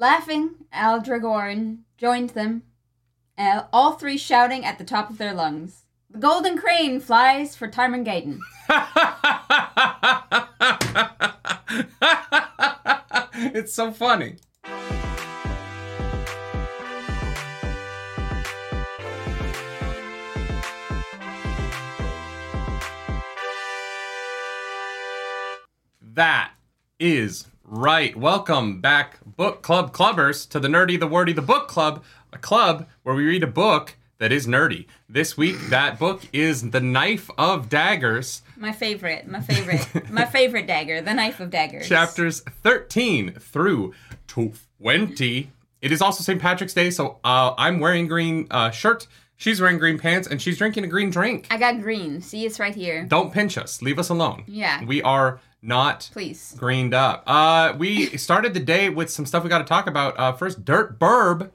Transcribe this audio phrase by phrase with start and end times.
[0.00, 2.62] Laughing, Aldragoran joined them,
[3.36, 5.84] uh, all three shouting at the top of their lungs.
[6.08, 8.40] The golden crane flies for Tarmon Gai'don.
[13.54, 14.36] it's so funny.
[26.00, 26.52] That
[26.98, 28.16] is right.
[28.16, 32.02] Welcome back, book club clubbers, to the Nerdy, the Wordy, the Book Club,
[32.32, 34.86] a club where we read a book that is nerdy.
[35.08, 40.66] This week, that book is The Knife of Daggers, My favorite, my favorite, my favorite
[40.66, 41.88] dagger, the knife of daggers.
[41.88, 43.94] chapters 13 through
[44.26, 45.50] 20.
[45.80, 46.40] It is also St.
[46.40, 49.06] Patrick's Day, so uh, I'm wearing green uh, shirt.
[49.36, 51.46] She's wearing green pants, and she's drinking a green drink.
[51.50, 52.20] I got green.
[52.20, 53.04] See, it's right here.
[53.06, 53.80] Don't pinch us.
[53.80, 54.44] Leave us alone.
[54.46, 54.84] Yeah.
[54.84, 56.54] We are not Please.
[56.56, 57.22] greened up.
[57.26, 60.18] Uh, we started the day with some stuff we got to talk about.
[60.18, 61.50] Uh, first, Dirt Burb,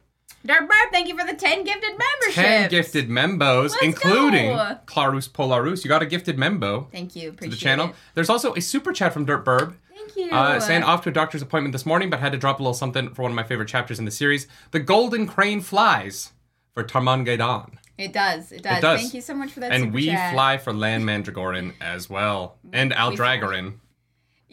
[0.45, 2.35] Dirt Burb, thank you for the 10 gifted memberships.
[2.35, 4.77] 10 gifted membos, Let's including go.
[4.85, 5.83] Clarus Polaris.
[5.83, 7.23] You got a gifted membo Thank you.
[7.23, 7.87] to Appreciate the channel.
[7.87, 7.95] it.
[8.13, 9.73] There's also a super chat from Dirt Burb.
[9.95, 10.29] Thank you.
[10.29, 12.75] Uh, saying off to a doctor's appointment this morning, but had to drop a little
[12.75, 14.47] something for one of my favorite chapters in the series.
[14.69, 16.33] The Golden Crane flies
[16.75, 17.77] for Tarmon Gai'don.
[17.97, 18.51] It does.
[18.51, 18.77] It does.
[18.77, 19.01] It does.
[19.01, 19.71] Thank you so much for that.
[19.71, 20.33] And we chat.
[20.33, 22.57] fly for Lan Mandragoran as well.
[22.71, 23.75] And Aldragoran.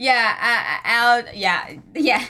[0.03, 1.35] Yeah, uh, Al.
[1.35, 2.25] Yeah, yeah.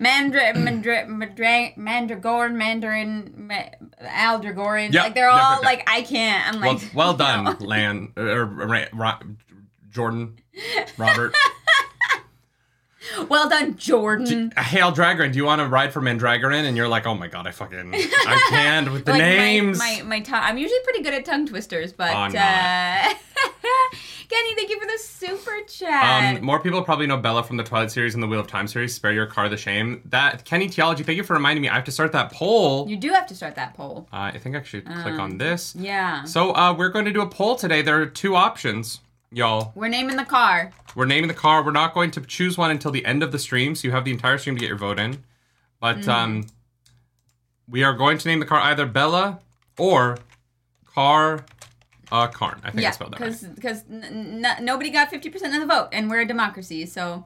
[0.00, 3.62] Mandra, Mandra, Mandra, Mandragoran, Mandarin, Ma,
[4.04, 4.92] Aldragoran.
[4.92, 6.48] Yep, Like they're yep, all yep, like I can't.
[6.54, 6.90] I'm Well, like.
[6.94, 8.44] well done, Lan, or,
[8.92, 9.20] Ra-
[9.90, 10.40] Jordan,
[10.98, 11.32] Robert.
[13.28, 14.52] Well done, Jordan.
[14.56, 16.64] Hail Aldragoran, do you want to ride for Mandragoran?
[16.64, 19.78] And you're like, oh my god, I fucking, I can't with the like names.
[19.78, 20.40] My, my, my tongue.
[20.42, 22.14] I'm usually pretty good at tongue twisters, but.
[22.14, 23.14] I'm uh.
[24.28, 26.36] Kenny, thank you for the super chat.
[26.38, 28.66] Um, more people probably know Bella from the Twilight series and the Wheel of Time
[28.66, 28.94] series.
[28.94, 30.00] Spare your car the shame.
[30.06, 31.68] That Kenny Theology, thank you for reminding me.
[31.68, 32.88] I have to start that poll.
[32.88, 34.08] you do have to start that poll.
[34.12, 35.74] Uh, I think I should click Um, on this.
[35.76, 36.24] Yeah.
[36.24, 37.82] So uh, we're going to do a poll today.
[37.82, 39.00] There are two options,
[39.32, 39.72] y'all.
[39.74, 40.72] We're naming the car.
[40.94, 41.64] We're naming the car.
[41.64, 44.04] We're not going to choose one until the end of the stream, so you have
[44.04, 45.24] the entire stream to get your vote in.
[45.80, 46.08] But Mm.
[46.08, 46.46] um,
[47.68, 49.40] we are going to name the car either Bella
[49.78, 50.18] or
[50.84, 51.44] Car
[52.10, 52.60] uh, Karn.
[52.62, 53.54] I think I spelled that right.
[53.54, 56.84] because n- n- nobody got fifty percent of the vote, and we're a democracy.
[56.84, 57.24] So,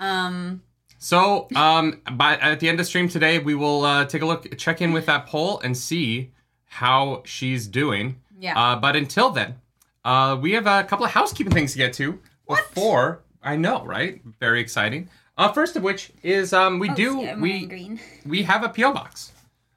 [0.00, 0.62] um,
[0.98, 4.56] So, um, by at the end of stream today, we will uh, take a look,
[4.56, 6.30] check in with that poll, and see
[6.66, 8.18] how she's doing.
[8.40, 8.58] Yeah.
[8.58, 9.56] Uh, but until then,
[10.04, 12.68] uh, we have a couple of housekeeping things to get to what?
[12.74, 13.22] before.
[13.42, 14.22] I know, right?
[14.40, 15.08] Very exciting.
[15.36, 18.00] Uh, first of which is um, we oh, do we green.
[18.26, 19.32] we have a PO box.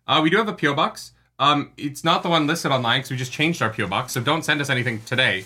[0.08, 1.12] Uh, we do have a PO box.
[1.40, 4.14] Um, it's not the one listed online because we just changed our PO box.
[4.14, 5.44] So don't send us anything today,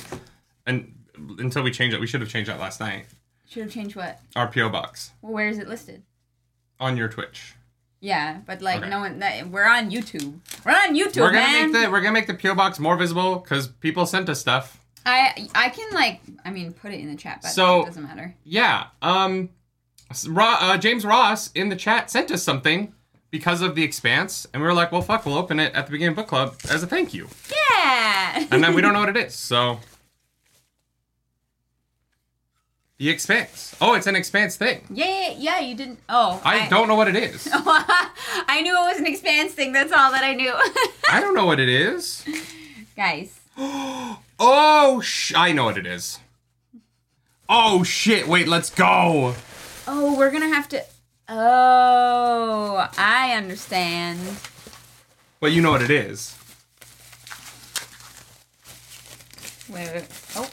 [0.66, 0.94] and
[1.40, 3.06] until we change it, we should have changed that last night.
[3.50, 4.20] Should have changed what?
[4.36, 6.04] Our PO box Well, where is it listed?
[6.80, 7.56] on your Twitch.
[8.02, 8.90] Yeah, but like Okay.
[8.90, 9.20] no one.
[9.20, 10.40] That, we're on YouTube.
[10.66, 11.72] We're on YouTube, we're gonna man.
[11.72, 14.80] make the we're gonna make the PO box more visible because people sent us stuff.
[15.06, 18.04] I I can like I mean put it in the chat, but So- it doesn't
[18.04, 18.36] matter.
[18.44, 18.88] Yeah.
[19.02, 19.50] Um,
[20.36, 22.94] uh, James Ross in the chat sent us something
[23.30, 25.92] because of the Expanse, and we were like, well, fuck, we'll open it at the
[25.94, 27.30] beginning of book club as a thank you,
[27.80, 28.46] Yeah.
[28.52, 29.80] and then we don't know what it is, so.
[33.02, 33.76] The Expanse.
[33.82, 34.86] Oh, it's an Expanse thing.
[34.92, 35.60] yeah, yeah, yeah.
[35.60, 35.98] You didn't.
[36.08, 37.50] Oh, I don't know what it is.
[37.52, 39.72] I knew it was an expanse thing.
[39.72, 40.54] That's all that I knew.
[41.10, 42.24] I don't know what it is.
[42.96, 46.20] Guys, Oh, sh- I know what it is.
[47.50, 48.28] Oh shit!
[48.28, 49.34] Wait, let's go.
[49.88, 50.84] oh, we're gonna have to.
[51.28, 54.20] Oh, I understand.
[55.40, 56.38] Well, you know what it is.
[59.68, 60.06] Wait, wait.
[60.36, 60.48] Oh.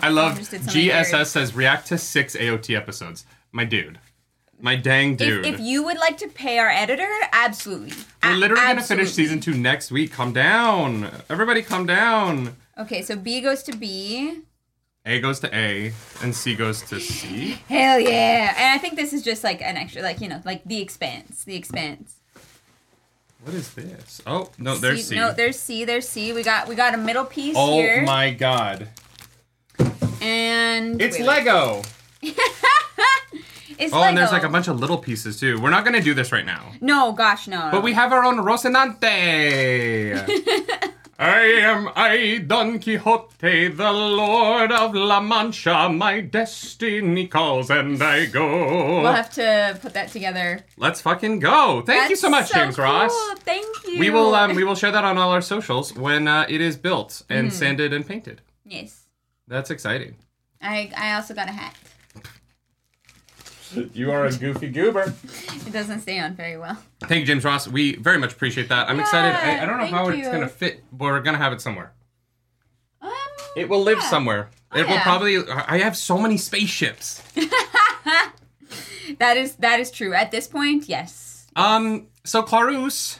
[0.00, 1.26] I love phone just did something GSS weird.
[1.26, 3.24] says react to six AOT episodes.
[3.52, 3.98] My dude,
[4.60, 5.46] my dang dude.
[5.46, 7.92] If, if you would like to pay our editor, absolutely.
[8.22, 10.12] We're literally gonna finish season two next week.
[10.12, 11.62] Calm down, everybody.
[11.62, 12.56] Calm down.
[12.76, 14.42] Okay, so B goes to B.
[15.06, 17.58] A goes to A, and C goes to C.
[17.68, 18.54] Hell yeah!
[18.58, 21.44] And I think this is just like an extra, like you know, like the expanse,
[21.44, 22.16] the expanse.
[23.42, 24.20] What is this?
[24.26, 25.14] Oh no, there's C.
[25.14, 25.84] No, there's C.
[25.84, 26.32] There's C.
[26.32, 28.02] We got we got a middle piece oh here.
[28.02, 28.88] my god,
[30.20, 31.82] And it's wait, Lego.
[33.80, 35.60] It's Oh, and there's like a bunch of little pieces too.
[35.60, 36.72] We're not gonna do this right now.
[36.80, 37.68] No, gosh, no.
[37.70, 40.18] But we have our own Rocinante.
[41.20, 45.88] I am I, Don Quixote, the Lord of La Mancha.
[45.90, 49.02] My destiny calls and I go.
[49.02, 50.64] We'll have to put that together.
[50.76, 51.82] Let's fucking go.
[51.86, 53.12] Thank you so much, so James Ross.
[53.12, 53.36] cool.
[53.44, 54.00] Thank you.
[54.00, 56.76] We will um, we will share that on all our socials when uh, it is
[56.76, 57.56] built and Mm-hmm.
[57.56, 58.40] sanded and painted.
[58.64, 59.04] Yes.
[59.48, 60.14] That's exciting.
[60.62, 61.74] I I also got a hat.
[63.92, 65.12] You are a goofy goober.
[65.66, 66.78] It doesn't stay on very well.
[67.02, 67.68] Thank you, James Ross.
[67.68, 68.88] We very much appreciate that.
[68.88, 69.34] I'm Yeah, excited.
[69.34, 70.20] I, I don't know how you.
[70.20, 71.92] it's gonna fit, but we're gonna have it somewhere.
[73.02, 73.10] Um,
[73.56, 74.08] It will live Yeah.
[74.10, 74.48] somewhere.
[74.72, 75.02] Oh, it will yeah.
[75.02, 75.36] probably.
[75.46, 77.22] I have so many spaceships.
[79.18, 80.14] that is that is true.
[80.14, 81.46] At this point, yes.
[81.56, 82.06] Um.
[82.24, 83.18] So Clarus,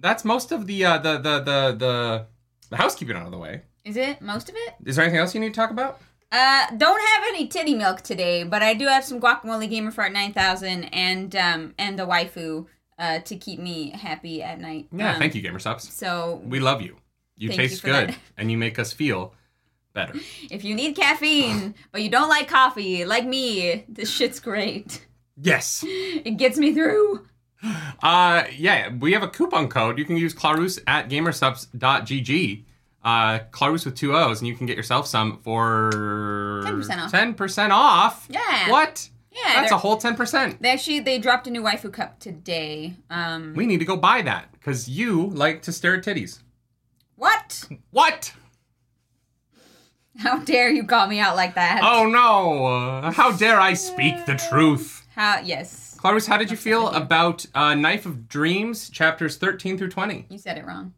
[0.00, 2.26] that's most of the uh, the, the the the
[2.70, 3.62] the housekeeping out of the way.
[3.86, 4.74] Is it most of it?
[4.84, 6.00] Is there anything else you need to talk about?
[6.32, 10.12] Uh, don't have any titty milk today, but I do have some guacamole gamer fart
[10.12, 12.66] nine thousand and um and the waifu
[12.98, 14.88] uh to keep me happy at night.
[14.90, 15.12] Yeah.
[15.12, 15.88] Um, thank you, Gamer Subs.
[15.92, 16.96] So We love you.
[17.36, 18.18] You you taste for good, that.
[18.36, 19.34] and you make us feel
[19.92, 20.14] better.
[20.50, 25.06] if you need caffeine but you don't like coffee, like me, this shit's great.
[25.40, 25.84] Yes.
[26.26, 27.24] It gets me through.
[28.02, 29.96] Uh, yeah, we have a coupon code.
[29.96, 32.64] You can use Clarus at gamersubs.gg.
[33.06, 35.90] Uh, Clarus with two O's, and you can get yourself some for
[36.64, 37.12] 10% off.
[37.12, 38.26] 10% off.
[38.28, 38.68] Yeah.
[38.70, 39.08] What?
[39.30, 40.58] Yeah, That's a whole 10%.
[40.60, 42.94] They actually they dropped a new waifu cup today.
[43.08, 46.40] Um, We need to go buy that because you like to stare at titties.
[47.14, 47.68] what?
[47.92, 48.32] What?
[50.18, 51.82] How dare you call me out like that?
[51.84, 52.64] Oh no!
[52.66, 55.06] Uh, how dare I speak the truth?
[55.14, 55.40] How?
[55.44, 60.26] Yes, Clarus, how did you feel about uh, Knife of Dreams, chapters 13 through 20?
[60.30, 60.94] you said it wrong.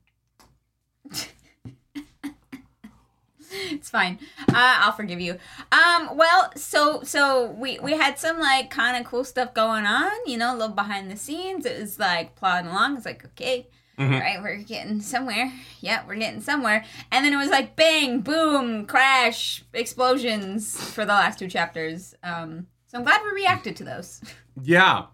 [3.71, 4.19] It's fine.
[4.49, 5.39] Uh, I'll forgive you.
[5.73, 10.11] Um, well, so so we we had some like kind of cool stuff going on.
[10.27, 11.65] You know, a little behind the scenes.
[11.67, 12.97] It was like plodding along.
[12.97, 13.69] It's like okay.
[13.99, 14.13] Mhm.
[14.15, 15.53] All right, we're getting somewhere.
[15.81, 16.85] Yeah, we're getting somewhere.
[17.11, 22.15] And then it was like bang, boom, crash, explosions for the last two chapters.
[22.23, 24.21] Um, so I'm glad we reacted to those.
[24.63, 25.07] Yeah.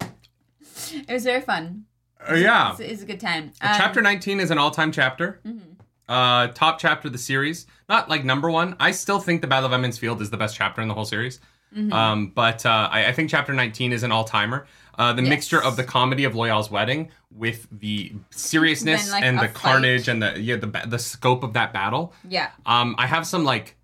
[0.00, 1.84] It was very fun.
[2.28, 2.72] Uh, yeah.
[2.72, 3.52] It's, it's a good time.
[3.60, 5.40] Um, chapter 19 is an all-time chapter.
[5.46, 5.75] mhm.
[6.08, 7.66] Uh, top chapter of the series.
[7.88, 8.76] Not like number one.
[8.78, 11.04] I still think the Battle of Emond's Field is the best chapter in the whole
[11.04, 11.40] series.
[11.76, 11.92] Mm-hmm.
[11.92, 14.66] Um, but uh, I, I think chapter 19 is an all-timer.
[14.98, 15.28] Uh, the Yes.
[15.28, 19.54] mixture of the comedy of Loial's wedding with the seriousness Then, like, and the fight.
[19.54, 22.14] carnage and the yeah the the scope of that battle.
[22.26, 22.50] Yeah.
[22.64, 23.76] Um, I have some like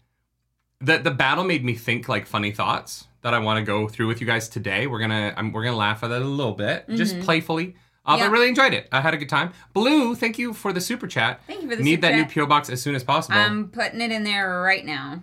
[0.81, 4.07] the the battle made me think like funny thoughts that I want to go through
[4.07, 4.87] with you guys today.
[4.87, 7.75] We're gonna I'm, we're gonna laugh at it a little bit, just playfully.
[8.05, 8.25] Uh, Yeah.
[8.27, 8.89] But really enjoyed it.
[8.91, 9.53] I had a good time.
[9.73, 11.41] Blue, thank you for the super chat.
[11.47, 12.35] Thank you for the Need super that new chat.
[12.35, 13.39] PO box as soon as possible.
[13.39, 15.23] I'm putting it in there right now.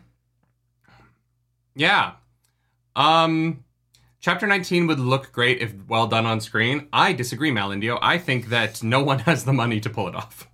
[1.76, 2.14] yeah.
[2.96, 3.64] Um,
[4.20, 6.88] chapter 19 would look great if well done on screen.
[6.92, 8.00] I disagree, Malindio.
[8.02, 10.48] I think that no one has the money to pull it off.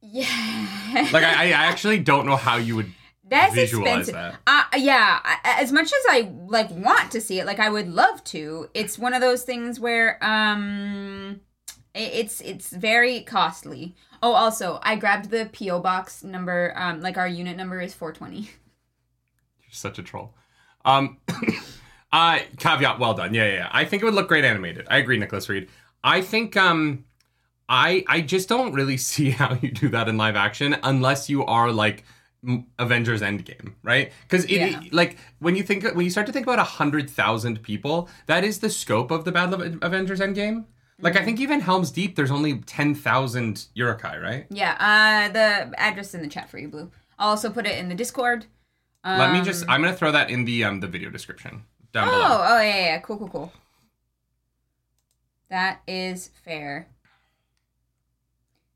[0.00, 1.08] Yeah.
[1.12, 2.92] Like I, I actually don't know how you would
[3.28, 4.38] That's visualize expensive.
[4.46, 4.70] that.
[4.74, 8.22] Uh, yeah, as much as I like want to see it, like I would love
[8.24, 8.68] to.
[8.74, 11.40] It's one of those things where um,
[11.94, 13.94] it's it's very costly.
[14.22, 16.74] Oh, also, I grabbed the PO box number.
[16.76, 18.40] Um, like our unit number is four twenty.
[18.40, 20.34] You're such a troll.
[20.84, 21.18] Um,
[22.12, 23.32] uh, caveat, well done.
[23.32, 23.68] Yeah, yeah, yeah.
[23.72, 24.86] I think it would look great animated.
[24.90, 25.68] I agree, Nicholas Reed.
[26.02, 27.06] I think um,
[27.68, 31.44] I I just don't really see how you do that in live action unless you
[31.46, 32.04] are like
[32.78, 34.12] Avengers Endgame, right?
[34.28, 34.80] Because it Yeah.
[34.92, 38.44] like when you think when you start to think about a hundred thousand people, that
[38.44, 40.64] is the scope of the Battle of Avengers Endgame.
[41.00, 44.46] Like I think even Helm's Deep, there's only ten thousand Uruk-hai, right?
[44.50, 44.76] Yeah.
[44.78, 46.90] Uh, the address in the chat for you, Blue.
[47.18, 48.46] I'll also put it in the Discord.
[49.02, 49.64] Um, Let me just.
[49.68, 52.44] I'm gonna throw that in the um the video description down Oh, below.
[52.48, 52.98] oh yeah, yeah, yeah.
[53.00, 53.52] Cool, cool, cool.
[55.50, 56.88] That is fair.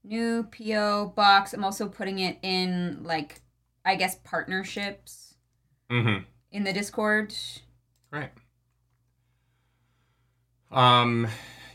[0.04, 1.52] New PO box.
[1.52, 3.40] I'm also putting it in like
[3.88, 5.34] I guess partnerships
[5.90, 6.24] Mm-hmm.
[6.52, 7.34] in the Discord.
[8.12, 8.30] Right.
[10.70, 11.26] Um,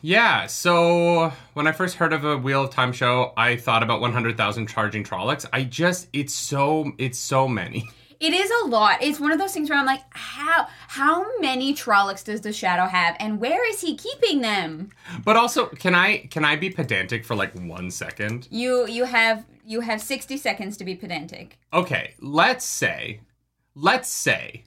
[0.01, 0.45] yeah.
[0.45, 4.67] So when I first heard of a Wheel of Time show, I thought about 100,000
[4.67, 5.47] charging Trollocs.
[5.51, 7.89] I just, it's so, it's so many.
[8.19, 9.01] It is a lot.
[9.01, 12.85] It's one of those things where I'm like, how how many Trollocs does the Shadow
[12.85, 14.91] have, and where is he keeping them?
[15.25, 18.47] But also, can I, can I be pedantic for like one second?
[18.49, 21.57] You you have you have 60 seconds to be pedantic.
[21.71, 23.21] Okay, let's say,
[23.75, 24.63] let's say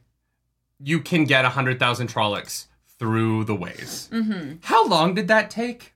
[0.79, 2.67] you can get 100,000 Trollocs
[2.99, 4.09] through the ways.
[4.13, 4.57] Mm-hmm.
[4.63, 5.95] How long did that take?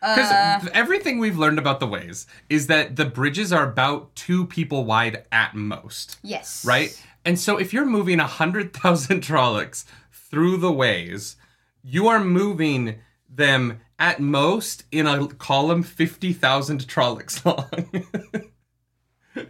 [0.00, 4.46] Because Uh, everything we've learned about the ways is that the bridges are about two
[4.46, 6.64] people wide at most, yes.
[6.64, 7.00] right?
[7.24, 11.36] And so if you're moving 100,000 Trollocs through the ways,
[11.82, 17.44] you are moving them at most in a column 50,000 Trollocs
[19.36, 19.46] long.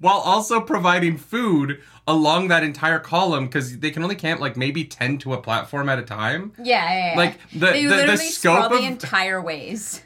[0.00, 4.84] While also providing food along that entire column because they can only camp like maybe
[4.84, 6.52] 10 to a platform at a time.
[6.58, 7.16] Yeah, yeah, yeah.
[7.16, 10.02] Like, the- they the- the scope sprawl the of- entire ways.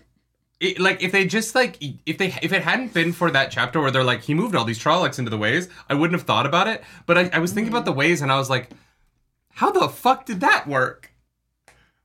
[0.61, 3.81] it, like if they just like if they if it hadn't been for that chapter
[3.81, 6.47] where they're like he moved all these Trollocs into the ways, I wouldn't have thought
[6.47, 6.83] about it.
[7.07, 7.95] But I, I was thinking about mm-hmm.
[7.95, 8.71] the ways and I was like,
[9.51, 11.08] how the fuck did that work?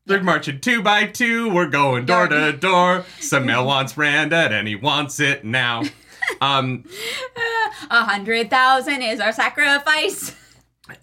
[0.05, 1.49] They're marching two by two.
[1.53, 3.05] We're going door to door.
[3.19, 5.83] Some mail wants Randa, and he wants it now.
[6.39, 6.85] Um,
[7.91, 10.33] A hundred thousand is our sacrifice.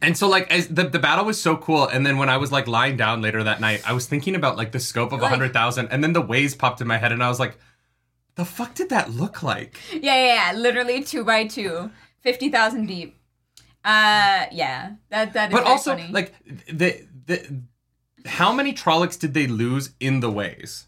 [0.00, 2.50] and so like as the the battle was so cool, and then when I was
[2.50, 5.22] like lying down later that night, I was thinking about like the scope of a
[5.24, 7.58] Like- hundred thousand, and then the waves popped in my head, and I was like,
[8.36, 9.78] the fuck did that look like?
[9.92, 10.58] Yeah, yeah, yeah.
[10.58, 11.90] Literally two by two.
[12.22, 13.18] 50,000 deep.
[13.84, 14.92] Uh, yeah.
[15.10, 16.08] That, that is But very also funny.
[16.10, 16.32] like
[16.72, 17.62] the the
[18.26, 20.86] how many Trollocs did they lose in the ways?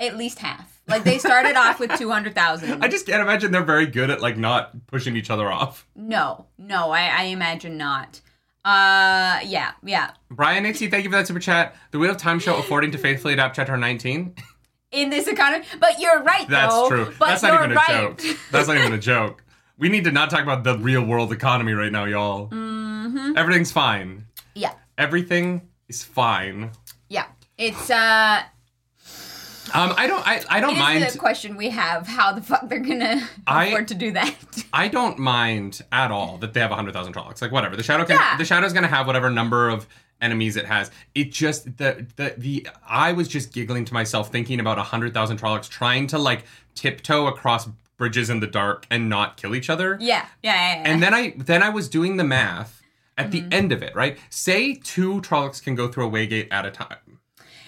[0.00, 0.80] At least half.
[0.86, 2.82] Like, they started off with 200,000.
[2.82, 5.86] I just can't imagine they're very good at like not pushing each other off.
[5.94, 8.20] No, no, I, I imagine not.
[8.64, 10.12] Uh, yeah, yeah.
[10.30, 11.74] Brian Nixie, thank you for that super chat.
[11.90, 14.34] The Wheel of Time show affording to faithfully adapt chapter 19.
[14.90, 16.88] In this economy, but you're right, That's though.
[16.88, 17.14] true.
[17.18, 18.18] But That's not even a right.
[18.18, 18.38] joke.
[18.50, 19.44] That's not even a joke.
[19.76, 22.48] We need to not talk about the real world economy right now, y'all.
[22.48, 23.36] Mm-hmm.
[23.36, 24.24] Everything's fine.
[24.54, 26.70] yeah, Everything is fine.
[27.08, 27.26] yeah.
[27.56, 28.42] It's uh,
[29.74, 30.26] Um, I don't.
[30.26, 31.02] I, I don't is mind.
[31.04, 34.34] the question we have: how the fuck they're gonna I- afford to do that?
[34.72, 37.42] I don't mind at all that they have hundred thousand Trollocs.
[37.42, 37.76] Like whatever.
[37.76, 38.16] The shadow can.
[38.16, 38.36] Yeah.
[38.36, 39.86] The shadow's gonna have whatever number of
[40.20, 40.90] enemies it has.
[41.14, 42.68] It just the the the.
[42.86, 46.44] I was just giggling to myself thinking about hundred thousand Trollocs trying to like
[46.76, 47.68] tiptoe across
[47.98, 49.98] bridges in the dark and not kill each other.
[50.00, 50.76] yeah, yeah, yeah.
[50.82, 50.82] yeah.
[50.92, 52.77] And then I then I was doing the math
[53.18, 53.48] at Mm-hmm.
[53.50, 53.94] the end of it.
[53.94, 54.16] Right.
[54.30, 56.96] Say two Trollocs can go through a waygate at a time.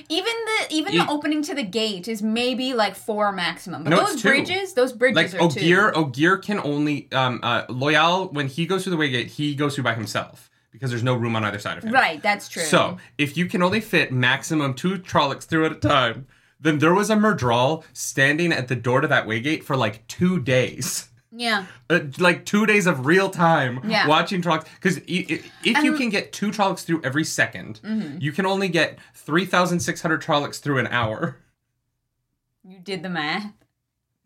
[0.09, 3.85] even the even You- the opening to the gate is maybe like four maximum.
[3.85, 4.29] But No, those two.
[4.29, 5.61] bridges, those bridges Like are two.
[5.61, 9.75] Ogier, Ogier can only um uh Loial when he goes through the waygate, he goes
[9.75, 11.93] through by himself because there's no room on either side of him.
[11.93, 12.63] Right, that's true.
[12.63, 16.27] So, if you can only fit maximum two Trollocs through at a time,
[16.61, 20.41] then there was a Myrddraal standing at the door to that waygate for like two
[20.41, 21.09] days.
[21.33, 24.07] Yeah, Uh, like two days of real time Yeah.
[24.07, 24.67] watching Trollocs.
[24.75, 25.97] Because if you Mm-hmm.
[25.97, 27.81] can get two Trollocs through every 2nd
[28.21, 31.37] you can only get 3,600 Trollocs through an hour.
[32.65, 33.53] you did the math.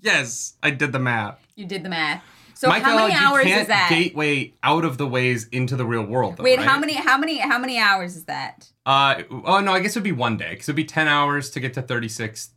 [0.00, 1.38] Yes, I did the math.
[1.56, 2.22] You did the math.
[2.56, 3.88] So Michael, how many hours is that?
[3.90, 6.36] gateway out of the ways into the real world.
[6.36, 6.66] Though, Wait, right?
[6.68, 6.94] how many?
[6.94, 7.38] How many?
[7.38, 8.70] How many hours is that?
[8.86, 11.60] Uh, oh no, I guess it'd be one day because it'd be ten hours to
[11.60, 12.50] get to thirty six.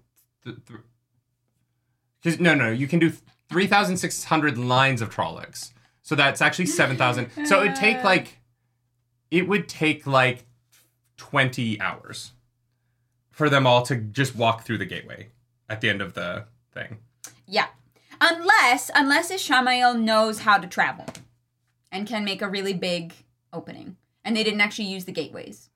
[2.22, 3.12] Because no, no, you can do
[3.50, 7.30] three thousand six hundred lines of Trollocs, so that's actually seven thousand.
[7.46, 8.40] so it'd take like,
[9.32, 10.46] it would take like
[11.18, 12.32] twenty hours
[13.32, 15.28] for them all to just walk through the gateway
[15.70, 16.98] at the end of the thing.
[17.48, 17.68] Yeah,
[18.20, 21.06] unless unless Ishamael knows how to travel,
[21.92, 23.14] and can make a really big
[23.54, 25.67] opening, and they didn't actually use the gateways.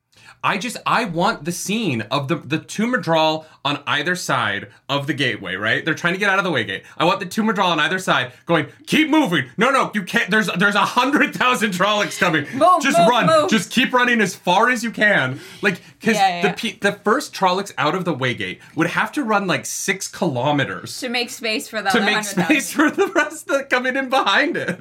[0.44, 5.06] I just I want the scene of the the two Myrddraal on either side of
[5.06, 5.86] the gateway, right?
[5.86, 6.84] They're trying to get out of the way gate.
[6.98, 9.46] I want the two Myrddraal on either side going, keep moving.
[9.58, 10.32] No, no, you can't.
[10.32, 12.46] There's there's a hundred thousand Trollocs coming.
[12.58, 13.28] Move, just move, run.
[13.28, 13.50] move.
[13.51, 15.40] Just keep running as far as you can.
[15.62, 16.54] Like because Yeah, yeah, the yeah.
[16.56, 20.08] pe- the first Trollocs out of the way gate would have to run like six
[20.08, 22.44] kilometers To make space for the to make 100,000.
[22.46, 24.80] space for the rest that coming in behind it.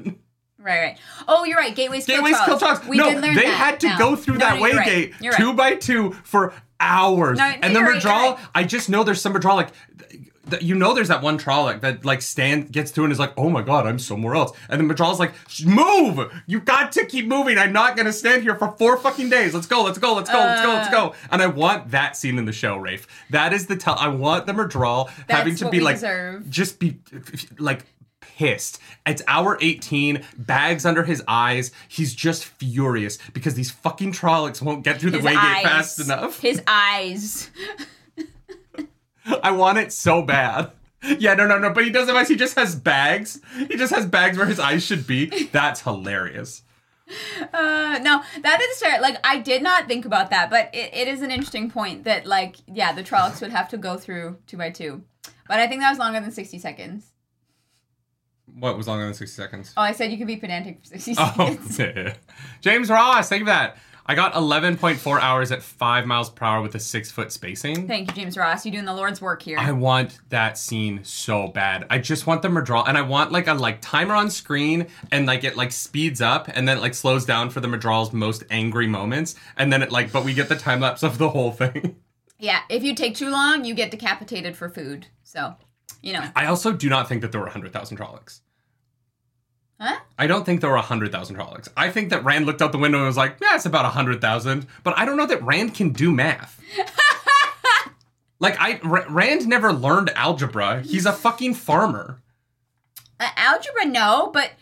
[0.62, 0.99] Right, right.
[1.26, 1.75] Oh, you're right.
[1.75, 2.81] Gateways kill Gateways kill Trollocs.
[2.81, 2.88] Trollocs.
[2.88, 3.99] We no, did learn they that had to now.
[3.99, 4.87] go through No, that no, you're right.
[4.88, 5.40] waygate You're right.
[5.40, 7.38] two by two for hours.
[7.38, 8.38] No, and the right, Myrddraal.
[8.55, 9.69] I just know there's some Myrddraal like
[10.61, 13.49] you know there's that one Trolloc that like stand gets through and is like, oh
[13.49, 14.50] my god, I'm somewhere else.
[14.69, 15.33] And the Myrddraal's like,
[15.64, 16.29] move!
[16.49, 17.57] You got to keep moving.
[17.57, 19.55] I'm not gonna stand here for four fucking days.
[19.55, 20.90] Let's go, let's go, let's go, let's go, let's Uh.
[20.90, 21.14] go.
[21.31, 23.07] And I want that scene in the show, Rafe.
[23.31, 26.50] That is the tell I want the Myrddraal having to be like deserve.
[26.50, 26.99] just be
[27.59, 27.85] like
[28.41, 28.79] pissed.
[29.07, 31.73] It's hour 18, bags under his eyes.
[31.89, 35.63] He's just furious because these fucking Trollocs won't get through the His eyes.
[35.63, 36.41] fast enough.
[36.41, 37.51] His eyes.
[39.43, 40.71] I want it so bad.
[41.19, 42.29] Yeah, no, no, no, but he doesn't have eyes.
[42.29, 43.41] He just has bags.
[43.69, 45.27] He just has bags where his eyes should be.
[45.53, 46.63] That's hilarious.
[47.43, 49.03] Uh, no, that is fair.
[49.03, 52.25] Like, I did not think about that, but it, it is an interesting point that,
[52.25, 55.03] like, yeah, the Trollocs would have to go through two by two.
[55.47, 57.10] But I think that was longer than 60 seconds.
[58.59, 59.73] What was longer than 60 seconds?
[59.76, 62.19] Oh, I said you could be pedantic for 60 Oh, seconds.
[62.61, 63.76] James Ross, thank you for that.
[64.07, 67.87] I got 11.4 hours at 5 miles per hour with a 6 foot spacing.
[67.87, 68.66] Thank you, James Ross.
[68.66, 69.57] You're doing the Lord's work here.
[69.57, 71.87] I want that scene so bad.
[71.90, 74.88] I just want them to draw, and I want like a like timer on screen,
[75.12, 78.12] and like it like speeds up, and then it like slows down for the Myrddraal's
[78.12, 81.28] most angry moments, and then it like, but we get the time lapse of the
[81.28, 81.95] whole thing.
[82.40, 85.07] yeah, if you take too long, you get decapitated for food.
[85.23, 85.54] So,
[86.02, 86.25] you know.
[86.37, 88.40] I also do not think that there were hundred thousand Trollocs.
[89.80, 89.99] Huh?
[90.19, 91.69] I don't think there were hundred thousand Trollocs.
[91.76, 94.21] I think that Rand looked out the window and was like, "Yeah, it's about hundred
[94.21, 94.66] thousand.
[94.83, 96.61] But I don't know that Rand can do math.
[98.40, 100.83] like I, R- Rand never learned algebra.
[100.83, 102.21] He's a fucking farmer.
[103.19, 104.52] Uh, algebra, no, but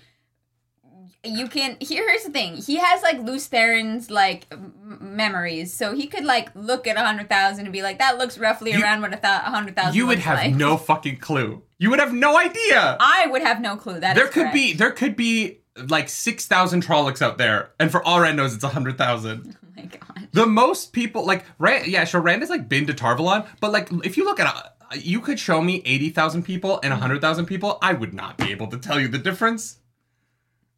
[1.24, 6.06] you can here's the thing he has like Lews Therin's like m- memories so he
[6.06, 9.00] could like look at a hundred thousand and be like that looks roughly You- around
[9.02, 10.54] what a hundred thousand You would have like.
[10.54, 11.62] no fucking clue.
[11.78, 12.96] You would have no idea.
[13.00, 14.54] I would have no clue that there could correct.
[14.54, 15.58] be there could be
[15.88, 19.56] like six thousand Trollocs out there, and for all Rand knows, it's a hundred thousand.
[19.64, 22.20] oh my god The most people like Rand, yeah, sure.
[22.20, 24.46] Rand has like been to Tar Valon, but like if you look at
[24.92, 28.38] a, you could show me eighty thousand people and hundred thousand people, I would not
[28.38, 29.78] be able to tell you the difference.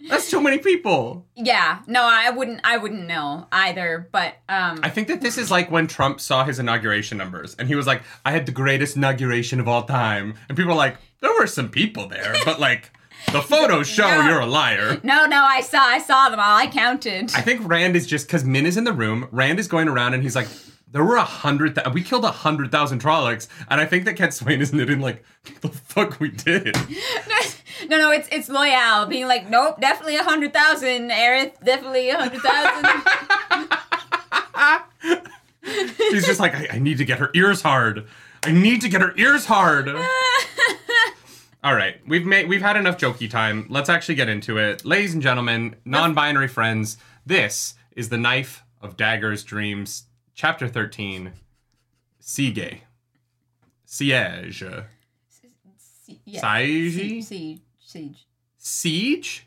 [0.09, 1.27] That's too many people.
[1.37, 5.51] yeah no I wouldn't I wouldn't know either but um I think that this is
[5.51, 8.97] like when Trump saw his inauguration numbers, and he was like, "I had the greatest
[8.97, 12.91] inauguration of all time," and people were like, "There were some people there, but like."
[13.33, 14.27] The photos show No.
[14.29, 14.99] you're a liar.
[15.03, 18.27] no no I saw I saw them all I counted I think Rand is just
[18.27, 19.29] because Min is in the room.
[19.31, 20.49] Rand is going around and he's like,
[20.93, 21.75] there were a hundred.
[21.77, 25.25] Th- we killed a hundred thousand Trollocs, and I think that Cadsuane is knitting like,
[25.61, 26.77] the fuck we did.
[27.89, 32.17] no no it's it's Loial being like nope definitely a hundred thousand Erith definitely a
[32.17, 32.87] hundred thousand
[36.11, 38.07] He's just like, I, I need to get her ears hard.
[38.43, 39.89] I need to get her ears hard.
[41.63, 43.67] All right, we've made we've had enough jokey time.
[43.69, 46.97] Let's actually get into it, ladies and gentlemen, non-binary friends.
[47.27, 50.05] This is the Knife of Daggers Dreams,
[50.41, 51.35] Chapter Thirteen,
[52.19, 52.81] Siege,
[53.85, 54.65] Siege.
[55.29, 59.47] Siege, siege siege Siege.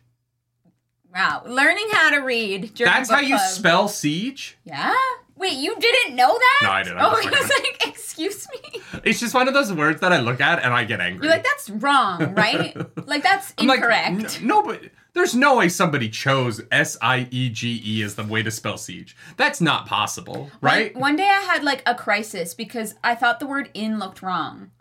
[1.12, 4.60] wow learning how to read That's how you spell siege.
[4.66, 4.94] Yeah?
[5.36, 6.60] Wait, you didn't know that?
[6.62, 7.00] No, I didn't.
[7.00, 8.80] I Oh, I was like, excuse me.
[9.04, 11.26] It's just one of those words that I look at and I get angry.
[11.26, 12.78] You're like, that's wrong, right?
[13.08, 14.44] like, that's I'm like, incorrect.
[14.44, 18.43] No, but there's no way somebody chose S I E G E as the way
[18.43, 19.15] to spell siege.
[19.38, 20.93] That's not possible, right?
[20.93, 24.22] One, one day I had like a crisis because I thought the word in looked
[24.22, 24.72] wrong.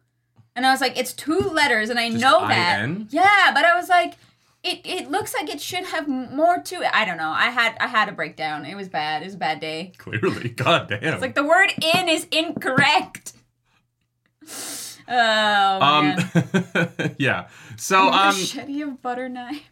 [0.55, 2.83] And I was like, it's two letters, and I Just know that.
[2.85, 3.09] IN?
[3.11, 4.15] Yeah, but I was like,
[4.63, 6.91] it, it looks like it should have more to it.
[6.93, 7.31] I don't know.
[7.31, 8.65] I had I had a breakdown.
[8.65, 9.23] It was bad.
[9.23, 9.93] It was a bad day.
[9.99, 11.15] Clearly, goddamn.
[11.15, 13.33] It's like the word in is incorrect.
[15.09, 17.15] Oh um, man.
[17.19, 17.49] yeah.
[17.77, 19.72] So, um, machete of butter knife.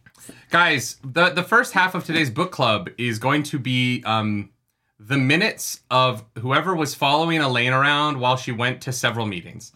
[0.50, 4.50] Guys, the the first half of today's book club is going to be um
[4.98, 9.72] the minutes of whoever was following Elayne around while she went to several meetings.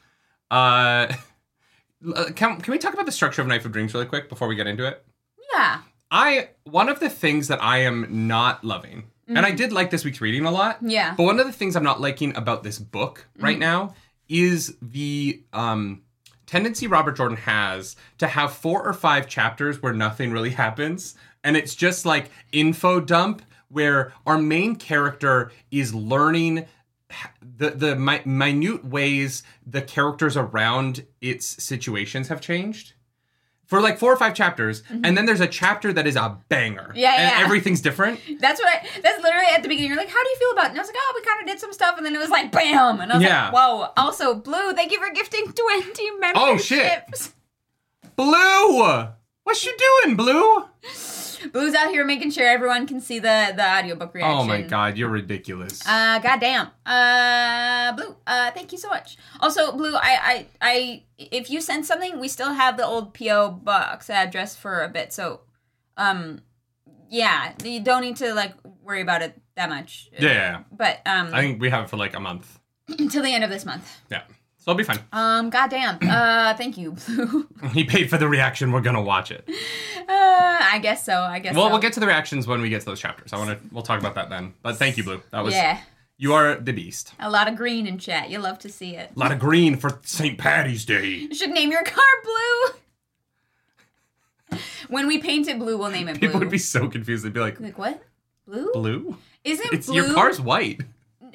[0.51, 1.07] Uh,
[2.35, 4.55] can can we talk about the structure of Knife of Dreams really quick before we
[4.55, 5.05] get into it?
[5.53, 5.81] Yeah.
[6.11, 10.05] I one of the things that I am not loving, and I did like this
[10.05, 10.79] week's reading a lot.
[10.81, 11.15] Yeah.
[11.17, 13.95] But one of the things I'm not liking about this book right now
[14.29, 16.03] is the um,
[16.47, 21.57] tendency Robert Jordan has to have four or five chapters where nothing really happens, and
[21.57, 26.67] it's just like info dump where our main character is learning
[27.43, 32.95] the the mi- minute ways the characters around its situations have changed.
[33.67, 36.89] For like four or five chapters, and then there's a chapter that is a banger.
[36.89, 36.97] Mm-hmm.
[36.99, 37.45] Yeah, and yeah.
[37.45, 38.21] everything's different.
[38.39, 38.87] That's what I.
[39.03, 39.89] That's literally at the beginning.
[39.91, 40.71] You're like, "How do you feel about?" it?
[40.71, 42.29] And I was like, "Oh, we kind of did some stuff," and then it was
[42.31, 43.45] like, "Bam!" And I was Yeah.
[43.45, 46.37] like, "Whoa!" Also, Blue, thank you for gifting twenty memberships.
[46.37, 47.33] Oh, shit.
[48.17, 49.09] Blue!
[49.45, 49.75] What's you
[50.05, 50.65] doing, Blue?
[51.53, 54.39] Blue's out here making sure everyone can see the the audiobook reaction.
[54.39, 55.87] Oh my god, you're ridiculous.
[55.87, 56.69] Uh, goddamn.
[56.87, 58.17] Uh, Blue.
[58.27, 59.17] Uh, thank you so much.
[59.41, 63.51] Also, Blue, I, I, I, if you send something, we still have the old PO
[63.63, 65.13] box address for a bit.
[65.13, 65.41] So,
[65.97, 66.41] um,
[67.09, 70.11] yeah, you don't need to like worry about it that much.
[70.19, 70.63] yeah.
[70.73, 72.59] But um, I think we have it for like a month.
[72.99, 74.01] until the end of this month.
[74.11, 74.23] Yeah.
[74.65, 75.01] So it'll be fine.
[75.13, 75.99] Um, goddamn.
[76.15, 77.47] Uh, thank you, Blue.
[77.73, 79.45] He paid for the reaction, we're gonna watch it.
[79.47, 81.21] Uh, I guess so.
[81.21, 81.55] I guess.
[81.55, 81.71] Well, so.
[81.73, 83.35] we'll get to the reactions when we get to those chapters.
[83.35, 84.55] I wanna we'll talk about that then.
[84.63, 85.21] But thank you, Blue.
[85.33, 85.81] That was Yeah,
[86.17, 87.13] you are the beast.
[87.19, 88.31] a lot of green in chat.
[88.31, 89.11] You love to see it.
[89.15, 90.39] A lot of green for St.
[90.39, 91.09] Patty's Day.
[91.09, 92.05] You should name your car
[94.49, 94.59] Blue.
[94.89, 96.29] when we paint it blue, we'll name it blue.
[96.29, 97.25] People would be so confused.
[97.25, 98.03] They'd be like, like what?
[98.47, 98.71] Blue?
[98.73, 99.19] Blue?
[99.43, 99.97] Isn't It's blue?
[99.97, 100.81] your car's white.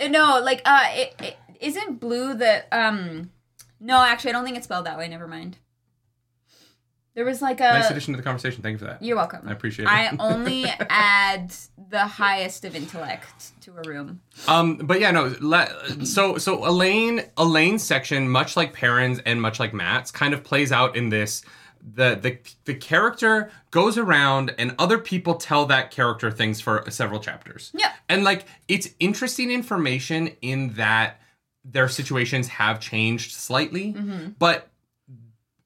[0.09, 3.31] No, like uh, it, it isn't blue the um.
[3.79, 5.07] No, actually, I don't think it's spelled that way.
[5.07, 5.57] Never mind.
[7.15, 7.63] There was like a.
[7.63, 8.61] nice addition to the conversation.
[8.61, 9.03] Thank you for that.
[9.03, 9.47] You're welcome.
[9.47, 9.91] I appreciate it.
[9.91, 11.53] I only add
[11.89, 14.21] the highest of intellect to a room.
[14.47, 15.35] Um, but yeah, no.
[15.41, 20.43] Le- so so Elayne Elayne's section, much like Perrin's and much like Mat's, kind of
[20.43, 21.43] plays out in this.
[21.81, 27.19] The the the character goes around and other people tell that character things for several
[27.19, 27.71] chapters.
[27.73, 27.91] Yeah.
[28.07, 31.19] And like it's interesting information in that
[31.71, 34.29] their situations have changed slightly, mm-hmm.
[34.37, 34.69] but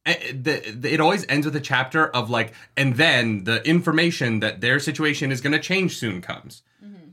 [0.05, 4.39] eh, eh the, it always ends with a chapter of like, and then the information
[4.41, 6.63] that their situation is going to change soon comes.
[6.83, 7.09] Mm-hmm.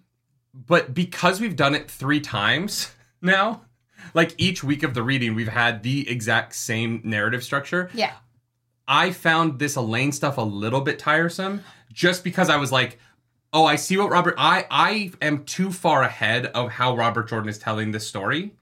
[0.55, 3.62] But because we've done it three times now,
[4.14, 7.90] like each week of the reading, we've had the exact same narrative structure.
[7.94, 8.12] Yeah.
[8.88, 12.98] I found this Elayne stuff a little bit tiresome just because I was like,
[13.53, 14.35] oh, I see what Robert.
[14.37, 18.53] I I am too far ahead of how Robert Jordan is telling this story.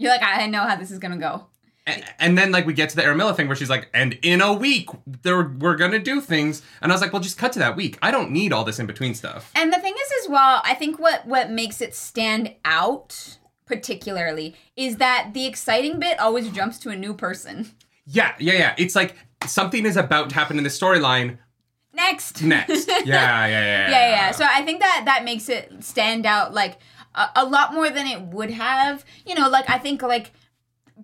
[0.00, 1.44] You're like, I know how this is gonna go.
[1.86, 4.40] And, and then like we get to the Arymilla thing where she's like, and in
[4.40, 7.58] a week there we're gonna do things, and I was like, well, just cut to
[7.58, 7.98] that week.
[8.00, 9.52] I don't need all this in between stuff.
[9.54, 13.36] And the thing is, as well, I think what what makes it stand out
[13.66, 17.70] particularly is that the exciting bit always jumps to a new person.
[18.06, 18.74] Yeah, yeah, yeah.
[18.78, 21.36] It's like something is about to happen in the storyline
[21.92, 22.42] Next.
[22.42, 22.88] next.
[22.88, 23.90] yeah, yeah, yeah, yeah.
[23.90, 24.30] yeah, yeah.
[24.30, 26.78] So I think that that makes it stand out like
[27.14, 29.04] a, a lot more than it would have.
[29.26, 30.32] You know, like I think like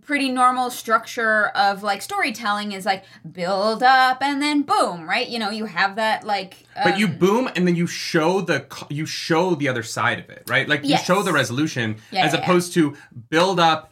[0.03, 5.27] pretty normal structure of like storytelling is like build up and then boom, right?
[5.27, 6.59] You know, you have that like.
[6.85, 10.29] but you um, boom and then you show the you show the other side of
[10.31, 12.45] it right like you show the resolution Yeah, as yeah, yeah.
[12.45, 12.95] opposed to
[13.31, 13.91] build up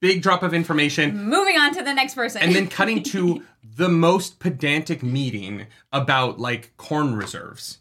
[0.00, 2.40] big drop of information moving on to the next person.
[2.40, 7.78] and then cutting to the most pedantic meeting about like corn reserves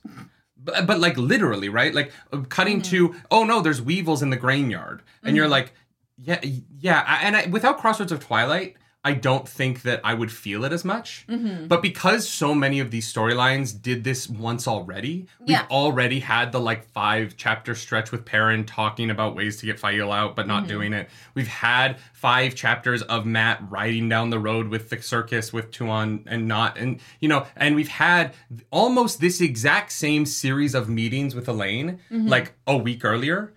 [0.63, 1.93] but, uh, but like literally right?
[1.93, 3.19] Like uh, cutting to mm-hmm.
[3.31, 5.51] oh no there's weevils in the grain yard and you're mm-hmm.
[5.51, 5.73] like
[6.17, 6.39] yeah
[6.79, 10.63] yeah I- and I, without crossroads of twilight i don't think that i would feel
[10.65, 11.25] it as much.
[11.27, 11.67] Mm-hmm.
[11.67, 16.59] But because so many of these storylines did this once already we've already had the
[16.59, 20.63] like five chapter stretch with Perrin talking about ways to get Faile out but not
[20.63, 20.67] mm-hmm.
[20.67, 21.09] doing it.
[21.33, 26.23] We've had five chapters of Mat riding down the road with the circus with Tuon
[26.27, 28.33] and not and you know and we've had
[28.71, 32.27] almost this exact same series of meetings with Elayne mm-hmm.
[32.27, 33.53] like a week earlier.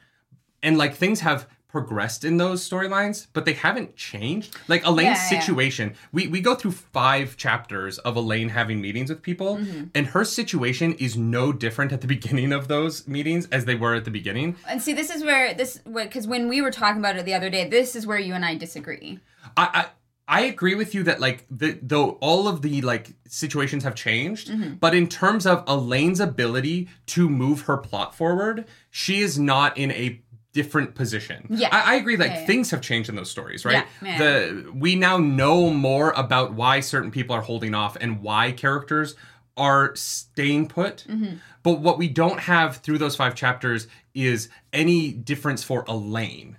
[0.62, 5.28] And like things have progressed in those storylines but they haven't changed like elayne's Yeah,
[5.32, 5.40] yeah.
[5.40, 9.84] situation we we go through five chapters of elayne having meetings with people Mm-hmm.
[9.94, 13.94] and her situation is no different at the beginning of those meetings as they were
[13.94, 17.16] at the beginning And see, this is where this because when we were talking about
[17.16, 19.18] it the other day, this is where you and I disagree.
[19.56, 19.86] I, I
[20.28, 24.48] I agree with you that like the though all of the like situations have changed,
[24.48, 24.74] Mm-hmm.
[24.74, 29.90] but in terms of Elayne's ability to move her plot forward, she is not in
[29.90, 30.21] a
[30.52, 31.46] different position.
[31.50, 31.68] Yeah.
[31.72, 32.16] I, I agree.
[32.16, 32.46] Like Yeah, yeah.
[32.46, 33.86] things have changed in those stories, right?
[34.02, 34.18] Yeah.
[34.18, 39.14] The we now know more about why certain people are holding off and why characters
[39.56, 41.04] are staying put.
[41.08, 41.36] Mm-hmm.
[41.62, 46.56] But what we don't have through those five chapters is any difference for Elayne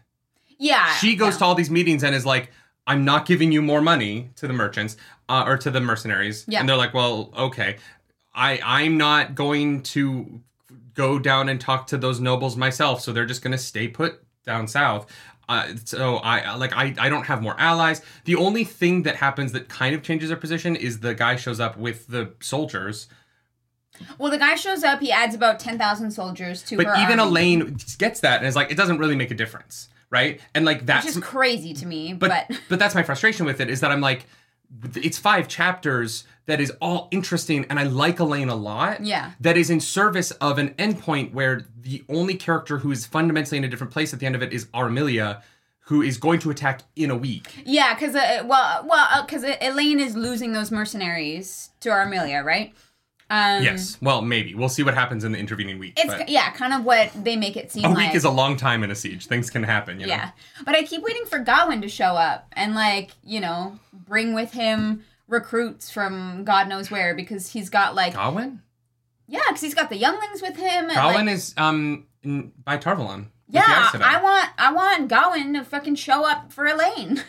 [0.57, 2.51] Yeah, she goes to all these meetings and is like
[2.85, 4.97] i'm not giving you more money to the merchants
[5.29, 6.59] uh, or to the mercenaries Yeah.
[6.59, 7.77] and they're like well okay
[8.35, 10.41] i i'm not going to
[10.93, 14.23] go down and talk to those nobles myself so they're just going to stay put
[14.45, 15.07] down south
[15.49, 18.01] uh, so I like I, I don't have more allies.
[18.25, 21.59] The only thing that happens that kind of changes their position is the guy shows
[21.59, 23.07] up with the soldiers.
[24.17, 24.99] Well, the guy shows up.
[24.99, 28.47] He adds about ten thousand soldiers to But her even army, Elayne gets that and
[28.47, 30.39] is like, it doesn't really make a difference, right?
[30.55, 32.13] And like that's which is crazy to me.
[32.13, 34.25] but But, but that's my frustration with it is that I'm like,
[34.95, 39.03] it's five chapters that is all interesting, and I like Elayne a lot.
[39.03, 39.31] Yeah.
[39.39, 43.63] That is in service of an endpoint where the only character who is fundamentally in
[43.63, 45.41] a different place at the end of it is Arymilla,
[45.85, 47.63] who is going to attack in a week.
[47.65, 52.73] yeah, because uh, well, well, because Elayne is losing those mercenaries to Arymilla, right?
[53.29, 53.97] Um, yes.
[54.01, 55.93] Well, maybe we'll see what happens in the intervening week.
[55.97, 57.97] It's but yeah, kind of what they make it seem a like.
[57.97, 59.25] week is a long time in a siege.
[59.27, 59.99] Things can happen.
[59.99, 60.13] You know?
[60.13, 60.31] Yeah.
[60.65, 64.51] But I keep waiting for Gawyn to show up and like, you know, bring with
[64.51, 68.59] him recruits from God knows where because he's got like Gawyn.
[69.27, 70.89] yeah, because he's got the younglings with him.
[70.89, 73.27] And, Gawyn like, is um in, by Tar Valon.
[73.49, 77.23] yeah, I want I want Gawyn to fucking show up for Elayne.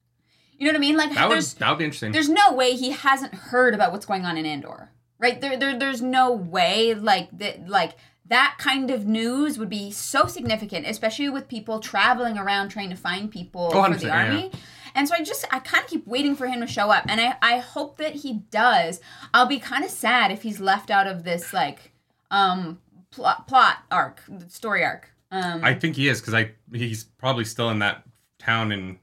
[0.58, 0.96] you know what I mean?
[0.96, 2.12] Like that would that would be interesting.
[2.12, 4.90] there's no way he hasn't heard about what's going on in Andor.
[5.18, 5.40] Right?
[5.40, 7.92] There, there there's no way like that like
[8.28, 12.96] that kind of news would be so significant, especially with people traveling around trying to
[12.96, 14.50] find people Oh, for 100%, the yeah, army.
[14.94, 17.20] And so I just I kind of keep waiting for him to show up, and
[17.20, 19.00] I I hope that he does.
[19.32, 21.92] I'll be kind of sad if he's left out of this like
[22.30, 25.10] um plot plot arc, story arc.
[25.30, 28.04] Um, I think he is because I he's probably still in that
[28.38, 28.98] town in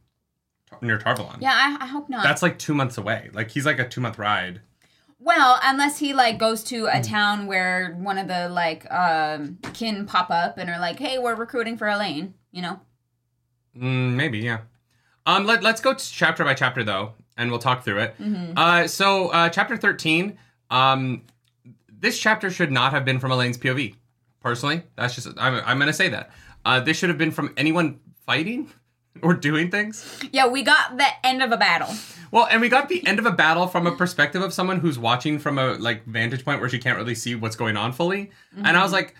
[0.82, 1.38] near Tar Valon.
[1.42, 2.24] yeah, I, I hope not.
[2.24, 3.30] That's like two months away.
[3.34, 4.62] Like he's like a two month ride.
[5.24, 6.98] Well, unless he like goes to Hmm.
[6.98, 11.18] a town where one of the like um kin pop up and are like, "Hey,
[11.18, 12.80] we're recruiting for Elayne," you know.
[13.78, 14.60] Mm, maybe, yeah.
[15.26, 18.16] Um, let, let's go chapter by chapter though, and we'll talk through it.
[18.20, 18.58] Mm-hmm.
[18.58, 20.38] Uh, so uh, chapter thirteen.
[20.70, 21.24] Um,
[21.90, 23.96] this chapter should not have been from Elayne's POV.
[24.42, 26.32] Personally, that's just I'm I'm gonna say that.
[26.66, 28.70] Uh, this should have been from anyone fighting
[29.22, 30.20] or doing things.
[30.32, 31.94] Yeah, we got the end of a battle.
[32.32, 34.98] Well, and we got the end of a battle from a perspective of someone who's
[34.98, 38.32] watching from a like vantage point where she can't really see what's going on fully.
[38.56, 39.14] And I was like,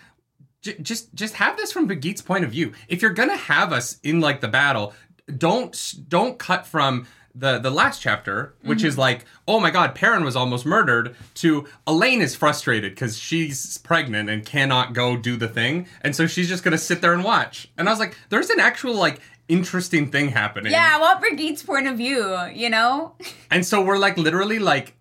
[0.62, 2.72] j- just just have this from Birgitte's point of view.
[2.88, 4.94] If you're gonna have us in like the battle,
[5.38, 9.00] don't don't cut from the the last chapter, which is mm-hmm.
[9.00, 14.30] like, oh my god, Perrin was almost murdered, to Elayne is frustrated because she's pregnant
[14.30, 17.68] and cannot go do the thing, and so she's just gonna sit there and watch.
[17.76, 20.72] And I was like, there's an actual like interesting thing happening.
[20.72, 23.14] Yeah, what Birgitte's point of view, you know?
[23.50, 24.96] And so we're like literally like,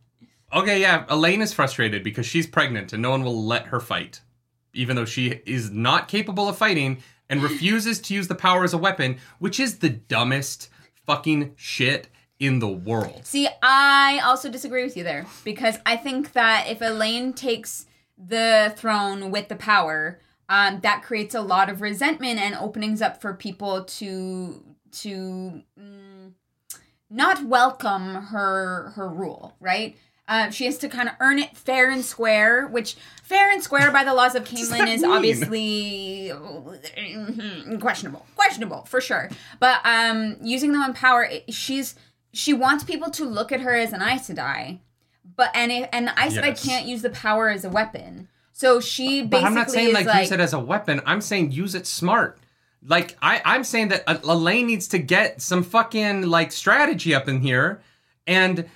[0.52, 4.22] okay, yeah, Elayne is frustrated because she's pregnant and no one will let her fight,
[4.74, 8.74] even though she is not capable of fighting and refuses to use the power as
[8.74, 10.70] a weapon, which is the dumbest
[11.06, 12.08] fucking shit
[12.40, 13.26] in the world.
[13.26, 17.86] See, I also disagree with you there because I think that if Elayne takes
[18.18, 20.20] the throne with the power,
[20.54, 24.62] um, that creates a lot of resentment and openings up for people to
[25.04, 26.32] to mm,
[27.10, 29.96] not welcome her her rule, right?
[30.26, 33.92] Uh, she has to kind of earn it fair and square, which fair and square
[33.92, 35.12] by the laws of Caemlyn is mean?
[35.12, 36.32] obviously
[36.98, 39.30] mhm, questionable, questionable for sure.
[39.60, 41.96] But um, using the one power, it- she's
[42.32, 44.80] she wants people to look at her as an Aes Sedai,
[45.36, 46.66] but and it, and the Aes Sedai Yes.
[46.66, 48.28] can't use the power as a weapon.
[48.54, 51.02] So she basically But I'm not saying like, like use it as a weapon.
[51.06, 52.38] I'm saying use it smart.
[52.86, 57.42] Like I, I'm saying that Elayne needs to get some fucking like strategy up in
[57.42, 57.82] here,
[58.28, 58.70] and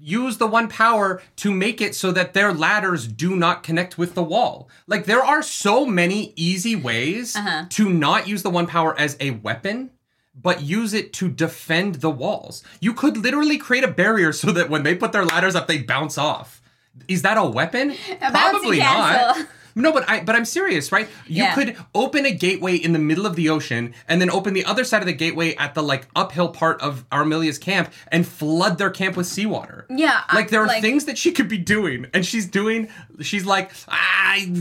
[0.00, 4.14] use the one power to make it so that their ladders do not connect with
[4.14, 4.68] the wall.
[4.88, 7.66] Like there are so many easy ways Uh-huh.
[7.70, 9.90] to not use the one power as a weapon.
[10.34, 12.64] But use it to defend the walls.
[12.80, 15.82] You could literally create a barrier so that when they put their ladders up, they
[15.82, 16.61] bounce off.
[17.08, 17.94] Is that a weapon?
[18.20, 19.46] Probably not.
[19.74, 21.08] No, but I but I'm serious, right?
[21.26, 21.54] You Yeah.
[21.54, 24.84] could open a gateway in the middle of the ocean and then open the other
[24.84, 28.90] side of the gateway at the like uphill part of Arymilla's camp and flood their
[28.90, 29.86] camp with seawater.
[29.88, 32.88] Yeah, I- Like there are like- things that she could be doing and she's doing
[33.22, 34.52] she's like I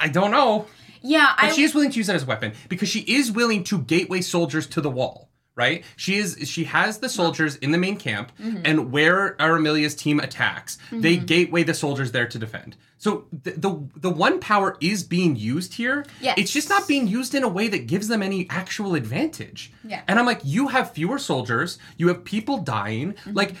[0.00, 0.64] I don't know.
[1.02, 3.30] yeah, I But she is willing to use it as a weapon because she is
[3.30, 5.25] willing to gateway soldiers to the wall.
[5.56, 5.84] Right?
[5.96, 8.60] She is she has the soldiers in the main camp Mm-hmm.
[8.64, 12.76] and where Arymilla's team attacks, they gateway the soldiers there to defend.
[12.98, 16.04] So the, the the one power is being used here.
[16.20, 16.34] Yes.
[16.38, 19.72] It's just not being used in a way that gives them any actual advantage.
[19.82, 20.02] Yeah.
[20.06, 23.14] And I'm like, you have fewer soldiers, you have people dying.
[23.14, 23.32] Mm-hmm.
[23.32, 23.54] Like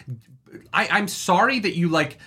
[0.74, 2.18] I, I'm sorry that you like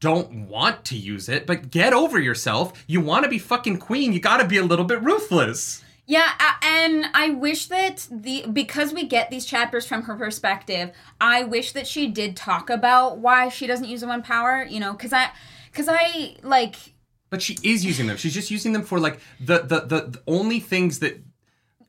[0.00, 2.72] don't want to use it, but get over yourself.
[2.88, 5.84] You want to be fucking queen, you gotta be a little bit ruthless.
[6.08, 10.90] Yeah, and I wish that the because we get these chapters from her perspective,
[11.20, 14.80] I wish that she did talk about why she doesn't use the one power, you
[14.80, 15.30] know, cuz I
[15.74, 16.76] cuz I like
[17.28, 18.16] But she is using them.
[18.16, 21.22] She's just using them for like the the the, the only things that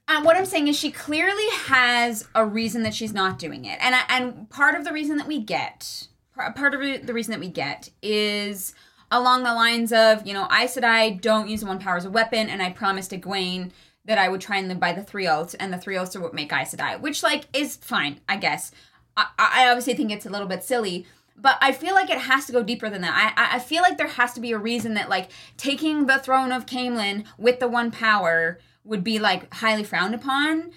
[0.09, 3.77] uh, what I'm saying is she clearly has a reason that she's not doing it.
[3.79, 6.07] And I, and part of the reason that we get
[6.55, 8.73] part of the reason that we get is
[9.11, 12.05] along the lines of, you know, I said I don't use the one power as
[12.05, 13.71] a weapon and I promised Egwene
[14.09, 16.19] that I would try and live by the three oaths and the three oaths are
[16.19, 18.71] what make Aes Sedai, which like is fine, I guess.
[19.15, 21.05] I, I obviously think it's a little bit silly,
[21.37, 23.33] but I feel like it has to go deeper than that.
[23.37, 26.51] I, I- feel like there has to be a reason that like taking the throne
[26.51, 30.71] of Caemlyn with the one power would be like highly frowned upon.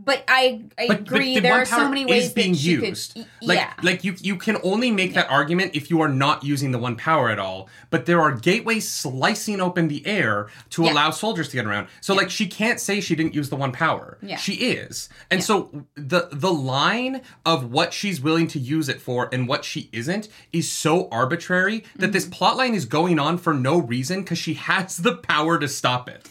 [0.00, 1.34] But I, I agree.
[1.34, 3.14] the there are so many ways being that she used.
[3.14, 3.26] could.
[3.42, 6.70] Like yeah, like you you can only make that argument if you are not using
[6.70, 7.68] the one power at all.
[7.90, 10.92] But there are gateways slicing open the air to Yeah.
[10.92, 11.88] allow soldiers to get around.
[12.00, 14.18] So like she can't say she didn't use the one power.
[14.22, 14.36] Yeah.
[14.36, 15.08] She is.
[15.30, 19.64] And so the the line of what she's willing to use it for and what
[19.64, 22.32] she isn't is so arbitrary that this Mm-hmm.
[22.32, 26.08] plot line is going on for no reason because she has the power to stop
[26.08, 26.28] it.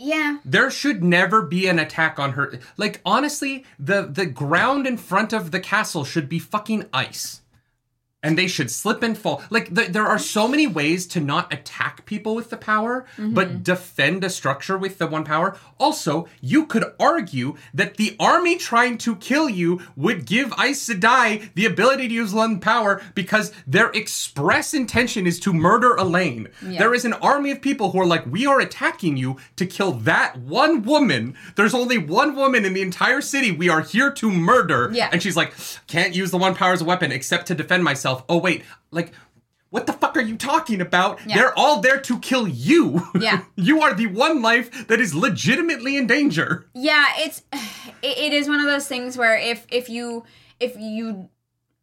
[0.00, 0.38] Yeah.
[0.46, 2.58] There should never be an attack on her.
[2.78, 7.39] Like honestly, the the ground in front of the castle should be fucking ice.
[8.22, 9.42] And they should slip and fall.
[9.48, 13.48] Like th- there are so many ways to not attack people with the power, but
[13.48, 13.62] mm-hmm.
[13.62, 15.56] defend a structure with the one power.
[15.78, 21.48] Also, you could argue that the army trying to kill you would give Aes Sedai
[21.54, 26.48] the ability to use one power because their express intention is to murder Elayne.
[26.60, 29.92] There is an army of people who are like, we are attacking you to kill
[29.92, 31.36] that one woman.
[31.56, 34.90] There's only one woman in the entire city we are here to murder.
[34.92, 35.08] Yeah.
[35.10, 35.54] And she's like,
[35.86, 38.09] can't use the one power as a weapon except to defend myself.
[38.28, 39.12] Oh, wait, like,
[39.70, 41.20] what the fuck are you talking about?
[41.26, 41.36] Yeah.
[41.36, 43.02] They're all there to kill you.
[43.18, 43.42] Yeah.
[43.56, 46.66] you are the one life that is legitimately in danger.
[46.74, 47.42] yeah it's
[48.02, 50.24] it, is one of those things where if if you
[50.58, 51.28] if you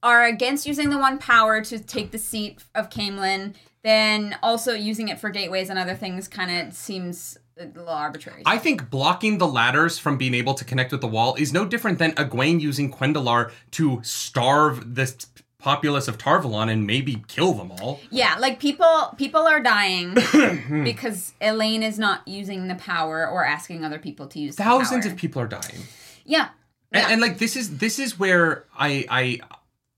[0.03, 5.07] are against using the one power to take the seat of Caemlyn, then also using
[5.07, 8.43] it for gateways and other things kind of seems uh, a little arbitrary.
[8.45, 11.65] I think blocking the ladders from being able to connect with the wall is no
[11.65, 15.27] different than Egwene using cuendillar to starve this
[15.71, 17.99] populace of Tar Valon and maybe kill them all.
[18.09, 20.13] yeah, like people people are dying
[20.89, 25.05] because Elayne is not using the power or asking other people to use the Thousands
[25.05, 25.81] of people are dying.
[26.25, 26.49] Yeah.
[26.91, 27.09] And, Yeah.
[27.11, 29.39] and like this is this is where I I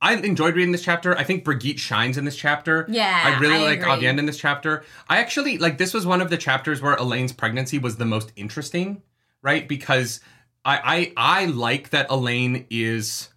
[0.01, 1.15] I enjoyed reading this chapter.
[1.17, 2.85] I think Birgitte shines in this chapter.
[2.89, 3.81] Yeah, I really I like.
[3.81, 4.83] Aviendha in this chapter.
[5.09, 8.31] I actually like this was one of the chapters where Elayne's pregnancy was the most
[8.35, 9.01] interesting,
[9.41, 9.67] right?
[9.67, 10.19] Because
[10.65, 13.29] I I I like that Elayne is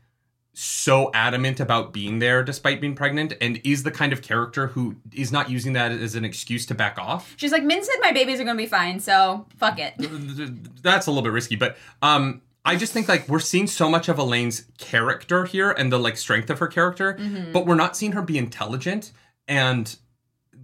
[0.54, 4.96] so adamant about being there despite being pregnant and is the kind of character who
[5.14, 7.34] is not using that as an excuse to back off.
[7.38, 9.94] She's like, Min said my babies are gonna be fine, so fuck it.
[10.82, 14.08] that's a little bit risky, but um I just think like we're seeing so much
[14.08, 17.18] of Elayne's character here and the like strength of her character,
[17.52, 19.10] but we're not seeing her be intelligent
[19.48, 19.96] and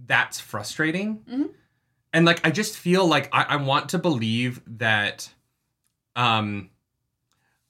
[0.05, 1.23] that's frustrating.
[2.13, 5.29] And like I just feel like I, I want to believe that
[6.15, 6.69] um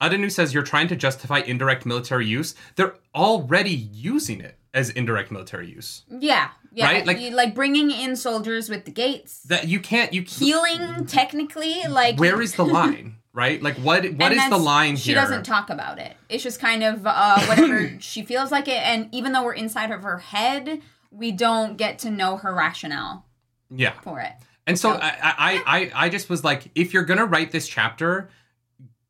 [0.01, 2.55] Adenu says you're trying to justify indirect military use.
[2.75, 6.03] They're already using it as indirect military use.
[6.09, 6.85] Yeah, yeah.
[6.85, 7.05] Right?
[7.05, 11.83] Like- Like, like bringing in soldiers with the gates, That you can't you healing technically.
[11.89, 13.15] Like where is the line?
[13.31, 13.61] Right?
[13.61, 15.21] Like what what is the line She here?
[15.21, 16.17] doesn't talk about it.
[16.29, 18.81] It's just kind of uh, whatever she feels like it.
[18.83, 20.81] And even though we're inside of her head,
[21.11, 23.25] we don't get to know her rationale
[23.69, 23.93] yeah.
[24.01, 24.33] for it.
[24.65, 27.67] And so So- I, I, I, I just was like, if you're gonna write this
[27.67, 28.29] chapter,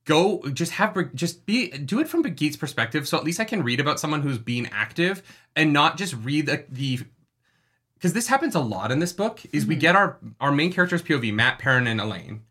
[0.10, 3.64] go just have just be do it from Birgitte's perspective, so at least I can
[3.64, 5.22] read about someone who's being active
[5.56, 7.00] and not just read the the
[7.94, 9.42] because this happens a lot in this book.
[9.54, 9.82] Is we mm-hmm.
[9.82, 12.42] get our our main characters POV, Mat, Perrin, and Elayne.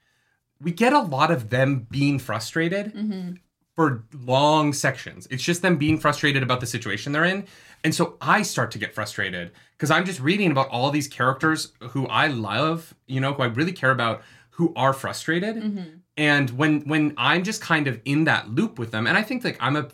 [0.61, 3.33] We get a lot of them being frustrated mm-hmm.
[3.75, 5.27] for long sections.
[5.31, 7.47] It's just them being frustrated about the situation they're in.
[7.85, 11.73] And so I start to get frustrated because I'm just reading about all these characters
[11.91, 15.57] who I love, you know, who I really care about, who are frustrated.
[15.57, 15.98] Mm-hmm.
[16.19, 19.45] And when when I'm just kind of in that loop with them, and I think
[19.45, 19.89] like I'm a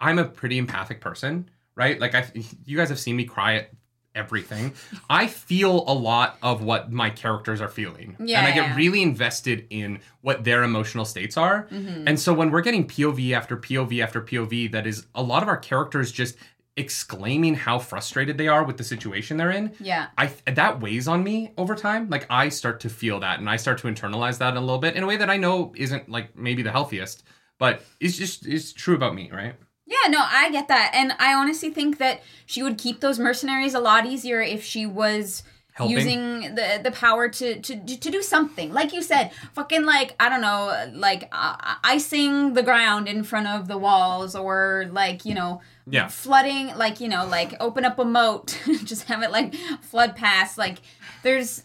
[0.00, 1.98] I'm a pretty empathic person, right?
[1.98, 2.26] Like I
[2.64, 3.70] you guys have seen me cry at
[4.16, 4.72] everything.
[5.10, 8.16] I feel a lot of what my characters are feeling.
[8.18, 8.76] Yeah, and I get yeah.
[8.76, 11.68] really invested in what their emotional states are.
[11.70, 12.08] Mm-hmm.
[12.08, 15.48] And so when we're getting POV after POV after POV, that is a lot of
[15.48, 16.36] our characters just
[16.76, 19.72] exclaiming how frustrated they are with the situation they're in.
[19.78, 20.08] Yeah.
[20.18, 22.08] I that weighs on me over time.
[22.10, 24.96] Like I start to feel that and I start to internalize that a little bit
[24.96, 27.24] in a way that I know isn't like maybe the healthiest,
[27.58, 29.54] but it's just it's true about me, right?
[29.86, 30.92] Yeah, no, I get that.
[30.94, 34.86] And I honestly think that she would keep those mercenaries a lot easier if she
[34.86, 35.42] was
[35.74, 35.96] Helping.
[35.96, 38.72] using the the power to, to to do something.
[38.72, 43.48] Like you said, fucking like I don't know, like uh, icing the ground in front
[43.48, 45.60] of the walls or like, you know,
[45.90, 46.06] Yeah.
[46.08, 50.56] flooding like, you know, like open up a moat, just have it like flood past
[50.58, 50.78] like
[51.24, 51.64] there's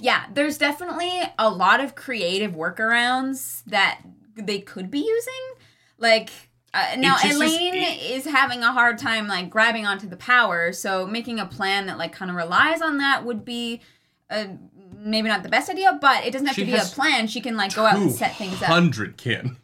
[0.00, 4.00] yeah, there's definitely a lot of creative workarounds that
[4.36, 5.64] they could be using.
[5.98, 6.30] Like
[6.74, 10.72] uh, now, just is- it- is having a hard time like grabbing onto the power.
[10.72, 13.80] So making a plan that like kind of relies on that would be
[14.30, 14.46] uh,
[14.96, 17.26] maybe not the best idea, but it doesn't have to be a plan.
[17.26, 18.68] She can like go out and set things up.
[18.68, 19.56] Hundred kin.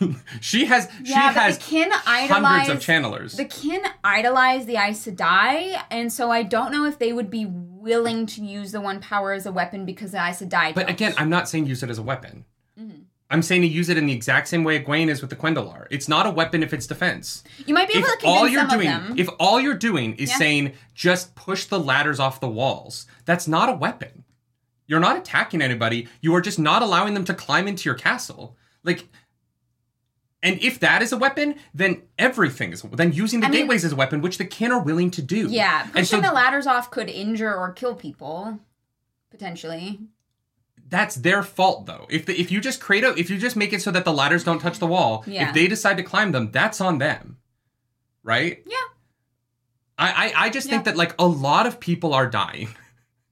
[0.40, 3.36] she has Yeah, she has the kin hundreds idolize of channelers.
[3.36, 7.46] the kin idolize the Aes Sedai, and so I don't know if they would be
[7.46, 10.74] willing to use the one power as a weapon because the Aes Sedai.
[10.74, 10.90] but don't.
[10.90, 12.44] again, I'm not saying use it as a weapon.
[12.78, 13.02] Mm-hmm.
[13.30, 15.86] I'm saying to use it in the exact same way Egwene is with the cuendillar.
[15.90, 17.42] It's not a weapon if it's defense.
[17.66, 19.18] you might be able to if convince all you're some doing of them.
[19.18, 20.36] if all you're doing is Yeah.
[20.36, 24.24] saying just push the ladders off the walls that's not a weapon
[24.86, 28.56] you're not attacking anybody you are just not allowing them to climb into your castle
[28.84, 29.08] like
[30.42, 33.84] and if that is a weapon then everything is then using the I mean- gateways
[33.84, 36.34] as a weapon which the kin are willing to do yeah, and so pushing the
[36.34, 38.60] ladders off could injure or kill people
[39.30, 39.98] potentially.
[40.96, 43.72] That's their fault though if the, if you just create a if you just make
[43.76, 45.48] it so that the ladders don't touch the wall Yeah.
[45.48, 47.24] if they decide to climb them that's on them
[48.22, 48.76] right Yeah.
[49.98, 52.68] I, I, I just think that like a lot of people are dying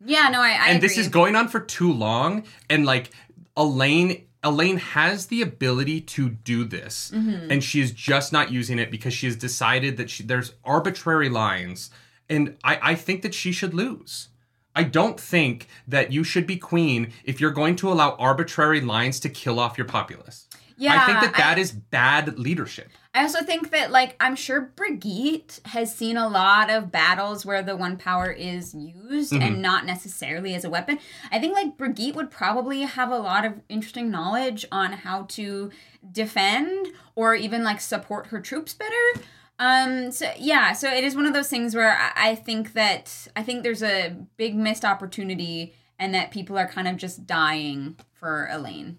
[0.05, 0.89] Yeah, no, I, I and agree.
[0.89, 3.11] this is going on for too long and like
[3.57, 7.51] elayne elayne has the ability to do this Mm-hmm.
[7.53, 11.29] and she is just not using it because she has decided that she, there's arbitrary
[11.29, 11.91] lines
[12.29, 14.29] and I, I think that she should lose
[14.75, 19.21] i don't think that you should be queen if you're going to allow arbitrary lines
[19.21, 23.25] to kill off your populace yeah, i think that that I- is bad leadership I
[23.25, 27.77] also think that, like, I'm sure Birgitte has seen a lot of battles where the
[27.77, 29.43] one power is used Mm-hmm.
[29.43, 30.99] and not necessarily as a weapon.
[31.31, 35.71] I think, like, Birgitte would probably have a lot of interesting knowledge on how to
[36.11, 39.25] defend or even, like, support her troops better.
[39.63, 43.29] Um, so yeah, so it is one of those things where I, I think that
[43.37, 47.95] I think there's a big missed opportunity and that people are kind of just dying
[48.13, 48.97] for Elayne,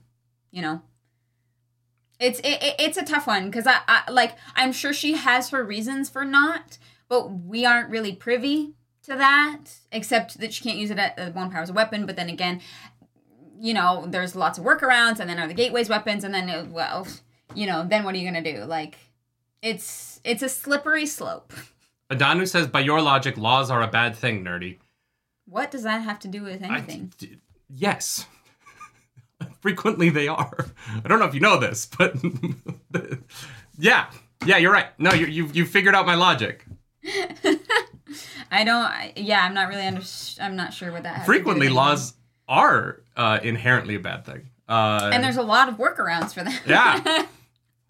[0.52, 0.82] you know?
[2.18, 5.50] It's it, it- it's a tough one because I, I like I'm sure she has
[5.50, 6.78] her reasons for not,
[7.10, 9.66] but we aren't really privy to that.
[9.92, 12.06] Except that she can't use it at one power as a weapon.
[12.06, 12.62] But then again,
[13.60, 16.66] you know, there's lots of workarounds, and then are the gateways weapons, and then uh,
[16.70, 17.06] well,
[17.54, 18.64] you know, then what are you gonna do?
[18.64, 18.96] Like,
[19.64, 21.54] it's it's a slippery slope.
[22.12, 24.78] Adanu says, by your logic, laws are a bad thing, nerdy.
[25.46, 27.12] What does that have to do with anything?
[27.18, 27.38] d-
[27.70, 28.28] yes.
[29.62, 30.68] Frequently they are.
[31.04, 32.16] I don't know if you know this, but
[33.78, 34.08] yeah.
[34.46, 34.88] Yeah, you're right.
[35.00, 36.66] No, you you you figured out my logic.
[38.52, 38.86] I don't.
[38.86, 40.02] I, yeah, I'm not really under.
[40.40, 41.18] I'm not sure what that.
[41.18, 42.14] Has Frequently to do laws
[42.48, 44.50] are uh, inherently a bad thing.
[44.68, 46.62] Uh, and there's a lot of workarounds for that.
[46.68, 47.26] Yeah.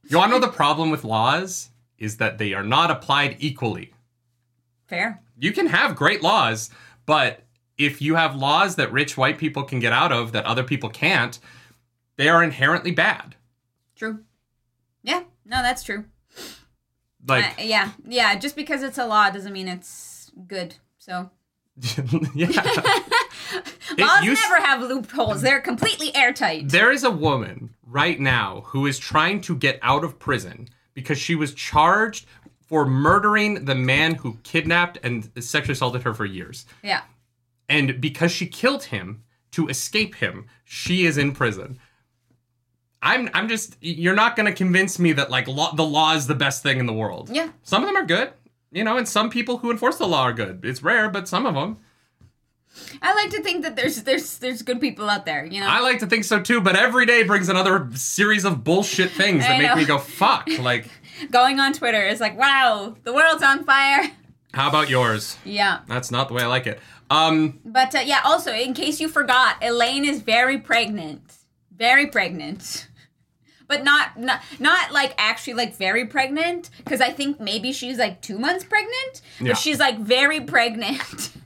[0.10, 3.94] You want to know the problem with laws is that they are not applied equally.
[4.88, 5.22] Fair.
[5.38, 6.70] You can have great laws,
[7.06, 7.44] but
[7.78, 10.90] if you have laws that rich white people can get out of that other people
[10.90, 11.40] can't,
[12.18, 13.36] they are inherently bad.
[13.96, 14.20] True.
[15.02, 15.24] Yeah.
[15.46, 16.06] No, that's true.
[17.28, 17.92] Like, Uh, yeah.
[18.06, 18.36] Yeah.
[18.36, 20.76] Just because it's a law doesn't mean it's good.
[20.98, 21.32] So
[22.36, 22.48] yeah.
[23.98, 25.42] laws used- never have loopholes.
[25.42, 26.70] They're completely airtight.
[26.70, 31.18] There is a woman right now who is trying to get out of prison because
[31.18, 32.26] she was charged
[32.62, 36.66] for murdering the man who kidnapped and sexually assaulted her for years.
[36.82, 37.02] yeah.
[37.70, 41.80] And because she killed him to escape him, she is in prison.
[43.02, 46.28] I'm I'm just you're not going to convince me that like law, the law is
[46.28, 47.30] the best thing in the world.
[47.32, 47.50] Yeah.
[47.64, 48.32] Some of them are good,
[48.72, 50.62] you know, and some people who enforce the law are good.
[50.64, 51.78] It's rare, but some of them.
[53.02, 55.46] I like to think that there's there's there's good people out there.
[55.46, 55.68] You know.
[55.68, 59.44] I like to think so too, but every day brings another series of bullshit things
[59.46, 60.48] that make me go fuck.
[60.60, 60.88] Like,
[61.32, 64.10] Going on Twitter is like, wow, the world's on fire.
[64.54, 65.38] how about yours?
[65.46, 65.80] Yeah.
[65.88, 66.80] That's not the way I like it.
[67.10, 71.22] Um, But uh, yeah, also in case you forgot, Elayne is very pregnant,
[71.76, 72.88] very pregnant,
[73.68, 78.22] but not not not like actually like very pregnant because I think maybe she's like
[78.22, 79.54] two months pregnant, but Yeah.
[79.54, 81.32] she's like very pregnant.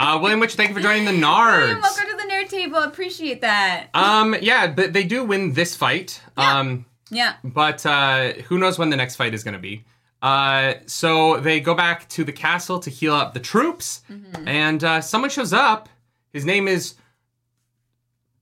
[0.00, 1.80] uh, William Witch, thank you for joining the Nards.
[1.80, 2.78] Welcome to the nerd table.
[2.78, 3.88] Appreciate that.
[3.94, 6.20] Um, yeah, but they do win this fight.
[6.38, 6.58] Yeah.
[6.58, 9.84] Um, yeah, but uh, who knows when the next fight is going to be.
[10.22, 14.02] Uh, so they go back to the castle to heal up the troops,
[14.46, 15.88] and uh, someone shows up.
[16.32, 16.94] His name is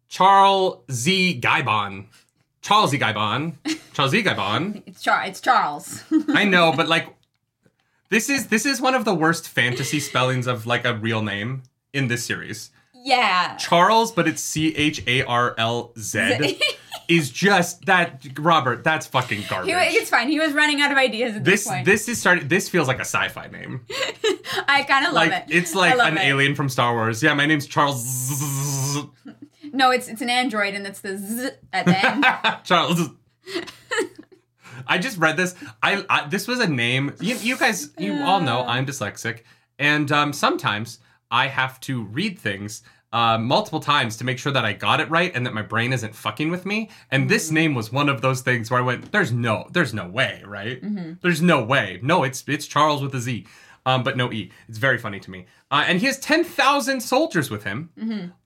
[0.09, 1.40] Charles Z.
[1.40, 2.06] Guybon.
[2.61, 2.98] Charles Z.
[2.98, 3.54] Guybon.
[3.94, 4.22] Charles Z.
[4.22, 4.82] Guybon.
[4.86, 5.24] it's Char.
[5.24, 6.02] It's Charles.
[6.28, 7.09] I know, but like,
[8.11, 11.62] this is this is one of the worst fantasy spellings of like a real name
[11.92, 12.70] in this series.
[12.94, 13.56] yeah.
[13.56, 16.59] Charles, but it's C H A R L Z.
[17.09, 18.84] Is just that Robert?
[18.84, 19.70] That's fucking garbage.
[19.72, 20.28] He, it's fine.
[20.28, 21.86] He was running out of ideas at this, this point.
[21.86, 22.48] this is starting.
[22.48, 23.86] This feels like a sci-fi name.
[24.68, 25.54] I kind of love Like it.
[25.54, 26.20] it's like an it.
[26.20, 27.22] alien from Star Wars.
[27.22, 29.06] Yeah, my name's Charles.
[29.72, 32.26] No, it's it's an android, and it's the z at the end.
[32.64, 33.09] Charles.
[34.86, 35.54] I just read this.
[35.82, 37.14] I, I this was a name.
[37.20, 39.40] You, you guys, you all know I'm dyslexic,
[39.78, 41.00] and um, sometimes
[41.30, 45.08] I have to read things uh, multiple times to make sure that I got it
[45.10, 46.90] right and that my brain isn't fucking with me.
[47.10, 50.08] And this name was one of those things where I went, "There's no, there's no
[50.08, 50.80] way, right?
[51.22, 52.00] There's no way.
[52.02, 53.46] No, it's it's Charles with a Z."
[53.89, 54.51] Um, but no E.
[54.68, 55.47] It's very funny to me.
[55.70, 57.91] Uh, and he has ten thousand soldiers with him.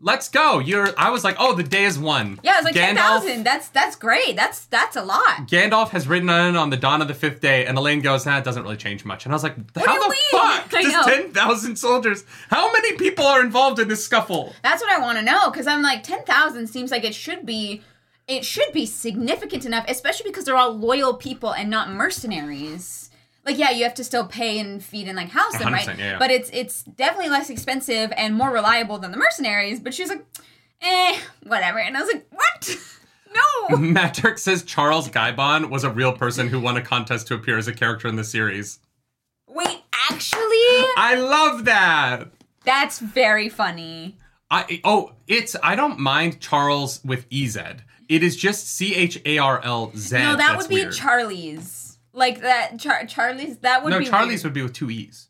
[0.01, 0.61] Let's go!
[0.61, 0.88] You're.
[0.97, 2.38] I was like, oh, the day is won.
[2.45, 3.45] Yeah, it's like ten Gandalf- thousand.
[3.45, 4.36] That's that's great.
[4.36, 5.49] That's that's a lot.
[5.49, 8.38] Gandalf has ridden in on the dawn of the fifth day, and Elayne goes, nah,
[8.38, 9.24] it doesn't really change much.
[9.24, 10.43] And I was like, how do you the mean?
[10.43, 14.53] fuck does 10,000 soldiers, how many people are involved in this scuffle?
[14.62, 17.45] That's what I want to know because I'm like ten thousand seems like it should
[17.45, 17.82] be.
[18.28, 23.01] It should be significant enough, especially because they're all loyal people and not mercenaries.
[23.45, 25.86] Like, yeah, you have to still pay and feed and like house them, right?
[25.86, 26.18] yeah, yeah.
[26.18, 29.80] But it's it's definitely less expensive and more reliable than the mercenaries.
[29.80, 30.24] But she's like,
[30.80, 31.78] eh, whatever.
[31.80, 32.76] And I was like, what?
[33.70, 33.76] No.
[33.78, 37.57] Matt Turk says Charles Guybon was a real person who won a contest to appear
[37.57, 38.78] as a character in the series.
[39.49, 39.80] Wait,
[40.11, 42.28] actually, I love that.
[42.64, 44.18] that's very funny.
[44.51, 47.57] I oh, it's I don't mind Charles with EZ.
[48.09, 50.18] It is just C H A R L Z.
[50.18, 50.93] No, that would be weird.
[50.93, 51.81] Charlie's.
[52.12, 53.58] Like that, Char- Charlie's.
[53.58, 55.28] That would No, be Charlie's would be with two E's.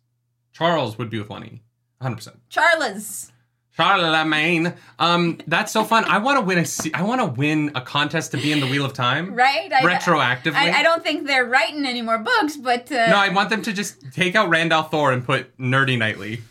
[0.52, 1.62] Charles would be with one E.
[2.02, 2.28] 100%.
[2.48, 3.30] Charles.
[3.74, 4.74] Charlemagne.
[4.98, 6.04] Um, that's so fun.
[6.04, 6.64] I want to win a.
[6.64, 9.34] se- I want to win a contest to be in the Wheel of Time.
[9.42, 9.72] Right?
[9.72, 10.54] I, Retroactively.
[10.54, 13.62] I, I don't think they're writing any more books, but uh, No, I want them
[13.62, 16.42] to just take out Rand al'Thor and put Nerdy Nightly.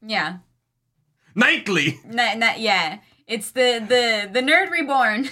[0.00, 0.38] yeah,
[1.34, 2.98] not, not, yeah.
[3.26, 5.28] It's the the the nerd reborn.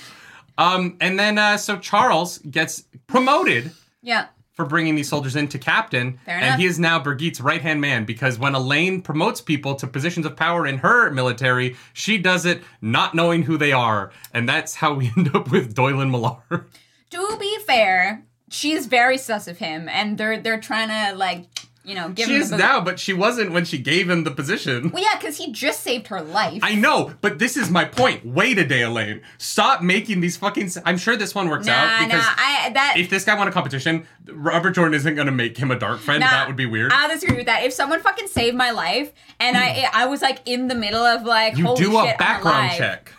[0.58, 3.70] Um, and then uh, so Charles gets promoted
[4.02, 4.26] yeah,
[4.58, 6.58] for bringing these soldiers in to captain, Fair and enough.
[6.58, 10.34] he is now Birgitte's right hand man because when Elayne promotes people to positions of
[10.34, 14.94] power in her military, she does it not knowing who they are, and that's how
[14.94, 16.66] we end up with Doilin Mellar.
[17.10, 21.44] to be fair, she's very sus of him, and they're they're trying to like
[21.88, 24.30] you know, give She him is now, but she wasn't when she gave him the
[24.30, 24.90] position.
[24.90, 26.60] Well, yeah, because he just saved her life.
[26.62, 28.26] I know, but this is my point.
[28.26, 29.22] Wait a day, Elayne.
[29.38, 30.66] Stop making these fucking.
[30.66, 33.38] s- I'm sure this one works nah, out nah, because I that if this guy
[33.38, 36.20] won a competition, Robert Jordan isn't going to make him a dark friend.
[36.20, 36.92] Nah, that would be weird.
[36.92, 37.64] I'll disagree with that.
[37.64, 39.86] If someone fucking saved my life and I hmm.
[39.96, 43.12] I was like in the middle of like you do a background check.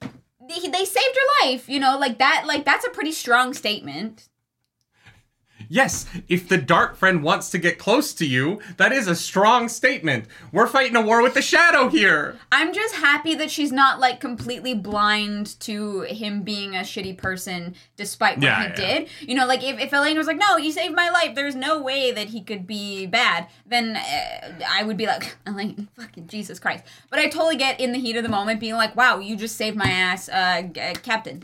[0.00, 2.44] They, they saved her life, you know, like that.
[2.46, 4.28] Like that's a pretty strong statement.
[5.72, 9.70] Yes, if the dark friend wants to get close to you, that is a strong
[9.70, 10.26] statement.
[10.52, 12.36] We're fighting a war with the shadow here.
[12.52, 17.74] I'm just happy that she's not like completely blind to him being a shitty person
[17.96, 18.74] despite what Yeah, he yeah.
[18.98, 19.08] did.
[19.22, 21.80] You know, like if, if Elayne was like, no, you saved my life, there's no
[21.80, 26.58] way that he could be bad, then uh, I would be like, Elayne, fucking Jesus
[26.58, 26.84] Christ.
[27.08, 29.56] But I totally get in the heat of the moment being like, wow, you just
[29.56, 31.40] saved my ass, uh, uh, Captain.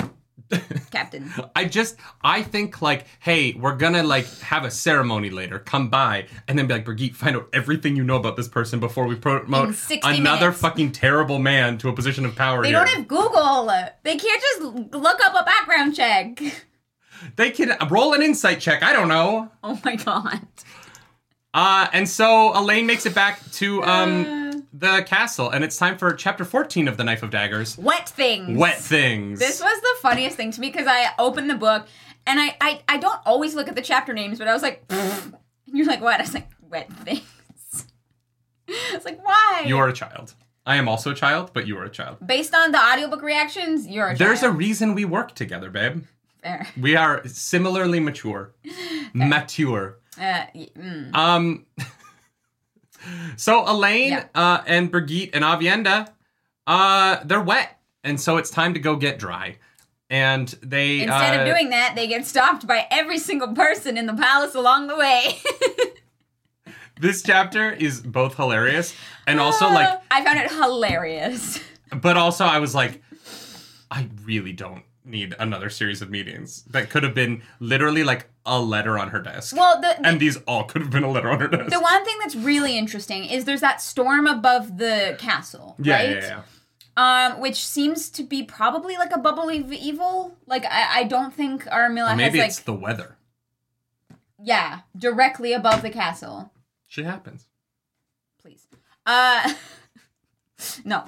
[0.91, 1.33] Captain.
[1.55, 5.59] I just, I think like, hey, we're gonna like have a ceremony later.
[5.59, 8.81] Come by and then be like, Birgitte, find out everything you know about this person
[8.81, 10.61] before we promote another minutes.
[10.61, 12.63] fucking terrible man to a position of power.
[12.63, 12.79] They here.
[12.79, 13.67] don't have Google.
[14.03, 14.63] They can't just
[14.95, 16.41] look up a background check.
[17.37, 18.83] They can roll an insight check.
[18.83, 19.51] I don't know.
[19.63, 20.47] Oh my god.
[21.53, 24.48] Uh, and so Elayne makes it back to um Uh.
[24.79, 27.77] The castle, and it's time for chapter fourteen of the Knife of Daggers.
[27.79, 28.59] Wet things.
[28.59, 29.39] Wet things.
[29.39, 31.87] This was the funniest thing to me because I opened the book
[32.27, 34.85] and I, I I don't always look at the chapter names, but I was like,
[34.91, 35.35] and
[35.67, 36.21] you're like, what?
[36.21, 37.23] I was like, wet things.
[38.69, 39.65] I was like, why?
[39.67, 40.35] You are a child.
[40.67, 42.19] I am also a child, but you are a child.
[42.25, 46.05] Based on the audiobook reactions, you're a There's a reason we work together, babe.
[46.43, 46.69] Fair.
[46.79, 48.53] We are similarly mature.
[49.15, 49.99] Mature.
[50.21, 51.15] Uh, mm.
[51.15, 51.67] Um.
[53.37, 54.25] so Elayne Yeah.
[54.35, 56.09] uh, and Birgitte and Aviendha,
[56.67, 59.57] uh, they're wet, and so it's time to go get dry.
[60.11, 64.07] And they Instead uh, of doing that, they get stopped by every single person in
[64.07, 65.39] the palace along the way.
[67.01, 68.95] this chapter is both hilarious
[69.27, 71.61] and also like, I found it hilarious.
[71.95, 73.03] but also I was like,
[73.91, 76.63] I really don't need another series of meetings.
[76.71, 79.57] That could have been literally like a letter on her desk.
[79.57, 81.71] Well, the, the and these all could have been a letter on her desk.
[81.71, 86.11] the one thing that's really interesting is there's that storm above the castle, yeah, right?
[86.11, 86.43] yeah, yeah.
[87.31, 90.37] Um, which seems to be probably like a bubble of evil.
[90.47, 93.17] Like I, I don't think Arymilla Or maybe has like it's the weather.
[94.43, 96.51] yeah directly above the castle.
[96.87, 97.47] Shit happens.
[98.43, 98.67] Please,
[99.07, 99.53] uh,
[100.85, 101.05] no,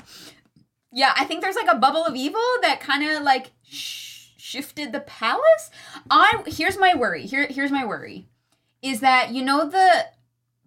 [0.93, 4.93] yeah, I think there's like a bubble of evil that kind of like sh- shifted
[4.93, 5.71] the palace.
[6.11, 7.27] I here's my worry.
[7.27, 8.29] Here here's my worry,
[8.83, 10.07] is that you know the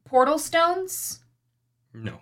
[0.05, 1.19] portal stones,
[1.93, 2.19] No.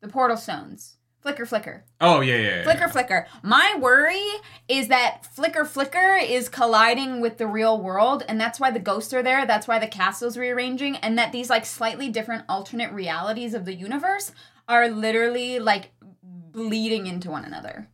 [0.00, 1.84] the portal stones, flicker flicker.
[2.00, 2.62] Oh yeah, yeah, yeah.
[2.64, 3.26] Flicker Flicker.
[3.42, 4.22] My worry
[4.68, 9.12] is that Flicker Flicker is colliding with the real world, and that's why the ghosts
[9.14, 9.46] are there.
[9.46, 13.74] That's why the castle's rearranging, and that these like slightly different alternate realities of the
[13.74, 14.32] universe
[14.68, 15.90] are literally like
[16.22, 17.88] bleeding into one another.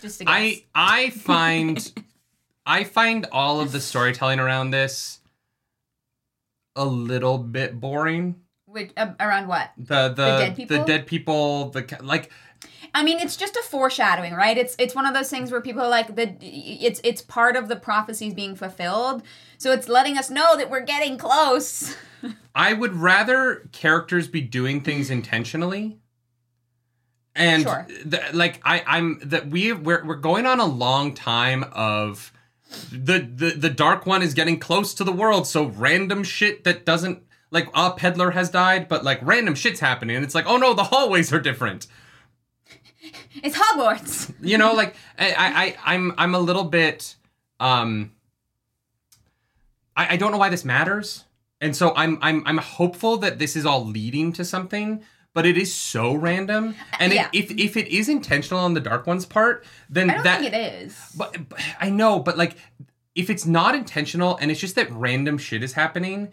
[0.00, 0.34] Just a guess.
[0.34, 1.92] I I find
[2.66, 5.20] I find all of the storytelling around this
[6.76, 8.36] a little bit boring.
[8.66, 9.70] Which, uh, around what?
[9.76, 10.78] The the dead people?
[10.78, 12.30] the dead people, the like
[12.94, 14.56] I mean, it's just a foreshadowing, right?
[14.56, 17.68] It's it's one of those things where people are like the it's it's part of
[17.68, 19.22] the prophecies being fulfilled.
[19.58, 21.96] So it's letting us know that we're getting close.
[22.54, 25.98] I would rather characters be doing things intentionally.
[27.36, 27.86] And Sure.
[28.04, 32.32] the, like I I'm that we we're we're going on a long time of
[32.92, 36.84] the the the dark one is getting close to the world so random shit that
[36.84, 40.56] doesn't like a peddler has died but like random shit's happening and it's like oh
[40.56, 41.86] no the hallways are different
[43.42, 44.32] It's Hogwarts.
[44.40, 47.14] you know like I, I I- i'm i'm a little bit
[47.60, 48.10] um
[49.96, 51.24] I, I don't know why this matters
[51.60, 55.02] and so i'm i'm i'm hopeful that this is all leading to something
[55.34, 57.28] but it is so random and Yeah.
[57.32, 60.40] it, if if it is intentional on the dark one's part then I don't that
[60.40, 60.96] think it is.
[61.16, 62.56] but, but i know but like
[63.14, 66.32] if it's not intentional and it's just that random shit is happening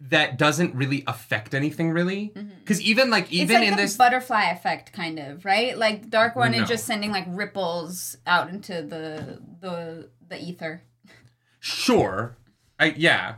[0.00, 2.48] that doesn't really affect anything really mm-hmm.
[2.58, 5.78] because even like even like in the this butterfly effect, kind of, right?
[5.78, 6.62] Like Dark One No.
[6.62, 10.82] is just sending like ripples out into the the the ether.
[11.60, 12.36] sure
[12.78, 13.36] I, yeah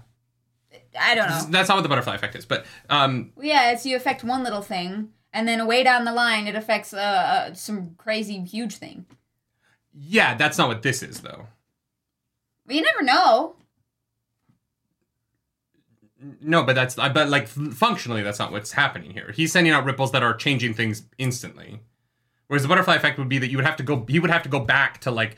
[0.99, 1.47] I don't know.
[1.51, 4.63] That's not what the butterfly effect is, but um, Yeah, it's you affect one little
[4.63, 6.99] thing, and then way down the line, it affects uh,
[7.51, 9.07] uh, some crazy huge thing.
[9.99, 11.47] yeah, that's not what this is though.
[12.67, 13.57] But you never know.
[16.41, 19.33] No, but that's but like functionally, that's not what's happening here.
[19.35, 21.81] He's sending out ripples that are changing things instantly,
[22.47, 24.05] whereas the butterfly effect would be that you would have to go.
[24.09, 25.37] He would have to go back to like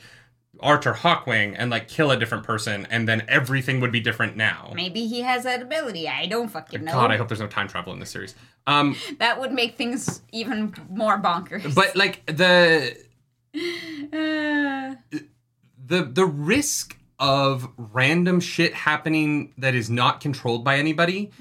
[0.61, 4.71] Artur Hawkwing and like kill a different person, and then everything would be different now.
[4.75, 6.07] Maybe he has that ability.
[6.07, 6.91] I don't fucking know.
[6.91, 8.35] God, I hope there's no time travel in this series.
[8.67, 11.73] Um, that would make things even more bonkers.
[11.73, 12.95] but like the
[14.13, 14.95] Uh,
[15.85, 21.31] the the risk of random shit happening that is not controlled by anybody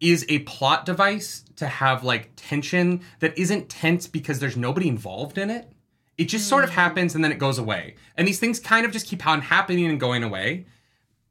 [0.00, 5.38] is a plot device to have like tension that isn't tense because there's nobody involved
[5.38, 5.70] in it.
[6.16, 6.76] It just sort of hmm.
[6.76, 7.96] happens and then it goes away.
[8.16, 10.66] And these things kind of just keep on happening and going away.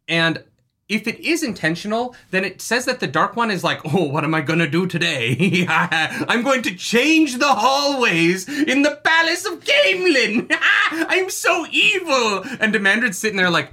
[0.07, 0.43] And
[0.89, 4.23] if it is intentional, then it says that the Dark One is like, oh, what
[4.23, 5.65] am I gonna do today?
[5.69, 10.47] I'm going to change the hallways in the Palace of Caemlyn.
[10.91, 12.43] I'm so evil.
[12.59, 13.71] And Demandred's sitting there like,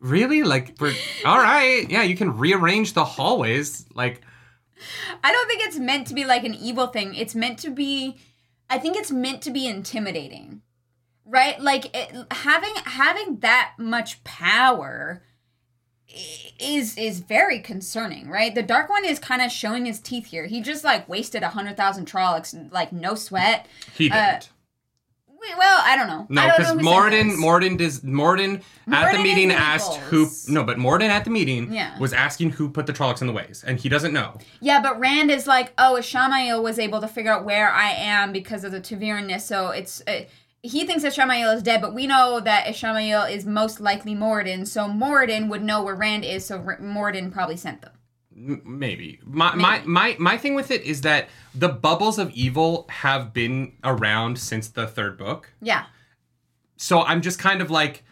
[0.00, 0.42] really?
[0.42, 0.80] Like,
[1.24, 1.88] all right.
[1.90, 3.86] Yeah, you can rearrange the hallways.
[3.94, 4.22] Like,
[5.24, 7.14] I don't think it's meant to be like an evil thing.
[7.14, 8.18] It's meant to be.
[8.68, 10.62] I think it's meant to be intimidating,
[11.24, 11.60] right?
[11.60, 15.22] Like it, having having that much power
[16.60, 18.54] is is very concerning, right?
[18.54, 20.46] The Dark One is kind of showing his teeth here.
[20.46, 23.66] He just like wasted a hundred thousand Trollocs, like no sweat.
[23.96, 24.50] he Uh, didn't.
[24.50, 24.55] We-
[25.58, 26.26] Well, I don't know.
[26.28, 27.36] No, because Moridin.
[27.36, 30.28] Moridin, does Moridin at the meeting asked who.
[30.48, 31.98] No, but Moridin at the meeting Yeah.
[31.98, 34.38] was asking who put the Trollocs in the ways, and he doesn't know.
[34.60, 38.32] Yeah, but Rand is like, oh, Ishamael was able to figure out where I am
[38.32, 40.02] because of the Taviranness, so it's.
[40.06, 40.22] Uh,
[40.62, 44.88] he thinks Ishamael is dead, but we know that Ishamael is most likely Moridin, so
[44.88, 47.92] Moridin would know where Rand is, so R- Moridin probably sent them.
[48.38, 49.18] Maybe.
[49.24, 53.72] My, my my my thing with it is that the bubbles of evil have been
[53.82, 55.52] around since the third book.
[55.62, 55.86] Yeah.
[56.76, 58.04] So I'm just kind of like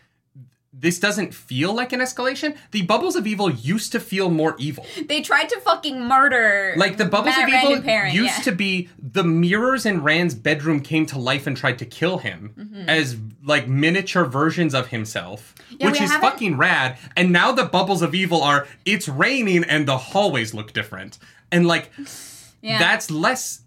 [0.76, 2.56] this doesn't feel like an escalation.
[2.72, 4.84] The bubbles of evil used to feel more evil.
[5.08, 6.74] They tried to fucking murder.
[6.76, 8.42] Like the bubbles Mat of evil Perrin, used yeah.
[8.44, 12.52] to be the mirrors in Rand's bedroom came to life and tried to kill him
[12.58, 12.88] Mm-hmm.
[12.88, 16.98] as like miniature versions of himself, Yeah, which is haven't- fucking rad.
[17.16, 21.18] And now the bubbles of evil are it's raining and the hallways look different.
[21.52, 21.90] And like
[22.62, 22.78] Yeah.
[22.78, 23.62] that's less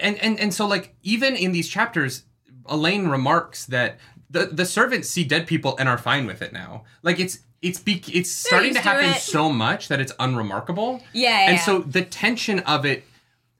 [0.00, 2.24] and, and and so like even in these chapters
[2.68, 3.98] elaine remarks that
[4.30, 7.78] the the servants see dead people and are fine with it now like it's it's
[7.80, 9.16] be, it's starting to happen it.
[9.16, 13.04] so much that it's unremarkable Yeah, and so the tension of it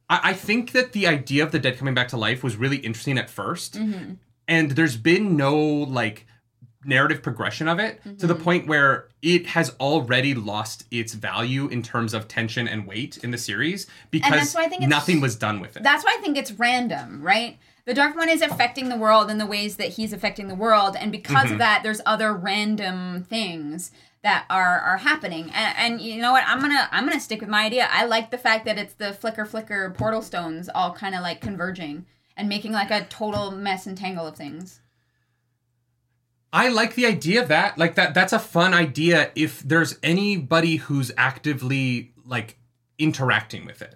[0.08, 2.76] I, I think that the idea of the dead coming back to life was really
[2.78, 4.12] interesting at 1st Mm-hmm.
[4.48, 6.26] and there's been no like
[6.84, 8.42] narrative progression of it to the Mm-hmm.
[8.44, 13.32] point where it has already lost its value in terms of tension and weight in
[13.32, 15.82] the series because why I think nothing was done with it.
[15.82, 17.58] That's why I think it's random, right?
[17.86, 20.96] The Dark One is affecting the world in the ways that he's affecting the world,
[20.98, 21.52] and because Mm-hmm.
[21.52, 25.50] of that, there's other random things that are are happening.
[25.54, 26.42] And, and you know what?
[26.48, 27.88] I'm gonna I'm gonna stick with my idea.
[27.90, 31.40] I like the fact that it's the flicker flicker portal stones all kind of like
[31.40, 32.06] converging
[32.36, 34.80] and making like a total mess and tangle of things.
[36.52, 37.78] I like the idea of that.
[37.78, 42.58] Like that that's a fun idea if there's anybody who's actively like
[42.98, 43.94] interacting with it.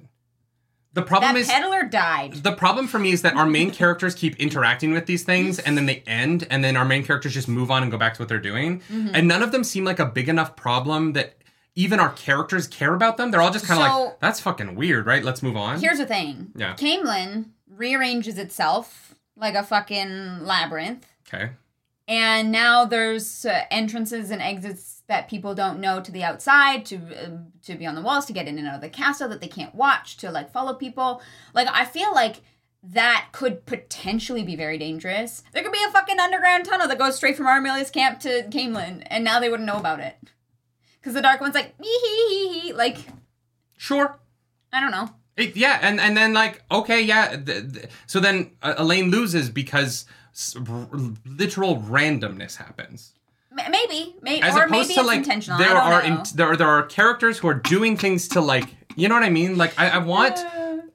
[0.92, 2.34] The problem That is peddler died.
[2.34, 5.76] the problem for me is that our main characters keep interacting with these things and
[5.76, 8.22] then they end and then our main characters just move on and go back to
[8.22, 8.80] what they're doing.
[8.92, 9.10] Mm-hmm.
[9.14, 11.36] And none of them seem like a big enough problem that
[11.76, 13.30] even our characters care about them.
[13.30, 15.22] They're all just kind of So- like that's fucking weird, right?
[15.22, 15.80] Let's move on.
[15.80, 16.50] Here's the thing.
[16.56, 16.74] Yeah.
[16.74, 21.06] Caemlyn rearranges itself like a fucking labyrinth.
[21.32, 21.50] okay.
[22.08, 26.96] and now there's uh, entrances and exits that people don't know to the outside to
[26.96, 27.28] uh,
[27.62, 29.48] to be on the walls to get in and out of the castle that they
[29.48, 31.20] can't watch to like follow people
[31.52, 32.36] like i feel like
[32.82, 37.14] that could potentially be very dangerous there could be a fucking underground tunnel that goes
[37.16, 40.16] straight from Arymilla's camp to Caemlyn, and now they wouldn't know about it
[40.98, 42.96] because the dark one's like hee like
[43.76, 44.18] Sure.
[44.72, 47.36] i don't know It, yeah, and and then like okay, yeah.
[47.36, 50.04] Th- th- so then uh, Elayne loses because
[50.34, 50.88] s- r-
[51.24, 53.14] literal randomness happens.
[53.68, 56.20] Maybe maybe As or opposed maybe to it's like intentional there I don't are know.
[56.20, 59.22] in, there are- there are characters who are doing things to like you know what
[59.24, 59.56] I mean.
[59.56, 60.38] Like I, I want.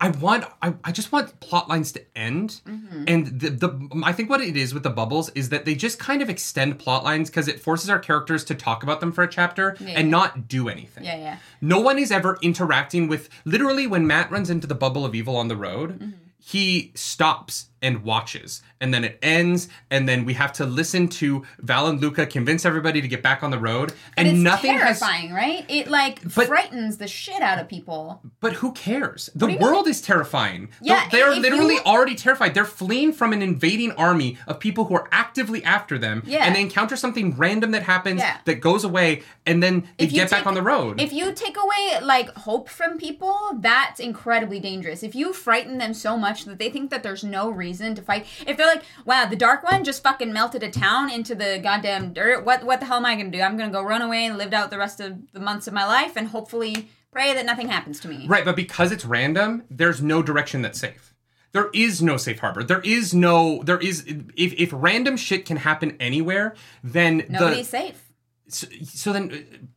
[0.01, 2.59] I want I, I just want plot lines to end.
[2.67, 3.05] Mm-hmm.
[3.07, 5.99] And the, the I think what it is with the bubbles is that they just
[5.99, 9.23] kind of extend plot lines because it forces our characters to talk about them for
[9.23, 9.93] a chapter Yeah.
[9.97, 11.05] and not do anything.
[11.05, 15.05] yeah yeah No one is ever interacting with literally when Mat runs into the bubble
[15.05, 16.09] of evil on the road, Mm-hmm.
[16.39, 18.61] he stops and watches.
[18.81, 23.01] And then it ends, and then we have to listen to Valan Luca convince everybody
[23.01, 23.93] to get back on the road.
[24.17, 25.65] And it's nothing has terrifying, right?
[25.69, 28.21] It like But- frightens the shit out of people.
[28.41, 29.29] But who cares?
[29.35, 30.69] The world is terrifying.
[30.81, 32.53] Yeah, They're if literally you- already terrified.
[32.53, 36.23] They're fleeing from an invading army of people who are actively after them.
[36.25, 36.45] Yeah.
[36.45, 38.37] And they encounter something random that happens Yeah.
[38.45, 40.99] that goes away, and then they If get back on the road.
[40.99, 45.03] If you take away like hope from people, that's incredibly dangerous.
[45.03, 48.01] If you frighten them so much that they think that there's no reason reason to
[48.03, 48.27] fight.
[48.45, 52.13] If they're like, wow, the dark one just fucking melted a town into the goddamn
[52.13, 52.45] dirt.
[52.45, 53.41] What what the hell am I gonna do?
[53.41, 55.85] I'm gonna go run away and live out the rest of the months of my
[55.85, 58.27] life and hopefully pray that nothing happens to me.
[58.27, 61.13] Right, but because it's random, there's no direction that's safe.
[61.53, 62.63] There is no safe harbor.
[62.63, 64.03] There is no there is
[64.35, 68.11] if if random shit can happen anywhere, then Nobody's the safe.
[68.49, 69.69] so, so then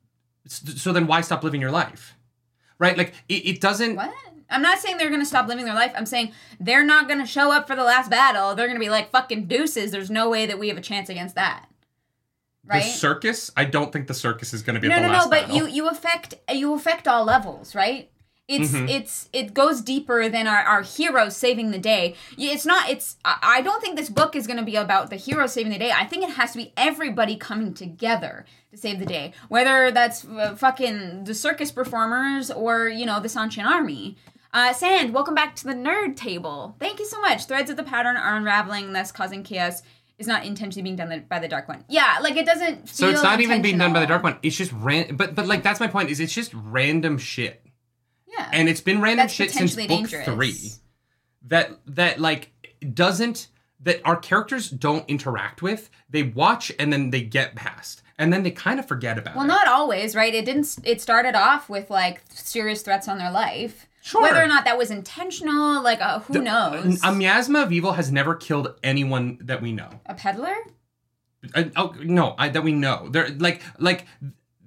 [0.47, 2.17] so then why stop living your life?
[2.81, 2.99] Right?
[2.99, 4.13] Like it, it doesn't What?
[4.51, 5.93] I'm not saying they're gonna stop living their life.
[5.97, 8.55] I'm saying they're not gonna show up for the last battle.
[8.55, 9.91] They're gonna be like fucking deuces.
[9.91, 11.67] There's no way that we have a chance against that.
[12.67, 12.83] Right?
[12.83, 15.13] the circus, I don't think the circus is going to be no, at the no,
[15.15, 15.31] last no.
[15.31, 15.57] But battle.
[15.57, 18.11] you you affect you affect all levels, right?
[18.47, 18.89] It's Mm-hmm.
[18.89, 22.15] it's it goes deeper than our, our heroes saving the day.
[22.37, 22.91] It's not.
[22.91, 25.79] It's I don't think this book is going to be about the heroes saving the
[25.79, 25.93] day.
[25.93, 29.33] I think it has to be everybody coming together to save the day.
[29.49, 34.17] Whether that's uh, fucking the circus performers or you know the Seanchan army.
[34.53, 36.75] Uh, Sand, welcome back to the nerd table.
[36.81, 37.45] Thank you so much.
[37.45, 39.83] Threads of the pattern are unraveling, thus causing chaos.
[40.19, 41.85] Is not intentionally being done by the dark one.
[41.89, 42.89] Yeah, like it doesn't.
[42.89, 44.37] so it's not even being done by the dark one.
[44.43, 47.65] It's just ran but but like that's my point is it's just random shit.
[48.27, 48.49] Yeah.
[48.53, 50.25] And it's been random That's shit since book dangerous.
[50.25, 50.55] 3
[51.47, 52.51] that that like
[52.95, 53.47] doesn't
[53.81, 55.89] that our characters don't interact with.
[56.11, 58.03] They watch and then they get past.
[58.19, 59.49] And then they kind of forget about Well, it.
[59.49, 60.35] Well, not always, right?
[60.35, 60.79] It didn't.
[60.83, 63.88] It started off with like serious threats on their life.
[64.09, 64.23] Sure.
[64.23, 66.99] Whether or not that was intentional, like uh, who knows?
[67.05, 69.91] A miasma of evil has never killed anyone that we know.
[70.07, 70.57] a peddler?
[71.55, 73.11] Uh, oh no, I, that we know.
[73.11, 74.07] They're like like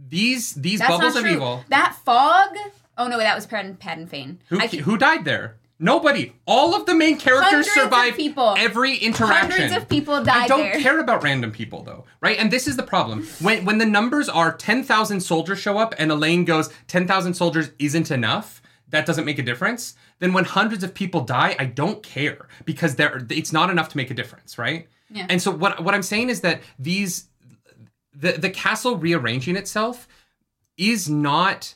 [0.08, 1.66] these these That's bubbles of evil.
[1.70, 2.56] That fog.
[3.00, 4.40] Oh no, that was Padan Padan Fain.
[4.50, 5.58] Who I who died there?
[5.80, 6.34] Nobody.
[6.46, 8.54] All of the main characters survive people.
[8.56, 9.50] every interaction.
[9.50, 10.80] Hundreds of people died I don't there.
[10.80, 12.38] care about random people though, right?
[12.38, 13.26] And this is the problem.
[13.42, 18.12] When when the numbers are 10,000 soldiers show up and Elaine goes 10,000 soldiers isn't
[18.12, 18.61] enough,
[18.92, 19.96] that doesn't make a difference.
[20.20, 23.98] Then when hundreds of people die, I don't care because there it's not enough to
[23.98, 24.88] make a difference, right?
[25.10, 25.26] Yeah.
[25.30, 27.28] And so what what I'm saying is that these
[28.14, 30.08] the the castle rearranging itself
[30.78, 31.76] is not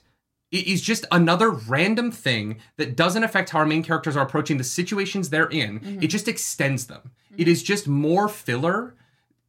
[0.51, 4.57] it is just another random thing that doesn't affect how our main characters are approaching
[4.57, 5.79] the situations they're in.
[5.79, 6.03] Mm-hmm.
[6.03, 7.11] It just extends them.
[7.37, 8.93] It is just more filler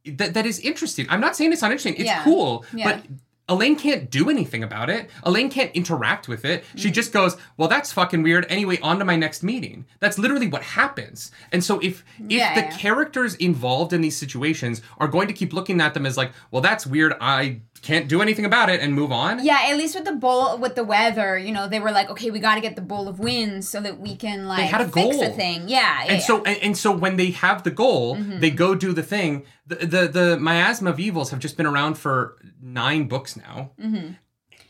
[0.05, 1.05] that, that is interesting.
[1.09, 1.95] I'm not saying it's not interesting.
[1.95, 2.23] It's Yeah.
[2.23, 2.85] cool, Yeah.
[3.01, 3.05] but
[3.49, 5.09] Elayne can't do anything about it.
[5.25, 6.63] Elayne can't interact with it.
[6.75, 9.85] She just goes, "Well, that's fucking weird." Anyway, on to my next meeting.
[9.99, 11.31] That's literally what happens.
[11.51, 12.77] And so if if Yeah, the yeah.
[12.77, 16.61] characters involved in these situations are going to keep looking at them as like, "Well,
[16.61, 17.13] that's weird.
[17.21, 19.43] I can't do anything about it," and move on.
[19.45, 22.31] Yeah, at least with the bowl with the weather, you know, they were like, okay,
[22.31, 24.81] we got to get the bowl of winds so that we can like they had
[24.81, 25.31] a fix goal.
[25.33, 25.69] thing.
[25.69, 26.19] Yeah, and yeah.
[26.19, 28.39] so and, and so when they have the goal Mm-hmm.
[28.39, 31.97] they go do the thing the, the the miasma of evils have just been around
[31.97, 34.11] for nine books now and, Mm-hmm.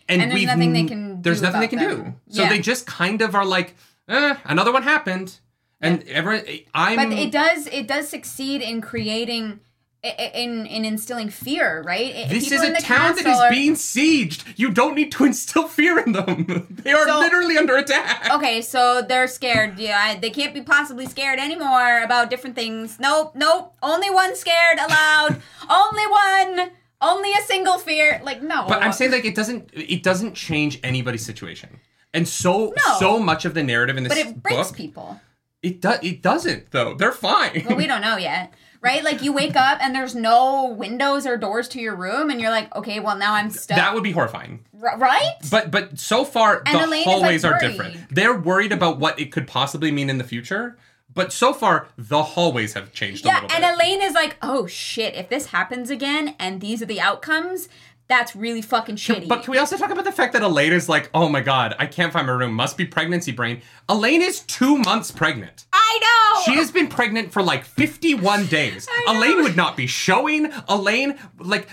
[0.10, 2.04] And there's nothing they can there's do nothing they can them.
[2.28, 2.50] do so Yeah.
[2.50, 3.76] they just kind of are like
[4.08, 5.40] eh, another one happened
[5.82, 9.60] and everyone i'm but it does it does succeed in creating
[10.04, 12.30] in in instilling fear, right?
[12.30, 15.68] This people is a town that is are- being sieged you don't need to instill
[15.68, 19.80] fear in them they are So- literally under attack Okay, so they're scared.
[19.80, 23.00] Yeah, I- they can't be possibly scared anymore about different things.
[23.00, 23.74] Nope, nope.
[23.82, 25.42] Only one scared allowed.
[25.70, 26.72] only one.
[27.02, 28.22] Only a single fear.
[28.24, 28.66] Like no.
[28.68, 31.80] But I'm saying like it doesn't it doesn't change anybody's situation.
[32.14, 32.96] And so No.
[33.00, 35.20] so much of the narrative in this but it breaks book people.
[35.62, 36.94] it does it doesn't though.
[36.94, 37.66] They're fine.
[37.68, 38.54] But we don't know yet.
[38.82, 39.04] Right?
[39.04, 42.52] Like you wake up and there's no windows or doors to your room and you're
[42.52, 43.78] like, okay, well now I'm stuck.
[43.78, 44.66] that would be horrifying.
[44.82, 45.34] R- right?
[45.50, 47.98] But but so far And the Elayne is, like, hallways are different.
[48.10, 50.78] They're worried about what it could possibly mean in the future.
[51.14, 53.64] But so far the hallways have changed a Yeah, and.
[53.64, 57.70] Elayne is like, oh shit, if this happens again and these are the outcomes,
[58.08, 59.28] that's really fucking shitty.
[59.28, 61.76] but can we also talk about the fact that Elayne is like, oh my god,
[61.78, 62.54] I can't find my room.
[62.54, 63.62] Must be pregnancy brain.
[63.90, 65.66] Elayne is two months pregnant.
[65.74, 66.42] I know!
[66.44, 68.88] She has been pregnant for like 51 days.
[69.08, 70.46] Elayne would not be showing.
[70.70, 71.68] Elayne, like,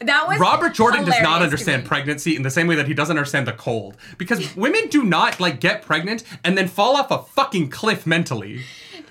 [0.00, 3.16] that was Robert Jordan does not understand pregnancy in the same way that he doesn't
[3.16, 3.96] understand the cold.
[4.16, 8.62] Because women do not, like, get pregnant and then fall off a fucking cliff mentally.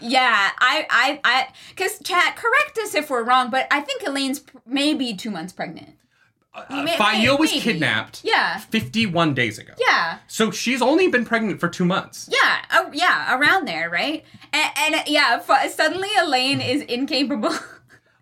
[0.02, 4.44] Yeah, I, I, I, because chat, correct us if we're wrong, but I think Elayne's
[4.66, 5.90] maybe two months pregnant.
[6.54, 7.62] Uh, May- Faile was maybe.
[7.62, 9.74] kidnapped Yeah, 51 days ago.
[9.80, 12.28] yeah, So she's only been pregnant for two months.
[12.32, 14.26] yeah, uh, yeah, around there, right?
[14.52, 17.54] And, and uh, yeah, f- suddenly Elayne is incapable.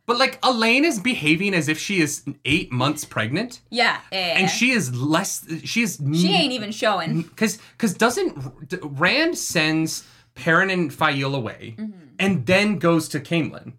[0.08, 3.62] But, like, Elayne is behaving as if she is eight months pregnant.
[3.72, 6.00] yeah, yeah, And she is less, she is.
[6.14, 7.24] she ain't even showing.
[7.24, 8.38] because because doesn't
[8.84, 10.06] Rand sends
[10.36, 12.00] Perrin and Faile away Mm-hmm.
[12.20, 13.74] and then goes to Caemlyn.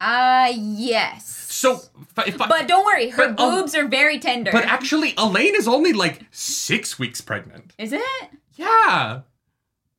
[0.00, 1.26] Uh, yes.
[1.50, 1.80] So,
[2.26, 4.52] if, But don't worry, her But, um, boobs are very tender.
[4.52, 7.72] but actually, Elayne is only like six weeks pregnant.
[7.78, 8.30] is it?
[8.56, 9.20] Yeah,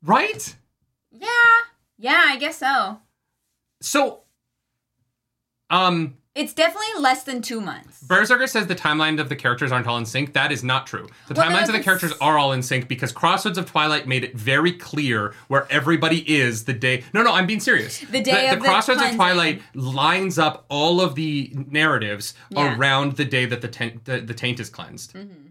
[0.03, 0.55] right.
[1.11, 1.27] Yeah.
[1.97, 2.99] Yeah, I guess so.
[3.81, 4.21] So,
[5.71, 8.03] um, It's definitely less than two months.
[8.03, 10.33] Berserker says the timeline of the characters aren't all in sync.
[10.33, 11.07] That is not true.
[11.27, 14.07] The Well, timelines no, of the characters are all in sync because Crossroads of Twilight
[14.07, 17.03] made it very clear where everybody is the day.
[17.11, 17.99] No, no, I'm being serious.
[18.01, 19.15] The day the, of the Crossroads of.
[19.15, 22.77] Twilight lines up all of the narratives Yeah.
[22.77, 25.13] around the day that the taint, the, the taint is cleansed.
[25.15, 25.47] Mm-hmm.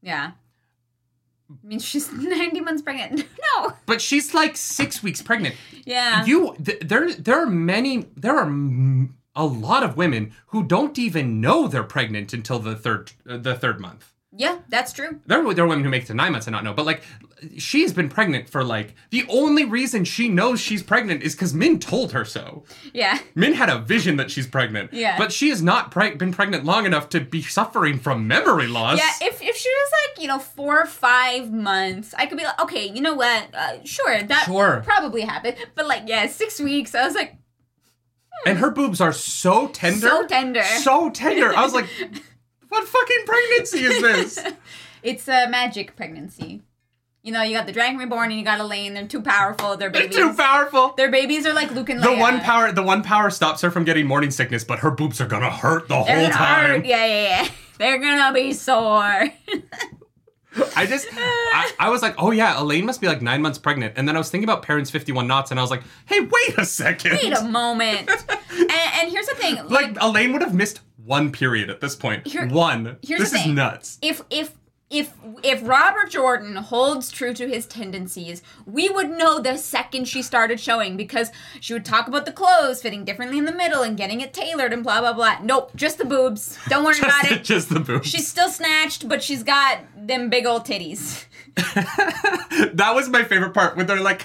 [0.00, 0.30] Yeah.
[1.50, 3.26] I mean, she's 90 months pregnant.
[3.58, 3.74] no.
[3.84, 5.54] But she's like six weeks pregnant.
[5.84, 6.24] Yeah.
[6.24, 10.98] You th- there there are many there are m- a lot of women who don't
[10.98, 14.12] even know they're pregnant until the third uh, the third month.
[14.36, 15.20] yeah, that's true.
[15.26, 16.84] There, are- there are women who make it to nine months and not know, but
[16.86, 17.02] like,
[17.58, 21.78] she's been pregnant for like the only reason she knows she's pregnant is because Min
[21.78, 22.64] told her so.
[22.92, 23.18] Yeah.
[23.36, 24.92] Min had a vision that she's pregnant.
[24.92, 25.16] Yeah.
[25.18, 28.98] But she has not pre- been pregnant long enough to be suffering from memory loss.
[28.98, 32.44] Yeah, if, if she was like, you know, four or five months, I could be
[32.44, 33.54] like, okay, you know what?
[33.54, 34.82] Uh, sure, that Sure.
[34.84, 35.56] probably happened.
[35.76, 37.36] But like, yeah, six weeks, I was like,
[38.46, 40.08] and her boobs are so tender.
[40.08, 40.62] So tender.
[40.62, 41.54] So tender.
[41.56, 41.86] I was like,
[42.68, 44.52] what fucking pregnancy is this?
[45.02, 46.62] it's a magic pregnancy.
[47.22, 48.92] You know, you got the Dragon Reborn and you got Elayne.
[48.92, 49.78] They're too powerful.
[49.78, 50.16] Their They're babies.
[50.16, 50.92] too powerful.
[50.94, 52.14] Their babies are like Luke and Leia.
[52.16, 55.22] The one power, the one power stops her from getting morning sickness, but her boobs
[55.22, 56.70] are gonna hurt the They're whole gonna time.
[56.70, 56.84] hurt.
[56.84, 57.48] Yeah, yeah, yeah.
[57.78, 59.24] They're gonna be sore.
[60.76, 63.94] I just, I, I was like, oh yeah, Elayne must be like nine months pregnant,
[63.96, 66.20] and then I was thinking about Perrin's Fifty One Knots, and I was like, hey,
[66.20, 68.08] wait a second, Wait a moment.
[68.50, 69.56] and, and here's the thing.
[69.68, 72.26] like Elayne would have missed one period at this point.
[72.26, 72.96] Here- one.
[73.02, 73.98] here's this is nuts.
[74.02, 74.52] if if
[74.90, 75.12] if
[75.42, 80.60] if Robert Jordan holds true to his tendencies, we would know the second she started
[80.60, 81.30] showing because
[81.60, 84.72] she would talk about the clothes fitting differently in the middle and getting it tailored
[84.72, 85.38] and blah blah blah.
[85.42, 86.58] Nope, just the boobs.
[86.68, 87.44] Don't worry about it.
[87.44, 88.08] just the boobs.
[88.08, 91.24] She's still snatched, but she's got them big old titties.
[91.56, 94.22] that was my favorite part when they're like.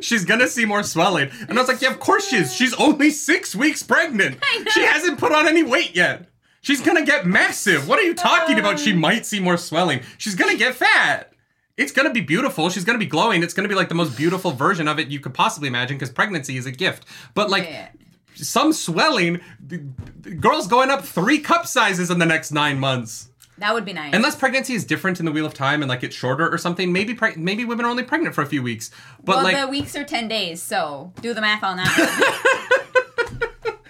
[0.00, 1.30] She's gonna see more swelling.
[1.46, 2.54] And I was like, yeah, of course she is.
[2.54, 4.38] She's only six weeks pregnant.
[4.70, 6.26] She hasn't put on any weight yet.
[6.64, 7.86] She's gonna get massive.
[7.86, 8.80] What are you talking about?
[8.80, 8.98] She um.
[8.98, 10.00] might see more swelling.
[10.16, 11.30] She's gonna get fat.
[11.76, 12.70] It's gonna be beautiful.
[12.70, 13.42] She's gonna be glowing.
[13.42, 16.10] It's gonna be like the most beautiful version of it you could possibly imagine because
[16.10, 17.04] pregnancy is a gift.
[17.34, 17.88] But like Yeah.
[18.34, 19.82] some swelling, the,
[20.22, 23.28] the girl's going up three cup sizes in the next nine months.
[23.58, 24.14] That would be nice.
[24.14, 26.90] Unless pregnancy is different in the Wheel of Time and like it's shorter or something,
[26.92, 28.90] maybe preg- maybe women are only pregnant for a few weeks.
[29.22, 32.90] But well, like the weeks are ten days, so do the math on that.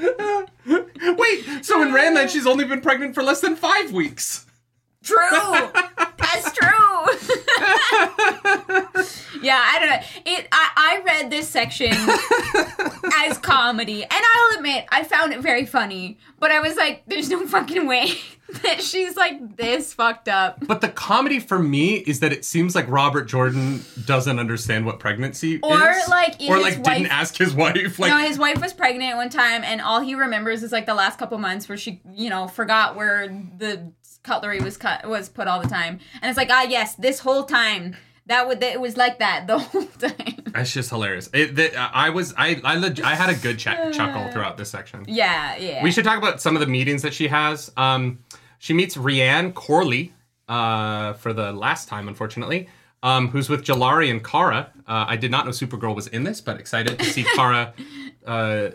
[1.18, 4.46] wait, so in Randland she's only been pregnant for less than five weeks.
[5.02, 5.18] True.
[6.18, 6.70] That's true.
[9.44, 10.32] yeah, I don't know.
[10.32, 10.48] It.
[10.50, 11.92] I, I read this section
[13.28, 16.18] as comedy, and I'll admit I found it very funny.
[16.38, 18.12] But I was like, "There's no fucking way
[18.62, 22.74] that she's like this fucked up." But the comedy for me is that it seems
[22.74, 26.08] like Robert Jordan doesn't understand what pregnancy Or, is.
[26.08, 27.98] like, or like didn't ask his wife.
[27.98, 30.94] Like no, his wife was pregnant one time, and all he remembers is like the
[30.94, 33.28] last couple months where she, you know, forgot where
[33.58, 33.92] the
[34.22, 37.44] cutlery was cut was put all the time, and it's like, ah, yes, this whole
[37.44, 37.96] time
[38.26, 40.42] that would it was like that the whole time.
[40.52, 41.28] That's just hilarious.
[41.34, 44.70] It, the, I was I I, leg- I had a good ch- chuckle throughout this
[44.70, 45.04] section.
[45.08, 45.82] Yeah, yeah.
[45.82, 47.70] We should talk about some of the meetings that she has.
[47.76, 48.20] Um,
[48.58, 50.12] she meets Reanne Corly
[50.48, 52.68] uh, for the last time, unfortunately,
[53.02, 54.70] um, who's with Jillari and Kara.
[54.86, 57.74] Uh, I did not know Supergirl was in this, but excited to see Kara
[58.26, 58.70] uh,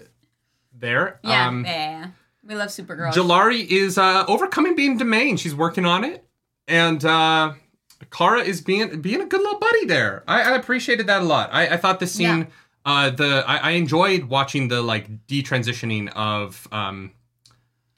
[0.78, 1.20] there.
[1.24, 2.08] Yeah, Um, yeah.
[2.44, 3.14] We love Supergirl.
[3.14, 5.38] Jillari is uh, overcoming being damane.
[5.40, 6.26] She's working on it,
[6.68, 7.04] and
[8.12, 10.24] uh, Kara is being being a good little buddy there.
[10.28, 11.50] I, I appreciated that a lot.
[11.52, 12.48] I, I thought this scene,
[12.86, 17.12] uh, the I, I enjoyed watching the like detransitioning of um,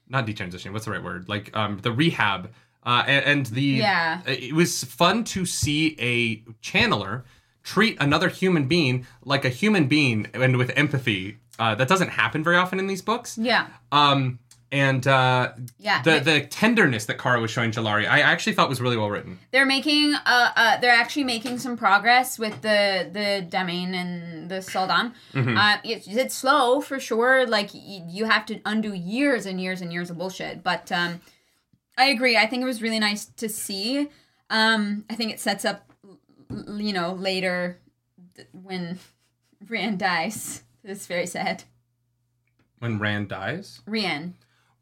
[0.09, 0.73] not detransitioning.
[0.73, 1.29] What's the right word?
[1.29, 2.51] Like um, the rehab.
[2.83, 4.21] Uh, and, and the Yeah.
[4.25, 7.23] it was fun to see a channeler
[7.63, 11.37] treat another human being like a human being and with empathy.
[11.59, 13.37] Uh, that doesn't happen very often in these books.
[13.37, 14.39] yeah, Um,
[14.71, 16.01] and uh, yeah.
[16.01, 19.37] the the tenderness that Kara was showing Jillari, I actually thought was really well written.
[19.51, 24.61] they're making, uh, uh, they're actually making some progress with the the damane and the
[24.61, 25.13] sul'dam.
[25.33, 25.57] Mm-hmm.
[25.57, 27.45] Uh, it's, it's slow for sure.
[27.45, 30.63] Like y- you have to undo years and years and years of bullshit.
[30.63, 31.19] But um,
[31.97, 32.37] I agree.
[32.37, 34.09] I think it was really nice to see.
[34.49, 35.91] Um, I think it sets up,
[36.49, 37.79] you know, later
[38.53, 38.99] when
[39.69, 40.63] Rand dies.
[40.83, 41.63] It's very sad.
[42.79, 44.33] When Rand dies, Rian.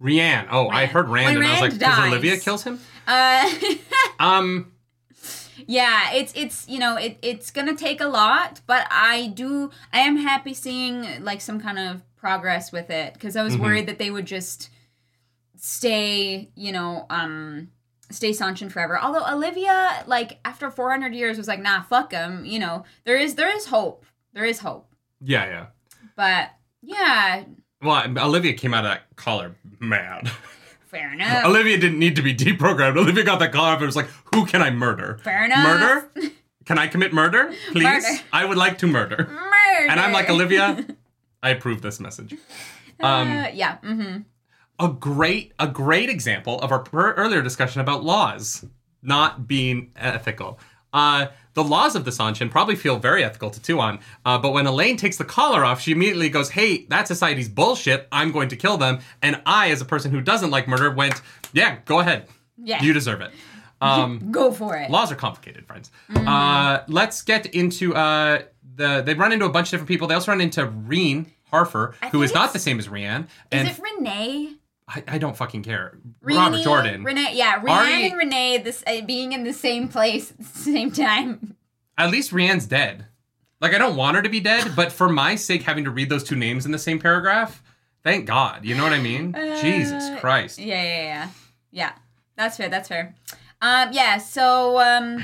[0.01, 0.47] Reanne.
[0.49, 1.97] Oh, I heard Rand, When and I was like, because.
[2.13, 2.79] Alivia kills him.
[3.07, 3.49] Uh,
[4.19, 4.71] Um,
[5.67, 9.99] yeah, it's it's you know it it's gonna take a lot, but I do I
[9.99, 13.59] am happy seeing like some kind of progress with it because I was Mhm.
[13.61, 14.69] worried that they would just
[15.55, 17.69] stay you know um
[18.09, 18.97] stay Seanchan forever.
[18.99, 23.35] Although Alivia like after 400 years was like nah fuck them you know there is
[23.35, 24.93] there is hope There is hope.
[25.21, 25.65] Yeah, yeah.
[26.15, 27.43] But yeah,
[27.82, 30.30] Well, Alivia came out of that collar mad.
[30.88, 31.45] fair enough.
[31.45, 32.95] Alivia didn't need to be deprogrammed.
[32.95, 35.19] Alivia got that collar and was like, "Who can I murder?
[35.23, 35.63] Fair enough.
[36.15, 36.32] Murder?
[36.65, 37.84] Can I commit murder, please?
[37.84, 38.07] Murder.
[38.32, 39.89] I would like to murder." Murder.
[39.89, 40.95] And I'm like, Alivia,
[41.43, 42.34] I approve this message.
[42.99, 43.77] Um, Uh, yeah.
[43.84, 44.19] Mm-hmm.
[44.77, 48.65] a great a great example of our per- earlier discussion about laws
[49.01, 50.59] not being ethical.
[50.93, 51.27] Uh,
[51.64, 54.97] the laws of the Seanchan probably feel very ethical to Tuon, uh, but when Elayne
[54.97, 58.07] takes the collar off, she immediately goes, "Hey, that society's bullshit.
[58.12, 61.22] I'm going to kill them." And I, as a person who doesn't like murder, went,
[61.53, 62.28] "Yeah, go ahead.
[62.57, 62.82] Yeah.
[62.82, 63.32] You deserve it."
[63.82, 64.89] Um, Go for it.
[64.91, 65.91] laws are complicated, friends.
[66.14, 68.41] Uh, let's get into uh,
[68.76, 69.01] the.
[69.01, 70.07] They run into a bunch of different people.
[70.07, 73.28] They also run into Reene Harfor, who think is not the same as Reanne, Is
[73.51, 74.55] and it Renee?
[74.89, 75.97] I, I don't fucking care.
[76.21, 77.03] Robert Jordan.
[77.03, 80.43] Renee, yeah, Renee Ari- and Renee this uh, being in the same place at the
[80.45, 81.55] same time.
[81.97, 83.05] At least Reanne's dead.
[83.61, 86.09] Like I don't want her to be dead, but for my sake, having to read
[86.09, 87.61] those two names in the same paragraph,
[88.03, 88.65] thank God.
[88.65, 89.33] You know what I mean?
[89.61, 90.57] Jesus Uh, Christ.
[90.59, 91.29] Yeah, yeah, yeah.
[91.71, 91.91] Yeah.
[92.35, 93.13] That's fair, that's fair.
[93.61, 95.21] Um yeah, so um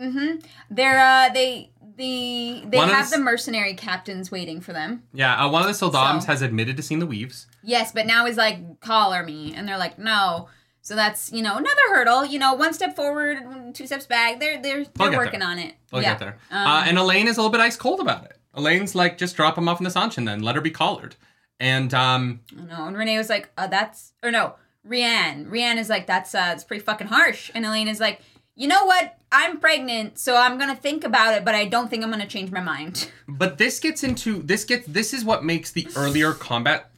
[0.00, 0.44] mhm.
[0.70, 5.04] They're uh they the they One have the the mercenary captains waiting for them.
[5.14, 7.46] Yeah, uh, one of the sul'dams So- has admitted to seeing the weaves.
[7.66, 9.52] Yes, but now he's like, collar me.
[9.54, 10.48] And they're like, no.
[10.82, 12.24] So that's, you know, another hurdle.
[12.24, 13.38] You know, one step forward,
[13.74, 14.38] two steps back.
[14.38, 15.48] They're they're they're working there.
[15.48, 15.74] on it.
[15.90, 16.10] They'll yeah.
[16.10, 16.38] get there.
[16.52, 18.38] Um, uh, and Elayne is a little bit ice cold about it.
[18.56, 20.42] Elayne's like, just drop him off in the Seanchan then.
[20.42, 21.16] Let her be collared.
[21.58, 24.54] And um, No, and Renee was like, uh, that's or no,
[24.88, 25.48] Reanne.
[25.48, 27.50] Reanne is like, that's uh it's pretty fucking harsh.
[27.52, 28.20] And Elayne is like,
[28.54, 29.18] you know what?
[29.32, 32.52] I'm pregnant, so I'm gonna think about it, but I don't think I'm gonna change
[32.52, 33.10] my mind.
[33.28, 36.90] But this gets into this gets this is what makes the earlier combat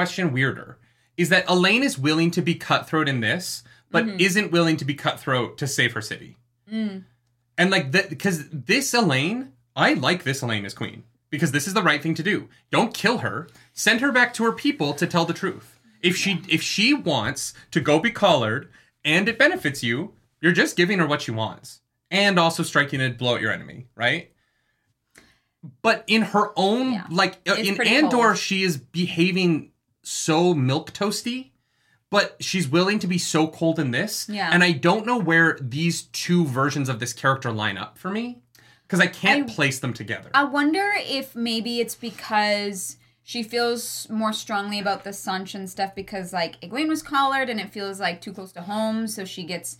[0.00, 0.78] question weirder.
[1.16, 4.94] Is that Elayne is willing to be cutthroat in this, but isn't willing to be
[4.94, 6.36] cutthroat to save her city.
[6.70, 11.04] And like that because this Elayne, I like this Elayne as queen.
[11.28, 12.48] Because this is the right thing to do.
[12.70, 13.48] Don't kill her.
[13.72, 15.78] Send her back to her people to tell the truth.
[16.02, 18.68] If she if she wants to go be collared
[19.04, 21.80] and it benefits you, you're just giving her what she wants.
[22.10, 24.32] And also striking a blow at your enemy, right?
[25.82, 27.06] But in her own Yeah.
[27.10, 28.38] like uh, It's in Andor, cold.
[28.38, 29.69] she is behaving
[30.02, 31.50] so milk toasty,
[32.10, 34.28] but she's willing to be so cold in this.
[34.28, 34.50] Yeah.
[34.52, 38.42] And I don't know where these two versions of this character line up for me.
[38.86, 40.30] Because I can't I- place them together.
[40.34, 46.32] I wonder if maybe it's because she feels more strongly about the Seanchan stuff because
[46.32, 49.76] like Egwene was collared and it feels like too close to home, so she gets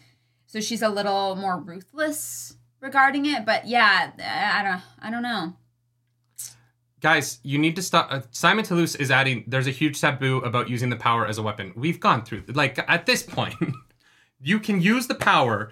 [0.46, 3.44] so she's a little more ruthless regarding it.
[3.44, 5.56] But yeah, I I don't I don't know.
[7.00, 8.08] Guys, you need to stop.
[8.10, 9.44] Uh, Simon Toulouse is adding.
[9.46, 11.72] There's a huge taboo about using the power as a weapon.
[11.74, 12.44] We've gone through.
[12.48, 13.54] Like at this point,
[14.40, 15.70] you can use the power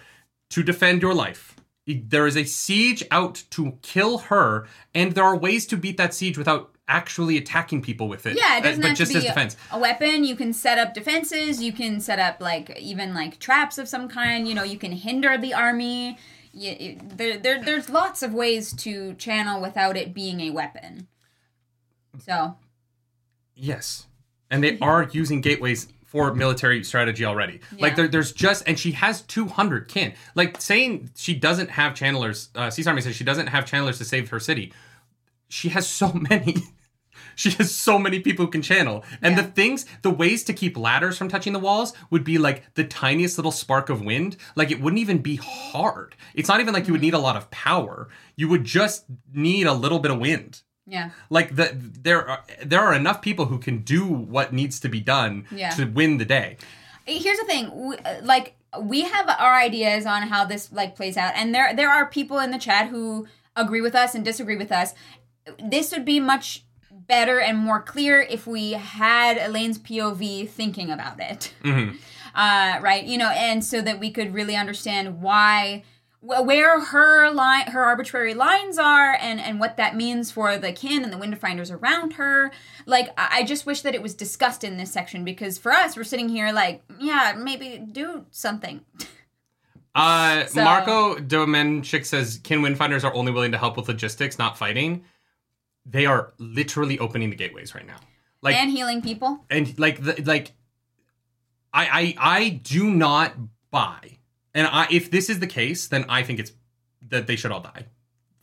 [0.50, 1.56] to defend your life.
[1.86, 6.14] There is a siege out to kill her, and there are ways to beat that
[6.14, 8.36] siege without actually attacking people with it.
[8.36, 9.56] Yeah, it uh, doesn't but have just to as be defense.
[9.70, 10.24] A, weapon.
[10.24, 11.62] You can set up defenses.
[11.62, 14.48] You can set up like even like traps of some kind.
[14.48, 16.18] You know, you can hinder the army.
[16.52, 21.06] You, there, there, there's lots of ways to channel without it being a weapon.
[22.24, 22.56] So
[23.54, 24.06] Yes.
[24.50, 27.60] And they are using gateways for military strategy already.
[27.78, 30.14] Like there, there's just and she has 200 kin.
[30.34, 32.48] Like saying she doesn't have channelers.
[32.54, 34.72] Uh, Caesar Army says she doesn't have channelers to save her city.
[35.48, 36.56] She has so many.
[37.34, 39.04] she has so many people who can channel.
[39.20, 39.42] And Yeah.
[39.42, 42.84] the things, the ways to keep ladders from touching the walls would be like the
[42.84, 44.38] tiniest little spark of wind.
[44.56, 46.14] Like it wouldn't even be hard.
[46.34, 48.08] It's not even like you would need a lot of power.
[48.34, 49.04] You would just
[49.34, 53.44] need a little bit of wind yeah, like the, there are there are enough people
[53.46, 55.70] who can do what needs to be done Yeah.
[55.70, 56.56] to win the day.
[57.06, 61.32] Here's the thing we, like we have our ideas on how this like plays out
[61.36, 63.26] and there there are people in the chat who
[63.56, 64.94] agree with us and disagree with us.
[65.62, 71.18] This would be much better and more clear if we had elayne's pov thinking about
[71.20, 71.52] it.
[72.34, 77.30] Uh, right you know and so that we could really understand why wh- where her
[77.30, 81.16] line her arbitrary lines are and and what that means for the kin and the
[81.16, 82.50] Windfinders around her.
[82.86, 85.96] Like i I just wish that it was discussed in this section because for us
[85.96, 88.80] we're sitting here like yeah maybe do something.
[89.94, 94.58] Uh So- marco domenchik says kin windfinders are only willing to help with logistics not
[94.58, 95.04] fighting.
[95.86, 97.96] They are literally opening the gateways right now.
[98.42, 99.44] Like and healing people.
[99.50, 100.52] and like the, like
[101.72, 103.34] I, I I do not
[103.70, 104.17] buy.
[104.58, 106.50] And I if this is the case, then I think it's
[107.08, 107.86] that they should all die.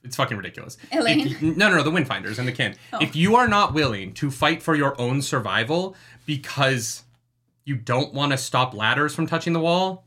[0.02, 0.78] It's fucking ridiculous.
[0.94, 1.26] Elayne?
[1.26, 2.76] If no, no, no, the Windfinders and the kin.
[2.94, 3.00] Oh.
[3.02, 5.94] If you are not willing to fight for your own survival
[6.26, 7.04] because
[7.66, 10.06] you don't want to stop ladders from touching the wall,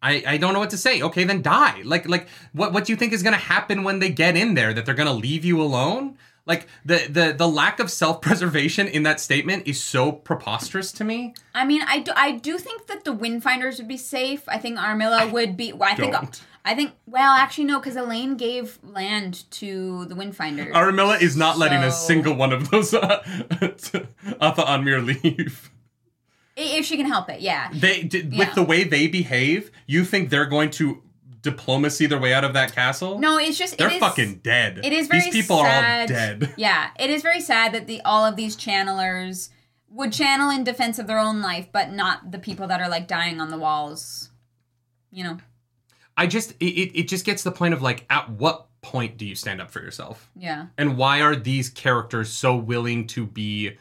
[0.00, 1.02] I, I don't know what to say.
[1.02, 1.82] Okay, then die.
[1.84, 4.72] Like like what what do you think is gonna happen when they get in there?
[4.72, 6.16] That they're gonna leave you alone?
[6.50, 11.04] Like the the the lack of self preservation in that statement is so preposterous to
[11.04, 11.34] me.
[11.54, 14.42] I mean, I do, I do think that the Windfinders would be safe.
[14.48, 15.72] I think Arymilla would be.
[15.72, 16.12] Well, I think.
[16.12, 16.42] don't.
[16.64, 16.90] I think.
[17.06, 20.72] Well, actually, no, because Elayne gave land to the Windfinders.
[20.72, 23.22] Arymilla is not letting a single one of those uh,
[24.42, 25.70] Atha'an Miere leave.
[26.56, 27.70] If she can help it, yeah.
[27.72, 28.38] They d- Yeah.
[28.40, 31.00] with the way they behave, you think they're going to
[31.42, 33.18] diplomacy their way out of that castle?
[33.18, 34.80] No, it's just they're it is, fucking dead.
[34.84, 35.84] It is very These people sad.
[35.84, 36.54] are all dead.
[36.56, 39.50] Yeah, it is very sad that the all of these channelers
[39.88, 43.08] would channel in defense of their own life, but not the people that are like
[43.08, 44.30] dying on the walls.
[45.10, 45.38] You know.
[46.16, 49.26] I just it, it it just gets the point of like at what point do
[49.26, 50.30] you stand up for yourself?
[50.36, 50.66] Yeah.
[50.78, 53.76] And why are these characters so willing to be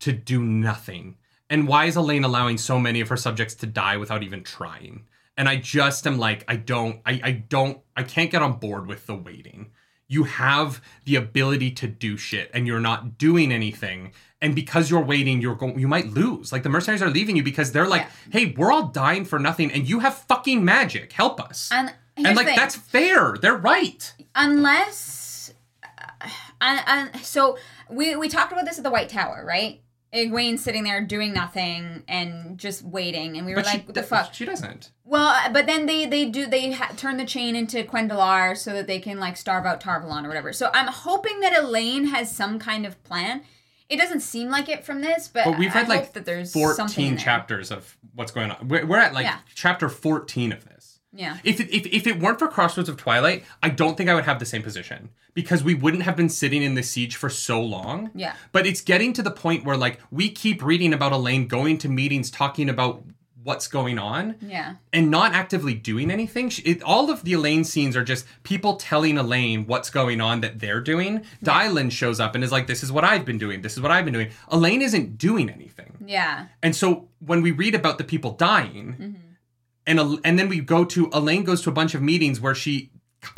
[0.00, 1.16] to do nothing?
[1.48, 5.06] And why is Elayne allowing so many of her subjects to die without even trying?
[5.40, 8.86] And I just am like, I don't, I, I don't, I can't get on board
[8.86, 9.70] with the waiting.
[10.06, 14.12] You have the ability to do shit and you're not doing anything.
[14.42, 16.52] And because you're waiting, you're going you might lose.
[16.52, 19.72] Like the mercenaries are leaving you because they're like, hey, we're all dying for nothing
[19.72, 21.10] and you have fucking magic.
[21.14, 21.70] Help us.
[21.72, 23.34] And and like that's fair.
[23.40, 24.12] They're right.
[24.34, 26.28] unless uh,
[26.60, 27.56] and, and so
[27.88, 29.80] we we talked about this at the White Tower, right?
[30.12, 33.94] Egwene's sitting there doing nothing and just waiting, and we were But like, she, "What
[33.94, 34.90] the fuck?" She doesn't.
[35.04, 38.72] Well, uh, but then they they do they ha- turn the chain into cuendillar so
[38.72, 40.52] that they can like starve out Tar Valon or whatever.
[40.52, 43.42] So I'm hoping that Elayne has some kind of plan.
[43.88, 46.52] It doesn't seem like it from this, but, But we've I read like that there's
[46.52, 48.68] 14 chapters of what's going on.
[48.68, 49.38] We're, we're at like Yeah.
[49.54, 50.69] chapter 14 of this.
[51.12, 51.38] Yeah.
[51.42, 54.24] If it, if, if it weren't for Crossroads of Twilight, I don't think I would
[54.24, 57.60] have the same position because we wouldn't have been sitting in the siege for so
[57.60, 58.10] long.
[58.14, 58.34] Yeah.
[58.52, 61.88] But it's getting to the point where like we keep reading about Elayne going to
[61.88, 63.02] meetings talking about
[63.42, 64.74] what's going on Yeah.
[64.92, 66.50] and not actively doing anything.
[66.50, 70.42] She- It, all of the Elayne scenes are just people telling Elayne what's going on
[70.42, 71.24] that they're doing.
[71.42, 73.62] Dyelin shows up and is like, "This is what I've been doing.
[73.62, 75.96] This is what I've been doing." Elayne isn't doing anything.
[76.06, 76.46] Yeah.
[76.62, 79.14] And so when we read about the people dying, Mm-hmm.
[79.86, 82.90] And and then we go to Elayne goes to a bunch of meetings where she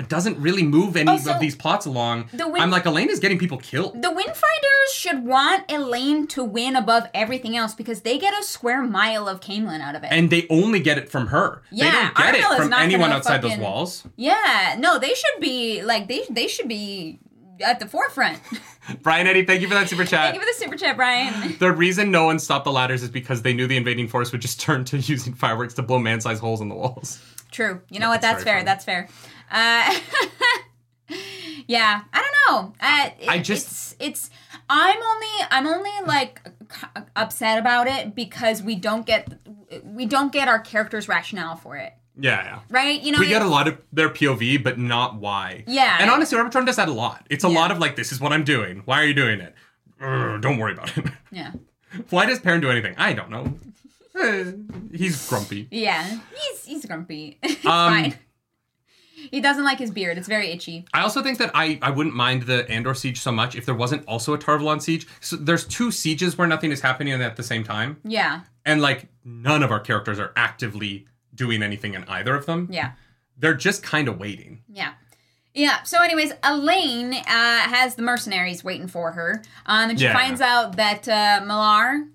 [0.09, 2.29] doesn't really move any Also, of these plots along.
[2.33, 4.01] the win- I'm like Elayne is getting people killed.
[4.01, 8.83] The Windfinders should want Elayne to win above everything else because they get a square
[8.83, 10.09] mile of Caemlyn out of it.
[10.13, 11.63] and they only get it from her.
[11.73, 14.05] they Yeah, don't get Arymilla's it from anyone outside those walls.
[14.17, 17.19] yeah, no, they should be like they they should be
[17.63, 18.41] at the forefront.
[19.03, 20.33] Brian Eddie, thank you for that super chat.
[20.33, 21.57] Thank you for the super chat, Brian.
[21.59, 24.41] The reason no one stopped the ladders is because they knew the invading force would
[24.41, 27.23] just turn to using fireworks to blow man-sized holes in the walls.
[27.51, 27.81] True.
[27.91, 28.21] You know what?
[28.23, 28.55] That's That's fair.
[28.55, 28.65] funny.
[28.65, 29.09] That's fair.
[29.51, 31.15] Uh,
[31.67, 32.75] yeah, I don't know.
[32.81, 34.31] Uh, it- I just- it's, it's
[34.69, 36.41] I'm only I'm only like
[37.15, 39.39] upset about it because we don't get
[39.85, 42.59] we don't get our characters' rationale for it, Yeah, yeah.
[42.71, 43.01] right?
[43.01, 45.65] You know, We get a lot of their POV, but not why.
[45.67, 45.97] Yeah.
[46.01, 47.27] And honestly, Arbitron does that a lot.
[47.31, 47.59] It's a Yeah.
[47.59, 48.83] lot of like, this is what I'm doing.
[48.85, 49.55] Why are you doing it?
[50.01, 51.07] Ugh, don't worry about it.
[51.33, 51.53] yeah,
[52.11, 52.95] Why does Perrin do anything?
[52.99, 53.55] I don't know.
[54.21, 54.53] Eh,
[54.93, 55.69] he's grumpy.
[55.71, 56.19] yeah.
[56.37, 57.39] He's he's grumpy.
[57.45, 58.15] Um, fine.
[59.31, 60.19] He doesn't like his beard.
[60.19, 60.85] It's very itchy.
[60.93, 63.75] I also think that I, I wouldn't mind the Andor siege so much if there
[63.75, 65.07] wasn't also a Tar Valon siege.
[65.21, 67.99] So there's two sieges where nothing is happening at the same time.
[68.05, 71.07] Yeah, And like none of our characters are actively
[71.45, 72.61] doing anything in either of them.
[72.71, 72.93] yeah.
[73.41, 74.53] They're just kind of waiting.
[74.81, 74.93] Yeah.
[75.55, 75.83] Yeah.
[75.83, 80.13] So, anyways, Elayne uh, has the mercenaries waiting for her, um, and she Yeah.
[80.21, 82.07] finds out that uh, Mellar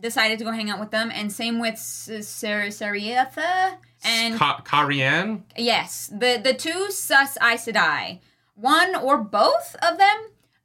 [0.00, 2.10] decided to go hang out with them, and same with S-
[2.40, 5.42] Ser- Sareitha and Ka- Careane?
[5.56, 8.20] yes, the the two sus Aes Sedai,
[8.54, 10.18] one or both of them,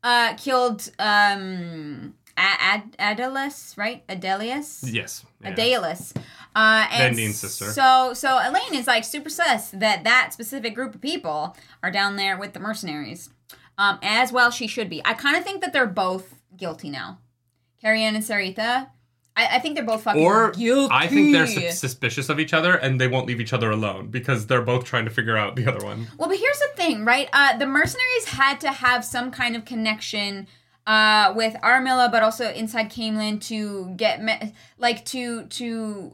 [0.04, 4.06] uh, killed um, Ad- Adelus, right?
[4.08, 4.82] Adelius.
[4.84, 5.26] Yes.
[5.42, 5.52] Yeah.
[5.54, 6.14] Adelis.
[6.56, 7.66] Uh, and Vandene's sister.
[7.72, 12.16] So, so Elayne is like super sus that that specific group of people are down
[12.16, 13.30] there with the mercenaries.
[13.78, 15.02] Um, as well, she should be.
[15.06, 17.20] I kind of think that they're both guilty now.
[17.84, 18.90] Careane and Sareitha.
[19.38, 20.94] I, I think they're both fucking Or guilty.
[20.94, 24.08] I think they're sus- suspicious of each other and they won't leave each other alone
[24.10, 26.08] because they're both trying to figure out the other one.
[26.18, 27.30] Well, but here's the thing, right?
[27.32, 30.48] Uh, the mercenaries had to have some kind of connection
[30.86, 36.14] uh, with Arymilla, but also inside Caemlyn to get me- like to to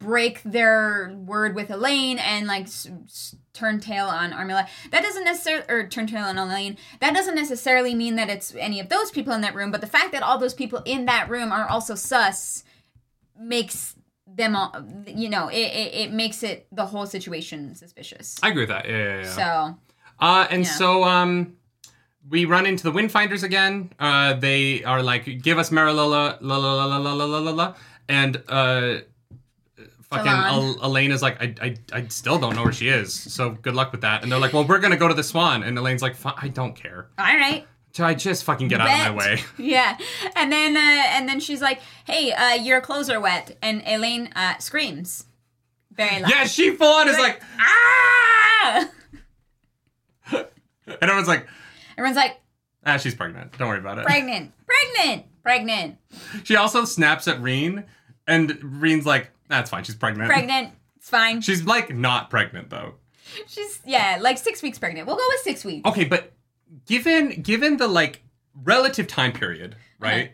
[0.00, 4.66] break their word with Elayne and like s- s- turn tail on Arymilla.
[4.90, 6.76] That doesn't necessarily or turn tail on Elayne.
[7.00, 9.70] That doesn't necessarily mean that it's any of those people in that room.
[9.70, 12.64] But the fact that all those people in that room are also sus
[13.38, 13.94] makes
[14.26, 14.74] them all.
[15.06, 18.36] You know, it it, it makes it the whole situation suspicious.
[18.42, 18.88] I agree with that.
[18.88, 19.28] Yeah, yeah, yeah.
[19.30, 19.78] So.
[20.18, 20.70] Uh, and Yeah.
[20.70, 21.56] so um,
[22.28, 23.92] we run into the Windfinders again.
[23.98, 27.50] Uh, they are like, "Give us Marilola, la la la la la la la la
[27.50, 27.74] la,"
[28.08, 28.98] and uh,
[30.10, 30.76] fucking Talon.
[30.80, 33.14] El- Elayne is like, I, I, I still don't know where she is.
[33.14, 34.22] So good luck with that.
[34.22, 35.62] And they're like, well, we're gonna go to the Swan.
[35.62, 37.08] And Elayne's like, "Fi- I don't care.
[37.18, 37.66] All right.
[37.92, 39.40] So I just fucking get out of my way.
[39.58, 39.98] Yeah,
[40.36, 44.30] and then uh, and then she's like, "Hey, uh, your clothes are wet," and Elayne
[44.36, 45.24] uh, screams
[45.90, 46.30] very loud.
[46.30, 48.88] Yeah, she full on is like, ah!
[50.32, 50.46] and
[51.02, 51.48] everyone's like,
[51.98, 52.40] Everyone's like,
[52.86, 53.58] ah, she's pregnant.
[53.58, 54.06] Don't worry about it.
[54.06, 55.98] "Pregnant, pregnant, pregnant,
[56.44, 57.84] She also snaps at Reen,
[58.26, 58.50] and
[58.80, 59.84] Reen's like, that's fine.
[59.84, 60.28] She's pregnant.
[60.28, 61.40] pregnant." It's fine.
[61.40, 62.94] She's like not pregnant though.
[63.46, 65.06] She's yeah, like six weeks pregnant.
[65.06, 65.88] We'll go with six weeks.
[65.88, 66.32] Okay, but
[66.86, 68.22] given given the like
[68.54, 70.12] relative time period, right?
[70.12, 70.32] Okay.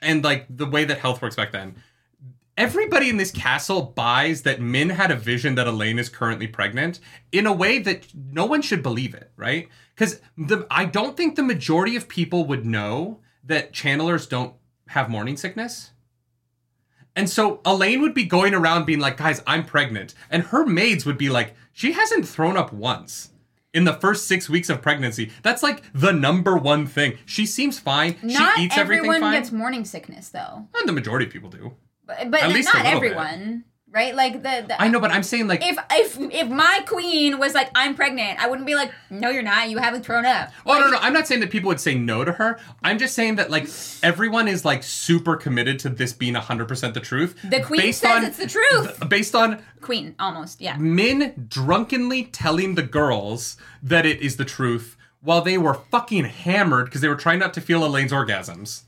[0.00, 1.76] And like the way that health works back then,
[2.56, 7.00] everybody in this castle buys that Min had a vision that Elayne is currently pregnant
[7.32, 9.68] in a way that no one should believe it, right?
[9.94, 14.54] Because the I don't think the majority of people would know that channelers don't
[14.88, 15.92] have morning sickness.
[17.16, 20.14] And so Elayne would be going around being like, guys, I'm pregnant.
[20.30, 23.30] And her maids would be like, she hasn't thrown up once
[23.72, 25.32] in the first six weeks of pregnancy.
[25.42, 27.18] That's like the number one thing.
[27.24, 28.16] She seems fine.
[28.22, 29.40] Not she eats everything everyone fine.
[29.40, 31.72] gets morning sickness though, And the majority of people do.
[32.06, 33.16] but, but At least not little bit.
[33.96, 34.14] Right?
[34.14, 37.54] Like the, the I know, but I'm saying like, if if if my queen was
[37.54, 39.70] like, "I'm pregnant," I wouldn't be like, "No, you're not.
[39.70, 42.22] You haven't thrown up." oh no, no, I'm not saying that people would say no
[42.22, 42.58] to her.
[42.84, 43.66] I'm just saying that like
[44.02, 47.40] everyone is like super committed to this being 100% the truth.
[47.42, 49.08] The queen based says on- it's the truth.
[49.08, 50.76] Based on Queen, almost, yeah.
[50.76, 56.84] Min drunkenly telling the girls that it is the truth while they were fucking hammered
[56.86, 58.82] because they were trying not to feel Elayne's orgasms.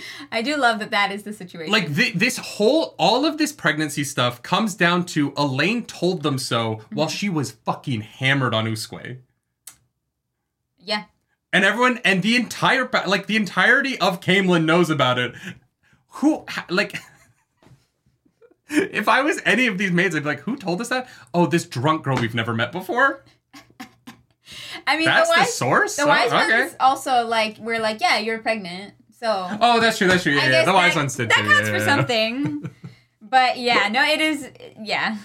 [0.32, 1.72] I do love that that is the situation.
[1.72, 6.38] Like th- this whole, all of this pregnancy stuff comes down to Elayne told them
[6.38, 9.18] so while she was fucking hammered on oosquai.
[10.78, 11.04] yeah,
[11.52, 15.34] And everyone, and the entire, like the entirety of Caemlyn knows about it.
[16.12, 16.96] Who, like,
[18.70, 21.08] if I was any of these maids, I'd be like, who told us that?
[21.32, 23.24] Oh, this drunk girl we've never met before.
[24.86, 25.96] I mean, That's the the wise, source.
[25.96, 26.60] the Oh, wise okay.
[26.62, 30.06] ones also like we're like, yeah, you're pregnant, so Oh, that's true.
[30.08, 30.32] That's true.
[30.32, 30.64] Yeah, yeah.
[30.64, 31.42] The wise that, ones did that too.
[31.48, 31.96] counts yeah, for yeah.
[31.96, 32.70] something.
[33.22, 34.50] but yeah, no, it is.
[34.82, 35.16] Yeah.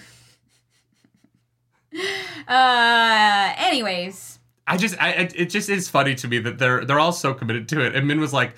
[2.48, 3.54] Uh.
[3.56, 7.12] Anyways, I just, I, I- it just is funny to me that they're they're all
[7.12, 7.94] so committed to it.
[7.94, 8.54] And Min was like,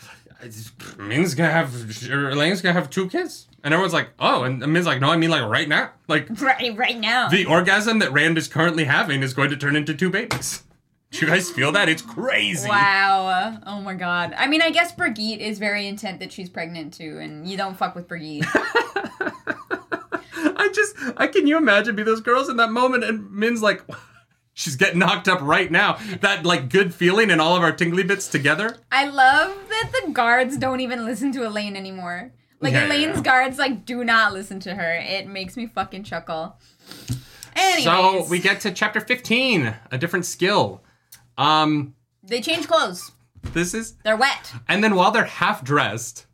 [0.99, 5.01] "Min's gonna have, Elayne's gonna have two kids," and everyone's like, "Oh," and Min's like,
[5.01, 5.91] "No, I mean like right now.
[6.09, 7.29] Like right, right now.
[7.29, 10.63] the orgasm that Rand is currently having is going to turn into two babies."
[11.13, 11.89] Do you guys feel that?
[11.89, 12.69] It's crazy.
[12.69, 13.59] Wow.
[13.67, 14.35] Oh my god.
[14.37, 17.77] I mean, I guess Birgitte is very intent that she's pregnant too, and you don't
[17.77, 18.45] fuck with Birgitte.
[20.59, 23.83] I just, I can you imagine be those girls in that moment, and Min's like,
[24.55, 25.99] she's getting knocked up right now.
[26.21, 28.77] That like good feeling and all of our tingly bits together.
[28.91, 32.33] I love that the guards don't even listen to Elayne anymore.
[32.61, 33.23] Like Yeah, Elayne's yeah.
[33.23, 34.95] guards like do not listen to her.
[34.97, 36.57] It makes me fucking chuckle.
[37.55, 40.83] Anyways, So we get to chapter 15, a different skill.
[41.39, 43.13] Um, they change clothes.
[43.53, 44.53] this is, They're wet.
[44.69, 46.27] and then while they're half dressed,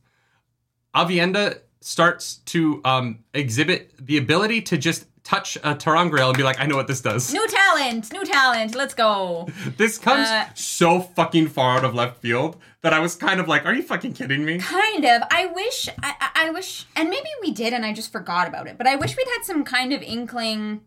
[0.95, 6.61] Aviendha starts to um, exhibit the ability to just touch a ter'angreal and be like,
[6.61, 7.33] I know what this does.
[7.33, 8.75] New talent, new talent.
[8.75, 9.49] Let's go.
[9.77, 13.47] This comes Uh, so fucking far out of left field that I was kind of
[13.49, 14.59] like, are you fucking kidding me?
[14.59, 15.23] Kind of.
[15.31, 15.89] I wish.
[16.03, 18.77] I, I I wish, and maybe we did, and I just forgot about it.
[18.77, 20.81] But I wish we'd had some kind of inkling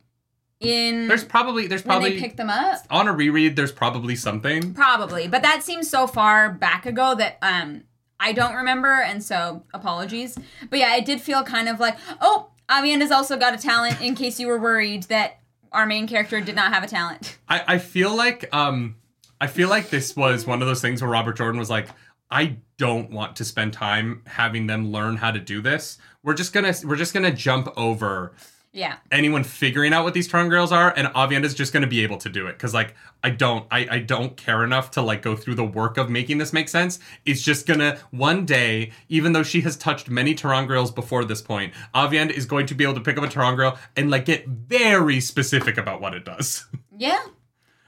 [0.59, 2.79] in There's probably, there's probably when they picked them up.
[2.89, 4.73] on a reread, there's probably something.
[4.73, 7.83] Probably, but that seems so far back ago that um
[8.19, 10.37] I don't remember, and so apologies.
[10.69, 14.01] But yeah, it did feel kind of like, oh, Aviendha's also got a talent.
[14.01, 15.39] In case you were worried that
[15.71, 17.37] our main character did not have a talent.
[17.49, 18.95] I, I feel like um
[19.39, 21.89] I feel like this was one of those things where Robert Jordan was like,
[22.31, 25.97] I don't want to spend time having them learn how to do this.
[26.23, 28.33] We're just gonna we're just gonna jump over
[28.75, 32.17] Yeah, anyone figuring out what these Tron girls are, and Aviendha's just gonna be able
[32.17, 32.59] to do it.
[32.59, 32.93] Cause like
[33.23, 36.39] I don't I, I don't care enough to like go through the work of making
[36.39, 36.99] this make sense.
[37.25, 41.73] It's just gonna one day, even though she has touched many ter'angreals before this point,
[41.95, 45.21] Aviendha is going to be able to pick up a ter'angreal and like get very
[45.21, 46.65] specific about what it does.
[46.97, 47.23] yeah.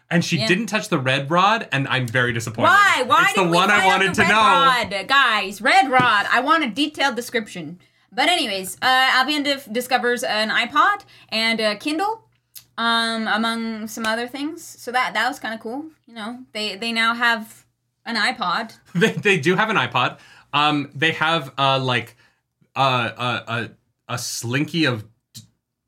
[0.09, 0.47] And she Yeah.
[0.47, 2.69] didn't touch the red rod, and I'm very disappointed.
[2.69, 3.03] Why?
[3.05, 4.95] Why It's the one I wanted the to red know.
[4.99, 6.27] Rod, guys, red rod.
[6.31, 7.79] I want a detailed description.
[8.11, 12.23] But anyways, uh, Aviendha f- discovers an iPod and a Kindle,
[12.77, 14.63] um, among some other things.
[14.63, 15.85] So that that was kind of cool.
[16.07, 17.65] You know, they they now have
[18.05, 18.77] an iPod.
[18.95, 20.19] They, they do have an iPod.
[20.53, 22.15] Um, they have uh like
[22.75, 23.67] uh, uh, uh,
[24.07, 25.03] a slinky of
[25.33, 25.41] d-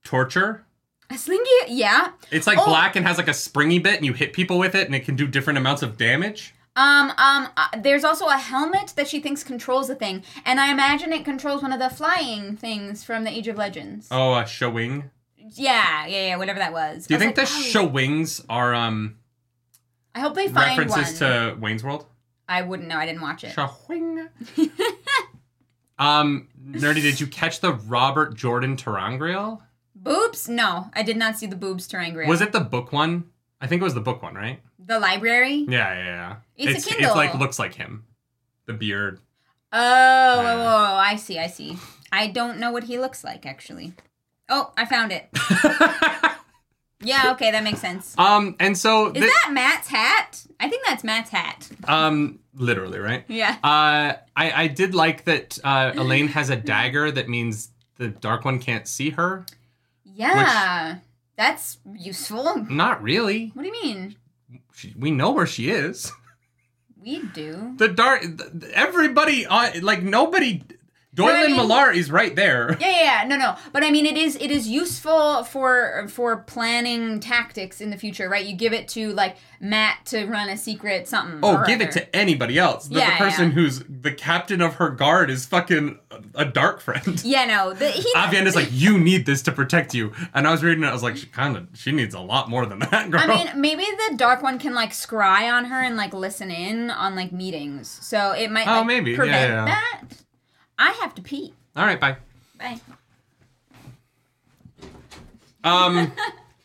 [0.04, 0.66] torture.
[1.12, 2.10] A slinky, yeah.
[2.32, 2.66] It's like Oh.
[2.66, 5.06] black and has like a springy bit, and you hit people with it, and it
[5.06, 6.54] can do different amounts of damage.
[6.80, 10.72] Um, um, uh, there's also a helmet that she thinks controls the thing, and I
[10.72, 14.08] imagine it controls one of the flying things from the Age of Legends.
[14.10, 15.12] Oh, uh, Showing.
[15.36, 17.06] Yeah, yeah, yeah, whatever that was.
[17.06, 19.18] Do you I think the oh, show wings are um
[20.16, 21.32] I hope they find references one.
[21.32, 22.06] to Wayne's World?
[22.48, 22.98] I wouldn't know.
[22.98, 23.52] I didn't watch it.
[23.52, 24.30] Showing.
[26.00, 29.60] um, nerdy, did you catch the Robert Jordan ter'angreal?
[29.96, 30.48] Boobs?
[30.48, 32.28] No, I did not see the boobs ter'angreal.
[32.28, 33.26] Was it the book one?
[33.60, 34.62] I think it was the book one, right?
[34.90, 35.66] The library?
[35.70, 36.36] Yeah, yeah, yeah.
[36.58, 37.16] It's a It Kindle.
[37.16, 38.06] like looks like him.
[38.66, 39.20] The beard.
[39.72, 40.94] Oh, Yeah.
[40.96, 41.78] I see, I see.
[42.12, 43.94] I don't know what he looks like actually.
[44.50, 45.30] Oh, I found it.
[47.02, 48.14] Yeah, okay, that makes sense.
[48.18, 50.44] um, and so Is that Mat's hat?
[50.60, 51.70] I think that's Mat's hat.
[51.88, 53.24] um, literally, right?
[53.30, 53.56] Yeah.
[53.64, 55.58] Uh, I I did like that.
[55.64, 59.46] Uh, Elayne has a dagger that means the Dark One can't see her.
[60.04, 60.98] Yeah.
[61.38, 62.66] That's useful.
[62.70, 63.52] Not really.
[63.54, 64.18] What do you mean?
[64.80, 66.10] She, we know where she is.
[66.96, 67.74] We do.
[67.76, 68.24] The dark.
[68.74, 69.46] Everybody.
[69.46, 70.64] Uh, like nobody.
[71.20, 72.78] Doilin Mellar is right there.
[72.80, 73.56] Yeah, yeah, yeah, no, no.
[73.72, 78.30] But I mean, it is it is useful for for planning tactics in the future,
[78.30, 78.46] right?
[78.46, 81.40] You give it to like Mat to run a secret something.
[81.44, 82.88] Oh, give it to anybody else.
[82.88, 83.56] The, the person yeah.
[83.56, 86.00] who's the captain of her guard is fucking
[86.36, 87.22] a, dark friend.
[87.30, 87.74] Yeah, no.
[87.74, 90.14] The, he, Aviendha's like, you need this to protect you.
[90.34, 92.50] And I was reading it, I was like, she kind of, she needs a lot
[92.50, 93.22] more than that, girl.
[93.22, 96.90] I mean, maybe the dark one can like scry on her and like listen in
[96.90, 99.12] on like meetings, so it might Oh, like, maybe.
[99.12, 99.66] Yeah, prevent yeah.
[99.66, 100.02] that.
[100.80, 101.54] I have to pee.
[101.76, 102.16] All right, bye.
[102.58, 102.80] Bye.
[105.64, 106.14] Um,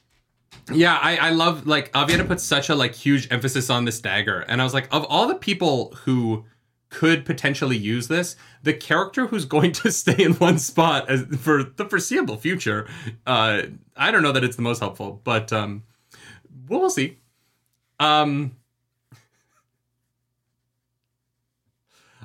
[0.72, 4.40] yeah, I, I love like Aviendha put such a like huge emphasis on this dagger,
[4.42, 6.44] and I was like, of all the people who
[6.90, 11.64] could potentially use this, the character who's going to stay in one spot as, for
[11.64, 12.86] the foreseeable future,
[13.26, 13.62] uh,
[13.96, 15.82] I don't know that it's the most helpful, but um,
[16.68, 17.18] we'll, we'll see.
[17.98, 18.56] Um.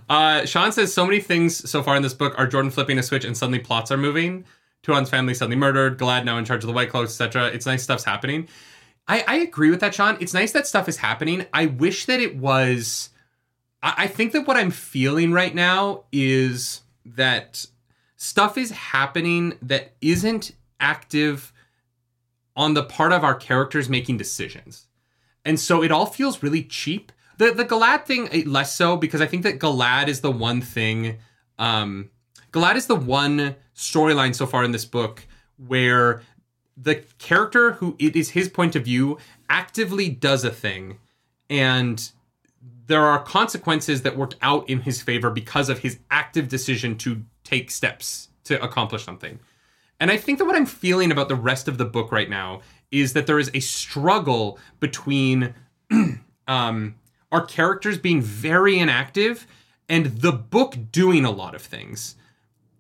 [0.10, 3.04] Uh, Sean says so many things so far in this book are Jordan flipping a
[3.04, 4.44] switch and suddenly plots are moving.
[4.82, 6.00] Tuon's family suddenly murdered.
[6.00, 7.48] Galad now in charge of the White Cloaks, etc.
[7.48, 8.48] It's nice stuff's happening.
[9.08, 10.18] I, I agree with that, Sean.
[10.20, 11.46] It's nice that stuff is happening.
[11.54, 13.10] I wish that it was.
[13.84, 17.66] I, I think that what I'm feeling right now is that
[18.16, 21.54] stuff is happening that isn't active
[22.56, 24.88] on the part of our characters making decisions.
[25.46, 27.12] And so it all feels really cheap.
[27.40, 30.62] The the Galad thing eh, less so because I think that Galad is the one
[30.62, 31.18] thing
[31.58, 32.12] um
[32.52, 35.26] Galad is the one storyline so far in this book
[35.58, 36.22] where
[36.78, 39.18] the character who it is his point of view
[39.50, 41.00] actively does a thing
[41.50, 42.12] and
[42.88, 47.24] there are consequences that work out in his favor because of his active decision to
[47.44, 49.40] take steps to accomplish something.
[50.00, 52.62] And I think that what I'm feeling about the rest of the book right now
[52.90, 55.54] is that there is a struggle between
[56.48, 56.96] um,
[57.32, 59.48] our characters being very inactive
[59.88, 62.16] and the book doing a lot of things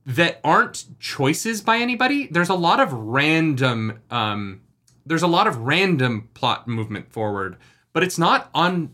[0.05, 2.27] that aren't choices by anybody.
[2.27, 4.61] There's a lot of random um,
[5.05, 7.57] there's a lot of random plot movement forward,
[7.93, 8.93] but it's not on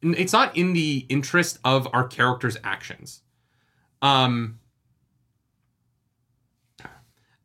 [0.00, 3.22] it's not in the interest of our characters' actions.
[4.00, 4.58] Um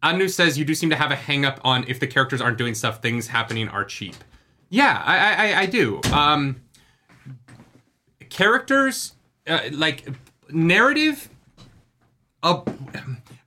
[0.04, 2.58] Anu says you do seem to have a hang up on if the characters aren't
[2.58, 4.16] doing stuff, things happening are cheap.
[4.70, 6.02] Yeah, I I, I do.
[6.12, 6.62] Um,
[8.34, 9.14] characters
[9.48, 10.08] uh, like
[10.50, 11.30] narrative.
[12.42, 12.62] Uh,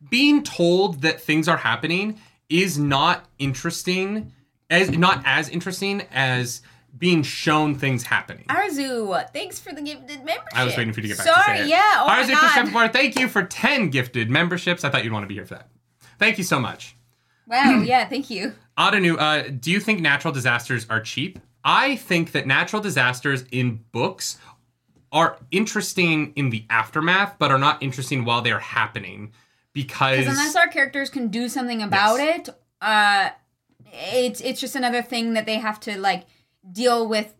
[0.09, 2.19] being told that things are happening
[2.49, 4.33] is not interesting
[4.71, 6.63] as not as interesting as
[6.97, 8.45] being shown things happening.
[8.49, 10.55] Arzu, thanks for the gifted membership.
[10.55, 11.69] I was waiting for you to get back Sorry, to say it.
[11.69, 12.05] yeah.
[12.05, 12.35] Oh Arzu.
[12.37, 14.83] Christopher, thank you for 10 gifted memberships.
[14.85, 15.69] I thought you'd want to be here for that.
[16.19, 16.97] Thank you so much.
[17.47, 18.55] Wow, yeah, thank you.
[18.79, 21.39] Adenu, uh, do you think natural disasters are cheap?
[21.65, 24.39] I think that natural disasters in books
[25.13, 29.33] are interesting in the aftermath, but are not interesting while they're happening
[29.73, 32.49] because unless our characters can do something about it,
[32.81, 33.31] uh,
[33.93, 36.25] it's it's just another thing that they have to like
[36.73, 37.35] deal with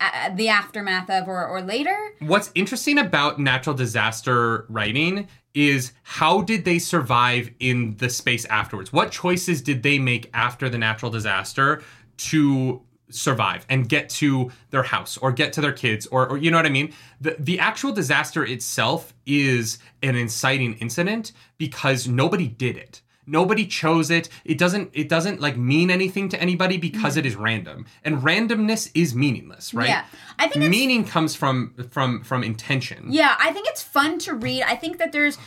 [0.00, 1.96] uh, the aftermath of or, or later.
[2.20, 8.92] what's interesting about natural disaster writing is how did they survive in the space afterwards?
[8.92, 11.82] What choices did they make after the natural disaster
[12.18, 12.82] to
[13.14, 16.56] survive and get to their house or get to their kids or, or you know
[16.56, 16.92] what I mean?
[17.20, 23.02] The the actual disaster itself is an inciting incident because nobody did it.
[23.26, 24.28] Nobody chose it.
[24.44, 27.86] It doesn't it doesn't like mean anything to anybody because it is random.
[28.04, 29.88] And randomness is meaningless, right?
[29.88, 30.04] Yeah,
[30.38, 33.06] I think meaning comes from from from intention.
[33.10, 34.62] Yeah, I think it's fun to read.
[34.62, 35.38] I think that there's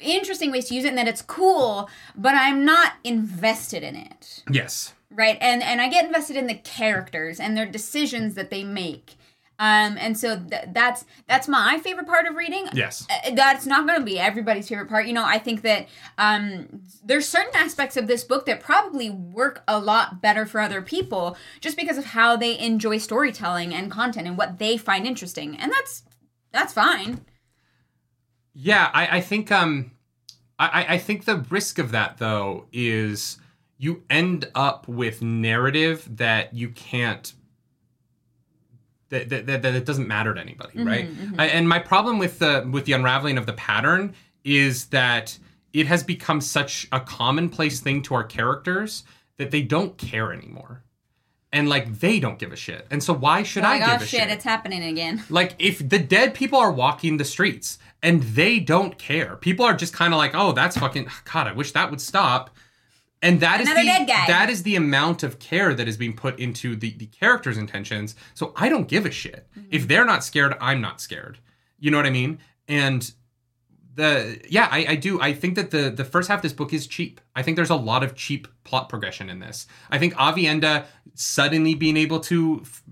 [0.00, 4.42] interesting ways to use it and that it's cool, but I'm not invested in it.
[4.50, 4.94] Yes.
[5.10, 5.36] Right?
[5.40, 9.16] And and I get invested in the characters and their decisions that they make.
[9.60, 12.64] Um, and so th- that's that's my favorite part of reading.
[12.72, 13.06] Yes.
[13.10, 15.06] Uh, That's not going to be everybody's favorite part.
[15.06, 19.62] You know, I think that um, there's certain aspects of this book that probably work
[19.68, 24.26] a lot better for other people just because of how they enjoy storytelling and content
[24.26, 26.04] and what they find interesting, and that's
[26.52, 27.20] that's fine.
[28.54, 29.90] Yeah, I, I think um
[30.58, 33.38] I, I think the risk of that though is
[33.80, 37.32] you end up with narrative that you can't
[39.08, 41.10] that that, that, that it doesn't matter to anybody, mm-hmm, right?
[41.10, 41.40] Mm-hmm.
[41.40, 45.36] I, and my problem with the with the unraveling of the pattern is that
[45.72, 49.04] it has become such a commonplace thing to our characters
[49.38, 50.82] that they don't care anymore.
[51.50, 52.86] And like they don't give a shit.
[52.90, 54.30] And so why should I give oh a shit, shit?
[54.30, 55.24] it's happening again.
[55.30, 59.74] Like if the dead people are walking the streets and they don't care, people are
[59.74, 61.46] just kind of like, "Oh, that's fucking God.
[61.48, 62.50] I wish that would stop."
[63.22, 63.74] And that is the
[64.28, 68.14] that is the amount of care that is being put into the the characters' intentions.
[68.34, 69.68] So I don't give a shit Mm-hmm.
[69.70, 70.54] if they're not scared.
[70.60, 71.38] I'm not scared.
[71.78, 72.38] You know what I mean?
[72.68, 73.10] And
[73.94, 75.20] the yeah, I, I do.
[75.20, 77.20] I think that the the first half of this book is cheap.
[77.36, 79.66] I think there's a lot of cheap plot progression in this.
[79.90, 80.84] I think Aviendha
[81.14, 82.82] suddenly being able to f-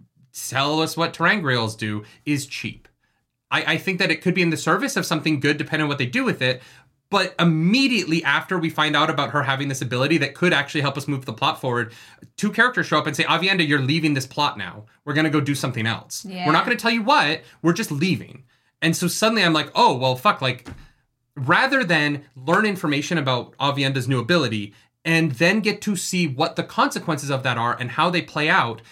[0.50, 2.88] tell us what ter'angreals do is cheap.
[3.50, 5.88] I, I think that it could be in the service of something good depending on
[5.88, 6.60] what they do with it.
[7.10, 10.98] But immediately after we find out about her having this ability that could actually help
[10.98, 11.94] us move the plot forward,
[12.36, 14.85] two characters show up and say, Aviendha, you're leaving this plot now.
[15.05, 16.26] We're going to go do something else.
[16.26, 16.47] Yeah.
[16.47, 18.44] We're not going to tell you what, we're just leaving.
[18.82, 20.68] And so suddenly I'm like, oh, well, fuck, like,
[21.35, 24.74] rather than learn information about Aviendha's new ability
[25.05, 28.51] and then get to see what the consequences of that are and how they play
[28.51, 28.82] out,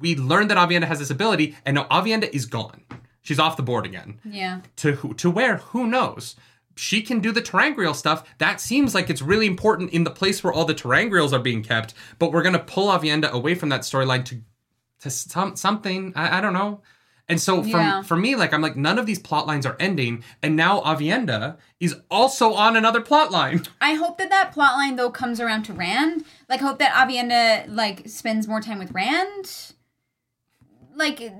[0.00, 2.84] we learn that Aviendha has this ability, and now Aviendha is gone.
[3.22, 4.20] She's off the board again.
[4.24, 4.60] Yeah.
[4.76, 5.56] To who, to where?
[5.56, 6.36] Who knows?
[6.76, 8.24] She can do the ter'angreal stuff.
[8.38, 11.62] That seems like it's really important in the place where all the ter'angreals are being
[11.62, 11.94] kept.
[12.18, 14.42] But we're gonna pull Aviendha away from that storyline to
[15.00, 16.12] to some something.
[16.16, 16.80] I, I don't know.
[17.26, 18.02] And so for Yeah.
[18.02, 21.56] for me, like I'm like none of these plot lines are ending, and now Aviendha
[21.80, 23.62] is also on another plot line.
[23.80, 26.24] I hope that that plot line though comes around to Rand.
[26.48, 29.72] Like, hope that Aviendha like spends more time with Rand.
[30.94, 31.18] Like,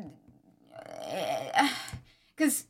[2.37, 2.65] because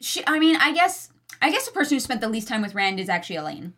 [0.00, 0.22] she.
[0.26, 1.10] I mean, I guess.
[1.40, 3.72] I guess the person who spent the least time with Rand is actually Elayne,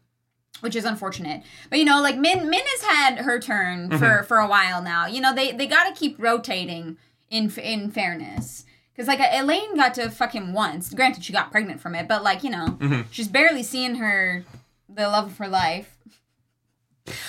[0.61, 1.43] which is unfortunate.
[1.69, 3.99] But you know, like Min, Min has had her turn mm-hmm.
[3.99, 5.07] for for a while now.
[5.07, 6.97] You know, they they got to keep rotating
[7.31, 8.65] in in fairness.
[8.93, 10.93] Because like Elayne got to fuck him once.
[10.93, 13.03] Granted, she got pregnant from it, but like you know, mm-hmm.
[13.11, 14.45] she's barely seeing her
[14.89, 15.97] the love of her life.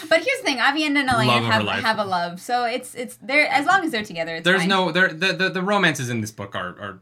[0.10, 3.48] But here's the thing: Aviendha and Elayne have have a love, so it's it's there
[3.48, 4.36] as long as they're together.
[4.36, 4.70] It's There's fine.
[4.70, 7.02] no there the, the the romances in this book are are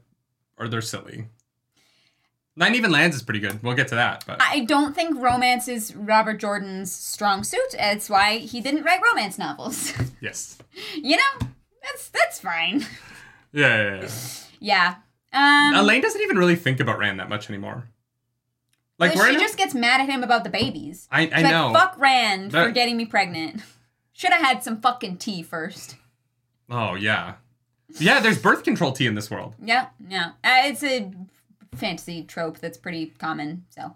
[0.57, 1.27] are they're silly.
[2.59, 3.63] Nynaeve and Lan's is pretty good.
[3.63, 7.71] We'll get to that, but I don't think romance is Robert Jordan's strong suit.
[7.71, 9.93] That's why he didn't write romance novels.
[10.21, 10.57] yes,
[10.95, 11.47] you know,
[11.81, 12.85] that's that's fine.
[13.53, 14.01] yeah, yeah.
[14.01, 14.09] yeah.
[14.59, 14.95] Yeah.
[15.31, 17.87] Um, Elayne doesn't even really think about Rand that much anymore.
[18.97, 21.07] Like she just gets mad at him about the babies.
[21.09, 21.71] I I like, know.
[21.71, 23.61] Fuck Rand for getting me pregnant.
[24.11, 25.95] Should have had some fucking tea first.
[26.69, 27.35] Oh yeah,
[27.99, 28.19] yeah.
[28.19, 29.55] There's birth control tea in this world.
[29.63, 30.31] Yeah, yeah.
[30.43, 31.09] Uh, it's a
[31.75, 33.65] fantasy trope that's pretty common.
[33.69, 33.95] So,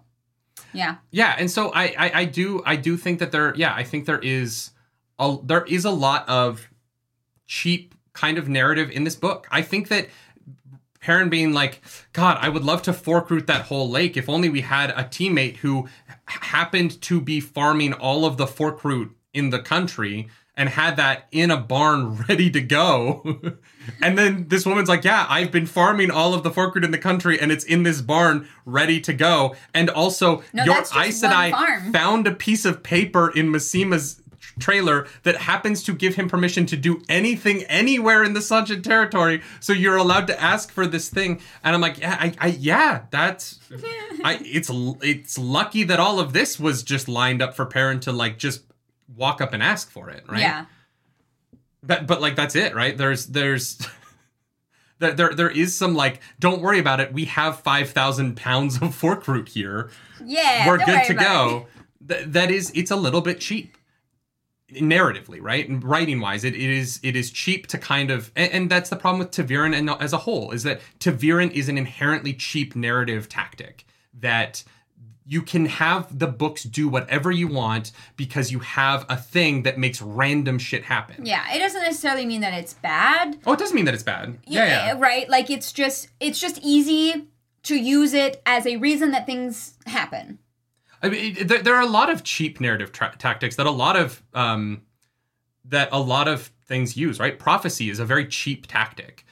[0.72, 0.96] yeah.
[1.10, 4.06] Yeah, and so I, I I do I do think that there yeah I think
[4.06, 4.70] there is
[5.18, 6.68] a there is a lot of
[7.46, 9.46] cheap kind of narrative in this book.
[9.50, 10.08] I think that
[11.00, 11.82] Perrin being like,
[12.14, 15.04] God, I would love to fork root that whole lake if only we had a
[15.04, 15.86] teammate who
[16.24, 21.26] happened to be farming all of the fork root in the country and had that
[21.30, 23.40] in a barn ready to go.
[24.02, 26.90] and then this woman's like, Yeah, I've been farming all of the fork root in
[26.90, 29.54] the country and it's in this barn ready to go.
[29.72, 34.20] And also, No, your Aes Sedai found a piece of paper in Masema's
[34.58, 39.42] trailer that happens to give him permission to do anything anywhere in the Sunshine territory.
[39.60, 41.40] So you're allowed to ask for this thing.
[41.62, 43.58] And I'm like, yeah, I, I yeah, that's
[44.24, 44.70] I it's
[45.02, 48.62] it's lucky that all of this was just lined up for Perrin to like just
[49.16, 50.40] walk up and ask for it, right?
[50.40, 50.66] Yeah.
[51.86, 52.96] But but like that's it, right?
[52.96, 53.78] There's there's
[54.98, 57.12] there there, there is some like don't worry about it.
[57.12, 59.90] We have five thousand pounds of fork root here
[60.24, 60.66] Yeah.
[60.68, 61.66] we're good to go.
[62.06, 63.78] Th- that is, it's a little bit cheap,
[64.72, 65.66] narratively, right?
[65.68, 68.90] And writing wise, it, it is it is cheap to kind of, and, and that's
[68.90, 72.74] the problem with ta'veren and as a whole is that ta'veren is an inherently cheap
[72.76, 73.86] narrative tactic
[74.20, 74.64] that
[75.26, 79.78] you can have the books do whatever you want because you have a thing that
[79.78, 81.24] makes random shit happen.
[81.24, 83.38] Yeah, it doesn't necessarily mean that it's bad.
[83.46, 84.38] Oh, it doesn't mean that it's bad.
[84.46, 84.94] Yeah, yeah.
[84.98, 85.28] Right?
[85.28, 87.28] Like it's just it's just easy
[87.64, 90.38] to use it as a reason that things happen.
[91.02, 93.70] I mean, it- there, there are a lot of cheap narrative tra- tactics that a
[93.70, 94.82] lot of um,
[95.64, 97.18] that a lot of things use.
[97.18, 99.23] Right, prophecy is a very cheap tactic.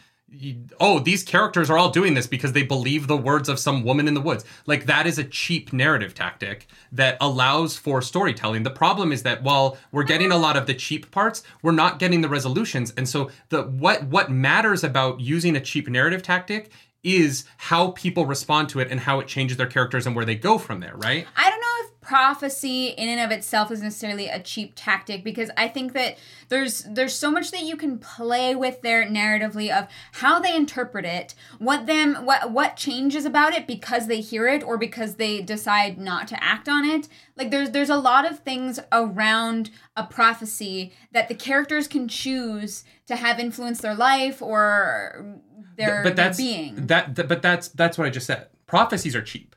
[0.80, 4.08] Oh, these characters are all doing this because they believe the words of some woman
[4.08, 4.44] in the woods.
[4.66, 8.62] Like that is a cheap narrative tactic that allows for storytelling.
[8.62, 11.98] The problem is that while we're getting a lot of the cheap parts, we're not
[11.98, 12.92] getting the resolutions.
[12.96, 16.70] And so the what what matters about using a cheap narrative tactic
[17.02, 20.36] is how people respond to it and how it changes their characters and where they
[20.36, 21.26] go from there, right?
[21.36, 25.68] I don't know prophecy in and of itself is necessarily a cheap tactic because I
[25.68, 26.18] think that
[26.48, 31.04] there's there's so much that you can play with there narratively of how they interpret
[31.04, 35.40] it, what them what what changes about it because they hear it or because they
[35.40, 37.08] decide not to act on it.
[37.36, 42.84] Like there's there's a lot of things around a prophecy that the characters can choose
[43.06, 45.40] to have influence their life or
[45.76, 46.86] their, but that's their being.
[46.86, 48.48] that, that but that's that's what I just said.
[48.66, 49.54] Prophecies are cheap.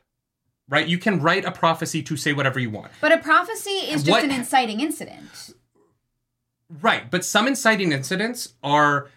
[0.68, 0.86] Right?
[0.88, 2.90] You can write a prophecy to say whatever you want.
[3.00, 5.54] But a prophecy is just What- an inciting incident.
[6.68, 9.08] Right, but some inciting incidents are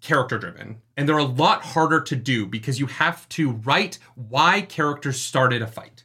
[0.00, 4.60] character driven and they're a lot harder to do because you have to write why
[4.60, 6.04] characters started a fight.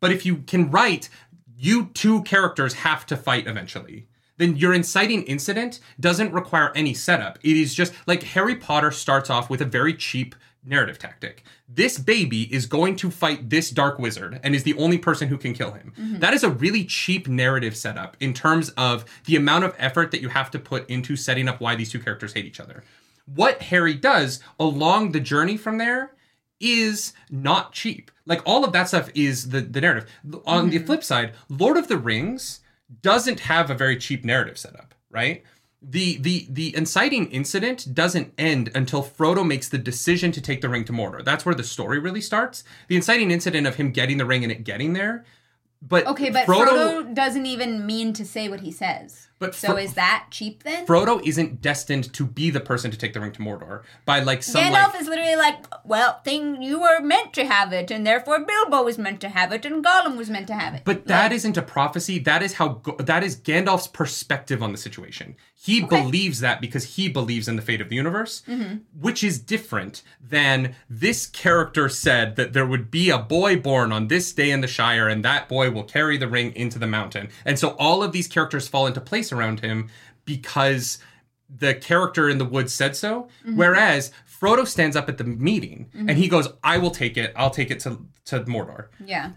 [0.00, 1.08] But if you can write
[1.54, 7.38] you two characters have to fight eventually, then your inciting incident doesn't require any setup.
[7.42, 10.34] It is just like Harry Potter starts off with a very cheap
[10.64, 11.44] narrative tactic.
[11.68, 15.38] This baby is going to fight this dark wizard and is the only person who
[15.38, 15.92] can kill him.
[15.98, 16.18] Mm-hmm.
[16.18, 20.20] That is a really cheap narrative setup in terms of the amount of effort that
[20.20, 22.84] you have to put into setting up why these two characters hate each other.
[23.26, 26.14] What Harry does along the journey from there
[26.60, 28.10] is not cheap.
[28.24, 30.08] Like all of that stuff is the, the narrative.
[30.46, 30.86] On the mm-hmm.
[30.86, 32.60] flip side, Lord of the Rings
[33.00, 35.42] doesn't have a very cheap narrative setup, right?
[35.84, 40.68] The the the inciting incident doesn't end until Frodo makes the decision to take the
[40.68, 41.24] ring to Mordor.
[41.24, 42.62] That's where the story really starts.
[42.88, 45.24] The inciting incident of him getting the ring and it getting there.
[45.80, 49.26] But Okay, but Frodo, doesn't even mean to say what he says.
[49.42, 50.86] But so Fro- is that cheap then?
[50.86, 54.44] Frodo isn't destined to be the person to take the ring to Mordor by like
[54.44, 58.06] some Gandalf like is literally like, well, thing you were meant to have it, and
[58.06, 60.82] therefore Bilbo was meant to have it, and Gollum was meant to have it.
[60.84, 62.20] But that not a prophecy.
[62.20, 65.34] That is how that is Gandalf's perspective on the situation.
[65.64, 68.78] He believes that because he believes in the fate of the universe, mm-hmm.
[68.98, 74.08] which is different than this character said that there would be a boy born on
[74.08, 77.28] this day in the Shire, and that boy will carry the ring into the mountain.
[77.44, 79.88] And so all of these characters fall into place around him
[80.24, 80.98] because
[81.54, 83.28] the character in the woods said so.
[83.44, 87.32] Whereas Frodo stands up at the meeting and he goes, "I will take it.
[87.36, 89.32] I'll take it to to Mordor." yeah.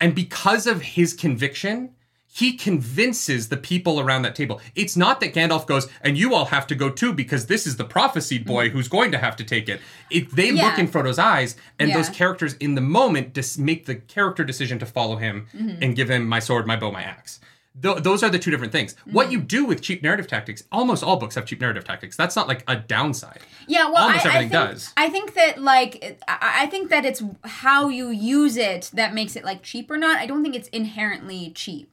[0.00, 1.90] And because of his conviction,
[2.30, 4.60] he convinces the people around that table.
[4.74, 7.78] It's not that Gandalf goes, and you all have to go too because this is
[7.78, 8.48] the prophesied mm-hmm.
[8.48, 9.80] boy who's going to have to take it.
[10.10, 10.66] If they Yeah.
[10.66, 14.78] look in Frodo's eyes, and those characters in the moment dis- make the character decision
[14.78, 15.82] to follow him mm-hmm.
[15.82, 17.40] and give him my sword, my bow, my axe.
[17.82, 18.96] Th- those are the two different things.
[19.04, 19.32] What mm-hmm.
[19.32, 22.16] you do with cheap narrative tactics, almost all books have cheap narrative tactics.
[22.16, 23.40] That's not like a downside.
[23.66, 24.92] Yeah, well, Almost I, I everything think, does.
[24.96, 29.36] I think that like I, I think that it's how you use it that makes
[29.36, 30.18] it like cheap or not.
[30.18, 31.92] I don't think it's inherently cheap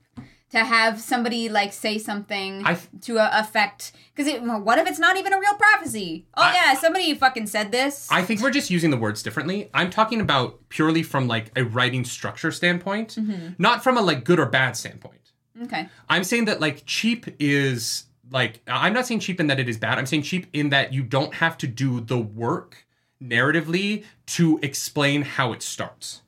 [0.55, 4.31] to have somebody like say something I th- to a effect because
[4.63, 6.27] what if it's not even a real prophecy?
[6.35, 8.07] Oh I- yeah, somebody fucking said this.
[8.09, 9.69] I think we're just using the words differently.
[9.73, 13.53] I'm talking about purely from like a writing structure standpoint, mm-hmm.
[13.57, 15.24] not from a like good or bad standpoint.
[15.63, 15.87] Okay.
[16.09, 19.77] I'm saying that like cheap is like I'm not saying cheap in that it is
[19.77, 19.97] bad.
[19.97, 22.85] I'm saying cheap in that you don't have to do the work
[23.21, 26.21] narratively to explain how it starts.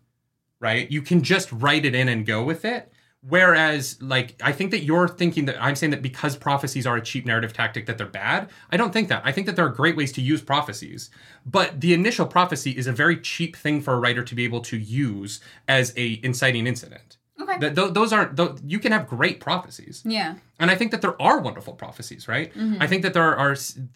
[0.60, 0.90] Right?
[0.90, 2.92] You can just write it in and go with it.
[3.28, 7.02] Whereas, like, I think that you're thinking that I'm saying that because prophecies are a
[7.02, 8.50] cheap narrative tactic that they're bad.
[8.72, 9.22] I don't think that.
[9.26, 11.10] I think that there are great ways to use prophecies.
[11.46, 14.62] But the initial prophecy is a very cheap thing for a writer to be able
[14.62, 17.17] to use as a inciting incident.
[17.48, 17.60] Okay.
[17.60, 18.36] That th- those aren't.
[18.36, 20.04] Th- you can have great prophecies.
[20.06, 20.36] yeah.
[20.60, 22.52] And I think that there are wonderful prophecies, right?
[22.54, 22.82] Mm-hmm.
[22.82, 23.56] I think that there are,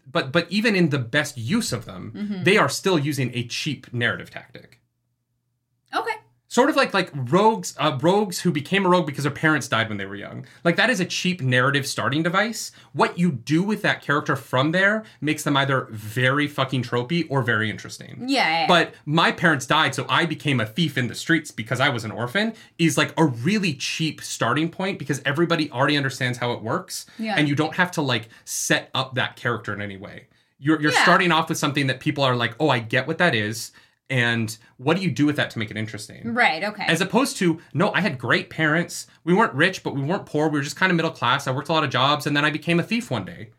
[0.10, 2.44] but but even in the best use of them, mm-hmm.
[2.44, 4.80] they are still using a cheap narrative tactic.
[5.94, 6.16] Okay.
[6.52, 9.88] Sort of like like rogues, uh, rogues who became a rogue because their parents died
[9.88, 10.46] when they were young.
[10.66, 12.74] Like that is a cheap narrative starting device.
[12.92, 17.42] What you do with that character from there makes them either very fucking tropey or
[17.42, 18.26] very interesting.
[18.28, 18.68] Yeah.
[18.68, 22.04] But my parents died, so I became a thief in the streets because I was
[22.04, 22.54] an orphan.
[22.78, 27.36] Is like a really cheap starting point because everybody already understands how it works, Yeah.
[27.38, 30.28] and you don't have to like set up that character in any way.
[30.60, 31.04] You're you're Yeah.
[31.04, 33.72] starting off with something that people are like, oh, I get what that is,
[34.12, 36.34] and what do you do with that to make it interesting?
[36.34, 36.64] right.
[36.64, 36.84] Okay.
[36.86, 39.08] As opposed to, no, I had great parents.
[39.24, 40.50] We weren't rich, but we weren't poor.
[40.50, 41.48] We were just kind of middle class.
[41.48, 43.52] I worked a lot of jobs, and then I became a thief one day.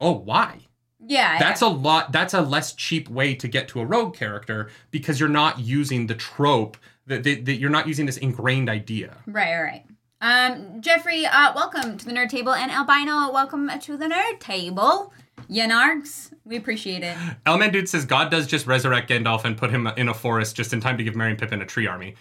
[0.00, 0.66] Oh, why?
[1.06, 1.38] yeah.
[1.38, 2.12] That's a lot.
[2.12, 6.06] That's a less cheap way to get to a rogue character because you're not using
[6.08, 6.76] the trope
[7.06, 9.16] that, that, that you're not using this ingrained idea.
[9.26, 9.84] Right, right, right.
[10.22, 15.12] Um, Jeffrey, uh, welcome to the Nerd Table, and Albino, welcome to the Nerd Table.
[15.50, 17.16] Yanargs, we appreciate it.
[17.44, 20.72] Elman Dude says God does just resurrect Gandalf and put him in a forest just
[20.72, 22.14] in time to give Merry and Pippin a tree army.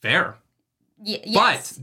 [0.00, 0.36] Fair.
[0.98, 1.78] Y- yes.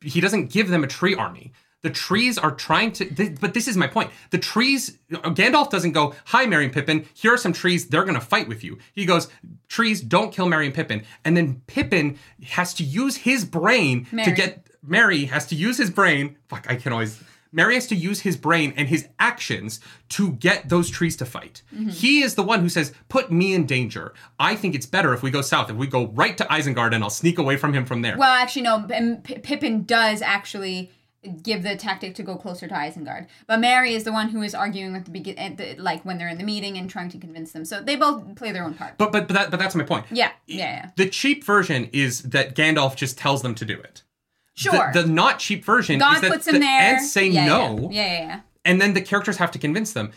[0.00, 1.52] But he doesn't give them a tree army.
[1.82, 4.10] The trees are trying to, th- but this is my point.
[4.30, 8.22] The trees, Gandalf doesn't go, Hi, Merry and Pippin, here are some trees, they're gonna
[8.22, 8.78] fight with you.
[8.94, 9.28] He goes,
[9.68, 11.04] Trees, don't kill Merry and Pippin.
[11.26, 15.90] And then Pippin has to use his brain to get, Merry has to use his
[15.90, 16.36] brain.
[16.48, 17.22] Fuck, I can always,
[17.54, 21.62] Merry has to use his brain and his actions to get those trees to fight.
[21.72, 21.88] Mm-hmm.
[21.88, 24.12] He is the one who says, Put me in danger.
[24.38, 27.04] I think it's better if we go south, if we go right to Isengard and
[27.04, 28.16] I'll sneak away from him from there.
[28.18, 28.86] Well, actually, no.
[29.22, 30.90] P- Pippin does actually
[31.42, 34.54] give the tactic to go closer to Isengard, but Merry is the one who is
[34.54, 37.64] arguing at the begin, like when they're in the meeting and trying to convince them.
[37.64, 38.98] So they both play their own part.
[38.98, 40.06] But but but, that, but that's my point.
[40.10, 40.90] yeah, yeah, yeah.
[40.96, 44.02] The cheap version is that Gandalf just tells them to do it.
[44.54, 44.90] Sure.
[44.92, 46.80] The, the not cheap version God is that puts the him there.
[46.94, 48.26] ants say yeah, no, Yeah, yeah, yeah.
[48.26, 48.40] yeah.
[48.64, 50.12] and then the characters have to convince them.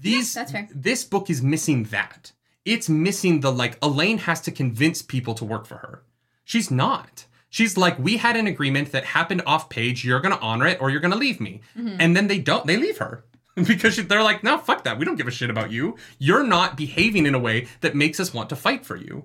[0.00, 0.68] These that's fair.
[0.74, 2.32] this book is missing that.
[2.64, 6.02] It's missing the like Elayne has to convince people to work for her.
[6.44, 7.26] She's not.
[7.50, 10.04] She's like, we had an agreement that happened off page.
[10.04, 11.60] You're gonna honor it, or you're gonna leave me.
[11.76, 11.96] Mm-hmm.
[12.00, 12.66] And then they don't.
[12.66, 13.24] They leave her
[13.54, 14.98] because she- they're like, no, fuck that.
[14.98, 15.96] We don't give a shit about you.
[16.18, 19.24] You're not behaving in a way that makes us want to fight for you.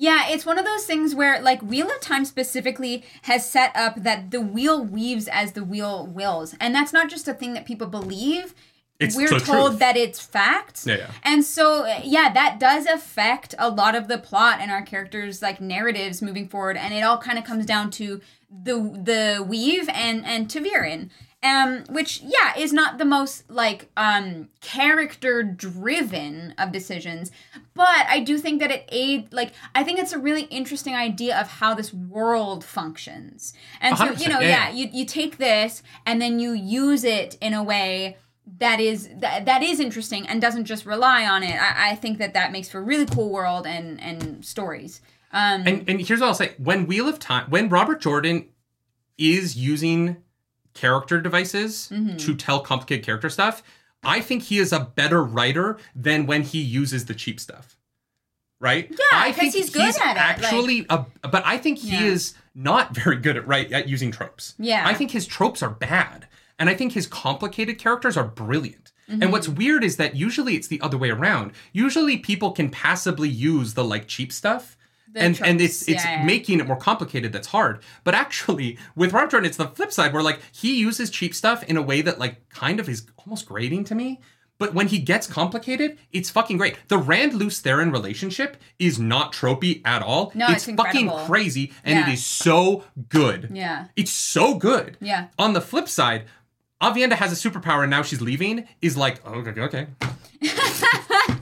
[0.00, 4.02] Yeah, it's one of those things where, like, Wheel of Time specifically has set up
[4.02, 6.54] that the wheel weaves as the wheel wills.
[6.58, 8.54] And that's not just a thing that people believe.
[8.98, 9.78] It's We're told truth.
[9.80, 10.86] that it's facts.
[10.86, 11.10] Yeah, yeah.
[11.22, 15.60] And so, yeah, that does affect a lot of the plot and our characters' like
[15.60, 16.78] narratives moving forward.
[16.78, 21.10] And it all kind of comes down to the the weave and and ta'veren.
[21.42, 27.30] Um, which yeah is not the most like um character driven of decisions,
[27.80, 31.40] but I do think that it aid like I think it's a really interesting idea
[31.40, 33.54] of how this world functions.
[33.80, 34.68] And so you know, yeah.
[34.68, 38.18] yeah, you you take this and then you use it in a way
[38.58, 41.54] that is that, that is interesting and doesn't just rely on it.
[41.54, 45.00] I, I think that that makes for a really cool world and and stories.
[45.32, 48.48] Um, And and here's what I'll say: when Wheel of Time, when Robert Jordan
[49.16, 50.18] is using
[50.74, 52.18] character devices Mm-hmm.
[52.18, 53.62] to tell complicated character stuff,
[54.02, 57.76] I think he is a better writer than when he uses the cheap stuff.
[58.60, 58.88] Right?
[58.90, 62.02] Yeah, I think he's good at it, like- Actually, a, but I think he Yeah.
[62.04, 64.54] is not very good at right at using tropes.
[64.58, 64.82] Yeah.
[64.86, 66.28] I think his tropes are bad,
[66.58, 68.92] and I think his complicated characters are brilliant.
[69.08, 69.56] And what's Mm-hmm.
[69.58, 71.50] weird is that usually it's the other way around.
[71.72, 74.76] Usually people can passively use the like cheap stuff.
[75.12, 76.24] The and and it's it's yeah, yeah.
[76.24, 77.82] making it more complicated that's hard.
[78.04, 81.62] But actually with Robert Jordan it's the flip side where like he uses cheap stuff
[81.64, 84.20] in a way that like kind of is almost grating to me.
[84.58, 86.76] But when he gets complicated, it's fucking great.
[86.88, 90.32] The Rand Lews Therin relationship is not tropey at all.
[90.34, 92.08] No, it's, it's fucking crazy and Yeah.
[92.08, 93.48] it is so good.
[93.54, 94.98] yeah, It's so good.
[95.00, 95.28] yeah.
[95.38, 96.24] On the flip side,
[96.82, 99.86] Aviendha has a superpower and now she's leaving is like, oh, okay, okay.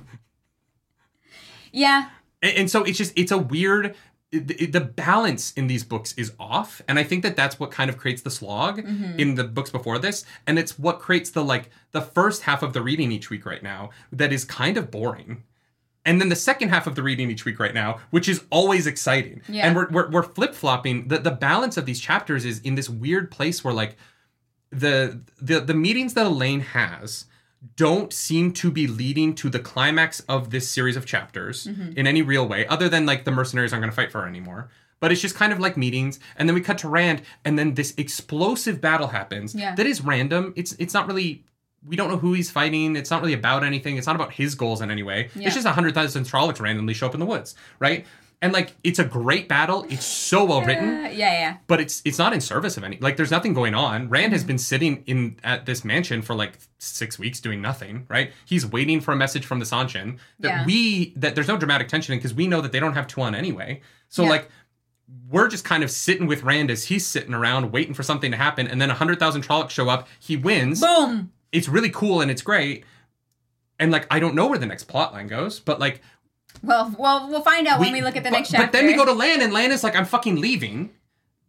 [1.72, 2.08] Yeah,
[2.42, 3.94] And, and so it's just, it's a weird,
[4.30, 6.82] the balance in these books is off.
[6.86, 9.18] And I think that that's what kind of creates the slog mm-hmm.
[9.18, 10.24] in the books before this.
[10.46, 13.62] And it's what creates the, like, the first half of the reading each week right
[13.62, 15.44] now that is kind of boring.
[16.04, 18.86] And then the second half of the reading each week right now, which is always
[18.86, 19.42] exciting.
[19.48, 19.66] Yeah.
[19.66, 21.08] And we're, we're, we're flip flopping.
[21.08, 23.96] The, the balance of these chapters is in this weird place where, like,
[24.70, 27.24] the the the meetings that Elayne has
[27.76, 31.98] don't seem to be leading to the climax of this series of chapters Mm-hmm.
[31.98, 34.28] in any real way, other than like the mercenaries aren't going to fight for her
[34.28, 34.68] anymore.
[35.00, 37.74] But it's just kind of like meetings, and then we cut to Rand, and then
[37.74, 39.74] this explosive battle happens Yeah.
[39.76, 40.52] that is random.
[40.56, 41.44] It's it's not really.
[41.86, 42.96] We don't know who he's fighting.
[42.96, 43.96] It's not really about anything.
[43.96, 45.30] It's not about his goals in any way.
[45.36, 45.46] Yeah.
[45.46, 48.04] It's just a hundred thousand Trollocs randomly show up in the woods, right?
[48.40, 49.84] And like, it's a great battle.
[49.88, 51.56] It's so well written yeah, yeah.
[51.66, 54.32] but it's it's not in service of any like there's nothing going on rand Mm-hmm.
[54.32, 58.64] has been sitting in at this mansion for like six weeks doing nothing right he's
[58.64, 60.64] waiting for a message from the Seanchan that Yeah.
[60.66, 63.34] we that there's no dramatic tension in because we know that they don't have Tuon
[63.34, 64.28] anyway so Yeah.
[64.28, 64.50] like
[65.30, 68.36] we're just kind of sitting with rand as he's sitting around waiting for something to
[68.36, 71.32] happen and then 100000 trollocs show up he wins Boom.
[71.50, 72.84] it's really cool and it's great
[73.80, 76.02] and like i don't know where the next plot line goes but like
[76.62, 78.66] Well, well, we'll find out when we look at the but, next chapter.
[78.66, 80.90] But then we go to Lan, and Lan is like, I'm fucking leaving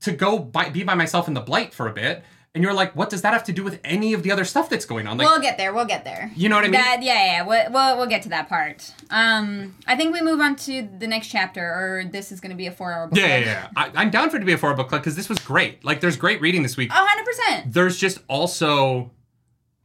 [0.02, 2.24] to go by, be by myself in the Blight for a bit.
[2.56, 4.72] And you're like, what does that have to do with any of the other stuff
[4.72, 5.18] that's going on?
[5.18, 5.72] Like, we'll get there.
[5.72, 6.32] We'll get there.
[6.36, 6.74] you know what I mean?
[6.74, 7.42] That yeah, yeah.
[7.44, 8.92] We'll, we'll we'll get to that part.
[9.12, 12.58] Um, I think we move on to the next chapter, or this is going to
[12.58, 13.20] be a four-hour book.
[13.20, 13.72] yeah, yeah, club.
[13.94, 14.00] yeah.
[14.00, 15.86] I, I'm down for it to be a four-hour book club because this was great.
[15.86, 16.90] Like, there's great reading this week.
[16.90, 17.72] A hundred percent.
[17.72, 19.12] There's just also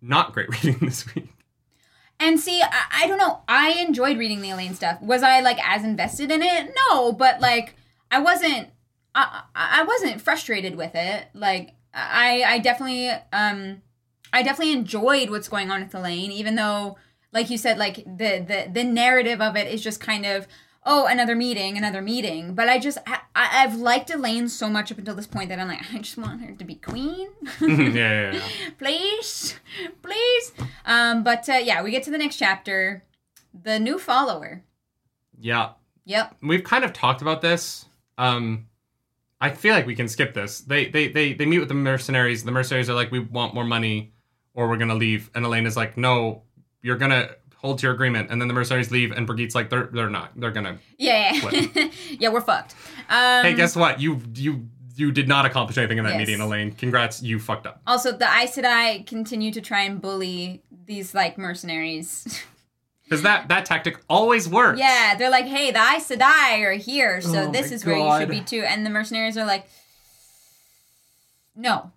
[0.01, 1.34] not great reading this week.
[2.21, 3.41] And see, I, I don't know.
[3.49, 5.01] I enjoyed reading the Elayne stuff.
[5.03, 6.73] Was I like as invested in it?
[6.91, 7.75] No, but like
[8.11, 8.69] I wasn't.
[9.15, 11.27] I I wasn't frustrated with it.
[11.35, 13.83] Like I I definitely um
[14.33, 16.99] I definitely enjoyed what's going on with Elayne, even though,
[17.33, 20.47] like you said, like the the the narrative of it is just kind of
[20.87, 22.55] oh another meeting, another meeting.
[22.55, 25.69] But I just I, I've liked Elayne so much up until this point that I'm
[25.69, 27.29] like I just want her to be queen,
[27.61, 28.43] yeah, yeah, yeah.
[28.79, 29.55] please,
[30.03, 30.53] please.
[30.87, 33.05] Um, but uh, yeah, we get to the next chapter,
[33.53, 34.63] the new follower.
[35.39, 35.71] yeah.
[36.07, 36.37] Yep.
[36.43, 37.87] We've kind of talked about this.
[38.19, 38.67] Um,
[39.41, 40.61] I feel like we can skip this.
[40.61, 42.45] They they they they meet with the mercenaries.
[42.45, 44.13] The mercenaries are like, we want more money,
[44.53, 45.31] or we're gonna leave.
[45.35, 46.43] And Elayne is like, no,
[46.83, 47.31] you're gonna
[47.65, 48.31] hold to your agreement.
[48.31, 50.31] And then the mercenaries leave, and Birgitte's like, they're they're not.
[50.37, 50.79] They're gonna.
[50.99, 51.89] Yeah, yeah,
[52.21, 52.29] yeah.
[52.29, 52.75] We're fucked.
[53.09, 54.01] Um, Hey, guess what?
[54.01, 56.19] You you you did not accomplish anything in that Yes.
[56.19, 56.77] meeting, Elayne.
[56.79, 57.81] Congrats, you fucked up.
[57.87, 62.43] Also, the Aes Sedai continue to try and bully these like mercenaries.
[63.07, 64.79] Because that that tactic always works.
[64.81, 67.99] yeah, they're like, "Hey, the Aes Sedai are here, so Oh this my is where
[67.99, 69.69] you should be too." And the mercenaries are like,
[71.55, 71.91] "No."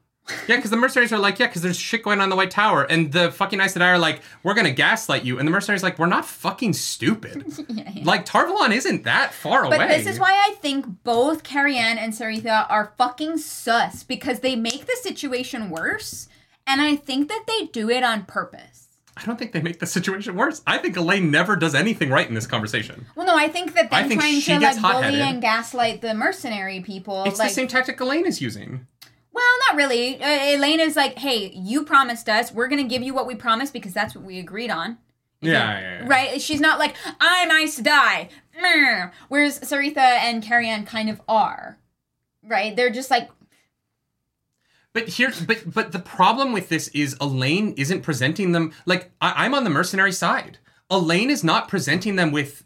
[0.48, 2.52] Yeah, because the mercenaries are like, yeah, because there's shit going on in the White
[2.52, 5.84] Tower, and the fucking Aes Sedai are like, we're gonna gaslight you, and the mercenaries
[5.84, 7.46] are like, we're not fucking stupid.
[7.70, 8.04] yeah, yeah.
[8.04, 9.78] like Tar Valon isn't that far But away.
[9.78, 14.56] But this is why I think both Careane and Sareitha are fucking sus because they
[14.56, 16.28] make the situation worse,
[16.66, 18.88] and I think that they do it on purpose.
[19.18, 20.62] I don't think they make the situation worse.
[20.68, 23.08] I think Elayne never does anything right in this conversation.
[23.16, 26.14] Well, no, I think that think trying she to gets like bully and gaslight the
[26.14, 28.86] mercenary people, It's like the same tactic Elayne is using.
[29.34, 30.22] Well, not really.
[30.22, 32.52] Uh, Elayne is like, "Hey, you promised us.
[32.52, 34.98] We're gonna give you what we promised because that's what we agreed on."
[35.42, 36.08] Yeah, yeah, yeah.
[36.08, 36.42] Right?
[36.42, 38.30] She's not like, "I'm Aes Sedai."
[39.28, 41.78] Whereas Sareitha and Careane kind of are.
[42.44, 42.76] Right?
[42.76, 43.30] They're just like,
[44.94, 49.46] But here, but but the problem with this is Elayne isn't presenting them like I,
[49.46, 50.58] I'm on the mercenary side.
[50.90, 52.64] Elayne is not presenting them with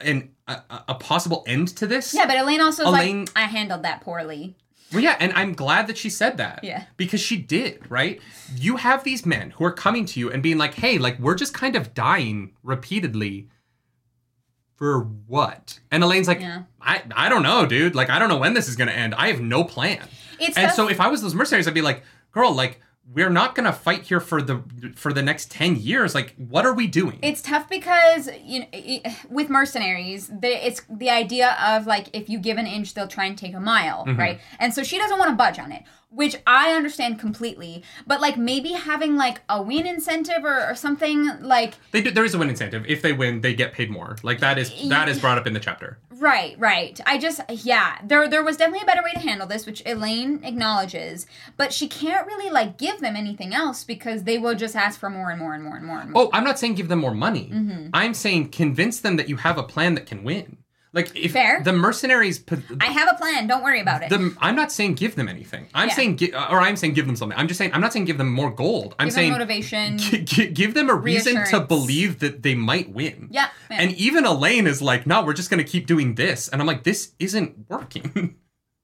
[0.00, 2.14] an a, a- possible end to this.
[2.14, 4.54] yeah, but Elayne also Elayne- like, "I handled that poorly."
[4.92, 6.60] Well, yeah, and I'm glad that she said that.
[6.62, 6.84] Yeah.
[6.96, 8.20] Because she did, right?
[8.54, 11.34] You have these men who are coming to you and being like, hey, like, we're
[11.34, 13.48] just kind of dying repeatedly.
[14.76, 15.80] For what?
[15.90, 16.62] And Elayne's like, Yeah.
[16.80, 17.94] I, I don't know, dude.
[17.94, 19.14] Like, I don't know when this is going to end.
[19.14, 20.06] I have no plan.
[20.38, 22.80] It's and tough- so if I was those mercenaries, I'd be like, girl, like,
[23.12, 24.62] we're not going to fight here for the
[24.96, 26.14] for the next 10 years.
[26.14, 27.18] Like, what are we doing?
[27.22, 28.66] It's tough because you know,
[29.30, 33.24] with mercenaries, the, it's the idea of like if you give an inch, they'll try
[33.26, 34.18] and take a mile, Mm-hmm.
[34.18, 34.40] right?
[34.58, 37.82] And so she doesn't want to budge on it, which I understand completely.
[38.06, 42.24] But like maybe having like a win incentive or, or something like they do, there
[42.24, 42.84] is a win incentive.
[42.86, 44.16] If they win, they get paid more.
[44.22, 45.98] Like that is that is brought up in the chapter.
[46.10, 46.98] Right, right.
[47.04, 50.44] I just yeah, there there was definitely a better way to handle this, which Elayne
[50.44, 51.26] acknowledges,
[51.56, 55.10] but she can't really like give them anything else because they will just ask for
[55.10, 56.24] more and more and more and more and more.
[56.24, 57.50] Oh, I'm not saying give them more money.
[57.52, 57.88] Mm-hmm.
[57.92, 60.58] I'm saying convince them that you have a plan that can win.
[60.92, 61.62] Like if Fair.
[61.62, 62.42] the mercenaries,
[62.80, 63.46] I have a plan.
[63.46, 64.08] Don't worry about it.
[64.08, 65.68] the, I'm not saying give them anything.
[65.74, 65.94] I'm Yeah.
[65.94, 67.36] saying, gi- uh, or I'm saying give them something.
[67.38, 68.94] I'm just saying I'm not saying give them more gold.
[68.98, 69.98] I'm Give them saying motivation.
[69.98, 73.28] gi- gi- give them a reason to believe that they might win.
[73.30, 73.48] Yeah.
[73.68, 76.48] And even Elayne is like, no, we're just going to keep doing this.
[76.48, 78.36] And I'm like, this isn't working.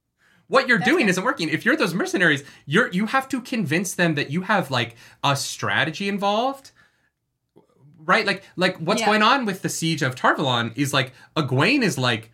[0.49, 1.11] what you're doing fair.
[1.11, 1.49] isn't working.
[1.49, 5.35] If you're those mercenaries, you're you have to convince them that you have like a
[5.35, 6.72] strategy involved.
[8.05, 8.27] Right?
[8.27, 9.07] Like like what's Yeah.
[9.07, 12.31] going on with the siege of Tar Valon is like Egwene is like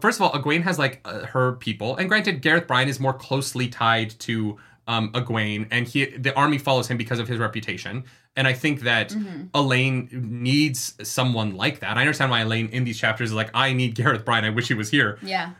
[0.00, 3.14] first of all, Egwene has like uh, her people, and granted, Gareth Bryne is more
[3.14, 8.04] closely tied to um, Egwene, and he the army follows him because of his reputation.
[8.38, 9.44] And I think that Mm-hmm.
[9.54, 11.96] Elayne needs someone like that.
[11.96, 14.44] I understand why Elayne in these chapters is like, I need Gareth Bryne.
[14.44, 15.52] I wish he was here yeah.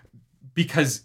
[0.52, 1.04] because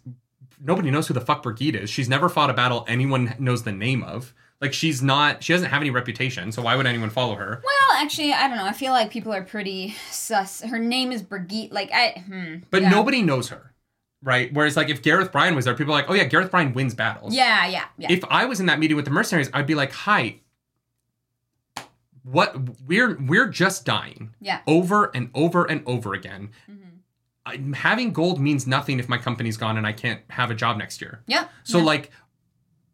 [0.60, 1.90] nobody knows who the fuck Birgitte is.
[1.90, 4.34] She's never fought a battle anyone knows the name of.
[4.62, 5.44] Like she's not.
[5.44, 6.52] She doesn't have any reputation.
[6.52, 7.62] So why would anyone follow her?
[7.64, 8.66] Well, actually, I don't know.
[8.66, 10.62] I feel like people are pretty sus.
[10.62, 11.74] Her name is Birgitte.
[11.74, 12.24] Like I.
[12.28, 12.90] Hmm, But yeah.
[12.90, 13.74] nobody knows her,
[14.22, 14.54] right?
[14.54, 16.94] Whereas like if Gareth Bryne was there, people are like, oh yeah, Gareth Bryne wins
[16.94, 17.34] battles.
[17.36, 18.12] Yeah, yeah, yeah.
[18.12, 20.36] if I was in that meeting with the mercenaries, I'd be like, "Hi,
[22.24, 22.56] what?
[22.86, 24.62] We're we're just dying yeah.
[24.68, 26.50] over and over and over again.
[26.70, 26.78] Mhm.
[27.44, 30.78] I, having gold means nothing if my company's gone and I can't have a job
[30.78, 31.24] next year.
[31.26, 31.48] Yeah.
[31.64, 31.86] So yeah.
[31.86, 32.12] like,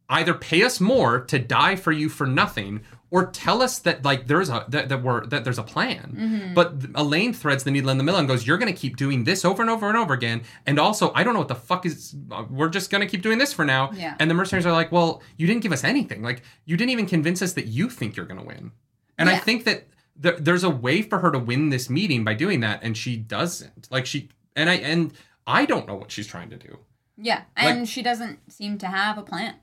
[0.09, 4.27] either pay us more to die for you for nothing, or tell us that like
[4.27, 6.15] there's a that, that we're that there's a plan.
[6.17, 6.53] Mm-hmm.
[6.53, 9.23] But Elayne threads the needle in the middle and goes, "You're going to keep doing
[9.23, 11.85] this over and over and over again." And also, I don't know what the fuck
[11.85, 12.15] is.
[12.31, 13.91] uh, We're just going to keep doing this for now.
[13.93, 14.15] Yeah.
[14.19, 16.21] And the mercenaries are like, "Well, you didn't give us anything.
[16.21, 18.71] Like, you didn't even convince us that you think you're going to win."
[19.17, 19.87] And I think that
[20.21, 23.17] th- there's a way for her to win this meeting by doing that, and she
[23.17, 23.87] doesn't.
[23.89, 25.13] Like she and I and
[25.45, 26.79] I don't know what she's trying to do.
[27.17, 29.55] Yeah, and she doesn't seem to have a plan.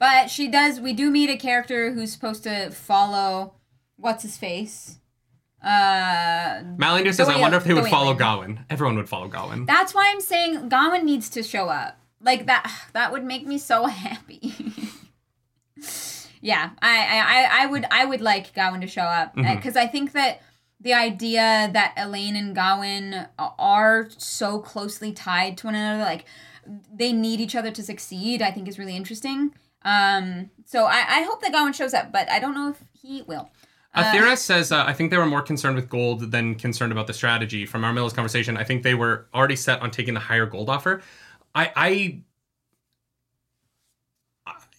[0.00, 0.80] But she does.
[0.80, 3.54] We do meet a character who's supposed to follow.
[3.96, 4.96] What's his face?
[5.62, 8.64] Uh, Malindu says, "I wonder if they would follow Gawyn.
[8.70, 12.00] Everyone would follow Gawyn." that's why I'm saying Gawyn needs to show up.
[12.20, 12.70] Like that.
[12.94, 14.54] That would make me so happy.
[16.42, 20.12] Yeah, I, I, I- would, I would like Gawyn to show up because I think
[20.12, 20.40] that
[20.80, 26.24] the idea that Elayne and Gawyn are so closely tied to one another, like
[26.94, 29.54] they need each other to succeed, I think is really interesting.
[29.82, 33.22] Um, so I, I hope that Gawyn shows up, but I don't know if he
[33.22, 33.50] will.
[33.96, 37.12] Athera says, uh, I think they were more concerned with gold than concerned about the
[37.12, 37.66] strategy.
[37.66, 40.70] From our Arymilla's conversation, I think they were already set on taking the higher gold
[40.70, 41.02] offer.
[41.54, 42.20] I, I,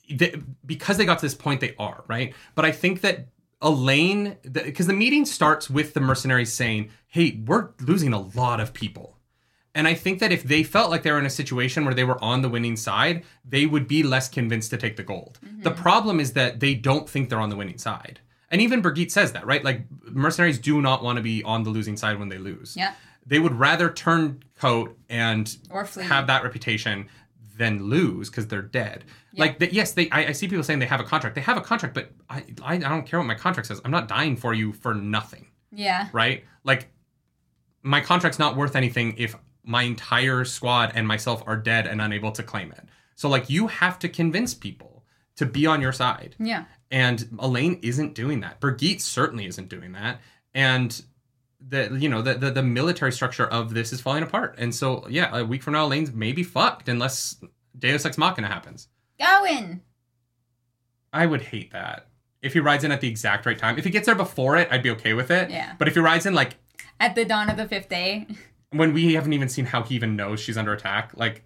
[0.10, 2.34] they, because they got to this point, they are right.
[2.56, 3.28] But I think that
[3.62, 8.74] Elayne, because the, meeting starts with the mercenaries saying, "Hey, we're losing a lot of
[8.74, 9.18] people."
[9.74, 12.04] And I think that if they felt like they were in a situation where they
[12.04, 15.40] were on the winning side, they would be less convinced to take the gold.
[15.42, 15.82] The mm-hmm.
[15.82, 18.20] problem is that they don't think they're on the winning side.
[18.50, 19.64] And even Birgitte says that, right?
[19.64, 22.76] Like mercenaries do not want to be on the losing side when they lose.
[22.76, 22.94] Yeah.
[23.26, 26.04] They would rather turn coat and Or flee.
[26.04, 27.08] have that reputation
[27.58, 29.06] than lose because they're dead.
[29.32, 29.42] Yeah.
[29.42, 30.10] Like the, yes, they.
[30.10, 31.36] I, I see people saying they have a contract.
[31.36, 33.80] They have a contract, but I, I I don't care what my contract says.
[33.86, 36.10] I'm not dying for you for nothing Yeah.
[36.12, 36.44] right?
[36.66, 36.90] Like
[37.84, 42.32] my contract's not worth anything if my entire squad and myself are dead and unable
[42.32, 42.86] to claim it.
[43.16, 45.04] So like you have to convince people
[45.36, 46.36] to be on your side.
[46.40, 46.66] Yeah.
[46.90, 48.60] And Elayne isn't doing that.
[48.60, 50.20] Birgitte certainly isn't doing that.
[50.54, 51.02] And
[51.66, 54.56] the you know the, the the military structure of this is falling apart.
[54.58, 57.38] And so yeah, a week from now Elayne's maybe fucked unless
[57.78, 58.88] Deus Ex Machina happens.
[59.20, 59.82] Gawyn.
[61.14, 62.08] I would hate that.
[62.42, 63.78] If he rides in at the exact right time.
[63.78, 65.52] If he gets there before it, I'd be okay with it.
[65.52, 65.74] Yeah.
[65.78, 66.56] But if he rides in like
[67.00, 68.28] At the dawn of the fifth day.
[68.72, 71.12] when we haven't even seen how he even knows she's under attack.
[71.16, 71.44] Like,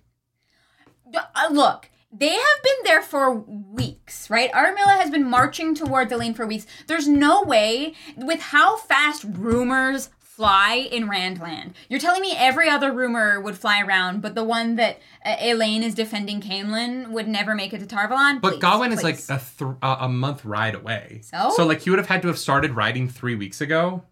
[1.14, 4.52] Uh, look, they have been there for weeks, right?
[4.52, 6.66] Arymilla has been marching towards Elayne for weeks.
[6.88, 12.92] There's no way, with how fast rumors fly in Randland, you're telling me every other
[12.92, 17.56] rumor would fly around, but the one that uh, Elayne is defending Caemlyn would never
[17.56, 18.42] make it to Tar Valon?
[18.42, 21.22] but Please, Gawyn is like a th- a a month ride away.
[21.24, 21.52] So?
[21.56, 24.04] so like he would have had to have started riding three weeks ago.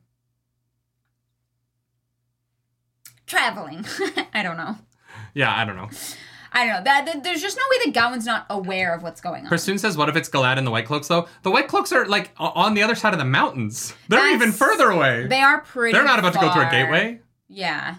[3.34, 3.86] Traveling.
[4.34, 4.78] I don't know.
[5.34, 5.90] Yeah, I don't know.
[6.56, 6.84] I don't know.
[6.84, 9.52] That, that- there's just no way that Gawyn's not aware of what's going on.
[9.52, 11.08] Prasoon says, "What if it's Galad and the White Cloaks?
[11.08, 13.94] Though the White Cloaks are like on the other side of the mountains.
[14.08, 15.26] They're That's- even further away.
[15.28, 15.94] They are pretty.
[15.94, 17.20] They're not about to go through a gateway.
[17.48, 17.96] Yeah.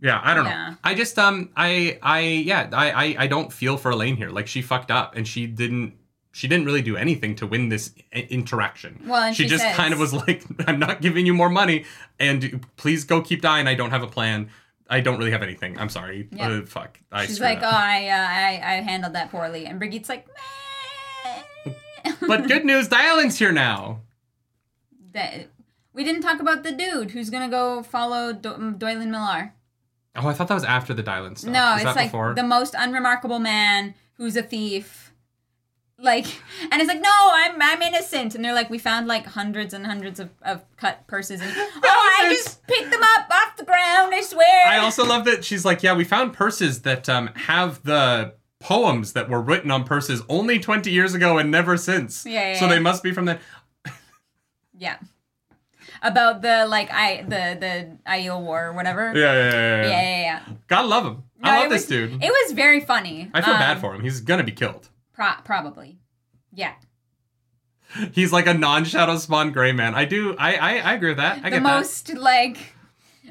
[0.00, 0.76] Yeah, I don't know.
[0.84, 4.28] I just um I I yeah I, I I don't feel for Elayne here.
[4.30, 5.94] Like she fucked up and she didn't
[6.34, 9.00] she didn't really do anything to win this i- interaction.
[9.06, 11.48] Well, and she, she just says- kind of was like, "I'm not giving you more
[11.48, 11.84] money,
[12.18, 13.66] and please go keep dying.
[13.68, 14.50] I don't have a plan.
[14.90, 15.78] I don't really have anything.
[15.78, 16.28] I'm sorry.
[16.32, 16.48] Yeah.
[16.48, 16.98] Uh, fuck.
[17.10, 17.66] I She's like, oh.
[17.66, 20.26] I, uh, I, I handled that poorly, and Birgitte's like,
[21.64, 21.72] Meh.
[22.28, 24.00] But good news, Dyelin's here now.
[25.12, 25.48] That-
[25.94, 29.54] we didn't talk about the dude who's gonna go follow Do- Doilin Mellar.
[30.16, 31.52] Oh, I thought that was after the Dyelin stuff.
[31.52, 32.34] No, Was it's like before?
[32.34, 35.03] the most unremarkable man who's a thief.
[36.04, 36.26] Like,
[36.70, 39.86] and it's like, no, I'm I'm innocent, and they're like, we found like hundreds and
[39.86, 44.14] hundreds of, of cut purses, and oh, I just picked them up off the ground.
[44.14, 44.66] I swear.
[44.68, 49.12] I also love that she's like, yeah, we found purses that um, have the poems
[49.14, 52.24] that were written on purses only 20 years ago and never since.
[52.24, 52.72] Yeah, yeah, so yeah.
[52.72, 53.40] they must be from that.
[54.78, 54.96] yeah.
[56.02, 59.12] About the like I the the Aiel War or whatever.
[59.14, 59.52] Yeah, yeah, yeah.
[59.52, 60.20] yeah, yeah, yeah.
[60.22, 60.40] yeah.
[60.66, 61.22] Gotta love him.
[61.42, 62.22] No, I love it this dude.
[62.22, 63.30] It was very funny.
[63.32, 64.02] I feel bad Um, for him.
[64.02, 64.90] He's gonna be killed.
[65.14, 65.98] Pro- probably.
[66.52, 66.74] Yeah.
[68.12, 69.94] He's like a non-shadow spawn gray man.
[69.94, 70.34] I do.
[70.36, 71.38] I I, I agree with that.
[71.38, 72.74] I the get most like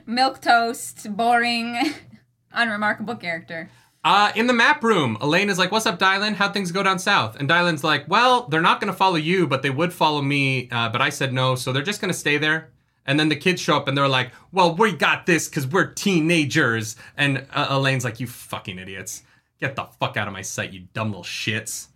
[0.06, 1.94] milk toast, boring,
[2.52, 3.70] unremarkable character.
[3.70, 3.80] that.
[4.06, 6.36] Uh, in the map room, Elayne is like, "What's up, Dyelin?
[6.36, 9.62] How'd things go down south?" And Dyelin's like, "Well, they're not gonna follow you, but
[9.64, 10.70] they would follow me.
[10.72, 12.70] Uh, but I said no, so they're just gonna stay there."
[13.06, 15.88] And then the kids show up and they're like, "Well, we got this because we're
[15.88, 19.24] teenagers." And uh, Elayne's like, "You fucking idiots,
[19.68, 21.88] get the fuck out of my sight, you dumb little shits."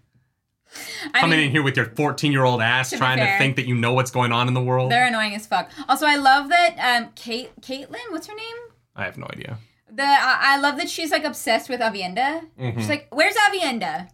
[1.14, 3.38] I Coming mean, in here with your 14 year old ass, To trying to fair-
[3.39, 4.91] think that you know what's going on in the world.
[4.91, 5.69] they're annoying as fuck.
[5.88, 8.56] Also, I love that um Kate Caitlin, what's her name?
[8.95, 9.57] I have no idea.
[9.89, 12.41] The I, I love that she's like obsessed with Aviendha.
[12.60, 12.80] Mm-hmm.
[12.80, 14.10] She's like, "Where's Aviendha?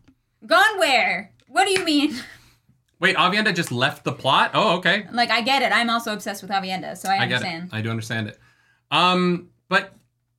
[0.46, 1.32] Gone where?
[1.48, 2.16] What do you mean?"
[3.00, 4.52] Wait, Aviendha just left the plot?
[4.54, 5.06] Oh, okay.
[5.12, 5.74] like, I get it.
[5.74, 7.64] I'm also obsessed with Aviendha, so I I get understand.
[7.66, 7.76] it.
[7.76, 8.40] I do understand it.
[8.92, 9.94] Um, but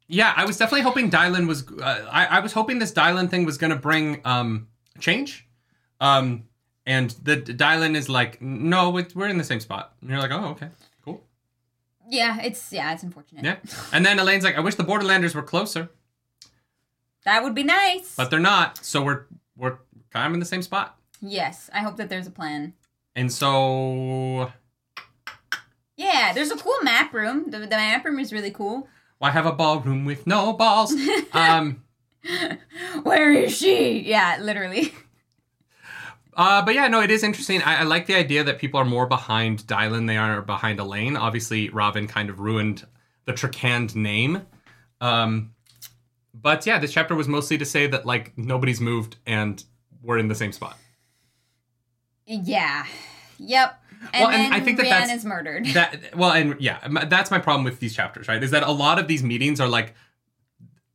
[0.09, 1.67] yeah, I was definitely hoping Dyelin was.
[1.71, 4.69] Uh, I, I was hoping this Dyelin thing was going to bring um
[5.01, 5.47] change.
[6.01, 6.45] Um,
[6.87, 9.95] and the Dyelin is like, no, we're in the same spot.
[10.03, 10.69] And you're like, oh, okay,
[11.05, 11.23] cool.
[12.09, 13.45] Yeah, it's yeah, it's unfortunate.
[13.45, 13.57] Yeah.
[13.93, 15.89] And then Elayne's like, I wish the Borderlanders were closer,
[17.25, 18.15] That would be nice.
[18.17, 18.85] but they're not.
[18.85, 19.25] So we're
[19.57, 19.79] we're
[20.11, 20.99] kind of in the same spot.
[21.23, 22.75] yes, I hope that there's a plan.
[23.17, 24.51] And so
[25.97, 27.51] Yeah, there's a cool map room.
[27.51, 28.89] The, the map room is really cool.
[29.19, 30.95] Why have a ballroom with no balls?
[31.33, 31.83] um.
[33.03, 34.01] Where is she?
[34.01, 34.93] Yeah, literally.
[36.37, 37.63] Uh, but yeah, no, it is interesting.
[37.63, 40.79] I, I like the idea that people are more behind Dyelin than they are behind
[40.81, 41.17] Elayne.
[41.19, 42.87] Obviously, Robin kind of ruined
[43.25, 44.43] the Trakand name.
[45.01, 45.55] Um,
[46.35, 49.63] but yeah, this chapter was mostly to say that like nobody's moved and
[50.03, 50.77] we're in the same spot.
[52.27, 52.85] Yeah.
[53.39, 53.84] Yep.
[54.13, 55.67] And Well, then and I think that that's- is murdered.
[55.67, 58.43] That well, and yeah, that's my problem with these chapters, right?
[58.43, 59.95] Is that a lot of these meetings are like,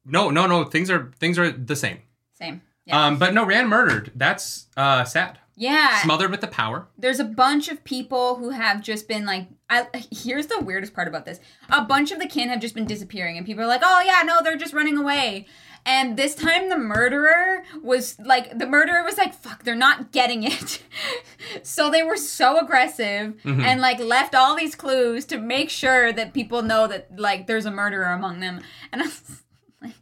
[0.06, 2.00] no, no, no, things are things are the same.
[2.34, 2.62] Same.
[2.86, 3.06] Yeah.
[3.06, 4.12] Um, but no, Rand murdered.
[4.16, 5.40] That's uh sad.
[5.56, 6.02] yeah.
[6.02, 6.88] Smothered with the power.
[6.98, 11.08] there's a bunch of people who have just been like I here's the weirdest part
[11.08, 11.40] about this.
[11.70, 14.24] A bunch of the kin have just been disappearing and people are like, "Oh yeah,
[14.26, 15.46] no, they're just running away."
[15.86, 20.44] And this time the murderer was like the murderer was like, "Fuck, they're not getting
[20.44, 20.84] it."
[21.64, 23.62] so they were so aggressive Mm-hmm.
[23.62, 27.66] and like left all these clues to make sure that people know that like there's
[27.66, 28.62] a murderer among them.
[28.92, 29.44] And I was
[29.82, 29.94] like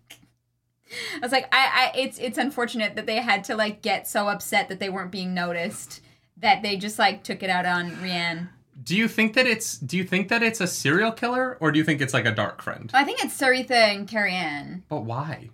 [1.15, 4.27] I was like, I, I, it's, it's unfortunate that they had to like get so
[4.27, 6.01] upset that they weren't being noticed
[6.37, 8.49] that they just like took it out on Reanne.
[8.83, 11.79] Do you think that it's do you think that it's a serial killer or do
[11.79, 12.91] you think it's like a dark friend?
[12.93, 14.83] I think it's Sareitha and Careane.
[14.87, 15.49] But why?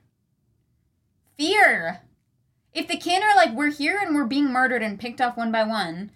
[1.37, 2.01] Fear.
[2.73, 5.51] If the kin are like, we're here and we're being murdered and picked off one
[5.51, 6.11] by one,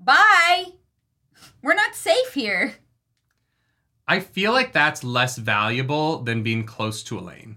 [0.00, 0.64] bye.
[1.62, 2.74] We're not safe here.
[4.08, 7.56] I feel like that's less valuable than being close to Elayne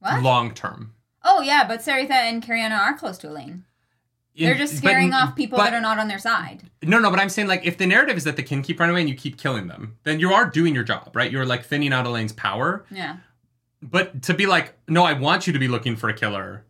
[0.00, 0.22] What?
[0.22, 0.94] long term.
[1.22, 3.62] oh yeah, but Sareitha and Careane are close to Elayne.
[4.36, 6.62] They're In- just but- scaring off people but- that are not on their side.
[6.82, 8.94] No, no, but I'm saying like if the narrative is that the kin keep running
[8.94, 11.30] away and you keep killing them, then you are doing your job, right?
[11.30, 12.84] You're like thinning out Elayne's power.
[12.90, 13.16] Yeah.
[13.84, 16.64] But to be like, no, I want you to be looking for a killer,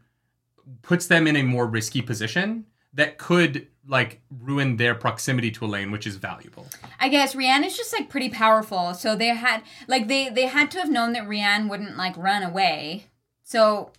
[0.82, 5.93] puts them in a more risky position that could like ruin their proximity to Elayne,
[5.93, 6.66] which is valuable.
[6.99, 10.70] I guess Reanne is just like pretty powerful, so they had like they they had
[10.73, 13.07] to have known that Reanne wouldn't like run away,
[13.43, 13.93] so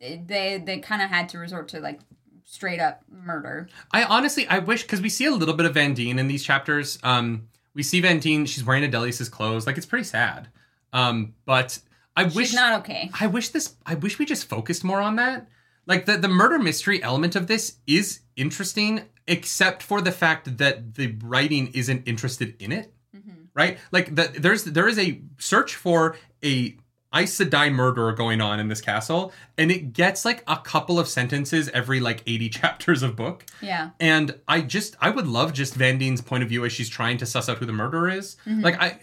[0.00, 2.00] they they kind of had to resort to like
[2.44, 3.68] straight up murder.
[3.90, 6.98] I honestly, I wish because we see a little bit of Vandene in these chapters.
[7.02, 9.66] Um, we see Vandene; she's wearing Adeleas's clothes.
[9.66, 10.48] Like it's pretty sad.
[10.92, 11.78] Um, but
[12.16, 13.10] I wish not okay.
[13.18, 13.74] I wish this.
[13.86, 15.48] I wish we just focused more on that.
[15.86, 20.94] Like the the murder mystery element of this is interesting, except for the fact that
[20.94, 22.92] the writing isn't interested in it.
[23.16, 23.30] Mm-hmm.
[23.54, 23.78] Right?
[23.90, 26.76] Like the, there's there is a search for a
[27.14, 31.08] Aes Sedai murderer going on in this castle, and it gets like a couple of
[31.08, 33.44] sentences every like 80 chapters of book.
[33.60, 33.90] Yeah.
[34.00, 37.26] And I just I would love just Vandene's point of view as she's trying to
[37.26, 38.36] suss out who the murderer is.
[38.46, 38.60] Mm-hmm.
[38.60, 39.00] Like I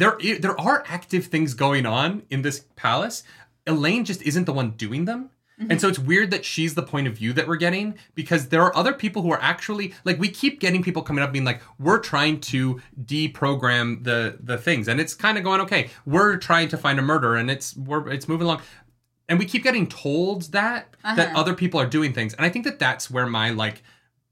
[0.00, 3.22] there there are active things going on in this palace.
[3.66, 5.30] Elayne just isn't the one doing them.
[5.70, 8.62] And so it's weird that she's the point of view that we're getting because there
[8.66, 11.62] are other people who are actually like we keep getting people coming up being like
[11.78, 16.68] we're trying to deprogram the the things and it's kind of going okay we're trying
[16.68, 18.60] to find a murder and it's we're it's moving along
[19.30, 21.40] and we keep getting told that that Uh-huh.
[21.40, 23.82] other people are doing things and i think that that's where my like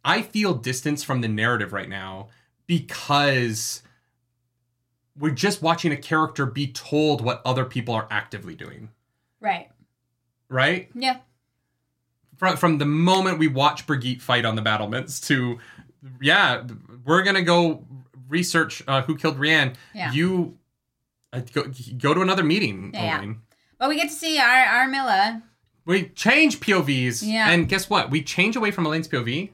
[0.04, 2.28] i feel distance from the narrative right now
[2.66, 3.82] because
[5.18, 8.90] we're just watching a character be told what other people are actively doing
[9.40, 9.70] Right.
[10.48, 11.18] right Yeah.
[12.36, 15.58] from, from the moment we watch Birgitte fight on the battlements to
[16.20, 16.62] yeah
[17.04, 17.84] we're gonna go
[18.28, 20.12] research uh, who killed Reanne Yeah.
[20.12, 20.58] you
[21.32, 21.64] uh, go,
[21.98, 23.32] go to another meeting Yeah, yeah.
[23.78, 25.42] But we get to see our Arymilla.
[25.84, 27.22] We change POVs.
[27.26, 27.50] Yeah.
[27.50, 28.08] And guess what?
[28.08, 29.50] We change away from Elayne's POV.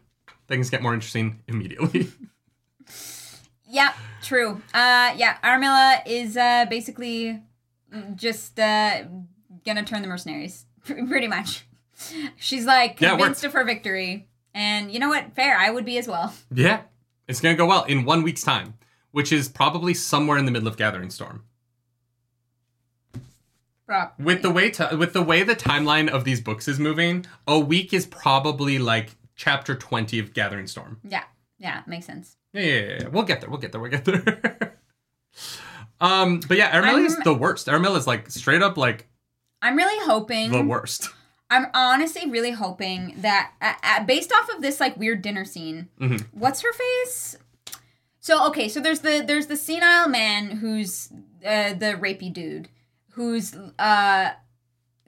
[0.47, 2.09] Things get more interesting immediately.
[3.71, 3.93] Yeah,
[4.23, 4.63] true.
[4.75, 7.41] Uh, yeah, Arymilla is uh, basically
[8.17, 9.05] just uh,
[9.65, 11.67] gonna turn the mercenaries, pretty much.
[12.37, 15.35] She's like Yeah, convinced of her victory, and you know what?
[15.35, 16.35] Fair, I would be as well.
[16.55, 16.83] yeah.
[17.29, 18.75] It's going to go well in one week's time,
[19.13, 21.45] which is probably somewhere in the middle of Gathering Storm.
[23.87, 24.15] Rob.
[24.19, 27.57] With the way to, with the way the timeline of these books is moving, a
[27.57, 30.99] week is probably like chapter 20 of Gathering Storm.
[31.05, 31.23] Yeah,
[31.59, 32.37] yeah, makes sense.
[32.53, 33.09] Yeah, yeah, yeah, yeah.
[33.09, 33.51] We'll get there.
[33.51, 33.81] We'll get there.
[33.81, 34.75] We'll get there.
[36.01, 37.67] um, but yeah, Arymilla is the worst.
[37.67, 39.07] Arymilla is like straight up like
[39.63, 40.51] I'm really hoping.
[40.51, 41.11] the worst.
[41.53, 45.89] I'm honestly really hoping that, uh, uh, based off of this like weird dinner scene,
[46.01, 46.25] Mhm.
[46.33, 47.37] what's her face?
[48.21, 51.09] So okay, so there's the there's the senile man who's
[51.45, 52.69] uh, the rapey dude,
[53.13, 54.31] who's uh,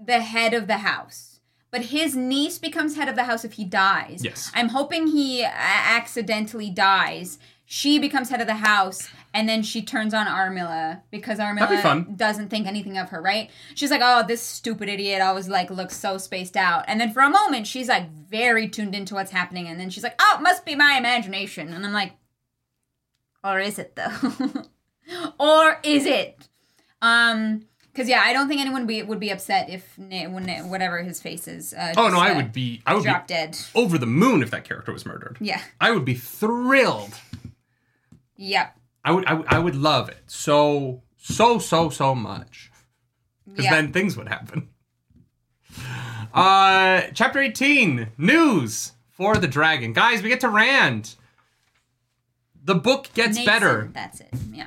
[0.04, 1.31] the head of the house,
[1.72, 4.20] but his niece becomes head of the house if he dies.
[4.22, 4.52] Yes.
[4.54, 7.38] I'm hoping he accidentally dies.
[7.64, 11.82] She becomes head of the house, and then she turns on Arymilla because That'd be
[12.16, 13.50] doesn't think anything of her, right?
[13.74, 17.20] She's like, "Oh, this stupid idiot always like looks so spaced out," and then for
[17.22, 20.42] a moment, she's like very tuned into what's happening, and then she's like, "Oh, it
[20.42, 22.12] must be my imagination," and I'm like,
[23.42, 24.66] "Or is it though?
[25.40, 26.48] or is it?"
[27.00, 31.20] Um, Because yeah, I don't think anyone be, would be upset if when whatever his
[31.20, 31.74] face is.
[31.74, 33.58] Uh, Oh no, I uh, would be I would drop be dead.
[33.74, 35.36] over the moon if that character was murdered.
[35.40, 35.60] Yeah.
[35.80, 37.12] I would be thrilled.
[38.36, 38.76] Yep.
[39.04, 42.70] I would I would, I would love it so so so so much.
[43.46, 43.72] Because Yeah.
[43.72, 44.68] then things would happen.
[46.32, 49.92] Uh, chapter 18 news for the dragon.
[49.92, 51.14] Guys, we get to Rand.
[52.64, 53.90] The book gets Nathan, better.
[53.92, 54.30] That's it.
[54.50, 54.66] Yeah.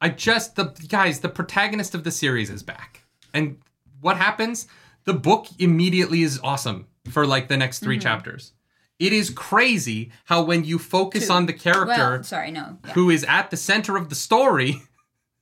[0.00, 3.04] I just the guys, the protagonist of the series is back.
[3.34, 3.58] And
[4.00, 4.66] what happens?
[5.04, 8.02] The book immediately is awesome for like the next 3 mm-hmm.
[8.02, 8.52] chapters.
[8.98, 11.32] It is crazy how when you focus Two.
[11.32, 12.78] on the character Well, sorry, no.
[12.84, 12.92] Yeah.
[12.92, 14.82] who is at the center of the story,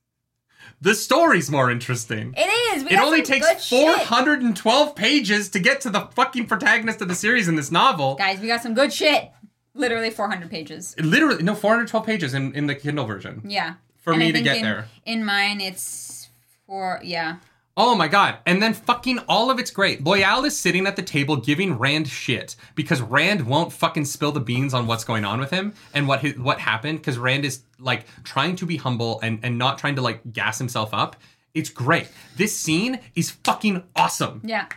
[0.81, 2.35] the story's more interesting.
[2.37, 2.83] It is.
[2.85, 4.07] It only takes good shit.
[4.07, 8.15] 412 pages to get to the fucking protagonist of the series in this novel.
[8.17, 9.31] Guys, we got some good shit.
[9.75, 10.95] Literally 400 pages.
[10.99, 13.43] Literally, no, 412 pages in, in the Kindle version.
[13.45, 13.75] Yeah.
[14.07, 14.87] For And me to get in, there.
[15.05, 16.29] In mine, it's
[16.65, 17.39] for Yeah.
[17.77, 18.37] Oh my god.
[18.47, 20.05] And then fucking all of it's great.
[20.05, 24.39] Loial is sitting at the table giving Rand shit because Rand won't fucking spill the
[24.39, 27.63] beans on what's going on with him and what his, what happened because Rand is
[27.81, 31.17] like trying to be humble and, and not trying to like gas himself up.
[31.53, 32.07] It's great.
[32.37, 34.41] This scene is fucking awesome.
[34.45, 34.69] Yeah.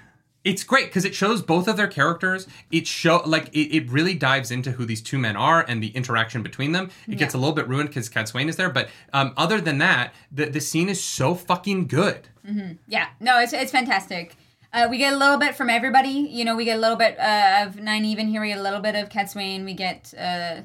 [0.49, 2.47] It's great because it shows both of their characters.
[2.71, 5.89] It show like it, it really dives into who these two men are and the
[5.89, 6.89] interaction between them.
[7.07, 10.11] It gets a little bit ruined because Cadsuane is there, but um, other than that,
[10.31, 12.27] the the scene is so fucking good.
[12.87, 13.09] Yeah.
[13.19, 14.35] No, it's it's fantastic.
[14.73, 16.09] Uh, we get a little bit from everybody.
[16.09, 18.41] You know, we get a little bit uh, of Nynaeve here.
[18.41, 19.65] We get a little bit of Cadsuane.
[19.65, 20.61] We get uh,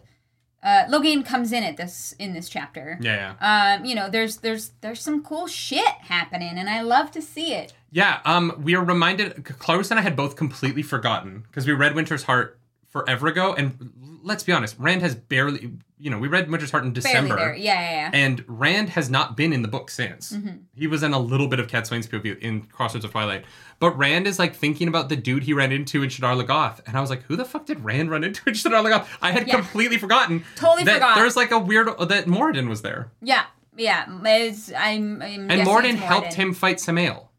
[0.64, 2.98] uh, Logain comes in at this in this chapter.
[3.00, 3.76] Yeah, yeah.
[3.76, 7.52] Um, you know, there's there's there's some cool shit happening, and I love to see
[7.52, 7.74] it.
[7.94, 9.44] Yeah, um, we are reminded.
[9.44, 12.58] Clarus and I had both completely forgotten because we read Winter's Heart
[12.90, 15.70] forever ago, and let's be honest, Rand has barely.
[15.96, 17.54] You know, we read Winter's Heart in December.
[17.56, 18.10] Yeah, yeah, yeah.
[18.12, 20.36] and Rand has not been in the book since.
[20.74, 23.44] He was in a little bit of Cadsuane's POV in Crossroads of Twilight,
[23.78, 26.96] but Rand is like thinking about the dude he ran into in Shadar Logoth, and
[26.96, 29.06] I was like, who the fuck did Rand run into in Shadar Logoth?
[29.22, 29.54] I had Yeah.
[29.54, 30.44] completely forgotten.
[30.56, 31.14] Totally that forgot.
[31.14, 33.44] There's like a weird that Moridin was there, Yeah,
[33.76, 34.04] yeah.
[34.08, 37.30] I'm, I'm and Moridin helped him fight Samael.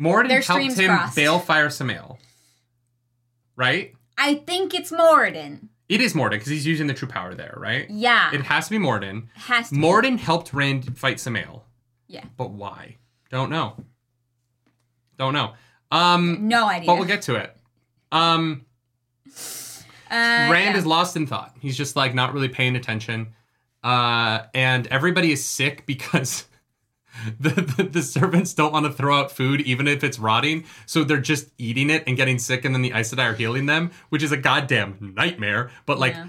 [0.00, 1.16] Moridin Their helped him crossed.
[1.16, 2.18] balefire Samael.
[3.56, 3.92] Right?
[4.16, 5.68] I think it's Moridin.
[5.88, 7.88] It is Moridin because he's using the true power there, right?
[7.90, 9.26] Yeah, It has to be Moridin.
[9.34, 9.74] has to.
[9.74, 10.16] be.
[10.16, 11.64] Helped Rand fight Samael.
[12.06, 12.24] Yeah.
[12.36, 12.96] But why?
[13.30, 13.76] Don't know.
[15.18, 15.52] Don't know.
[15.92, 16.86] Um, No idea.
[16.86, 17.56] but we'll get to it.
[18.12, 18.64] Um,
[19.26, 20.14] uh,
[20.50, 20.76] Rand yeah.
[20.78, 21.54] is lost in thought.
[21.60, 23.34] He's just like not really paying attention.
[23.82, 26.46] Uh, and everybody is sick because
[27.40, 30.64] the, the, the servants don't want to throw out food even if it's rotting.
[30.86, 33.66] So they're just eating it and getting sick, and then the Aes Sedai are healing
[33.66, 35.70] them, which is a goddamn nightmare.
[35.86, 36.28] But like, Yeah.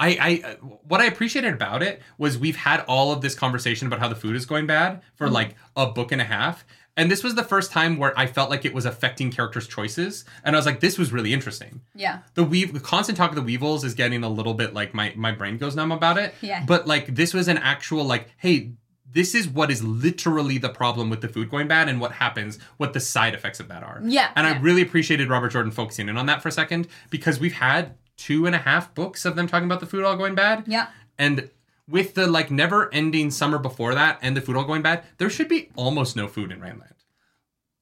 [0.00, 0.56] I, I
[0.88, 4.16] what I appreciated about it was we've had all of this conversation about how the
[4.16, 5.34] food is going bad for Mm-hmm.
[5.34, 6.64] like a book and a half.
[6.96, 10.26] And this was the first time where I felt like it was affecting characters' choices.
[10.44, 11.80] And I was like, this was really interesting.
[11.94, 12.18] Yeah.
[12.34, 15.12] The weave the constant talk of the weevils is getting a little bit like my,
[15.16, 16.34] my brain goes numb about it.
[16.42, 16.64] Yeah.
[16.66, 18.72] But like this was an actual like, hey,
[19.12, 22.58] this is what is literally the problem with the food going bad and what happens,
[22.78, 24.00] what the side effects of that are.
[24.02, 27.38] Yeah, And I really appreciated Robert Jordan focusing in on that for a second because
[27.38, 30.34] we've had two and a half books of them talking about the food all going
[30.34, 30.64] bad.
[30.66, 30.88] Yeah.
[31.18, 31.50] And
[31.88, 35.30] with the like never ending summer before that and the food all going bad, there
[35.30, 36.88] should be almost no food in Randland.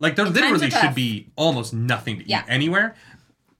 [0.01, 2.97] Like there literally should be almost nothing to eat anywhere.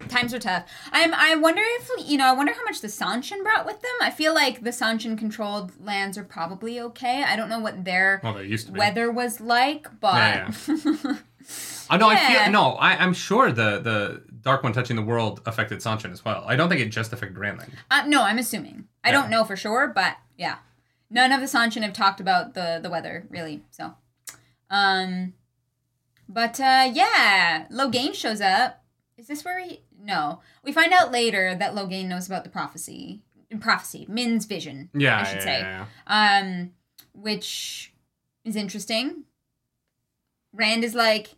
[0.09, 0.65] Times are tough.
[0.93, 1.13] I'm.
[1.15, 2.27] I wonder if you know.
[2.27, 3.91] I wonder how much the Seanchan brought with them.
[4.01, 7.23] I feel like the Seanchan controlled lands are probably okay.
[7.23, 8.79] I don't know what their Well, used to be.
[8.79, 10.51] weather was like, but Yeah,
[11.91, 12.09] I know.
[12.09, 12.45] I Yeah.
[12.45, 12.71] feel no.
[12.73, 16.45] I, I'm sure the the Dark One touching the world affected Seanchan as well.
[16.47, 17.71] I don't think it just affected Randland.
[17.91, 18.87] uh, no, I'm assuming.
[19.05, 19.21] I Yeah.
[19.21, 20.57] don't know for sure, but yeah,
[21.11, 23.63] none of the Seanchan have talked about the the weather really.
[23.71, 23.95] So,
[24.71, 25.35] um,
[26.29, 28.79] but uh, yeah, Logain shows up.
[29.19, 29.83] Is this where he?
[30.03, 33.21] No, we find out later that Logain knows about the prophecy.
[33.61, 34.91] Prophecy, Min's vision.
[34.95, 35.61] Yeah, I should yeah, say.
[35.61, 36.71] yeah, um,
[37.13, 37.93] which
[38.45, 39.25] is interesting.
[40.53, 41.31] Rand is like,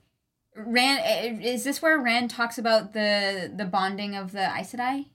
[0.54, 5.06] Rand is this where Rand talks about the the bonding of the Aes Sedai?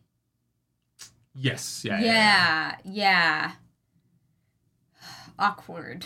[1.35, 1.83] Yes.
[1.85, 1.99] Yeah.
[1.99, 2.75] Yeah.
[2.83, 2.83] yeah.
[2.83, 3.51] Yeah.
[5.39, 6.05] Awkward.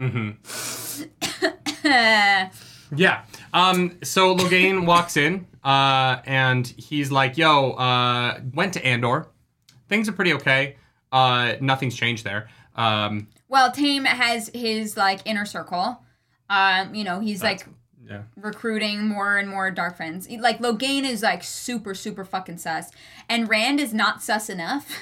[0.00, 1.04] Mm-hmm.
[1.84, 2.50] yeah,
[2.96, 3.24] Yeah.
[3.54, 9.28] Um, so Logain walks in, uh, and he's like, "Yo, uh, went to Andor.
[9.88, 10.76] Things are pretty okay.
[11.10, 12.48] Uh, nothing's changed there.
[12.74, 16.02] Um, well, Taim has his like inner circle.
[16.48, 17.66] Um, you know, he's like
[18.08, 20.28] yeah, recruiting more and more dark friends.
[20.28, 22.90] Like Logain is like super, super fucking sus,
[23.28, 25.00] and Rand is not sus enough.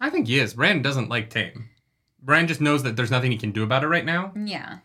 [0.00, 0.56] I think he is.
[0.56, 1.66] Rand doesn't like Taim.
[2.24, 4.32] Rand just knows that there's nothing he can do about it right now.
[4.36, 4.78] Yeah.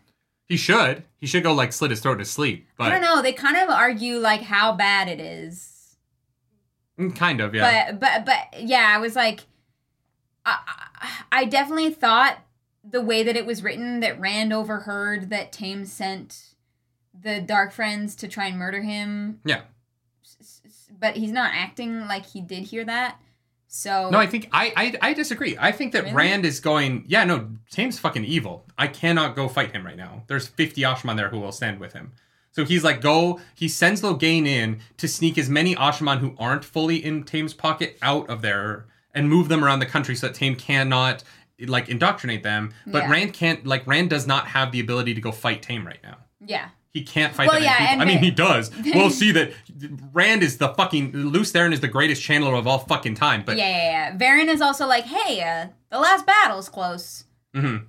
[0.48, 1.04] He should.
[1.18, 2.68] He should go like slit his throat to sleep.
[2.78, 3.20] But I don't know.
[3.20, 5.96] They kind of argue like how bad it is.
[6.98, 7.92] Mm, kind of, yeah.
[7.92, 9.40] But but but yeah, I was like,
[10.44, 10.58] I
[11.32, 12.38] I definitely thought
[12.88, 16.54] the way that it was written that Rand overheard that Taim sent
[17.18, 19.40] the Dark Friends to try and murder him.
[19.44, 19.62] Yeah.
[20.98, 23.20] But he's not acting like he did hear that.
[23.68, 25.56] So No, I think I, I I disagree.
[25.58, 26.14] I think that Really?
[26.14, 27.04] Rand is going.
[27.08, 28.64] Yeah, no, Taim's fucking evil.
[28.78, 30.22] I cannot go fight him right now.
[30.28, 32.12] There's 50 Asha'man there who will stand with him.
[32.52, 33.40] So he's like, go.
[33.54, 37.98] He sends Logain in to sneak as many Asha'man who aren't fully in Taim's pocket
[38.00, 41.22] out of there and move them around the country so that Taim cannot
[41.66, 42.72] like indoctrinate them.
[42.86, 43.10] But Yeah.
[43.10, 43.66] Rand can't.
[43.66, 46.16] Like Rand does not have the ability to go fight Taim right now.
[46.40, 46.68] yeah.
[46.96, 48.02] He can't fight Well, that yeah, people.
[48.02, 48.70] I mean, he does.
[48.94, 49.52] we'll see that
[50.14, 53.42] Rand is the fucking Lews Therin is the greatest channeler of all fucking time.
[53.44, 54.16] But yeah, yeah, yeah.
[54.16, 57.24] Varen is also like, hey, uh, the last battle's close.
[57.54, 57.84] Mm-hmm.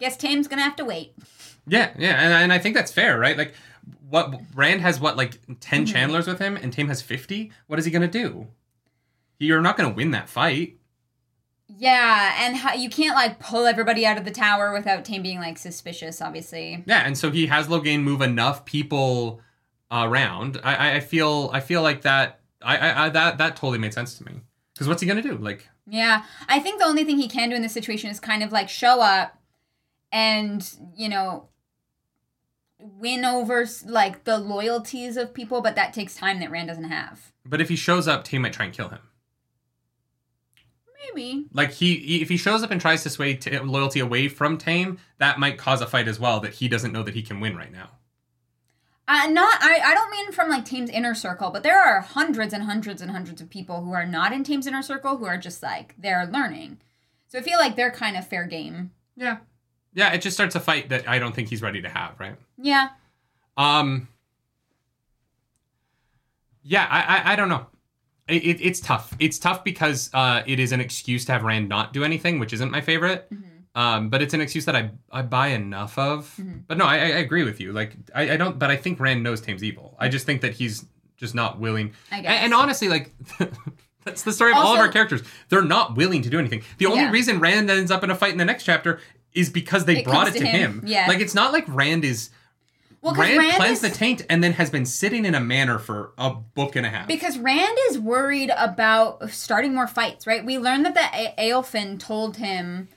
[0.00, 1.14] Guess Taim's gonna have to wait.
[1.68, 3.38] Yeah, yeah, and, and I think that's fair, right?
[3.38, 3.54] Like,
[4.08, 5.94] what Rand has what like 10 Mm-hmm.
[5.96, 7.52] channelers with him, and Taim has fifty.
[7.68, 8.48] What is he gonna do?
[9.38, 10.76] You're not gonna win that fight.
[11.78, 15.38] Yeah, and how, you can't like pull everybody out of the tower without Taim being
[15.38, 16.82] like suspicious, obviously.
[16.86, 19.40] Yeah, and so he has Logain move enough people
[19.90, 20.60] around.
[20.64, 22.40] I, I- I feel, I feel like that.
[22.62, 24.40] I, I, that that totally made sense to me.
[24.74, 25.36] Because what's he gonna do?
[25.36, 28.42] Like, Yeah, I think the only thing he can do in this situation is kind
[28.42, 29.38] of like show up
[30.12, 31.48] and, you know,
[32.78, 37.32] win over like the loyalties of people, but that takes time that Rand doesn't have.
[37.46, 39.00] but if he shows up, Taim might try and kill him.
[41.06, 41.46] Maybe.
[41.52, 44.98] Like he, if he shows up and tries to sway t- loyalty away from Taim,
[45.18, 47.56] that might cause a fight as well that he doesn't know that he can win
[47.56, 47.90] right now.
[49.08, 52.52] Uh, not I, I don't mean from like Taim's inner circle, but there are hundreds
[52.54, 55.36] and hundreds and hundreds of people who are not in Taim's inner circle who are
[55.36, 56.78] just like they're learning.
[57.26, 58.92] So I feel like they're kind of fair game.
[59.16, 59.38] Yeah,
[59.94, 60.12] yeah.
[60.12, 62.20] It just starts a fight that I don't think he's ready to have.
[62.20, 62.36] Right.
[62.56, 62.90] Yeah.
[63.56, 64.06] Um.
[66.62, 67.66] Yeah, I I, I don't know.
[68.30, 69.14] It, it, it's tough.
[69.18, 72.52] It's tough because uh, it is an excuse to have Rand not do anything, which
[72.52, 73.28] isn't my favorite.
[73.74, 76.38] Um, but it's an excuse that I I buy enough of.
[76.66, 77.72] But no, I, I agree with you.
[77.72, 78.58] Like I, I don't.
[78.58, 79.96] But I think Rand knows Taim's evil.
[79.98, 80.84] I just think that he's
[81.16, 81.92] just not willing.
[82.10, 82.40] I And, guess.
[82.44, 83.12] and honestly, like.
[84.02, 85.20] That's the story of all of our characters.
[85.50, 86.62] They're not willing to do anything.
[86.78, 87.10] The only Yeah.
[87.10, 88.98] reason Rand ends up in a fight in the next chapter
[89.34, 90.80] is because they It brought it to to him.
[90.80, 90.84] him.
[90.86, 91.06] Yeah.
[91.06, 92.30] Like it's not like Rand is
[93.02, 95.78] Well, Rand, Rand, cleansed is, the taint and then has been sitting in a manor
[95.78, 97.08] for a book and a half.
[97.08, 100.44] because Rand is worried about starting more fights, right?
[100.44, 101.00] We learned that the
[101.40, 102.88] A- Aelfinn told him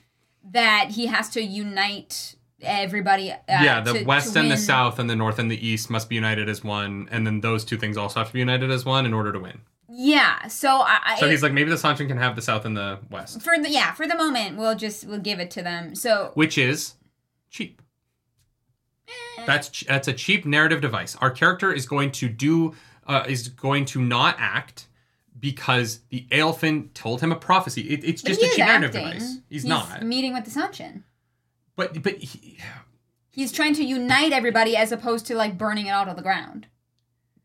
[0.52, 3.32] that he has to unite everybody.
[3.32, 5.90] Uh, yeah, the to- to west and the south and the north and the east
[5.90, 8.72] must be united as one, and then those two things also have to be united
[8.72, 9.62] as one in order to win.
[9.90, 11.00] Yeah, so I.
[11.06, 13.58] I So he's like, maybe the Seanchan can have the south and the west, for
[13.58, 15.94] the yeah for the moment we'll just we'll give it to them.
[15.96, 16.96] So which is
[17.50, 17.82] cheap.
[19.46, 21.16] That's that's a cheap narrative device.
[21.18, 22.76] Our character is going to do
[23.06, 24.88] uh, is going to not act
[25.40, 27.82] because the Aelfinn told him a prophecy.
[27.82, 29.20] It, it's just a cheap narrative acting.
[29.20, 29.38] device.
[29.50, 30.04] He's, not.
[30.04, 31.04] meeting with the Seanchan.
[31.76, 32.58] But but he,
[33.34, 36.68] He's trying to unite everybody as opposed to like burning it out on the ground.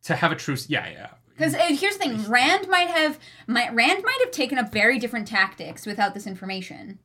[0.03, 1.11] to have a truce, yeah, yeah.
[1.31, 5.27] Because here's the thing: Rand might have, might, Rand might have taken up very different
[5.27, 6.99] tactics without this information.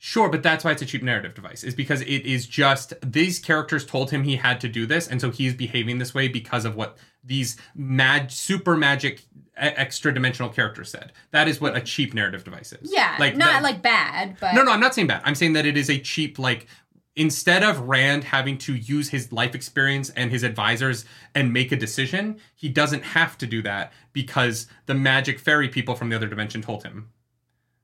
[0.00, 1.64] Sure, but that's why it's a cheap narrative device.
[1.64, 5.20] Is because it is just these characters told him he had to do this, and
[5.20, 9.22] so he's behaving this way because of what these mag super magic
[9.56, 11.12] extra dimensional characters said.
[11.32, 12.92] That is what a cheap narrative device is.
[12.92, 15.22] Yeah, like not that- like bad, but No, no, I'm not saying bad.
[15.24, 16.68] I'm saying that it is a cheap like
[17.16, 21.04] instead of Rand having to use his life experience and his advisors
[21.34, 25.96] and make a decision, he doesn't have to do that because the magic fairy people
[25.96, 27.08] from the other dimension told him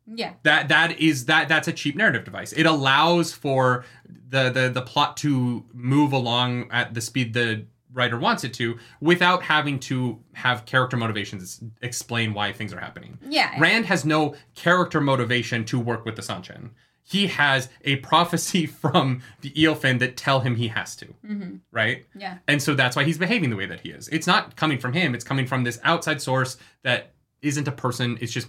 [0.07, 2.53] yeah, that that is that that's a cheap narrative device.
[2.53, 3.85] It allows for
[4.29, 8.77] the the the plot to move along at the speed the writer wants it to
[9.01, 13.19] without having to have character motivations explain why things are happening.
[13.29, 13.55] Yeah.
[13.61, 16.71] rand has no character motivation to work with the Seanchan
[17.05, 21.07] he has a prophecy from the Aelfinn that tell him he has to.
[21.07, 21.57] Mm-hmm.
[21.71, 22.07] right?
[22.17, 22.39] Yeah.
[22.49, 24.09] and so that's why he's behaving the way that he is.
[24.09, 25.15] It's not coming from him.
[25.15, 27.13] It's coming from this outside source that
[27.43, 28.19] isn't a person.
[28.21, 28.49] It's just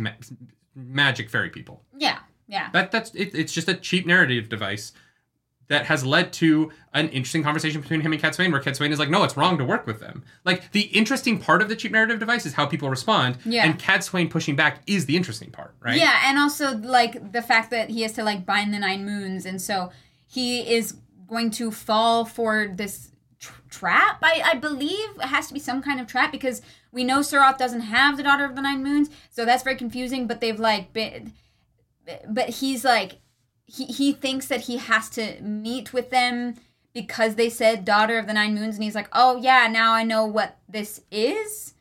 [0.75, 2.69] magic fairy people Yeah, yeah.
[2.73, 4.91] that that's it, it's just a cheap narrative device
[5.67, 9.09] that has led to an interesting conversation between him and Cadsuane, where Cadsuane is like,
[9.09, 12.19] "No, it's wrong to work with them." Like the interesting part of the cheap narrative
[12.19, 13.65] device is how people respond, Yeah.
[13.65, 15.97] and Cadsuane pushing back is the interesting part, right?
[15.99, 19.43] Yeah, and also like the fact that he has to like bind the nine moons,
[19.47, 19.91] and so
[20.27, 20.97] he is
[21.27, 23.09] going to fall for this
[23.39, 24.19] tr- trap.
[24.21, 27.57] I, I believe it has to be some kind of trap because we know Suroth
[27.57, 30.27] doesn't have the daughter of the nine moons, so that's very confusing.
[30.27, 31.33] But they've like been,
[32.27, 33.19] but he's like
[33.65, 36.55] he he thinks that he has to meet with them
[36.93, 40.03] because they said daughter of the nine moons and he's like oh yeah now i
[40.03, 41.73] know what this is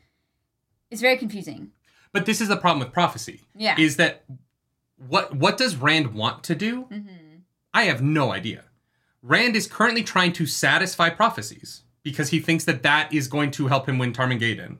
[0.91, 1.71] it's very confusing
[2.11, 3.41] But this is the problem with prophecy.
[3.55, 3.75] Yeah.
[3.77, 4.23] Is that
[4.97, 6.83] what what does Rand want to do?
[6.85, 7.35] Mm-hmm.
[7.73, 8.63] I have no idea.
[9.25, 13.67] Rand is currently trying to satisfy prophecies because he thinks that that is going to
[13.67, 14.77] help him win Tarmon Gai'don.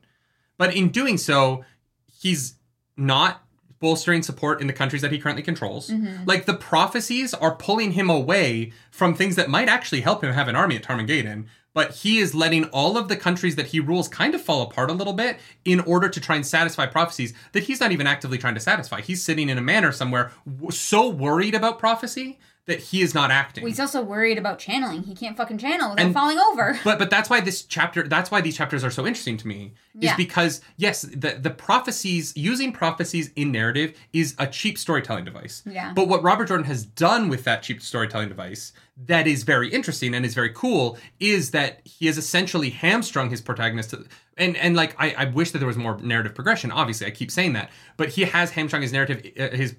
[0.58, 1.66] But in doing so,
[2.06, 2.56] he's
[2.96, 3.42] not
[3.80, 5.90] bolstering support in the countries that he currently controls.
[5.90, 6.26] Mm-hmm.
[6.26, 10.48] Like the prophecies are pulling him away from things that might actually help him have
[10.48, 11.48] an army at Tarmon Gai'don.
[11.74, 14.92] But he is letting all of the countries that he rules kind of fall apart
[14.92, 18.38] a little bit in order to try and satisfy prophecies that he's not even actively
[18.38, 19.02] trying to satisfy.
[19.02, 23.30] He's sitting in a manor somewhere w- so worried about prophecy that he is not
[23.30, 23.64] acting.
[23.64, 26.98] well, he's also worried about channeling he can't fucking channel without And- falling over But
[27.00, 30.04] but that's why this chapter that's why these chapters are so interesting to me is
[30.06, 30.16] Yeah.
[30.18, 35.62] because yes the the prophecies using prophecies in narrative is a cheap storytelling device.
[35.66, 35.94] Yeah.
[35.94, 38.74] But what Robert Jordan has done with that cheap storytelling device
[39.06, 43.42] that is very interesting and is very cool is that he has essentially hamstrung his
[43.42, 44.06] protagonist to,
[44.38, 47.30] and and like I, I wish that there was more narrative progression obviously I keep
[47.30, 49.72] saying that but he has hamstrung his narrative uh, his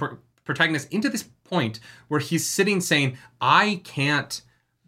[0.47, 1.79] protagonist into this point
[2.09, 4.41] where he's sitting saying I can't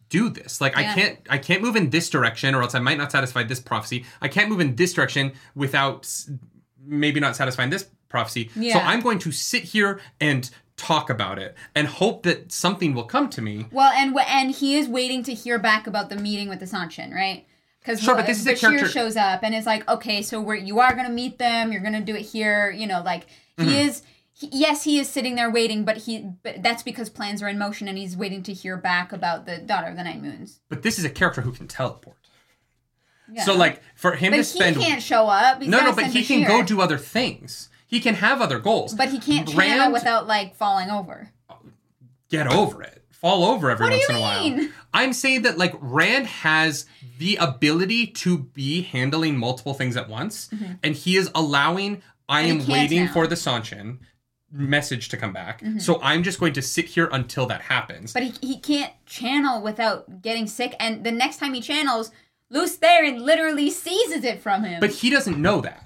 [0.09, 0.61] do this.
[0.63, 3.43] Like I can't I can't move in this direction or else I might not satisfy
[3.43, 4.07] this prophecy.
[4.23, 6.09] I can't move in this direction without
[6.83, 8.51] maybe not satisfying this prophecy.
[8.55, 10.49] So I'm going to sit here and
[10.79, 13.67] talk about it and hope that something will come to me.
[13.73, 17.13] Well, and and he is waiting to hear back about the meeting with the Seanchan,
[17.13, 17.45] right?
[17.81, 20.55] Because Sure, but this is Bashere character- shows up and it's like, okay, so we're
[20.55, 21.71] you are gonna meet them.
[21.73, 22.71] You're gonna do it here.
[22.71, 23.27] You know, like
[23.59, 23.73] he Mm-hmm.
[23.73, 24.03] is.
[24.39, 27.59] He, yes, he is sitting there waiting, but he but that's because plans are in
[27.59, 30.61] motion and he's waiting to hear back about the daughter of the nine moons.
[30.69, 32.17] But this is a character who can teleport.
[33.33, 33.43] Yeah.
[33.45, 35.61] So like for him but to spend, he can't show up.
[35.61, 37.69] He's No, no, but he can go do other things.
[37.87, 38.95] He can have other goals.
[38.95, 41.31] But he can't channel Rand- without like falling over.
[42.31, 43.03] get over it.
[43.11, 44.69] Fall over every once in a while.
[44.95, 46.87] I'm saying that like Rand has
[47.19, 50.49] the ability to be handling multiple things at once,
[50.85, 52.03] and he is allowing.
[52.29, 52.61] I Mm-hmm.
[52.61, 53.13] Am waiting now.
[53.15, 53.99] for the Seanchan
[54.51, 55.79] message to come back, Mm-hmm.
[55.79, 58.13] so I'm just going to sit here until that happens.
[58.13, 60.75] But he, he can't channel without getting sick.
[60.81, 62.11] And the next time he channels,
[62.51, 64.81] Lews Therin literally seizes it from him.
[64.81, 65.85] But he doesn't know that.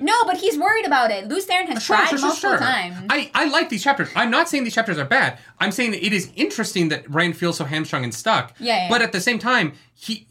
[0.00, 1.28] no, but he's worried about it.
[1.28, 3.06] Lews Therin has tried multiple times.
[3.10, 4.08] I, I like these chapters.
[4.14, 5.38] I'm not saying these chapters are bad.
[5.58, 8.54] I'm saying that it is interesting that Rand feels so hamstrung and stuck.
[8.60, 8.88] Yeah, yeah.
[8.90, 10.27] But at the same time, he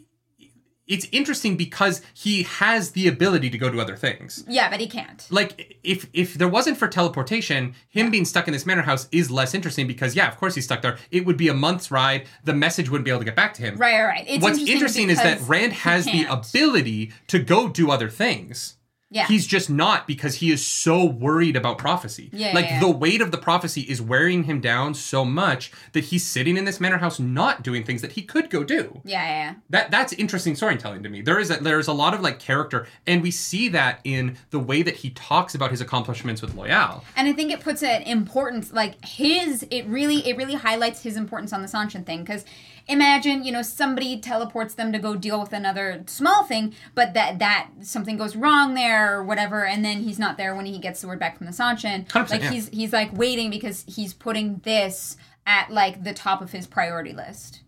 [0.87, 4.43] it's interesting because he has the ability to go to other things.
[4.47, 5.27] yeah, but he can't.
[5.29, 9.29] Like if if there wasn't for teleportation, him being stuck in this manor house is
[9.29, 10.97] less interesting because yeah, of course he's stuck there.
[11.11, 12.27] It would be a month's ride.
[12.43, 13.75] The message wouldn't be able to get back to him.
[13.77, 14.25] Right, right, right.
[14.27, 18.76] It's What's interesting, is that Rand has the ability to go do other things.
[19.09, 19.25] Yeah.
[19.25, 22.29] He's just not because he is so worried about prophecy.
[22.33, 26.05] Yeah, like yeah, the weight of the prophecy is wearing him down so much that
[26.05, 29.01] he's sitting in this manor house not doing things that he could go do.
[29.05, 29.53] yeah, yeah, yeah.
[29.69, 31.21] That that's interesting storytelling to me.
[31.21, 34.59] There is a, there's a lot of like character, and we see that in the
[34.59, 37.01] way that he talks about his accomplishments with Loial.
[37.15, 41.15] And I think it puts an importance, like his, it really, it really highlights his
[41.15, 42.23] importance on the Seanchan thing.
[42.25, 42.43] Because
[42.87, 47.39] imagine, you know, somebody teleports them to go deal with another small thing, but that
[47.39, 51.01] that something goes wrong there or whatever, and then he's not there when he gets
[51.01, 52.13] the word back from the Seanchan.
[52.29, 52.51] Like yeah.
[52.51, 57.13] he's he's like waiting because he's putting this at like the top of his priority
[57.13, 57.61] list.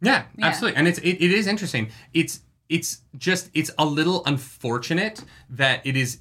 [0.00, 0.46] Yeah, Yeah.
[0.46, 1.90] absolutely, and it's it, it is interesting.
[2.12, 6.18] It's it's just it's a little unfortunate that it is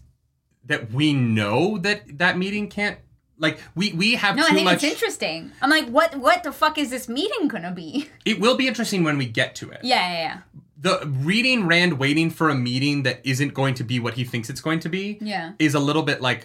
[0.66, 2.98] that we know that that meeting can't
[3.42, 4.76] like we we have No, I think much.
[4.76, 5.52] it's interesting.
[5.62, 8.08] I'm like, what what the fuck is this meeting gonna be?
[8.26, 9.82] It will be interesting when we get to it.
[9.84, 10.38] Yeah, yeah, yeah.
[10.78, 14.50] the reading Rand waiting for a meeting that isn't going to be what he thinks
[14.50, 15.52] it's going to be Yeah.
[15.60, 16.42] is a little bit like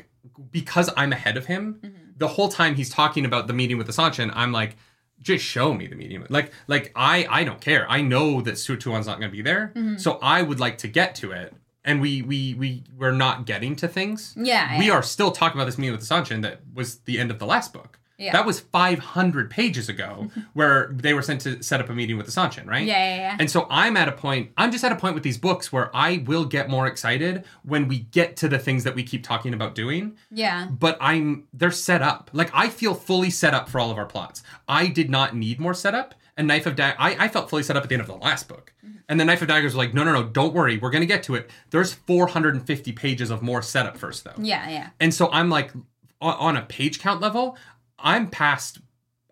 [0.51, 1.63] because I'm ahead of him.
[1.83, 1.97] Mm-hmm.
[2.19, 4.77] The whole time he's talking about the meeting with the Seanchan, I'm like,
[5.21, 6.25] just show me the meeting.
[6.29, 7.85] Like, like I I don't care.
[7.91, 9.97] I know that Su Tuan's not going to be there, mm-hmm.
[9.99, 11.53] so I would like to get to it.
[11.87, 14.35] And we we we we're not getting to things.
[14.37, 14.93] Yeah, we yeah.
[14.93, 17.47] are still talking about this meeting with the Seanchan that was the end of the
[17.47, 17.99] last book.
[18.19, 18.33] Yeah.
[18.33, 22.27] That was 500 pages ago, where they were sent to set up a meeting with
[22.27, 22.87] the Seanchan, right?
[22.87, 23.37] Yeah, yeah, yeah.
[23.39, 25.95] And so I'm at a point, I'm just at a point with these books where
[25.95, 29.53] I will get more excited when we get to the things that we keep talking
[29.53, 30.17] about doing.
[30.31, 30.67] Yeah.
[30.71, 32.31] But I'm, they're set up.
[32.33, 34.43] Like I feel fully set up for all of our plots.
[34.67, 36.15] I did not need more setup.
[36.37, 38.17] And Knife of Daggers, I, I felt fully set up at the end of the
[38.17, 38.75] last book.
[38.85, 38.97] Mm-hmm.
[39.09, 40.77] And the Knife of Daggers was like, no, no, no, don't worry.
[40.77, 41.51] We're going to get to it.
[41.71, 44.35] There's 450 pages of more setup first, though.
[44.39, 44.91] Yeah, yeah.
[45.01, 45.73] And so I'm like,
[46.21, 47.57] on, on a page count level,
[47.99, 48.81] I'm past,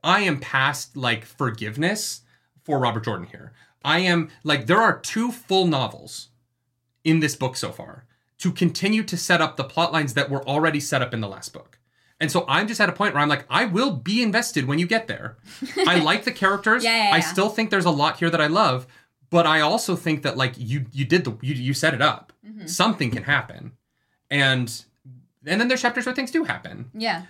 [0.02, 2.22] I am past like forgiveness
[2.62, 3.52] for Robert Jordan here.
[3.84, 6.30] I am like, there are two full novels
[7.04, 8.06] in this book so far
[8.38, 11.28] to continue to set up the plot lines that were already set up in the
[11.28, 11.78] last book.
[12.24, 14.78] And so I'm just at a point where I'm like, I will be invested when
[14.78, 15.36] you get there.
[15.86, 16.82] I like the characters.
[16.82, 17.20] Yeah, yeah, I yeah.
[17.32, 18.86] still think there's a lot here that I love,
[19.28, 22.32] but I also think that like you you did the you you set it up.
[22.46, 22.66] Mm-hmm.
[22.66, 23.72] Something can happen,
[24.30, 24.84] and
[25.44, 26.90] and then there's chapters where things do happen.
[26.94, 27.24] Yeah.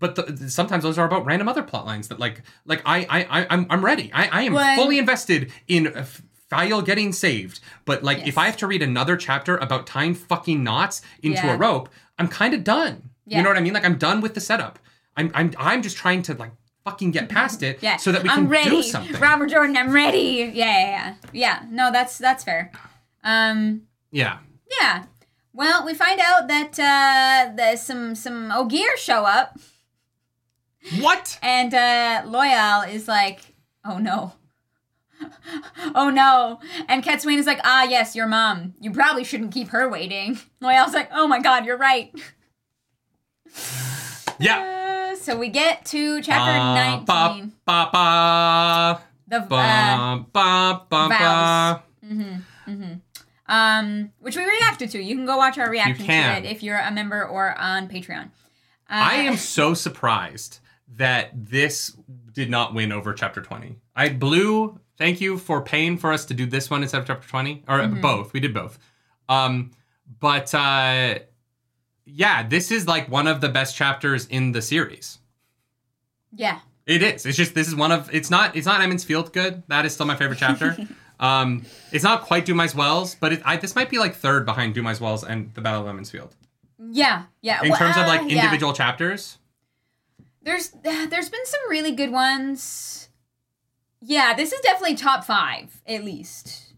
[0.00, 3.40] But the, sometimes those are about random other plot lines that like like I I,
[3.42, 4.10] I I'm I'm ready.
[4.12, 5.86] I I am When- fully invested in.
[5.86, 6.04] uh,
[6.48, 8.28] Faile getting saved, but like Yes.
[8.28, 11.54] if I have to read another chapter about tying fucking knots into Yeah.
[11.54, 11.88] a rope,
[12.20, 13.10] I'm kind of done.
[13.26, 13.38] Yeah.
[13.38, 13.72] You know what I mean?
[13.74, 14.78] Like I'm done with the setup.
[15.16, 16.52] I'm I'm I'm just trying to like
[16.84, 17.96] fucking get past it Yeah.
[17.96, 18.70] so that we I'm can ready.
[18.70, 19.20] do something.
[19.20, 20.50] Robert Jordan, I'm ready.
[20.54, 21.14] Yeah, yeah, yeah.
[21.32, 21.62] Yeah.
[21.70, 22.70] No, that's that's fair.
[23.24, 23.82] Um
[24.12, 24.38] yeah.
[24.80, 25.04] yeah.
[25.52, 29.58] Well, we find out that uh there's some some Ogier show up
[31.00, 31.38] What?
[31.42, 33.54] and uh Loial is like,
[33.84, 34.34] "Oh no."
[35.94, 36.60] oh no.
[36.88, 38.74] And Cat is like, "Ah, yes, your mom.
[38.80, 42.12] You probably shouldn't keep her waiting." Loial's like, "Oh my god, you're right."
[44.38, 45.10] Yeah.
[45.12, 47.52] Uh, so we get to chapter Ba, ba, 19.
[47.64, 51.80] ba, ba, The uh, ba, ba, ba, vows.
[52.68, 53.00] ba.
[53.48, 55.02] um, which we reacted to.
[55.02, 58.24] You can go watch our reaction to it if you're a member or on Patreon.
[58.26, 58.28] Uh,
[58.88, 60.60] I am so surprised
[60.96, 61.96] that this
[62.32, 63.76] did not win over chapter 20.
[63.94, 67.28] I blew thank you for paying for us to do this one instead of chapter
[67.28, 68.00] 20 or Mm-hmm.
[68.00, 68.32] both.
[68.32, 68.78] We did both.
[69.28, 69.72] Um
[70.20, 71.18] but uh
[72.06, 75.18] yeah, this is like one of the best chapters in the series.
[76.32, 76.60] Yeah.
[76.86, 77.26] It is.
[77.26, 79.64] It's just this is one of it's not it's not Emond's Field good.
[79.68, 80.76] That is still my favorite chapter.
[81.20, 84.74] um it's not quite Dumai's Wells, but it, I, this might be like third behind
[84.74, 86.34] Dumai's Wells and the Battle of Emond's Field.
[86.78, 87.24] Yeah.
[87.42, 87.62] Yeah.
[87.62, 88.36] In Well, terms of uh, like yeah.
[88.42, 89.38] individual chapters.
[90.42, 93.08] There's there's been some really good ones.
[94.00, 96.72] Yeah, this is definitely top five, at least.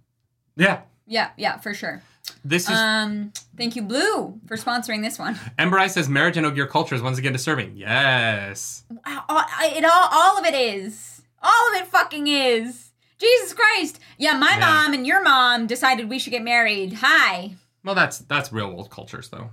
[0.57, 0.83] Yeah.
[1.07, 2.03] Yeah, yeah, for sure.
[2.45, 5.39] This is Um, thank you, Blue, for sponsoring this one.
[5.59, 7.77] Ember Eye says marriage and Ogier culture is once again disturbing.
[7.77, 8.85] Yes.
[9.07, 11.23] Wow, all- It all, all of it is.
[11.43, 12.91] All of it fucking is.
[13.19, 13.99] Jesus Christ.
[14.17, 14.61] Yeah, my Yeah.
[14.61, 16.95] mom and your mom decided we should get married.
[17.01, 17.55] Hi.
[17.85, 19.51] Well, that's that's real world cultures though.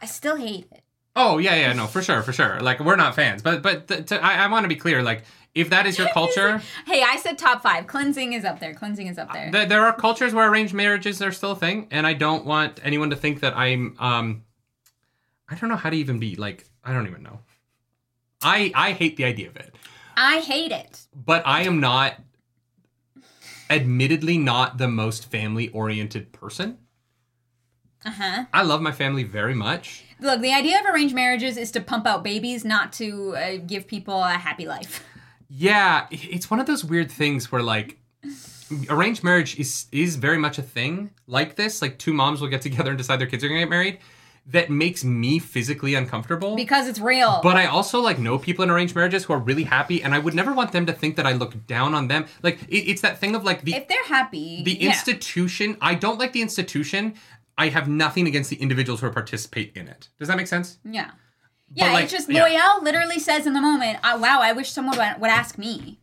[0.00, 0.82] I still hate it.
[1.14, 2.58] Oh yeah, yeah, no, for sure, for sure.
[2.60, 5.02] Like we're not fans, but but th- to, I, I want to be clear.
[5.02, 5.24] Like
[5.54, 7.86] if that is your culture, Hey, I said top five.
[7.86, 8.74] Cleansing is up there.
[8.74, 9.50] Cleansing is up there.
[9.50, 12.80] th- there are cultures where arranged marriages are still a thing, and I don't want
[12.82, 13.96] anyone to think that I'm.
[13.98, 14.44] um
[15.48, 16.64] I don't know how to even be like.
[16.84, 17.40] I don't even know.
[18.42, 19.74] I I hate the idea of it,
[20.16, 21.00] I hate it.
[21.14, 22.14] but I am not.
[23.70, 26.78] Admittedly, not the most family oriented person.
[28.04, 28.44] Uh huh.
[28.52, 30.04] I love my family very much.
[30.20, 33.86] Look, the idea of arranged marriages is to pump out babies, not to uh, give
[33.86, 35.04] people a happy life.
[35.54, 37.98] Yeah, it's one of those weird things where like
[38.88, 41.82] arranged marriage is is very much a thing like this.
[41.82, 43.98] Like two moms will get together and decide their kids are going to get married.
[44.46, 46.56] That makes me physically uncomfortable.
[46.56, 47.40] Because it's real.
[47.44, 50.18] but I also like know people in arranged marriages who are really happy, and I
[50.18, 52.24] would never want them to think that I look down on them.
[52.42, 54.88] Like it, it's that thing of like the if they're happy, the yeah.
[54.88, 55.76] institution.
[55.82, 57.14] I don't like the institution.
[57.58, 60.08] I have nothing against the individuals who participate in it.
[60.18, 60.78] Does that make sense?
[60.82, 61.10] Yeah.
[61.74, 62.46] Yeah, like, it's just yeah.
[62.48, 65.98] Loial literally says in the moment, "Ah, "Wow, I wish someone would, would ask me."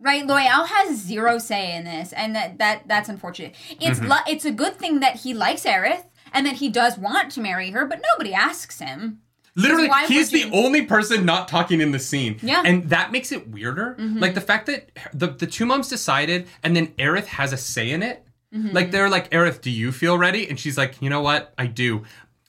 [0.00, 3.54] Right, Loial has zero say in this, and that, that that's unfortunate.
[3.80, 4.10] It's Mm-hmm.
[4.10, 7.40] lu- it's a good thing that he likes Erith and that he does want to
[7.40, 9.20] marry her, but nobody asks him.
[9.56, 12.38] Literally, he's the only person not talking in the scene.
[12.42, 12.56] Yeah.
[12.56, 12.66] Mm-hmm.
[12.66, 13.94] And that makes it weirder.
[13.98, 17.90] Like the fact that the, the two moms decided and then Erith has a say
[17.92, 18.26] in it.
[18.52, 18.70] Mm-hmm.
[18.74, 20.48] Like they're like, Erith, do you feel ready?
[20.48, 21.54] And she's like, you know what?
[21.56, 22.02] I do.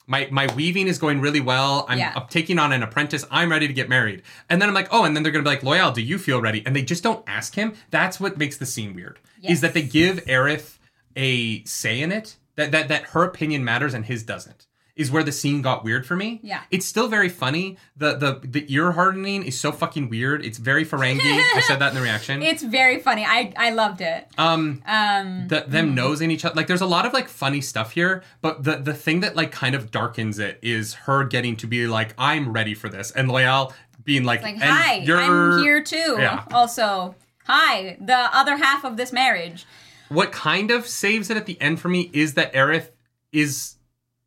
[0.06, 1.84] My my weaving is going really well.
[1.88, 2.12] I'm Yeah.
[2.30, 3.24] taking on an apprentice.
[3.30, 4.22] I'm ready to get married.
[4.48, 6.40] And then I'm like, oh, and then they're gonna be like, Loial, do you feel
[6.40, 6.62] ready?
[6.64, 7.74] And they just don't ask him.
[7.90, 9.18] That's what makes the scene weird.
[9.42, 10.78] Is that they give Erith
[11.16, 12.36] a say in it.
[12.56, 14.65] That that that her opinion matters and his doesn't.
[14.96, 16.40] Is where the scene got weird for me.
[16.42, 16.62] Yeah.
[16.70, 17.76] It's still very funny.
[17.98, 20.42] The the the ear hardening is so fucking weird.
[20.42, 21.20] It's very Ferengi.
[21.54, 22.42] I said that in the reaction.
[22.50, 23.22] It's very funny.
[23.26, 24.26] I I loved it.
[24.38, 26.54] um Um, the, them nosing each other.
[26.54, 29.52] Like there's a lot of like funny stuff here, but the the thing that like
[29.52, 33.28] kind of darkens it is her getting to be like, I'm ready for this, and
[33.28, 33.74] Loial
[34.04, 36.16] being like, like, and hi, I'm here too.
[36.18, 36.44] Yeah.
[36.52, 37.14] Also,
[37.44, 39.66] hi, the other half of this marriage.
[40.08, 42.92] What kind of saves it at the end for me is that Erith
[43.32, 43.75] is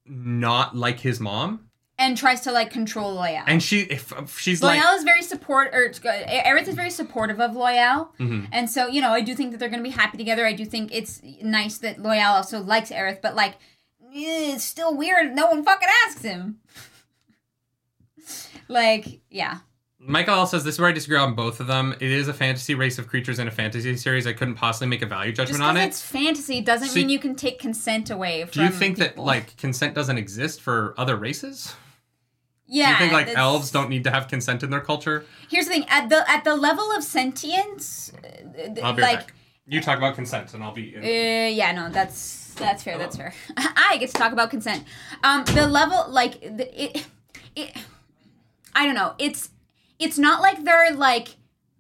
[0.10, 1.68] not like his mom,
[1.98, 3.44] And tries to like control Loial.
[3.48, 4.98] and she if, if she's Loial like.
[4.98, 6.24] is very support or it's good.
[6.28, 8.46] Erith is very supportive of Loial, Mm-hmm.
[8.52, 10.46] and so you know I do think that they're going to be happy together.
[10.46, 13.54] I do think it's nice that Loial also likes Erith, but like
[14.14, 15.36] eh, it's still weird.
[15.36, 16.60] No one fucking asks him.
[18.68, 19.60] like yeah,
[20.02, 21.94] Michael L says this is where I disagree on both of them.
[22.00, 24.26] It is a fantasy race of creatures in a fantasy series.
[24.26, 25.90] I couldn't possibly make a value just judgment on because it.
[25.90, 28.52] it's fantasy doesn't So mean you can take consent away from.
[28.52, 29.26] Do you think that people.
[29.26, 31.76] like consent doesn't exist for other races?
[32.66, 32.86] Yeah.
[32.86, 35.26] Do you think like that's- elves don't need to have consent in their culture?
[35.50, 39.34] Here's the thing: at the at the level of sentience, uh, I'll be like, back.
[39.68, 40.96] You talk about consent, and I'll be.
[40.96, 41.04] In.
[41.04, 42.98] Uh, yeah, no, that's that's fair.
[42.98, 43.34] That's fair.
[43.58, 44.84] I get to talk about consent.
[45.24, 47.08] Um, the level, like the, it,
[47.56, 47.76] it,
[48.74, 49.14] I don't know.
[49.20, 49.50] It's
[50.00, 51.36] it's not like they're like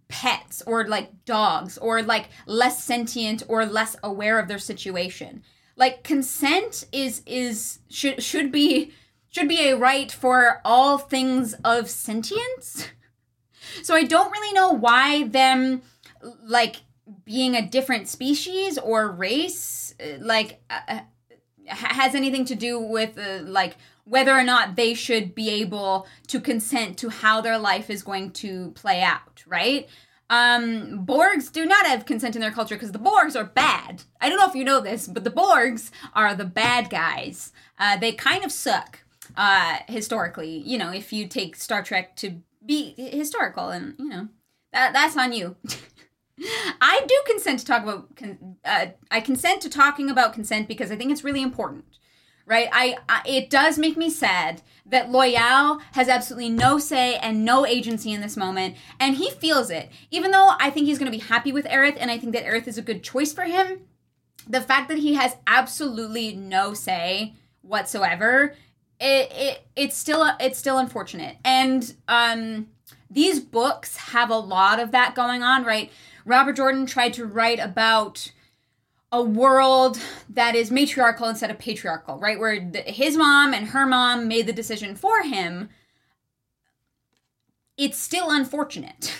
[0.09, 5.43] pets or like dogs or like less sentient or less aware of their situation.
[5.75, 8.91] Like consent is is should should be
[9.29, 12.87] should be a right for all things of sentience.
[13.83, 15.83] So I don't really know why them
[16.43, 16.77] like
[17.23, 20.99] being a different species or race uh, like uh, uh,
[21.67, 23.77] has anything to do with uh, like
[24.09, 28.31] whether or not they should be able to consent to how their life is going
[28.31, 29.87] to play out right?
[30.29, 34.03] Um borgs do not have consent in their culture because the borgs are bad.
[34.21, 37.51] I don't know if you know this but the borgs are the bad guys.
[37.77, 38.99] Uh, they kind of suck
[39.37, 40.57] uh historically.
[40.57, 44.27] You know if you take star trek to be historical and you know
[44.73, 45.55] that that's on you.
[46.81, 48.15] I do consent to talk about.
[48.15, 51.98] Con- uh, I consent to talking about consent because I think it's really important,
[52.49, 52.67] right?
[52.73, 57.65] I, I it does make me sad that Loial has absolutely no say and no
[57.65, 59.89] agency in this moment, and he feels it.
[60.09, 62.43] Even though I think he's going to be happy with Erith, and I think that
[62.43, 63.81] Erith is a good choice for him,
[64.47, 68.55] the fact that he has absolutely no say whatsoever,
[68.99, 71.37] it, it it's still it's still unfortunate.
[71.45, 72.69] And um,
[73.11, 75.91] these books have a lot of that going on, right?
[76.25, 78.31] Robert Jordan tried to write about
[79.11, 79.99] a world
[80.29, 82.39] that is matriarchal instead of patriarchal, right?
[82.39, 85.69] Where the, his mom and her mom made the decision for him.
[87.77, 89.13] It's still unfortunate.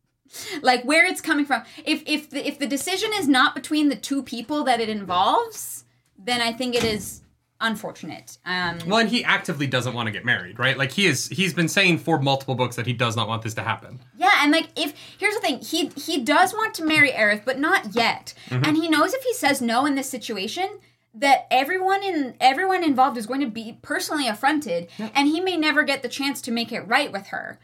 [0.62, 1.62] like where it's coming from.
[1.84, 5.84] If if the, if the decision is not between the two people that it involves,
[6.18, 7.21] then I think it is
[7.62, 8.36] unfortunate.
[8.44, 10.76] Um, Well, and he actively doesn't want to get married, right?
[10.76, 11.28] Like he is.
[11.28, 14.00] He's been saying for multiple books that he does not want this to happen.
[14.18, 17.58] Yeah, and like if here's the thing, he he does want to marry Erith, but
[17.58, 18.34] not yet.
[18.50, 20.68] And he knows if he says no in this situation,
[21.14, 25.82] that everyone in everyone involved is going to be personally affronted, and he may never
[25.82, 27.58] get the chance to make it right with her.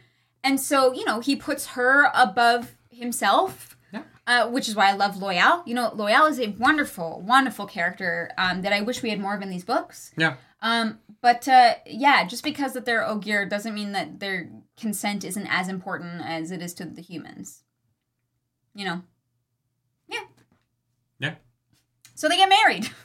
[0.44, 3.67] And so, you know, he puts her above himself.
[4.28, 5.66] Uh, which is why I love Loial.
[5.66, 9.34] You know, Loial is a wonderful, wonderful character um, that I wish we had more
[9.34, 10.12] of in these books.
[10.18, 10.34] Yeah.
[10.60, 15.46] Um, but uh, yeah, just because that they're Ogier doesn't mean that their consent isn't
[15.46, 17.62] as important as it is to the humans.
[18.74, 19.02] You know.
[20.08, 20.24] Yeah.
[21.18, 21.34] Yeah.
[22.14, 22.90] So they get married.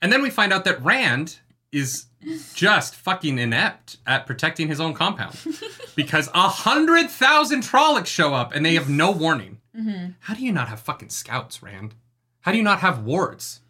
[0.00, 1.40] And then we find out that Rand
[1.72, 2.06] is
[2.54, 5.36] just fucking inept at protecting his own compound
[5.96, 9.57] because a hundred thousand Trollocs show up and they have no warning.
[9.78, 10.12] Mm-hmm.
[10.20, 11.94] How do you not have fucking scouts, Rand?
[12.40, 13.60] How do you not have wards?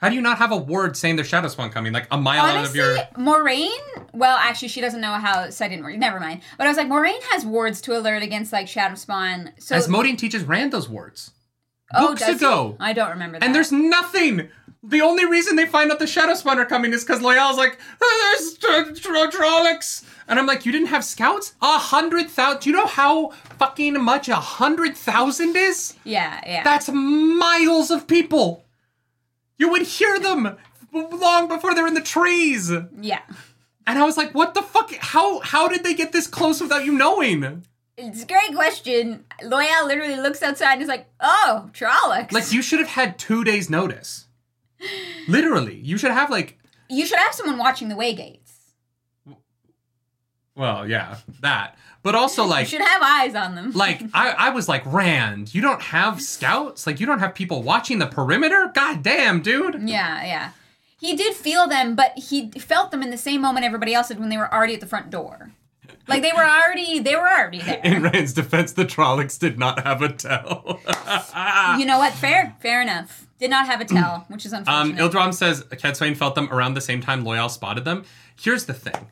[0.00, 2.44] How do you not have a ward saying there's shadow spawn coming like a mile
[2.44, 2.96] out of your?
[3.16, 3.70] Moiraine.
[4.12, 5.84] Well, actually, she doesn't know how so I didn't.
[5.84, 5.98] ward.
[5.98, 6.42] Never mind.
[6.58, 9.52] But I was like, Moiraine has wards to alert against like shadow spawn.
[9.58, 11.32] So Asmodean teaches Rand those wards
[11.94, 12.76] oh, books does he?
[12.80, 13.44] I don't remember that.
[13.44, 14.48] And there's nothing.
[14.88, 17.78] The only reason they find out the Shadow Spawn are coming is because Loial's like,
[18.00, 18.56] "Oh, there's
[18.98, 20.04] Trollocs.
[20.28, 21.54] And I'm like, you didn't have scouts?
[21.62, 22.62] A hundred thousand?
[22.62, 25.94] Do you know how fucking much a hundred thousand is?
[26.04, 26.64] yeah, yeah.
[26.64, 28.64] That's miles of people.
[29.58, 30.56] You would hear them
[30.92, 32.70] long before they're in the trees.
[33.00, 33.22] Yeah.
[33.86, 33.98] And.
[33.98, 34.92] I was like, what the fuck?
[34.96, 37.64] How how did they get this close without you knowing?
[37.96, 39.24] It's a great question.
[39.42, 43.42] Loial literally looks outside and is like, "Oh, Trollocs." Like you should have had two
[43.42, 44.25] days notice.
[45.28, 46.58] Literally, you should have like
[46.88, 48.40] you should have someone watching the waygates.
[50.54, 51.76] Well, yeah, that.
[52.02, 53.72] But also like You should have eyes on them.
[53.72, 56.86] like I, I was like, Rand, you don't have scouts?
[56.86, 58.70] Like you don't have people watching the perimeter?
[58.74, 59.88] God damn, dude.
[59.88, 60.50] Yeah, yeah.
[60.98, 64.18] He did feel them, but he felt them in the same moment everybody else did
[64.18, 65.50] when they were already at the front door.
[66.08, 67.80] Like they were already, they were already there.
[67.82, 70.80] In Rand's defense, the Trollocs did not have a tell.
[71.78, 72.12] You know what?
[72.14, 73.25] Fair, fair enough.
[73.38, 74.98] Did not have a tell, which is um, unfortunate.
[75.00, 78.04] Ildram says Cadsuane felt them around the same time Loial spotted them.
[78.38, 79.10] Here's the thing.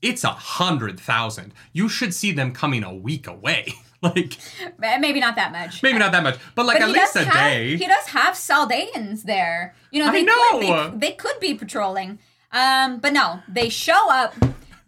[0.00, 1.52] It's a hundred thousand.
[1.72, 3.72] You should see them coming a week away.
[4.02, 4.38] like
[4.78, 5.82] Maybe not that much.
[5.82, 7.76] maybe not that much, but like But at least a have, day.
[7.76, 9.74] He does have Saldaeans there.
[9.90, 10.50] You know, I they know.
[10.52, 12.20] could be, they could be patrolling.
[12.52, 14.34] Um, but no, they show up.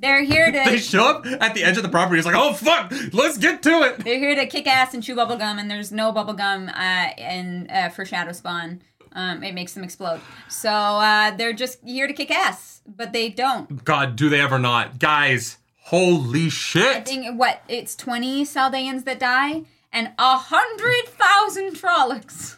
[0.01, 2.18] They're here to they show up at the edge of the property.
[2.18, 3.98] It's like, oh fuck, let's get to it.
[4.02, 7.90] They're here to kick ass and chew bubblegum, and there's no bubblegum uh, in, uh,
[7.90, 8.81] for Shadow Spawn.
[9.12, 10.20] Um, it makes them explode.
[10.48, 13.85] So uh, they're just here to kick ass, but they don't.
[13.85, 15.59] God, do they ever not, guys?
[15.82, 17.06] Holy I shit!
[17.06, 22.56] think, what, it's 20 Saldaeans that die, and a hundred thousand Trollocs.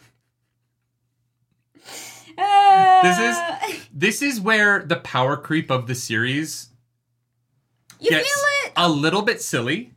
[2.37, 6.69] Uh, This is this is where the power creep of the series
[8.03, 8.21] You feel
[8.65, 8.73] it?
[8.75, 9.91] a little bit silly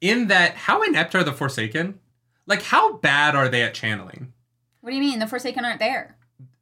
[0.00, 1.98] in that how inept are the Forsaken?
[2.46, 4.32] Like, how bad are they at channeling?
[4.80, 5.18] What do you mean?
[5.18, 6.16] The Forsaken aren't there.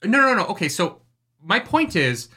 [0.05, 0.47] No, no, no.
[0.47, 1.01] Okay, so
[1.43, 2.29] my point is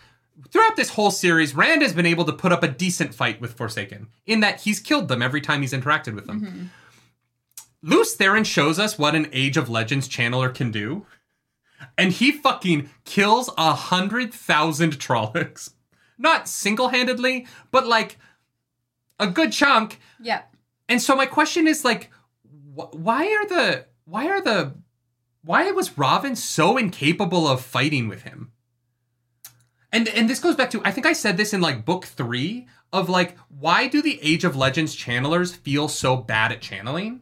[0.51, 3.53] throughout this whole series, Rand has been able to put up a decent fight with
[3.53, 6.41] Forsaken in that he's killed them every time he's interacted with them.
[6.41, 6.63] Mm-hmm.
[7.83, 11.05] Lews Therin shows us what an Age of Legends channeler can do.
[11.97, 15.71] And he fucking kills a hundred thousand Trollocs.
[16.17, 18.19] Not single handedly, but like
[19.21, 19.99] a good chunk.
[20.19, 20.41] Yeah.
[20.89, 22.09] And so my question is like,
[22.75, 24.73] wh- why are the why are the
[25.43, 28.51] why was Rahvin so incapable of fighting with him?
[29.91, 32.67] And and this goes back to I think I said this in like book three
[32.93, 37.21] of like why do the Age of Legends channelers feel so bad at channeling?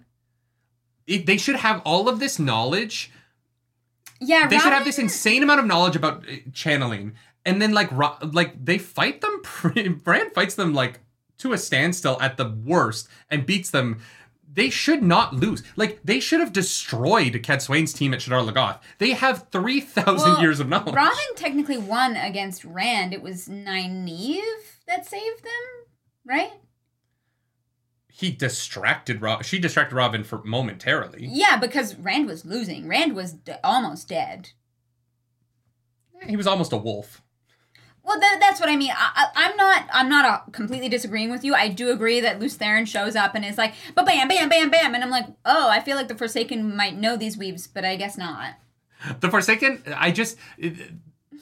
[1.07, 3.11] It, they should have all of this knowledge.
[4.21, 7.13] Yeah, They should have this insane amount of knowledge about uh, channeling,
[7.45, 9.39] and then like Ro- like they fight them.
[9.43, 10.99] Pretty, Rand fights them like
[11.39, 13.99] to a standstill at the worst and beats them.
[14.51, 15.61] They should not lose.
[15.75, 18.79] Like they should have destroyed Cadsuane's team at Shadar Logoth.
[18.97, 20.95] They have three thousand Well, years of knowledge.
[20.95, 23.13] Rahvin technically won against Rand.
[23.13, 25.85] It was Nynaeve that saved them,
[26.25, 26.51] right?
[28.11, 29.45] he distracted Rob.
[29.45, 31.25] She distracted Rahvin for momentarily.
[31.31, 32.85] Yeah, because Rand was losing.
[32.85, 34.49] Rand was d- almost dead.
[36.27, 37.21] He was almost a wolf.
[38.03, 38.91] Well, tha that's what I mean.
[38.95, 39.83] I, I'm not.
[39.93, 41.53] I'm not uh, completely disagreeing with you.
[41.53, 44.69] I do agree that Lews Therin shows up and is like, "But bam, bam, bam,
[44.69, 47.85] bam," and I'm like, "Oh, I feel like the Forsaken might know these weaves, but
[47.85, 48.55] I guess not."
[49.19, 49.83] The Forsaken.
[49.95, 50.37] I just.
[50.57, 50.91] it-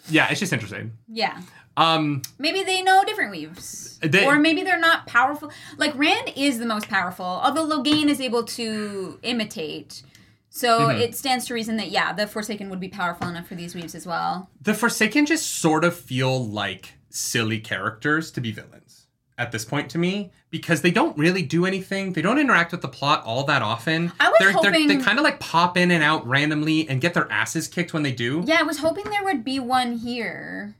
[0.09, 0.93] yeah, it's just interesting.
[1.09, 1.41] Yeah,
[1.75, 2.21] Um.
[2.37, 5.51] maybe they know different weaves, They- or maybe they're not powerful.
[5.77, 10.03] Like Rand is the most powerful, although Logain is able to imitate.
[10.49, 11.01] So Mm-hmm.
[11.01, 13.95] it stands to reason that yeah, the Forsaken would be powerful enough for these weaves
[13.95, 14.49] as well.
[14.61, 19.07] The Forsaken just sort of feel like silly characters to be villains
[19.37, 22.13] at this point to me because they don't really do anything.
[22.13, 24.11] They don't interact with the plot all that often.
[24.19, 27.13] I was they're, hoping- they kind of like pop in and out randomly and get
[27.13, 28.43] their asses kicked when they do.
[28.47, 30.75] Yeah, I was hoping there would be one here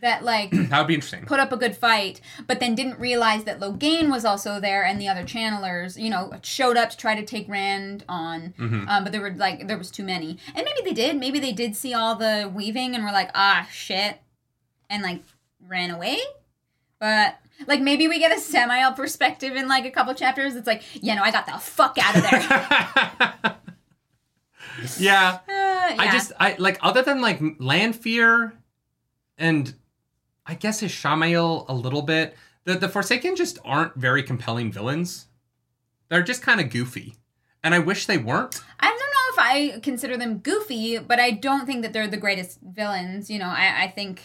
[0.00, 1.24] that like That would be interesting.
[1.24, 5.00] put up a good fight, but then didn't realize that Logain was also there and
[5.00, 8.54] the other channelers, you know, showed up to try to take Rand on.
[8.58, 8.88] Mm-hmm.
[8.88, 11.16] Um, but there were like there was too many, and maybe they did.
[11.16, 14.18] Maybe they did see all the weaving and were like, ah, shit,
[14.88, 15.22] and like
[15.66, 16.18] ran away.
[16.98, 20.56] But like maybe we get a semi perspective in like a couple chapters.
[20.56, 23.56] It's like, yeah, no, I got the fuck out of there.
[24.98, 25.38] yeah.
[25.80, 26.02] Uh, yeah.
[26.02, 28.52] I just I like other than like Lanfear
[29.38, 29.74] and
[30.46, 32.36] I guess is Shamael a little bit.
[32.64, 35.26] The the Forsaken just aren't very compelling villains.
[36.08, 37.16] They're just kind of goofy.
[37.62, 38.62] And I wish they weren't.
[38.80, 39.38] I don't know if
[39.76, 43.30] I consider them goofy, but I don't think that they're the greatest villains.
[43.30, 44.22] You know, I, I think,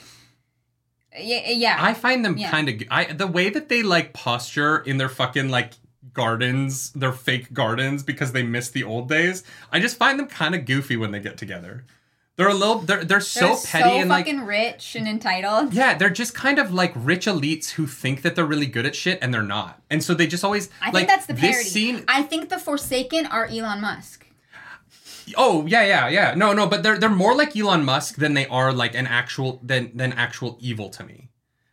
[1.18, 1.78] yeah, yeah.
[1.80, 2.50] I find them Yeah.
[2.50, 5.74] kind of I the way that they like posture in their fucking like
[6.14, 9.44] gardens, their fake gardens because they miss the old days.
[9.72, 11.84] I just find them kind of goofy when they get together.
[12.38, 15.74] They're a little they're they're so They're petty so and like fucking rich and entitled.
[15.74, 18.94] Yeah, they're just kind of like rich elites who think that they're really good at
[18.96, 19.82] shit and they're not.
[19.90, 21.58] And so they just always I like think that's the parody.
[21.60, 22.04] this scene.
[22.10, 24.26] I think the Forsaken are Elon Musk.
[25.38, 26.36] Oh, yeah, yeah, yeah.
[26.36, 29.60] No, no, but they're they're more like Elon Musk than they are like an actual
[29.64, 31.30] than than actual evil to me.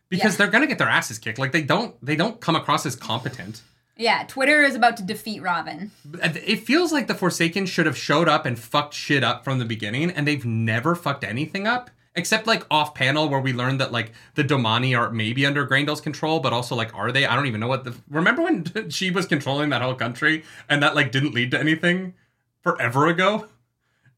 [0.09, 0.37] Because Yeah.
[0.37, 1.37] they're going to get their asses kicked.
[1.39, 3.61] Like they don't they don't come across as competent.
[3.95, 5.91] Yeah, Twitter is about to defeat Robin.
[6.13, 9.65] It feels like the Forsaken should have showed up and fucked shit up from the
[9.65, 11.89] beginning, and they've never fucked anything up.
[12.15, 16.01] Except like off panel where we learned that like the Domani are maybe under Graendal's
[16.01, 17.25] control, but also like are they?
[17.25, 17.95] I don't even know what the.
[18.09, 22.13] Remember when she was controlling that whole country and that like didn't lead to anything
[22.61, 23.47] forever ago?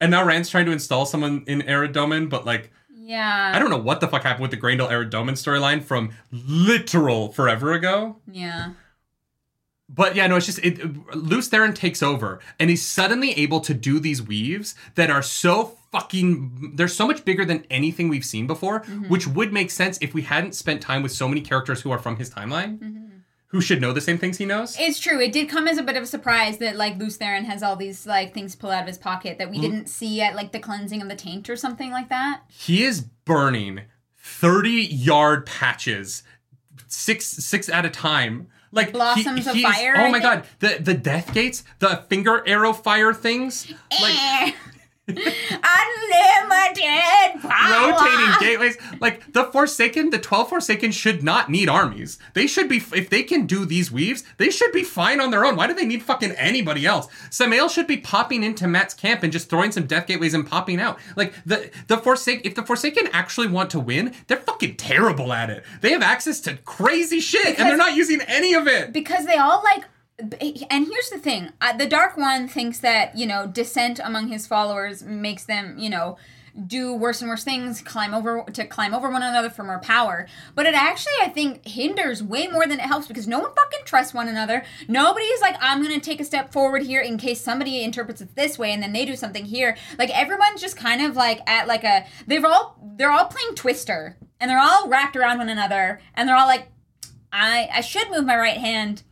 [0.01, 3.53] And now Rand's trying to install someone in Arad Doman, but like Yeah.
[3.55, 7.71] I don't know what the fuck happened with the Graendal Eridomin storyline from literal forever
[7.71, 8.17] ago.
[8.29, 8.71] Yeah.
[9.87, 10.79] But yeah, no, it's just it,
[11.15, 15.77] Lews Therin takes over, and he's suddenly able to do these weaves that are so
[15.91, 16.73] fucking.
[16.75, 19.09] They're so much bigger than anything we've seen before, mm-hmm.
[19.09, 21.99] which would make sense if we hadn't spent time with so many characters who are
[21.99, 23.05] from his timeline, mm-hmm.
[23.47, 24.75] who should know the same things he knows.
[24.79, 25.21] It's true.
[25.21, 27.75] It did come as a bit of a surprise that like Luce Theron has all
[27.75, 30.59] these like things pulled out of his pocket that we didn't see at like the
[30.59, 32.41] cleansing of the taint or something like that.
[32.47, 33.81] He is burning
[34.17, 36.23] thirty yard patches,
[36.87, 38.47] six six at a time.
[38.75, 42.73] Like he- Blossoms of fire, Oh my god, the the death gates, the finger arrow
[42.73, 43.71] fire things.
[44.01, 44.51] Like Eh.
[44.51, 44.74] I live
[45.07, 47.91] unlimited power.
[47.91, 48.77] rotating gateways.
[48.99, 52.17] Like the Forsaken, the 12 Forsaken should not need armies.
[52.33, 55.45] They should be, if they can do these weaves, they should be fine on their
[55.45, 55.55] own.
[55.55, 57.07] Why do they need fucking anybody else?
[57.29, 60.79] Sammael should be popping into Mat's camp and just throwing some death gateways and popping
[60.79, 60.99] out.
[61.15, 65.49] Like the, the Forsaken, if the Forsaken actually want to win, they're fucking terrible at
[65.49, 65.63] it.
[65.81, 68.93] They have access to crazy shit and they're not using any of it.
[68.93, 69.83] because they all like
[70.19, 74.47] and here's the thing uh, the dark one thinks that you know dissent among his
[74.47, 76.17] followers makes them you know
[76.67, 80.25] do worse and worse things climb over to climb over one another for more power.
[80.53, 83.81] But it actually i think hinders way more than it helps because no one fucking
[83.85, 84.63] trusts one another.
[84.87, 88.57] Nobody's like i'm gonna take a step forward here in case somebody interprets it this
[88.57, 89.75] way and then they do something here.
[89.97, 94.17] Like everyone's just kind of like at like a they've all they're all playing twister
[94.39, 96.69] and they're all wrapped around one another and they're all like
[97.33, 99.03] i i should move my right hand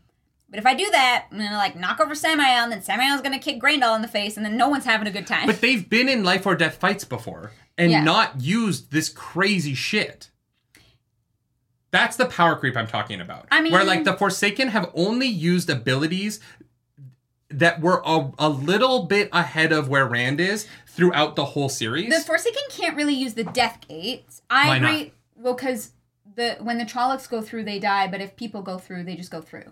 [0.54, 3.40] but if I do that, I'm gonna like knock over Sammael, and then Sammael's gonna
[3.40, 5.48] kick Graendal in the face, and then no one's having a good time.
[5.48, 8.04] But they've been in life or death fights before and Yeah.
[8.04, 10.30] not used this crazy shit.
[11.90, 13.48] That's the power creep I'm talking about.
[13.52, 16.40] I mean- where like the Forsaken have only used abilities
[17.50, 22.10] that were a, a little bit ahead of where Rand is throughout the whole series.
[22.14, 24.44] the Forsaken can't really use the Death Gates.
[24.52, 24.92] I Why not?
[24.92, 25.14] agree.
[25.36, 25.92] Well, because
[26.36, 29.30] the when the Trollocs go through, they die, but if people go through, they just
[29.32, 29.72] go through,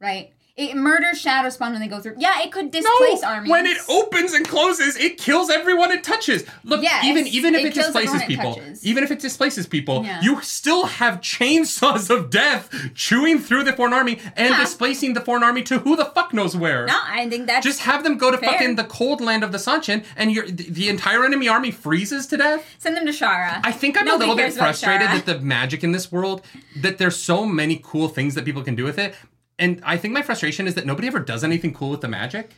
[0.00, 0.32] right?
[0.56, 2.16] It murders Shadow Spawn when they go through.
[2.18, 3.50] Yeah, it could displace armies.
[3.50, 6.44] When it opens and closes, it kills everyone it touches.
[6.64, 9.66] Look, Yes, even even if it it, displaces everyone it people, even if it displaces
[9.66, 10.20] people, Yeah.
[10.20, 14.60] you still have chainsaws of death chewing through the foreign army and Yeah.
[14.60, 16.84] displacing the foreign army to who the fuck knows where.
[16.84, 18.50] no, I think that's Just have them go to Fair.
[18.50, 22.26] fucking the cold land of the Seanchan, and your the, the entire enemy army freezes
[22.26, 22.66] to death.
[22.78, 23.60] send them to Shara.
[23.64, 26.42] I think I'm Nobody a little bit frustrated that the magic in this world,
[26.76, 29.14] that there's so many cool things that people can do with it.
[29.60, 32.50] And I think my frustration is that nobody ever does anything cool with the magic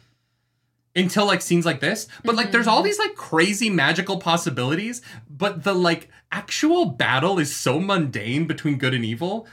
[0.94, 2.06] until like scenes like this.
[2.24, 2.74] But like there's Mm-hmm.
[2.74, 8.78] all these like crazy magical possibilities, but the like actual battle is so mundane between
[8.78, 9.46] good and evil.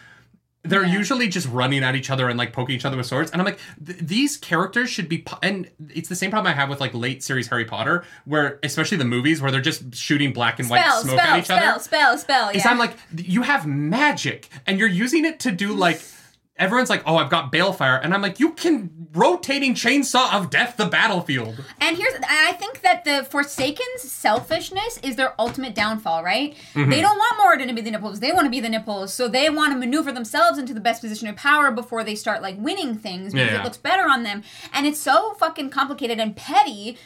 [0.63, 0.91] They're Yeah.
[0.93, 3.31] usually just running at each other and like poking each other with swords.
[3.31, 5.19] And I'm like, th- these characters should be.
[5.19, 8.59] Po- and it's the same problem I have with like late series Harry Potter, where
[8.61, 11.57] especially the movies where they're just shooting black and white smoke spell, at each spell,
[11.57, 11.79] other.
[11.79, 12.49] spell, spell.
[12.49, 12.71] Is Yeah.
[12.71, 16.01] I'm like, you have magic and you're using it to do like.
[16.59, 20.77] Everyone's like, oh, I've got balefire, and I'm like, you can rotating chainsaw of death
[20.77, 21.63] the battlefield.
[21.81, 26.53] And here's, I think that the Forsaken's selfishness is their ultimate downfall, right?
[26.75, 26.91] Mm-hmm.
[26.91, 28.19] They don't want Moridin to be the nipples.
[28.19, 29.11] They want to be the nipples.
[29.13, 32.41] So they want to maneuver themselves into the best position of power before they start
[32.43, 33.61] like winning things because Yeah.
[33.61, 34.43] it looks better on them.
[34.73, 36.97] And it's so fucking complicated and petty.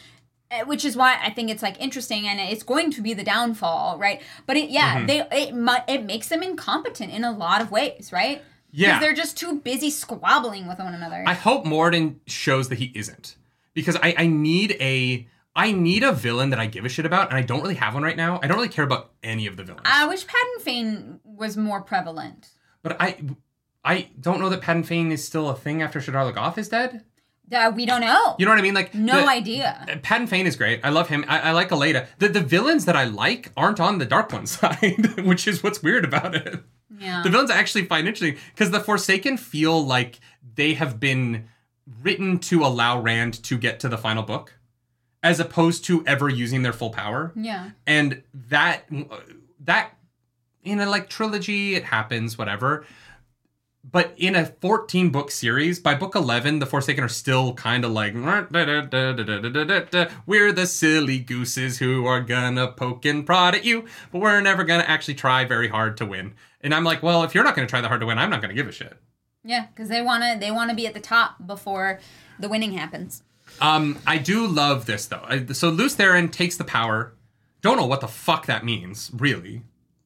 [0.51, 3.23] uh, Which is why I think it's like interesting, and it's going to be the
[3.23, 4.22] downfall, right?
[4.45, 5.06] But it, yeah, Mm-hmm.
[5.06, 8.41] they it it makes them incompetent in a lot of ways, right?
[8.76, 8.88] Yeah.
[8.88, 11.24] because they're just too busy squabbling with one another.
[11.27, 13.35] I hope Moridin shows that he isn't,
[13.74, 17.30] because I, I need a I need a villain that I give a shit about,
[17.30, 18.40] and I don't really have one right now.
[18.42, 21.82] I don't really care about any of the villains, I wish Padan Fain was more
[21.82, 22.50] prevalent.
[22.82, 23.18] but I
[23.85, 27.03] I don't know that Padan Fain is still a thing after Shadar Logoth is dead.
[27.51, 28.35] Uh, we don't know.
[28.39, 28.73] You know what I mean?
[28.73, 29.99] Like no the- idea.
[30.01, 30.80] Padan Fain is great.
[30.83, 31.25] I love him.
[31.27, 32.07] I, I like Elaida.
[32.19, 35.83] The the villains that I like aren't on the Dark One side, which is what's
[35.83, 36.63] weird about it.
[36.97, 37.22] Yeah.
[37.23, 40.19] The villains I actually find interesting because the Forsaken feel like
[40.55, 41.47] they have been
[42.01, 44.53] written to allow Rand to get to the final book,
[45.22, 47.33] as opposed to ever using their full power.
[47.35, 47.72] yeah.
[47.85, 48.85] And that
[49.59, 49.91] that
[50.63, 52.85] in a like trilogy, it happens, whatever.
[53.83, 57.91] But in a 14 book series, by book 11, the Forsaken are still kind of
[57.91, 58.47] like, we're
[60.53, 64.83] the silly gooses who are gonna poke and prod at you, but we're never gonna
[64.83, 66.33] actually try very hard to win.
[66.61, 68.41] And I'm like, well, if you're not gonna try that hard to win, I'm not
[68.41, 68.97] gonna give a shit.
[69.43, 71.99] Yeah, because they wanna they wanna be at the top before
[72.39, 73.23] the winning happens.
[73.59, 75.25] Um, I do love this though.
[75.25, 77.13] I, so Lews Therin takes the power.
[77.61, 79.63] Don't know what the fuck that means, really.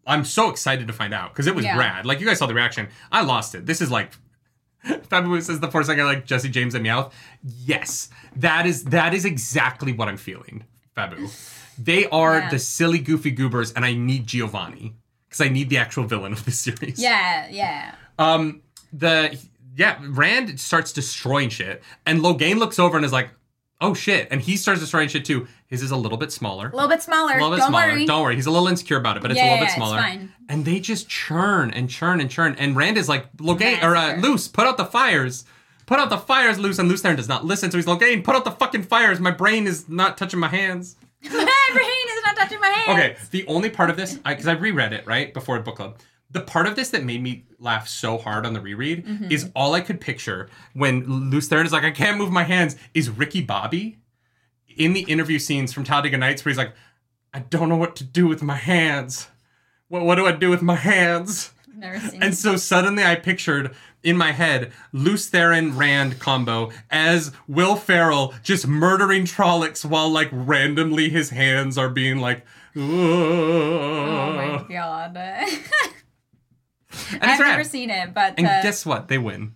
[0.07, 1.77] I'm so excited to find out because it was Yeah.
[1.77, 2.05] rad.
[2.05, 2.87] Like you guys saw the reaction.
[3.11, 3.65] I lost it.
[3.65, 4.11] This is like
[4.85, 7.11] Fabu says the first thing I like Jessie James and Meowth.
[7.43, 10.63] Yes, that is that is exactly what I'm feeling,
[10.95, 11.29] Fabu.
[11.77, 12.49] They are Yeah.
[12.49, 14.95] the silly, goofy goobers, and I need Giovanni
[15.27, 16.99] because I need the actual villain of this series.
[17.01, 17.95] Yeah, yeah.
[18.17, 18.61] Um,
[18.93, 19.37] the
[19.75, 23.29] yeah, Rand starts destroying shit, and Logain looks over and is like,
[23.81, 25.47] "Oh shit!" And he starts destroying shit too.
[25.67, 26.69] His is a little bit smaller.
[26.69, 27.33] A little bit smaller.
[27.33, 27.87] A little bit Don't smaller.
[27.87, 28.05] worry.
[28.05, 28.35] Don't worry.
[28.35, 29.97] He's a little insecure about it, but it's Yeah, a little yeah, bit it's smaller.
[29.97, 30.33] fine.
[30.49, 32.55] And they just churn and churn and churn.
[32.57, 35.43] And Rand is like, Logain or uh, Loose, put out the fires.
[35.87, 37.69] Put out the fires, Loose, and Lews Therin does not listen.
[37.71, 39.19] So he's Logain, put out the fucking fires.
[39.19, 40.95] My brain is not touching my hands.
[41.23, 41.37] my brain
[42.17, 42.89] is not touching my hands.
[42.99, 45.97] Okay, the only part of this, because I, reread it right before book club,
[46.29, 49.31] the part of this that made me laugh so hard on the reread Mm-hmm.
[49.31, 52.75] is all I could picture when Lews Therin is like, I can't move my hands,
[52.93, 53.97] is Ricky Bobby
[54.75, 56.73] in the interview scenes from Talladega Nights where he's like,
[57.33, 59.27] I don't know what to do with my hands.
[59.87, 61.51] What what do I do with my hands?
[61.73, 62.21] Never seen.
[62.23, 63.73] And so suddenly I pictured
[64.03, 70.29] in my head Lews Therin Rand combo as Will Ferrell just murdering Trollocs while like
[70.31, 72.43] randomly his hands are being like.
[72.75, 75.17] oh my god.
[77.11, 79.07] And I've never seen it, but And uh, guess what?
[79.07, 79.53] They win.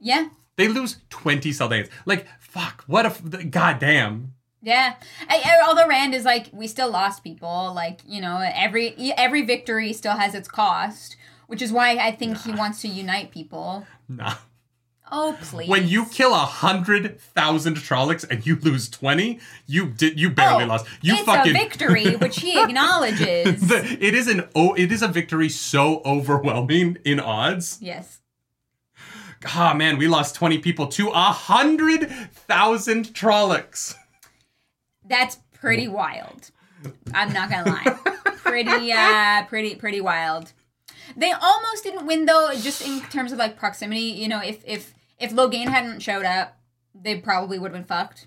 [0.00, 1.88] yeah, They lose 20 Saldaeans.
[2.04, 3.50] Like, fuck, what if.
[3.50, 4.32] Goddamn.
[4.62, 4.94] yeah.
[5.28, 7.72] I, I- although Rand is like, we still lost people.
[7.74, 12.38] Like you know, every every victory still has its cost, which is why I think
[12.38, 13.86] he wants to unite people.
[14.08, 14.34] Nah.
[15.12, 15.68] Oh please.
[15.68, 20.64] When you kill a hundred thousand Trollocs and you lose twenty, you did you barely
[20.64, 20.86] Oh, lost.
[21.00, 23.68] You it's fucking a victory, which he acknowledges.
[23.68, 27.78] The- it is an oh, it is a victory so overwhelming in odds.
[27.80, 28.20] yes.
[29.54, 33.94] Ah man, we lost twenty people to a hundred thousand Trollocs.
[35.08, 36.50] That's pretty wild.
[37.14, 37.96] I'm not gonna lie.
[38.38, 40.52] pretty, uh, pretty, pretty wild.
[41.16, 44.00] They almost didn't win though, just in terms of like proximity.
[44.00, 46.58] You know, if if if Logain hadn't showed up,
[46.94, 48.24] they probably would have been fucked.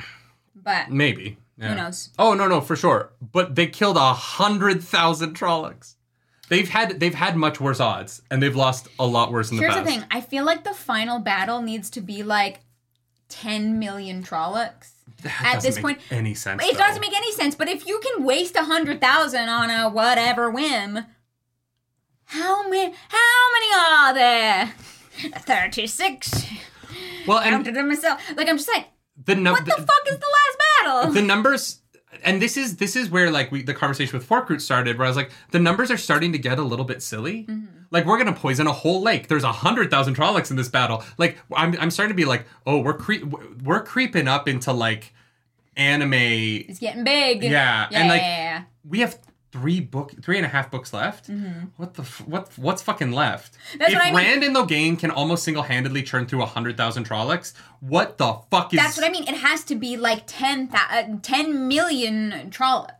[0.55, 1.37] But Maybe.
[1.57, 1.69] Yeah.
[1.69, 2.09] who knows?
[2.17, 3.11] Oh no, no, for sure.
[3.21, 5.95] But they killed a hundred thousand Trollocs.
[6.49, 9.63] They've had they've had much worse odds, and they've lost a lot worse in the
[9.63, 9.85] Here's past.
[9.85, 10.03] the thing.
[10.09, 12.61] I feel like the final battle needs to be like
[13.29, 14.91] 10 million Trollocs.
[15.21, 16.63] That At this make point, any sense.
[16.63, 16.79] It though.
[16.79, 20.49] doesn't make any sense, but if you can waste a hundred thousand on a whatever
[20.49, 20.99] whim,
[22.25, 22.93] how many?
[23.09, 24.73] How many are there?
[25.41, 26.45] Thirty-six.
[27.27, 28.21] Well, and myself.
[28.35, 28.87] Like I'm just like,
[29.25, 31.13] the number what the fuck is the last battle?
[31.13, 31.81] the numbers
[32.23, 35.09] and this is this is where like we the conversation with Forkroot started where I
[35.09, 37.45] was like the numbers are starting to get a little bit silly.
[37.45, 37.65] Mm-hmm.
[37.91, 39.27] Like we're gonna poison a whole lake.
[39.27, 41.03] There's a hundred thousand Trollocs in this battle.
[41.17, 43.25] Like I'm I'm starting to be like oh we're cre-
[43.63, 45.13] we're creeping up into like
[45.75, 46.13] anime.
[46.13, 47.43] it's getting big.
[47.43, 48.63] Yeah, yeah, and, like, yeah, yeah.
[48.87, 49.17] We have
[49.51, 51.29] three book three and a half books left.
[51.77, 53.53] What the f- what what's fucking left?
[53.53, 53.77] Mm-hmm.
[53.79, 54.15] That's if what I mean.
[54.15, 58.39] Rand and Logain can almost single handedly churn through a hundred thousand Trollocs, what the
[58.51, 59.23] fuck is That's what I mean.
[59.23, 62.93] It has to be like 10, thou- uh, 10 million Trollocs.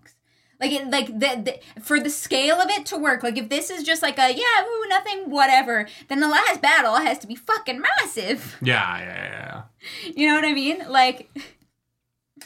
[0.60, 3.24] Like it, like the, the for the scale of it to work.
[3.24, 6.96] Like if this is just like a yeah, ooh, nothing, whatever, then the last battle
[6.98, 8.58] has to be fucking massive.
[8.62, 10.12] Yeah, yeah, yeah.
[10.18, 10.84] You know what I mean?
[10.90, 11.30] Like,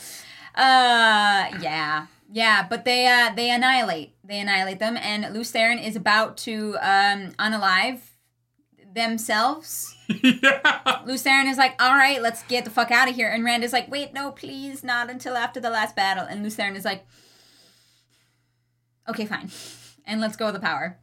[0.56, 2.68] uh, yeah, yeah.
[2.68, 7.32] But they uh they annihilate they annihilate them, and Lews Therin is about to um
[7.40, 8.00] unalive
[8.94, 9.96] themselves.
[10.08, 11.02] yeah.
[11.06, 13.30] Lews Therin is like, all right, let's get the fuck out of here.
[13.30, 16.26] And Rand is like, wait, no, please, not until after the last battle.
[16.26, 17.06] And Lews Therin is like,
[19.08, 19.52] okay, fine,
[20.06, 20.98] and let's go with the power.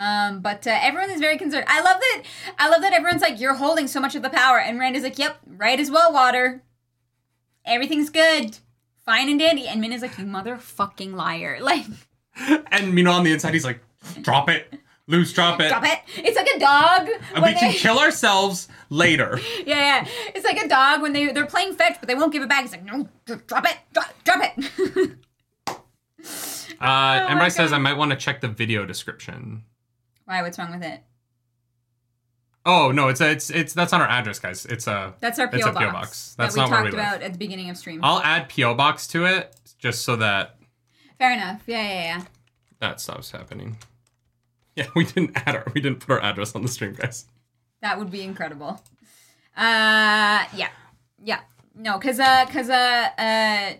[0.00, 1.66] Um, but uh, everyone is very concerned.
[1.68, 2.22] I love that.
[2.58, 5.02] I love that everyone's like, "You're holding so much of the power," and Rand is
[5.02, 6.62] like, "Yep, right as well, Water.
[7.66, 8.58] Everything's good,
[9.08, 11.84] fine and dandy." And Min is like, "You motherfucking liar!" Like,
[12.70, 13.80] And meanwhile, on the inside, he's like,
[14.22, 14.72] "Drop it,
[15.08, 15.68] lose, drop it.
[15.70, 15.98] drop it.
[16.26, 17.08] It's like a dog.
[17.34, 20.08] And when we can they- kill ourselves later." Yeah, yeah.
[20.34, 22.64] It's like a dog when they they're playing fetch, but they won't give it back.
[22.64, 23.08] It's like, no,
[23.46, 25.16] drop it, drop, drop it.
[26.80, 29.64] Uh, Oh Emre my says I might want to check the video description.
[30.26, 30.42] Why?
[30.42, 31.00] What's wrong with it?
[32.70, 34.66] Oh no, it's a, it's it's that's on our address, guys.
[34.66, 35.84] It's a That's our PO It's a box.
[35.86, 36.34] PO box.
[36.36, 38.00] That's that we not where talked we about at the beginning of stream.
[38.02, 40.56] I'll add PO box to it just so that
[41.18, 41.62] Fair enough.
[41.66, 42.22] Yeah, yeah, yeah.
[42.80, 43.78] that stops happening.
[44.76, 47.24] Yeah, we didn't add our we didn't put our address on the stream, guys.
[47.82, 48.80] That would be incredible.
[49.56, 50.68] Uh, yeah,
[51.24, 51.40] yeah.
[51.74, 53.72] No, cause uh, cause uh, uh,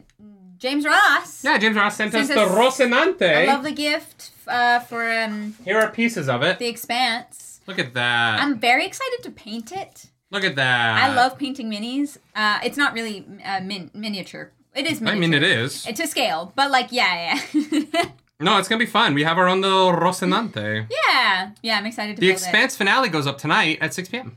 [0.56, 1.44] James Ross.
[1.44, 3.22] Yeah, James Ross sent us Sent the us Rocinante.
[3.22, 6.58] A lovely gift uh, for um Here are pieces of it.
[6.58, 7.57] the Expanse.
[7.68, 8.40] Look at that.
[8.40, 10.06] I'm very excited to paint it.
[10.30, 11.02] Look at that.
[11.04, 12.16] I love painting minis.
[12.34, 14.52] Uh, it's not really uh, min- miniature.
[14.74, 15.16] It is miniature.
[15.16, 15.86] I mean, it is.
[15.86, 18.04] It's to scale, but like, yeah, yeah,
[18.40, 19.14] No, it's gonna be fun.
[19.14, 20.86] We have our own little Rocinante.
[21.08, 21.76] yeah, yeah.
[21.78, 24.36] I'm excited to The Expanse finale goes up tonight at 6 p.m.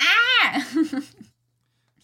[0.00, 0.66] Ah,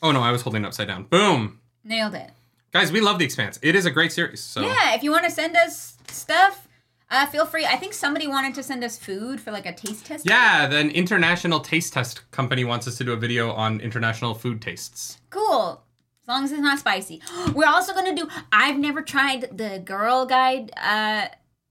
[0.02, 1.04] Oh no, I was holding it upside down.
[1.04, 1.60] Boom.
[1.84, 2.30] nailed it.
[2.72, 3.58] Guys, we love The Expanse.
[3.62, 4.40] It is a great series.
[4.40, 6.66] So Yeah, if you want to send us stuff,
[7.12, 7.66] uh, feel free.
[7.66, 10.26] I think somebody wanted to send us food for like a taste test.
[10.26, 14.62] Yeah, the international taste test company wants us to do a video on international food
[14.62, 15.18] tastes.
[15.30, 15.82] Cool.
[16.22, 17.20] As long as it's not spicy.
[17.54, 18.28] We're also gonna do.
[18.50, 21.28] I've never tried the Girl Guide uh,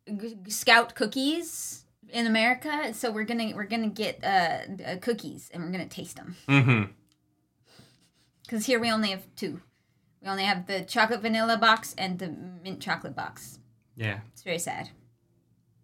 [0.07, 5.63] g- Scout cookies in America, so we're gonna we're gonna get uh, uh, cookies and
[5.63, 6.35] we're gonna taste them.
[6.47, 6.91] Mm-hmm.
[8.43, 9.61] Because here we only have two.
[10.21, 13.59] We only have the chocolate vanilla box and the mint chocolate box.
[13.95, 14.19] Yeah.
[14.33, 14.89] It's very sad,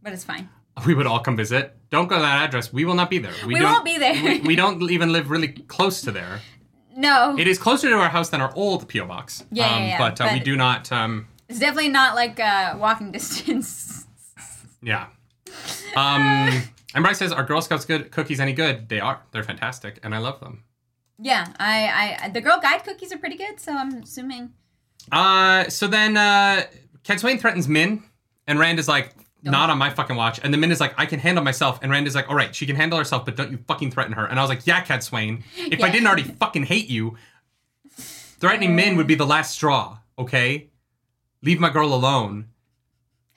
[0.08, 0.48] but it's fine.
[0.86, 1.76] We would all come visit.
[1.90, 2.72] Don't go to that address.
[2.72, 3.34] We will not be there.
[3.48, 4.14] We don't, won't be there.
[4.14, 6.40] we, we don't even live really close to there.
[6.96, 7.36] No.
[7.36, 9.44] It is closer to our house than our old PO box.
[9.52, 10.92] Yeah, um, yeah, yeah, but, uh, we do not.
[10.92, 14.06] Um, It's definitely not like uh, walking distance.
[14.84, 15.08] Yeah.
[15.96, 16.62] Um,
[16.94, 18.88] and Bryce says, "Are Girl Scouts good cookies any good?
[18.88, 19.24] They are.
[19.32, 20.64] They're fantastic, and I love them."
[21.20, 24.54] yeah, I, I, the Girl Guide cookies are pretty good, so I'm assuming.
[25.12, 26.64] Uh, so then uh,
[27.04, 28.04] Cadsuane threatens Min,
[28.46, 29.16] and Rand is like,
[29.52, 31.92] "Not on my fucking watch." And the Min is like, "I can handle myself," and
[31.92, 34.26] Rand is like, "All right, she can handle herself, but don't you fucking threaten her."
[34.26, 35.44] And I was like, "Yeah, Cadsuane.
[35.58, 37.18] If I didn't already fucking hate you,
[38.40, 39.98] threatening Min would be the last straw.
[40.20, 40.68] Okay,
[41.42, 42.48] leave my girl alone.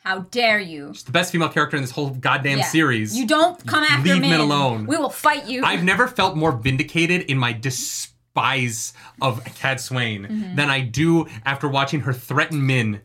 [0.05, 0.93] How dare you?
[0.95, 2.65] She's the best female character in this whole goddamn Yeah.
[2.65, 4.13] series." You don't come after me.
[4.15, 4.31] Leave Min.
[4.31, 4.87] Min alone.
[4.87, 5.63] We will fight you.
[5.65, 10.55] I've never felt more vindicated in my despise of Cadsuane Mm-hmm.
[10.57, 13.03] than I do after watching her threaten Min.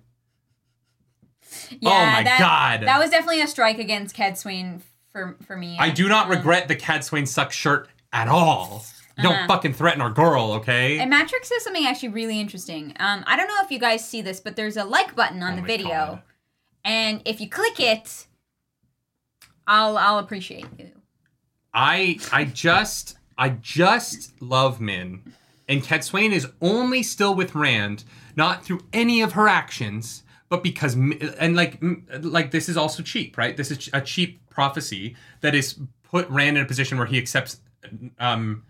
[1.82, 2.88] Yeah, oh my that, God.
[2.88, 5.77] That was definitely a strike against Cadsuane for for me.
[5.80, 8.85] I do not regret the Cadsuane suck shirt at all.
[9.22, 9.48] Don't Uh-huh.
[9.48, 11.00] fucking threaten our girl, okay?
[11.00, 12.94] And Matrix says something actually really interesting.
[13.00, 15.53] Um, I don't know if you guys see this, but there's a like button on
[15.53, 16.22] Oh the video, God.
[16.84, 18.27] and if you click it,
[19.68, 20.92] I'll I'll appreciate you.
[21.74, 25.22] I I just I just love Min.
[25.68, 28.03] And Cadsuane is only still with Rand,
[28.35, 31.80] not through any of her actions, but because and like
[32.22, 33.56] like this is also cheap, right?
[33.58, 37.60] This is a cheap prophecy that is put Rand in a position where he accepts
[38.20, 38.64] um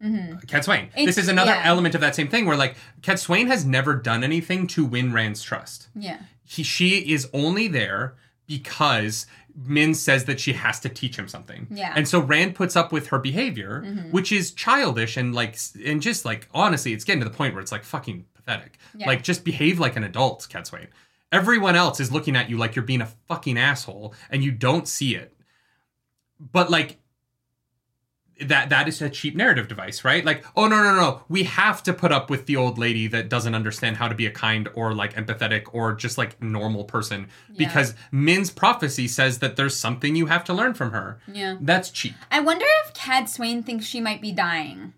[0.00, 0.92] Cadsuane.
[0.94, 1.62] this is another yeah.
[1.64, 5.42] element of that same thing where like Cadsuane has never done anything to win Rand's
[5.42, 6.18] trust Yeah.
[6.44, 8.14] he she is only there
[8.46, 9.26] because
[9.66, 11.66] Min says that she has to teach him something.
[11.68, 11.92] Yeah.
[11.96, 14.10] And so Rand puts up with her behavior, Mm-hmm.
[14.12, 17.60] which is childish and like and just like honestly, it's getting to the point where
[17.60, 18.78] it's like fucking pathetic.
[18.94, 19.08] Yeah.
[19.08, 20.86] Like just behave like an adult, Cadsuane.
[21.30, 24.88] Everyone else is looking at you like you're being a fucking asshole and you don't
[24.88, 25.34] see it.
[26.40, 26.98] But like
[28.40, 30.24] that that is a cheap narrative device, right?
[30.24, 33.28] Like, oh no no no, we have to put up with the old lady that
[33.28, 37.28] doesn't understand how to be a kind or like empathetic or just like normal person
[37.56, 41.20] because Min's prophecy says that there's something you have to learn from her.
[41.26, 41.56] Yeah.
[41.60, 42.14] That's cheap.
[42.30, 44.94] I wonder if Cadsuane thinks she might be dying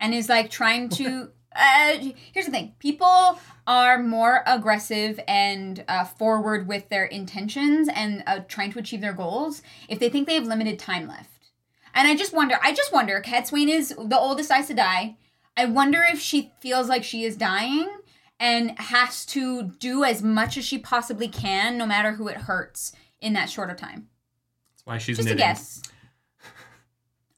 [0.00, 1.30] and is like trying to.
[1.54, 1.98] Uh,
[2.32, 8.40] here's the thing people are more aggressive and uh, forward with their intentions and uh,
[8.48, 11.50] trying to achieve their goals if they think they have limited time left.
[11.94, 15.16] And I just wonder, I just wonder, Cadsuane is the oldest Aes Sedai.
[15.56, 17.88] I wonder if she feels like she is dying
[18.40, 22.92] and has to do as much as she possibly can, no matter who it hurts,
[23.20, 24.08] in that shorter time.
[24.72, 25.82] That's why she's Just a guess.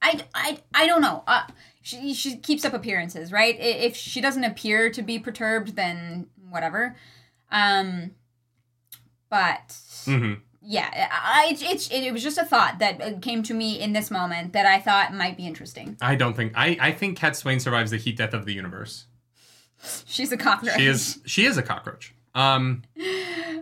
[0.01, 1.25] I, I, I don't know.
[1.27, 1.43] Uh,
[1.85, 3.55] she, she keeps up appearances, right?
[3.61, 6.97] If she doesn't appear to be perturbed, then whatever.
[7.53, 8.13] Um,
[9.29, 9.69] but
[10.07, 10.41] Mhm.
[10.63, 14.11] yeah, I, it's it's it, was just a thought that came to me in this
[14.11, 15.97] moment that I thought might be interesting.
[16.01, 19.05] I don't think I I think Cadsuane survives the heat death of the universe.
[20.07, 20.77] She's a cockroach.
[20.77, 22.15] She is she is a cockroach.
[22.35, 22.83] Um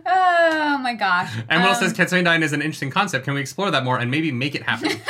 [0.05, 1.31] Oh my gosh.
[1.49, 3.25] and Will Um, says Cadsuane dying is an interesting concept.
[3.25, 4.91] Can we explore that more and maybe make it happen?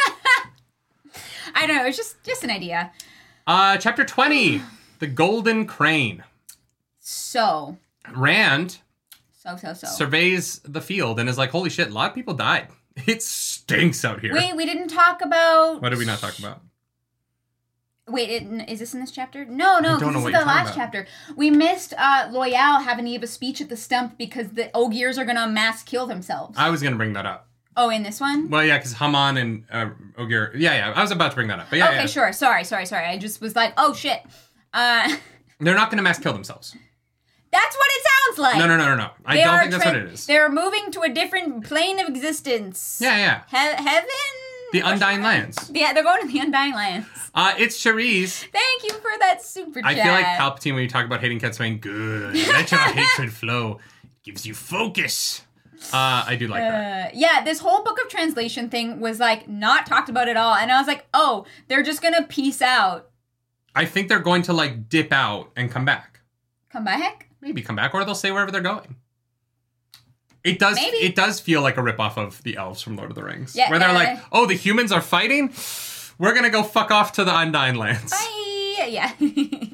[1.56, 1.86] I don't know.
[1.86, 2.92] It's just just an idea.
[3.48, 4.62] uh chapter 20,
[5.00, 6.24] The Golden Crane.
[7.00, 7.78] So
[8.14, 8.80] Rand
[9.44, 9.88] so so so.
[9.88, 12.68] surveys the field and is like, "Holy shit, a lot of people died.
[13.08, 15.82] It stinks out here." Wait, we didn't talk about.
[15.82, 16.62] What did we not talk about?
[18.08, 19.46] Wait, it, is this in this chapter?
[19.46, 21.08] No, no, I don't know because this is the last chapter.
[21.36, 25.18] We missed uh, Loial having to give a speech at the stump because the Ogiers
[25.18, 26.58] are gonna mass kill themselves.
[26.58, 27.48] I was gonna bring that up.
[27.76, 28.50] Oh, in this one?
[28.50, 30.52] Well, yeah, because Haman and uh, Ogier.
[30.56, 31.68] Yeah, yeah, I was about to bring that up.
[31.70, 32.06] But yeah, okay, yeah.
[32.06, 32.34] sure.
[32.34, 33.06] Sorry, sorry, sorry.
[33.06, 34.22] I just was like, oh shit.
[34.74, 35.16] Uh,
[35.60, 36.76] they're not gonna mass kill themselves.
[37.52, 38.58] that's what it sounds like.
[38.58, 39.10] No, no, no, no, no.
[39.26, 40.26] I They don't think that's tra- what it is.
[40.28, 43.00] They're moving to a different plane of existence.
[43.02, 43.42] Yeah, yeah.
[43.50, 44.10] He- heaven.
[44.72, 45.70] The Undying Lands.
[45.72, 47.08] Yeah, they're going to the Undying Lands.
[47.36, 48.48] Uh, it's Cherise.
[48.52, 49.92] Thank you for that super chat.
[49.92, 51.80] I feel like Palpatine when you talk about hating Cadsuane.
[51.80, 52.34] Good.
[52.36, 53.80] Let your hatred flow.
[54.24, 55.43] Gives you focus.
[55.92, 57.08] Uh, I do like that.
[57.08, 60.56] Uh, yeah, this whole book of translation thing was like not talked about at all,
[60.56, 63.10] and I was like, oh, they're just gonna peace out,
[63.76, 66.22] I think they're going to like dip out and come back.
[66.70, 67.30] come back.
[67.42, 68.96] Maybe come back, or they'll stay wherever they're going.
[70.44, 70.76] It does.
[70.76, 70.98] Maybe.
[70.98, 73.70] It does feel like a ripoff of the elves from Lord of the Rings, Yeah,
[73.70, 75.54] where they're uh, like, "Oh, the humans are fighting.
[76.18, 78.88] We're gonna go fuck off to the Undying Lands." Bye.
[78.88, 79.12] Yeah.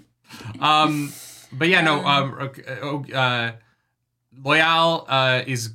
[0.61, 1.11] Um,
[1.51, 2.05] but yeah, no.
[2.05, 3.51] Um, uh, uh,
[4.41, 5.73] Loial uh, is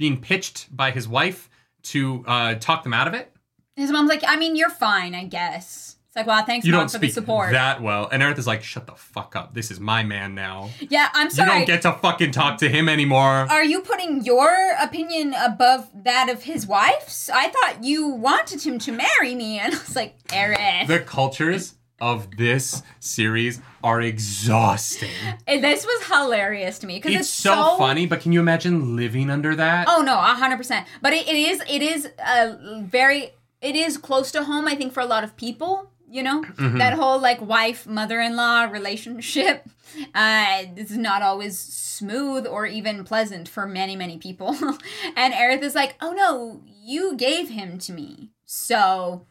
[0.00, 1.48] being pitched by his wife
[1.82, 3.30] to uh, talk them out of it.
[3.76, 5.96] His mom's like, I mean, you're fine, I guess.
[6.08, 7.52] It's like, wow, thanks, You mom, don't for the speak support.
[7.52, 9.54] that well, and Erith is like, "Shut the fuck up.
[9.54, 10.70] This is my man now.
[10.80, 11.50] yeah, I'm sorry.
[11.52, 14.50] You don't get to fucking talk to him anymore." Are you putting your
[14.82, 17.30] opinion above that of his wife's?
[17.30, 20.88] I thought you wanted him to marry me, and I was like, Eric.
[20.88, 25.10] the cultures of this series are exhausting.
[25.46, 28.96] And this was hilarious to me because It's, it's, so, funny, but can you imagine
[28.96, 29.86] living under that?
[29.88, 30.86] Oh no, hundred percent.
[31.02, 33.30] But it, it is it is a very
[33.60, 34.66] it is close to home.
[34.66, 36.78] I think for a lot of people, you know, Mm-hmm.
[36.78, 39.68] that whole like wife mother in law relationship.
[40.14, 44.56] Uh, this is not always smooth or even pleasant for many many people.
[45.16, 49.26] and Erith is like, oh no, you gave him to me, so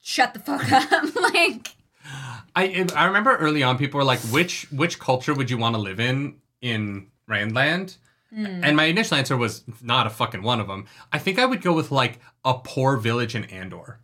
[0.00, 1.14] shut the fuck up.
[1.34, 1.73] like,
[2.04, 5.80] I I remember early on people were like, which which culture would you want to
[5.80, 7.96] live in in Randland?
[8.32, 8.64] Hmm.
[8.64, 10.86] And my initial answer was not a fucking one of them.
[11.12, 14.00] I think I would go with like a poor village in Andor,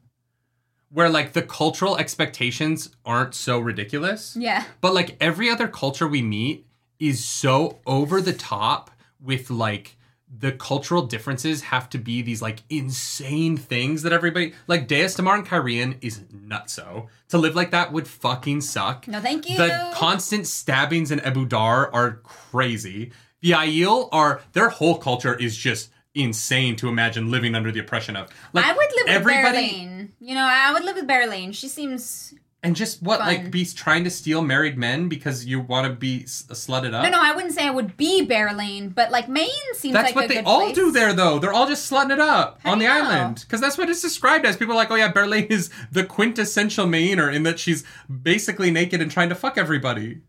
[0.90, 4.36] where like the cultural expectations aren't so ridiculous.
[4.38, 6.66] yeah, But like every other culture we meet
[6.98, 9.96] is so over the top with like
[10.38, 15.36] the cultural differences have to be these like insane things that everybody like Deus Damar
[15.36, 17.08] and Cairhien is nutso.
[17.30, 19.08] To live like that would fucking suck.
[19.08, 19.56] no, thank you.
[19.56, 23.12] The constant stabbings in Ebou Dar are crazy.
[23.40, 28.16] The Aiel are their whole culture is just insane to imagine living under the oppression
[28.16, 28.28] of.
[28.52, 30.08] Like I would live with everybody Berelain.
[30.20, 31.52] You know, I would live with Berelain.
[31.52, 33.26] She seems and just what Fun.
[33.28, 36.92] like be trying to steal married men because you want to be s- uh, slutted
[36.92, 37.02] up.
[37.04, 37.18] no, no.
[37.20, 40.28] I wouldn't say I would be Berelain, but like Mayene seems That's like what a
[40.28, 40.74] they good all place.
[40.74, 41.38] do there, though.
[41.38, 43.08] They're all just slutting it up How on do the you know?
[43.10, 44.56] island because that's what it's described as.
[44.58, 47.82] People are like, oh yeah, Berelain is the quintessential Mayener in that she's
[48.22, 50.20] basically naked and trying to fuck everybody.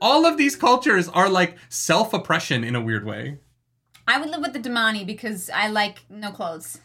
[0.00, 3.38] All of these cultures are like self oppression in a weird way.
[4.08, 6.78] I would live with the damane because I like no clothes.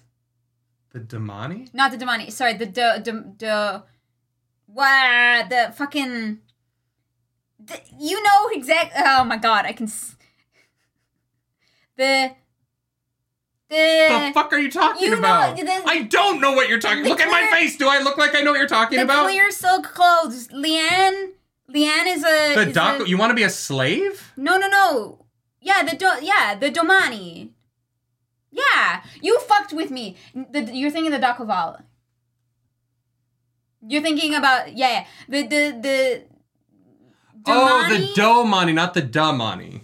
[0.92, 1.74] The damane?
[1.74, 2.32] Not the damane.
[2.32, 3.84] Sorry, the the the, the
[4.74, 6.40] what the fucking.
[7.64, 9.86] The, you know exactly Oh my god, I can.
[9.88, 10.16] s-
[11.98, 12.32] The.
[13.70, 13.76] The.
[13.76, 15.56] The fuck are you talking you know, about?
[15.58, 17.04] the- I don't know what you're talking.
[17.04, 17.78] Look at my face.
[17.78, 19.26] Do I look like I know what you're talking the about?
[19.26, 20.52] clear silk clothes.
[20.52, 21.34] Leane.
[21.68, 22.56] Leane is a.
[22.56, 23.02] the is doc.
[23.02, 24.34] a- You want to be a slave?
[24.36, 25.26] No, no, no.
[25.62, 27.52] Yeah, the do- yeah, the Domani.
[28.52, 30.16] Yeah, you fucked with me.
[30.34, 31.84] The, you're thinking the dacovale.
[33.88, 35.06] You're thinking about yeah, yeah.
[35.28, 36.24] the the the.
[37.48, 38.14] Oh, the Domani?
[38.16, 39.82] Domani, not the damane.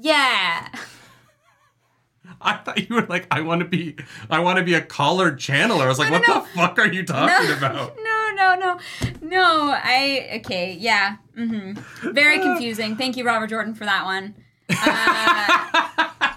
[0.00, 0.68] Yeah.
[2.40, 3.96] I thought you were like, I want to be,
[4.30, 5.82] I want to be a collared channeler.
[5.82, 7.96] I was like, No, what no, the fuck are you talking no, about?
[7.96, 8.78] No, no, no,
[9.20, 9.70] no.
[9.72, 10.76] I okay.
[10.78, 11.16] Yeah.
[11.36, 12.12] Mm-hmm.
[12.12, 12.96] Very confusing.
[12.96, 14.34] Thank you, Robert Jordan, for that one.
[14.68, 15.88] Uh,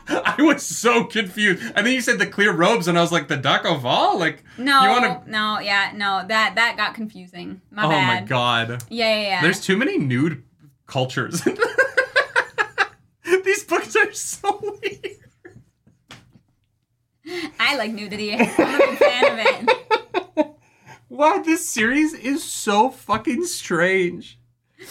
[0.26, 1.62] I was so confused.
[1.76, 4.18] And then you said the clear robes, and I was like, the dacovale?
[4.20, 5.32] Like, no, you want to?
[5.32, 6.26] no, yeah, no.
[6.28, 7.62] That that got confusing.
[7.72, 8.22] My Oh bad.
[8.24, 8.84] my god.
[8.90, 9.42] Yeah, yeah, yeah.
[9.42, 10.44] There's too many nude
[10.88, 11.42] cultures.
[13.46, 15.18] These books are so weird.
[17.60, 18.34] I like nudity.
[18.34, 19.76] I'm a big fan of it.
[21.12, 24.40] Wow, this series is so fucking strange.
[24.80, 24.86] Uh,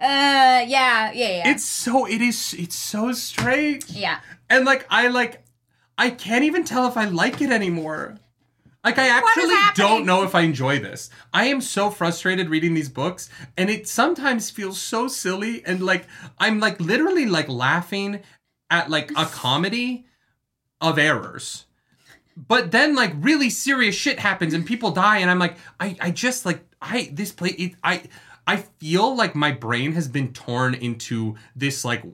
[0.00, 1.48] yeah, yeah, yeah.
[1.50, 3.88] It's so it is it's so strange.
[3.90, 4.20] yeah.
[4.48, 5.44] And like I like
[5.96, 8.16] I can't even tell if I like it anymore.
[8.84, 11.08] Like I actually don't know if I enjoy this.
[11.32, 16.06] I am so frustrated reading these books and it sometimes feels so silly and like
[16.38, 18.20] I'm like literally like laughing
[18.70, 20.04] at like a comedy
[20.80, 21.64] of errors.
[22.36, 26.10] But then like really serious shit happens and people die and I'm like I I
[26.10, 28.02] just like I this play it I
[28.46, 32.04] I feel like my brain has been torn into this like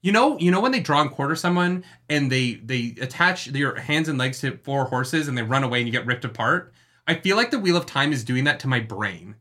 [0.00, 3.74] you know, you know when they draw and quarter someone and they they attach their
[3.76, 6.72] hands and legs to four horses and they run away and you get ripped apart.
[7.06, 9.36] I feel like the Wheel of Time is doing that to my brain.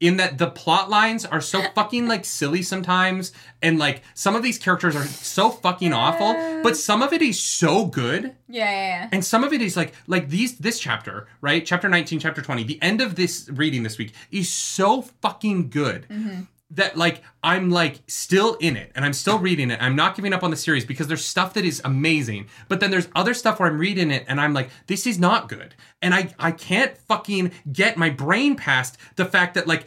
[0.00, 4.42] In that the plot lines are so fucking like silly sometimes, and like some of
[4.42, 6.32] these characters are so fucking awful,
[6.62, 8.34] but some of it is so good.
[8.48, 9.08] Yeah, yeah, yeah.
[9.12, 11.66] And some of it is like like these this chapter, right?
[11.66, 12.64] Chapter 19, chapter 20.
[12.64, 16.06] The end of this reading this week is so fucking good.
[16.08, 16.44] Mm-hmm.
[16.72, 19.82] That like I'm like still in it and I'm still reading it.
[19.82, 22.48] I'm not giving up on the series because there's stuff that is amazing.
[22.68, 25.48] But then there's other stuff where I'm reading it and I'm like, this is not
[25.48, 25.74] good.
[26.00, 29.86] And I I can't fucking get my brain past the fact that like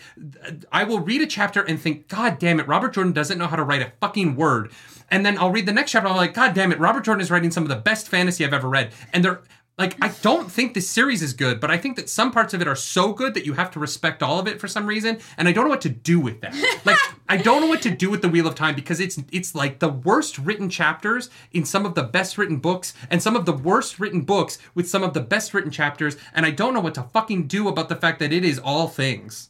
[0.71, 3.55] I will read a chapter and think, God damn it, Robert Jordan doesn't know how
[3.55, 4.71] to write a fucking word.
[5.09, 7.29] And then I'll read the next chapter, I'm like, God damn it, Robert Jordan is
[7.29, 8.93] writing some of the best fantasy I've ever read.
[9.13, 9.41] And they're
[9.77, 12.61] like, I don't think this series is good, but I think that some parts of
[12.61, 15.17] it are so good that you have to respect all of it for some reason.
[15.35, 16.53] And I don't know what to do with that.
[16.85, 19.55] Like, I don't know what to do with the Wheel of Time because it's it's
[19.55, 23.45] like the worst written chapters in some of the best written books, and some of
[23.45, 26.17] the worst written books with some of the best written chapters.
[26.35, 28.87] And I don't know what to fucking do about the fact that it is all
[28.87, 29.49] things.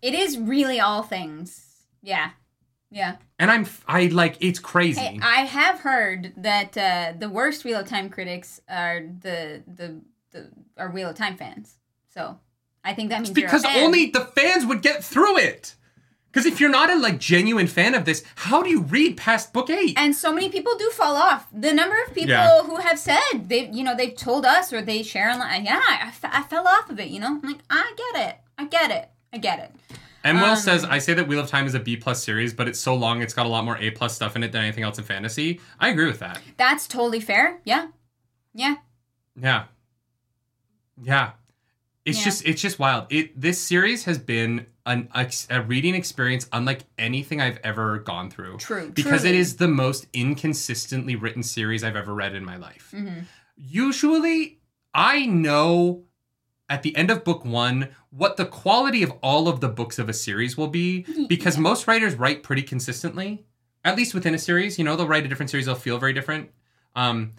[0.00, 1.84] It is really all things.
[2.02, 2.30] Yeah.
[2.90, 3.16] Yeah.
[3.38, 5.00] And I'm I like it's crazy.
[5.00, 10.00] Hey, I have heard that uh, the worst Wheel of Time critics are the the
[10.30, 11.76] the are Wheel of Time fans.
[12.14, 12.38] So
[12.84, 13.84] I think that means because you're a fan.
[13.84, 15.74] only the fans would get through it.
[16.30, 19.52] Because if you're not a like genuine fan of this, how do you read past
[19.52, 19.94] book eight?
[19.98, 21.46] And so many people do fall off.
[21.52, 22.62] The number of people Yeah.
[22.62, 25.64] who have said they, you know, they've told us or they share online.
[25.64, 27.08] Yeah, I, I fell off of it.
[27.08, 28.36] You know, I'm like, I get it.
[28.58, 29.08] I get it.
[29.32, 29.98] I get it.
[30.24, 32.52] And Will Um, says, I say that Wheel of Time is a B plus series,
[32.52, 34.62] but it's so long it's got a lot more A plus stuff in it than
[34.64, 35.60] anything else in fantasy.
[35.78, 36.40] I agree with that.
[36.56, 37.60] That's totally fair.
[37.64, 37.88] Yeah,
[38.52, 38.76] yeah.
[39.40, 39.64] Yeah.
[41.00, 41.30] Yeah.
[42.04, 42.24] It's Yeah.
[42.24, 43.06] just it's just wild.
[43.10, 48.30] It this series has been an ex- a reading experience unlike anything I've ever gone
[48.30, 48.56] through.
[48.58, 49.38] True, Because it truly.
[49.38, 52.92] is the most inconsistently written series I've ever read in my life.
[52.96, 53.24] Mhm.
[53.56, 54.58] Usually
[54.94, 56.04] I know
[56.68, 60.08] at the end of book 1 what the quality of all of the books of
[60.08, 63.44] a series will be because most writers write pretty consistently.
[63.84, 66.12] At least within a series, you know, they'll write a different series, they'll feel very
[66.12, 66.50] different.
[66.94, 67.34] Um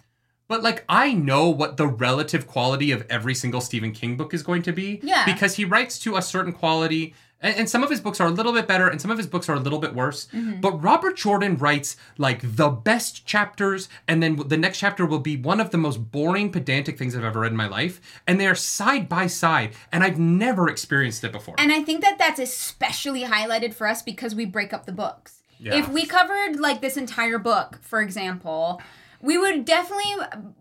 [0.48, 4.42] but like I know what the relative quality of every single Stephen King book is
[4.42, 4.98] going to be.
[5.02, 5.24] Yeah.
[5.24, 7.14] Because he writes to a certain quality.
[7.42, 9.26] And, and some of his books are a little bit better, and some of his
[9.26, 10.26] books are a little bit worse.
[10.34, 10.60] Mm-hmm.
[10.60, 15.36] But Robert Jordan writes like the best chapters, and then the next chapter will be
[15.36, 18.00] one of the most boring, pedantic things I've ever read in my life.
[18.26, 21.54] And they are side by side, and I've never experienced it before.
[21.58, 25.42] And I think that that's especially highlighted for us because we break up the books.
[25.58, 25.74] Yeah.
[25.76, 28.80] If we covered like this entire book, for example,
[29.22, 30.14] we would definitely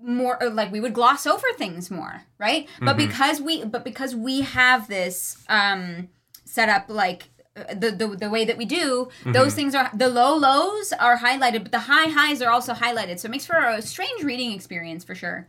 [0.04, 2.68] more like we would gloss over things more, right?
[2.82, 3.08] But Mm-hmm.
[3.08, 6.10] because we but because we have this um
[6.50, 9.32] set up like uh, the, the the way that we do Mm-hmm.
[9.34, 13.20] those things are the low lows are highlighted but the high highs are also highlighted
[13.20, 15.48] so it makes for a strange reading experience for sure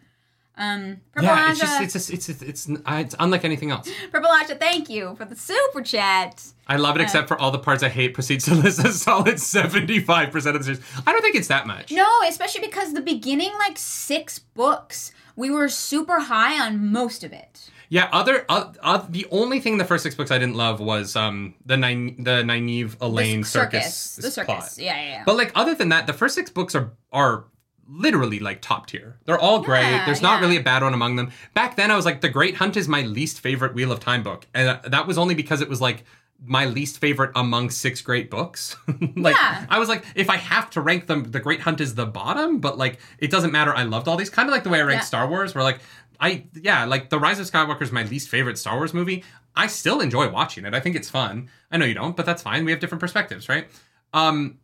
[0.57, 3.89] um Purple yeah, it's just it's just, it's it's it's, it's unlike anything else.
[4.13, 6.35] Purple Asha, thank you for the super chat
[6.69, 8.15] I love it, except for all the parts I hate.
[8.15, 10.83] Proceeds to list a solid seventy-five percent of the series.
[11.07, 11.91] I don't think it's that much.
[11.93, 17.33] No, especially because the beginning like six books, we were super high on most of
[17.33, 17.71] it.
[17.93, 20.79] Yeah, other uh, uh, the only thing in the first six books I didn't love
[20.81, 24.47] was um the Nynaeve, the Nynaeve Elayne the circus, the circus.
[24.47, 24.75] plot.
[24.79, 25.23] Yeah, yeah, yeah.
[25.27, 27.45] But like other than that, the first six books are are
[27.89, 29.19] literally like top tier.
[29.25, 29.83] They're all great.
[29.83, 30.47] Yeah, There's not yeah.
[30.47, 31.33] really a bad one among them.
[31.55, 34.23] Back then, I was like, The Great Hunt is my least favorite Wheel of Time
[34.23, 36.05] book, and uh, that was only because it was like
[36.43, 38.77] my least favorite among six great books.
[39.17, 39.67] like Yeah.
[39.69, 42.61] I was like, if I have to rank them, The Great Hunt is the bottom,
[42.61, 43.75] but like it doesn't matter.
[43.75, 44.31] I loved all these.
[44.31, 45.05] Kind of like the way I rank Yeah.
[45.07, 45.81] Star Wars, where like
[46.21, 49.25] I yeah, like The Rise of Skywalker is my least favorite Star Wars movie.
[49.57, 50.75] I still enjoy watching it.
[50.75, 51.49] I think it's fun.
[51.71, 52.65] I know you don't, but that's fine.
[52.65, 53.69] We have different perspectives, right?
[54.13, 54.59] Um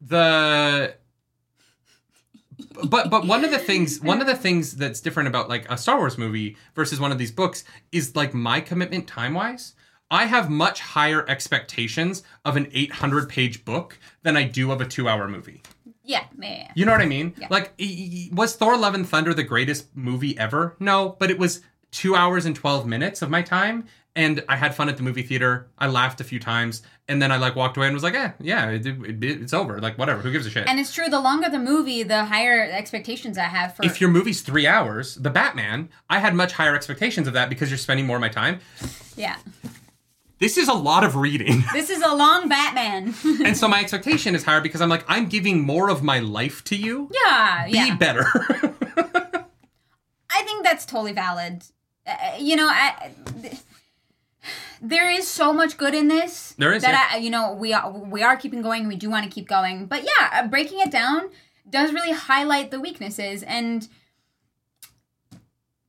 [0.00, 0.94] the
[2.88, 5.76] but but one of the things one of the things that's different about like a
[5.76, 9.74] Star Wars movie versus one of these books is like my commitment time wise.
[10.10, 14.86] I have much higher expectations of an 800 page book than I do of a
[14.86, 15.62] two hour movie.
[16.04, 16.70] Yeah, yeah.
[16.74, 17.34] You know what I mean?
[17.38, 17.48] Yeah.
[17.50, 17.72] Like,
[18.32, 20.76] was Thor: Love and Thunder the greatest movie ever?
[20.80, 24.74] No, but it was two hours and twelve minutes of my time, and I had
[24.74, 25.68] fun at the movie theater.
[25.78, 28.30] I laughed a few times, and then I like walked away and was like, "Eh,
[28.40, 29.80] yeah, it, it, it's over.
[29.80, 30.20] Like, whatever.
[30.20, 31.08] Who gives a shit?" And it's true.
[31.08, 33.84] The longer the movie, the higher expectations I have for.
[33.84, 37.70] if your movie's three hours, The Batman, I had much higher expectations of that because
[37.70, 38.60] you're spending more of my time.
[39.16, 39.36] yeah,
[40.40, 41.62] This is a lot of reading.
[41.72, 43.14] this is a long Batman.
[43.44, 46.64] and so my expectation is higher because I'm like, I'm giving more of my life
[46.64, 47.10] to you.
[47.12, 47.94] yeah, Be yeah.
[47.96, 48.24] better.
[50.32, 51.64] I think that's totally valid.
[52.06, 53.10] Uh, you know, I,
[53.42, 53.58] th-
[54.80, 56.54] there is so much good in this.
[56.56, 58.88] There is, that I, you know, we are we are keeping going.
[58.88, 61.28] We do want to keep going, but yeah, uh, breaking it down
[61.68, 63.86] does really highlight the weaknesses and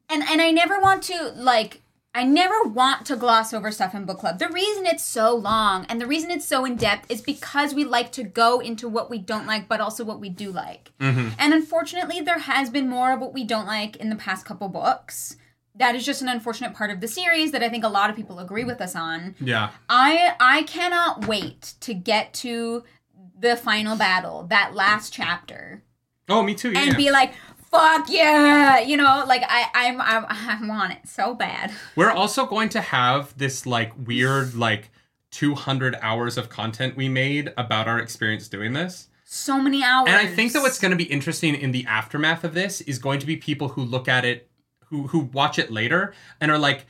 [0.10, 1.82] and and I never want to like.
[2.14, 4.38] I never want to gloss over stuff in book club.
[4.40, 7.86] The reason it's so long and the reason it's so in depth is because we
[7.86, 10.92] like to go into what we don't like, but also what we do like.
[11.00, 11.30] Mm-hmm.
[11.40, 14.68] And unfortunately, there has been more of what we don't like in the past couple
[14.68, 15.38] books.
[15.76, 18.18] That is just an unfortunate part of the series that I think a lot of
[18.18, 19.36] people agree with us on.
[19.40, 19.72] yeah.
[19.88, 22.84] I I cannot wait to get to
[23.40, 25.82] the final battle, that last chapter,
[26.30, 26.72] Oh, me too.
[26.72, 26.84] Yeah.
[26.84, 27.34] and be like,
[27.72, 31.72] "Fuck yeah!" You know, like I I'm, I'm I want it so bad.
[31.95, 34.91] We're also going to have this like weird like
[35.32, 39.08] 200 hours of content we made about our experience doing this.
[39.24, 40.09] So many hours.
[40.09, 43.00] And I think that what's going to be interesting in the aftermath of this is
[43.00, 44.50] going to be people who look at it
[44.85, 46.85] who who watch it later and are like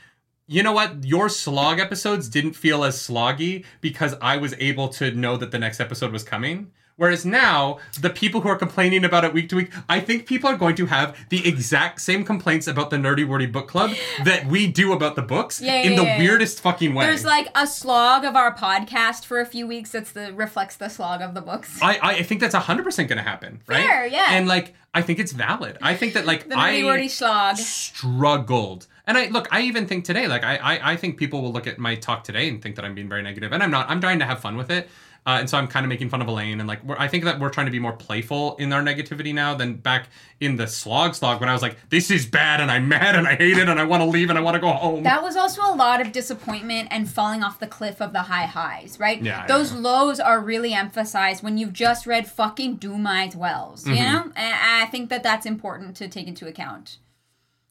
[0.48, 1.06] you know what?
[1.06, 5.60] Your slog episodes didn't feel as sloggy because I was able to know that the
[5.60, 6.72] next episode was coming.
[7.02, 10.48] Whereas now, the people who are complaining about it week to week, I think people
[10.52, 13.90] are going to have the exact same complaints about the Nerdy Wordy Book Club
[14.24, 16.20] that we do about the books Yeah, in the yeah.
[16.20, 17.06] weirdest fucking way.
[17.08, 20.90] There's like a slog of our podcast for a few weeks that's the reflects the
[20.90, 21.80] slog of the books.
[21.82, 23.84] I, I think that's 100% going to happen, right?
[23.84, 24.28] Fair, yeah.
[24.30, 25.80] And like, I think it's valid.
[25.82, 27.58] I think that like The I nerdy wordy slog.
[27.58, 28.86] struggled.
[29.08, 31.66] And I look, I even think today, like I, I, I think people will look
[31.66, 33.90] at my talk today and think that I'm being very negative, and I'm not.
[33.90, 34.90] I'm trying to have fun with it,
[35.26, 37.26] uh, and so I'm kind of making fun of Elayne, and like we're, I think
[37.26, 40.08] that we're trying to be more playful in our negativity now than back
[40.40, 43.28] in the slog slog when I was like, this is bad, and I'm mad, and
[43.28, 45.04] I hate it, and I want to leave, and I want to go home.
[45.04, 48.48] That was also a lot of disappointment and falling off the cliff of the high
[48.48, 49.22] highs, right?
[49.22, 49.80] Yeah, Those yeah.
[49.80, 54.14] lows are really emphasized when you've just read fucking Dumai's Wells, you Mm-hmm.
[54.14, 54.22] know?
[54.36, 56.98] And I think that that's important to take into account.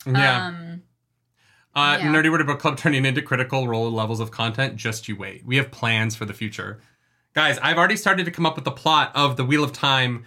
[0.06, 0.46] yeah.
[0.46, 0.82] Um,
[1.74, 2.12] Uh, Yeah.
[2.12, 4.76] Nerdy Word Book Club turning into critical role levels of content.
[4.76, 5.44] Just you wait.
[5.46, 6.80] We have plans for the future,
[7.34, 7.58] guys.
[7.58, 10.24] I've already started to come up with the plot of the Wheel of Time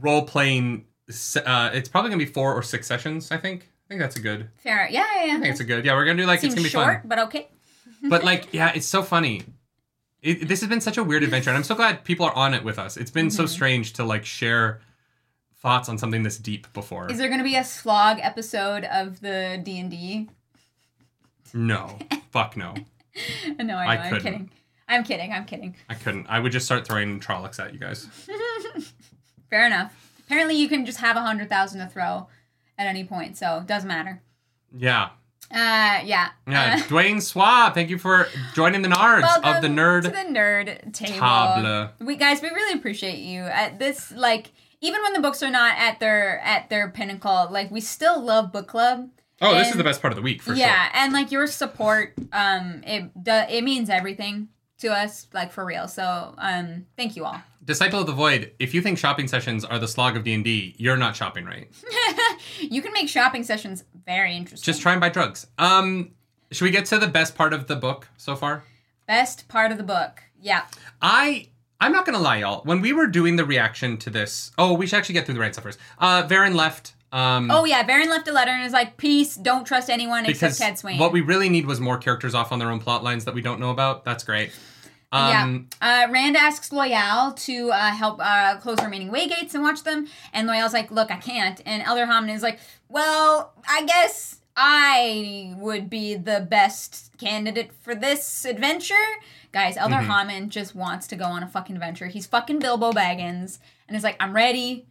[0.00, 0.84] role playing.
[1.08, 3.30] Uh, it's probably gonna be four or six sessions.
[3.30, 3.70] I think.
[3.86, 4.50] I think that's a good.
[4.56, 4.88] fair.
[4.90, 5.36] Yeah, yeah, yeah.
[5.36, 5.84] I think it's a good.
[5.84, 7.08] Yeah, we're gonna do like Seems it's gonna be short, fun.
[7.08, 7.48] but okay.
[8.08, 9.42] But like, yeah, it's so funny.
[10.22, 12.52] It, this has been such a weird adventure, and I'm so glad people are on
[12.54, 12.96] it with us.
[12.96, 13.36] It's been Mm-hmm.
[13.36, 14.80] so strange to like share
[15.58, 17.10] thoughts on something this deep before.
[17.10, 20.28] Is there going to be a slog episode of the D&D?
[21.54, 21.98] no,
[22.30, 22.74] fuck no.
[23.58, 24.02] No, I I know.
[24.02, 24.22] I'm couldn't.
[24.22, 24.50] kidding.
[24.88, 25.32] I'm kidding.
[25.32, 25.74] I'm kidding.
[25.88, 26.26] I couldn't.
[26.28, 28.06] I would just start throwing Trollocs at you guys.
[29.50, 29.92] Fair enough.
[30.26, 32.28] Apparently, you can just have a hundred thousand to throw
[32.78, 34.22] at any point, so it doesn't matter.
[34.76, 35.10] Yeah.
[35.50, 36.30] Uh, yeah.
[36.48, 40.02] Yeah, Uh, Dwayne Swab, thank you for joining the nards of the nerd.
[40.02, 41.12] to the nerd table.
[41.14, 41.90] table.
[42.00, 43.42] We guys, we really appreciate you.
[43.42, 44.50] At this, like,
[44.80, 48.52] even when the books are not at their at their pinnacle, like we still love
[48.52, 49.08] book club.
[49.40, 52.14] oh, this is the best part of the week for yeah, and like your support,
[52.32, 54.48] um, it it means everything
[54.78, 55.88] to us, like for real.
[55.88, 57.40] So, um, thank you all.
[57.64, 60.96] Disciple of the Void, if you think shopping sessions are the slog of D&D, you're
[60.96, 61.68] not shopping right.
[62.60, 64.64] You can make shopping sessions very interesting.
[64.64, 65.46] Just try and buy drugs.
[65.58, 66.12] Um,
[66.52, 68.62] should we get to the best part of the book so far?
[69.06, 70.22] best part of the book.
[70.40, 70.62] Yeah.
[71.00, 71.48] I
[71.80, 72.62] I'm not gonna lie, y'all.
[72.64, 75.40] When we were doing the reaction to this, oh, we should actually get through the
[75.40, 75.78] right stuff first.
[75.98, 76.94] Uh, Verin left.
[77.16, 79.34] Um, Oh yeah, Verin left a letter and is like, "Peace.
[79.36, 82.70] Don't trust anyone except Cadsuane." what we really need was more characters off on their
[82.70, 84.04] own plot lines that we don't know about.
[84.04, 84.50] That's great.
[85.12, 86.06] Um, yeah.
[86.08, 90.08] Uh, Rand asks Loial to uh, help uh, close the remaining waygates and watch them,
[90.34, 95.54] and Loial's like, "Look, I can't." And Elder Haman is like, "Well, I guess I
[95.56, 98.94] would be the best candidate for this adventure."
[99.52, 100.10] Guys, Elder Mm-hmm.
[100.10, 102.08] Haman just wants to go on a fucking adventure.
[102.08, 104.86] He's fucking Bilbo Baggins, and is like, "I'm ready."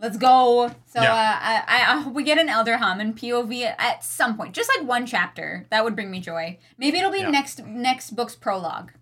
[0.00, 0.68] Let's go.
[0.86, 1.12] So Yeah.
[1.12, 1.38] uh,
[1.70, 5.04] I, I, hope we get an Elder Haman POV at some point, just like one
[5.04, 5.66] chapter.
[5.70, 6.58] That would bring me joy.
[6.78, 7.30] Maybe it'll be Yeah.
[7.30, 8.92] next next book's prologue.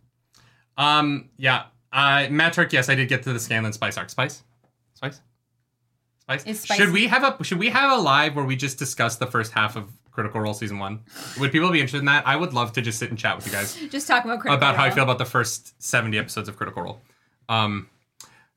[0.77, 1.65] Um, yeah.
[1.93, 4.11] Uh, Matrick, yes, I did get to the Scanlan Spice arc.
[4.11, 4.43] Spice?
[4.95, 5.21] Spice?
[6.21, 6.45] Spice?
[6.47, 6.83] It's spicy.
[6.83, 9.53] Should we have a should we have a live where we just discuss the first
[9.53, 11.01] half of Critical Role season one?
[11.39, 12.27] Would people be interested in that?
[12.27, 14.57] I would love to just sit and chat with you guys Just talk about critical
[14.57, 17.01] about how I feel about the first 70 episodes of Critical Role.
[17.49, 17.89] Um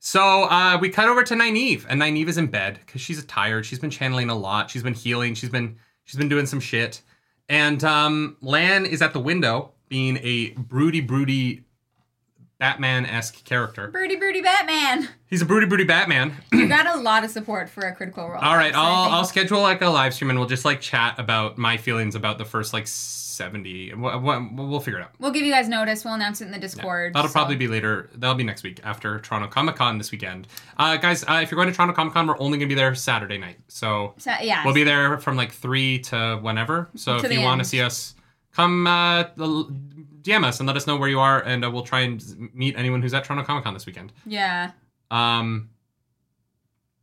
[0.04, 3.64] so uh, we cut over to Nynaeve, and Nynaeve is in bed because she's tired.
[3.64, 4.68] She's been channeling a lot.
[4.68, 5.34] She's been healing.
[5.34, 7.02] She's been she's been doing some shit.
[7.48, 11.62] And um, Lan is at the window, being a broody, broody,
[12.62, 13.88] Batman esque character.
[13.88, 15.08] Broody Broody Batman.
[15.26, 16.32] He's a broody, broody Batman.
[16.52, 18.40] You got a lot of support for a critical role.
[18.40, 21.18] All right, So I'll I'll schedule like a live stream, and we'll just like chat
[21.18, 23.94] about my feelings about the first like 70.
[23.94, 24.20] We'll,
[24.54, 25.10] we'll figure it out.
[25.18, 26.04] We'll give you guys notice.
[26.04, 27.14] We'll announce it in the Discord.
[27.14, 28.08] That'll so- probably be later.
[28.14, 30.46] That'll be next week after Toronto Comic Con this weekend.
[30.76, 32.78] Uh, guys, uh, if you're going to Toronto Comic Con, we're only going to be
[32.78, 33.56] there Saturday night.
[33.66, 34.64] So So, yeah.
[34.64, 36.90] we'll be there from like 3 to whenever.
[36.94, 38.14] So To if you want to see us,
[38.54, 39.24] come uh,
[40.22, 42.76] DM us and let us know where you are, and uh, we'll try and meet
[42.76, 44.12] anyone who's at Toronto Comic Con this weekend.
[44.24, 44.72] Yeah.
[45.10, 45.70] Um,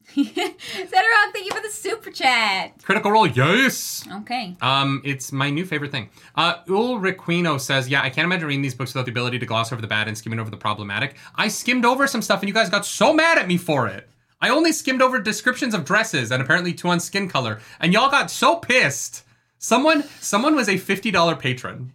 [0.15, 2.81] thank you for the super chat.
[2.83, 4.07] Critical Role, yes!
[4.21, 4.57] Okay.
[4.61, 6.09] Um, it's my new favorite thing.
[6.35, 9.71] Uh, Ulriquino says, "Yeah, I can't imagine reading these books without the ability to gloss
[9.71, 11.15] over the bad and skimming over the problematic.
[11.35, 14.09] I skimmed over some stuff, and you guys got so mad at me for it.
[14.41, 18.09] I only skimmed over descriptions of dresses and apparently two on skin color, and y'all
[18.09, 19.23] got so pissed.
[19.59, 21.93] Someone, someone was a fifty dollar patron,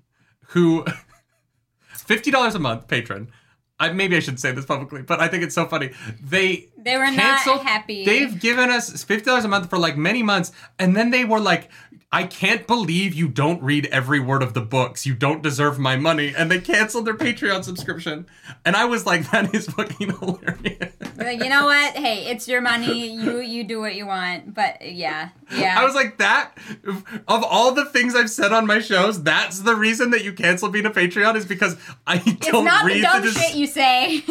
[0.48, 0.84] who,
[2.04, 3.30] fifty dollars a month patron."
[3.80, 5.90] I, maybe I should say this publicly, but I think it's so funny.
[6.22, 7.62] They They were not canceled.
[7.62, 8.04] happy.
[8.04, 11.40] They've given us fifty dollars a month for like many months, and then they were
[11.40, 11.70] like,
[12.14, 15.04] I can't believe you don't read every word of the books.
[15.04, 16.32] You don't deserve my money.
[16.32, 18.26] And they canceled their Patreon subscription.
[18.64, 20.94] And I was like, that is fucking hilarious.
[21.16, 21.96] Like, you know what?
[21.96, 23.08] Hey, it's your money.
[23.08, 24.54] You you do what you want.
[24.54, 25.74] But yeah, yeah.
[25.76, 29.74] I was like, that, of all the things I've said on my shows, that's the
[29.74, 31.76] reason that you canceled being a Patreon is because
[32.06, 33.32] I don't not read the dumb the.
[33.32, 34.22] shit you say.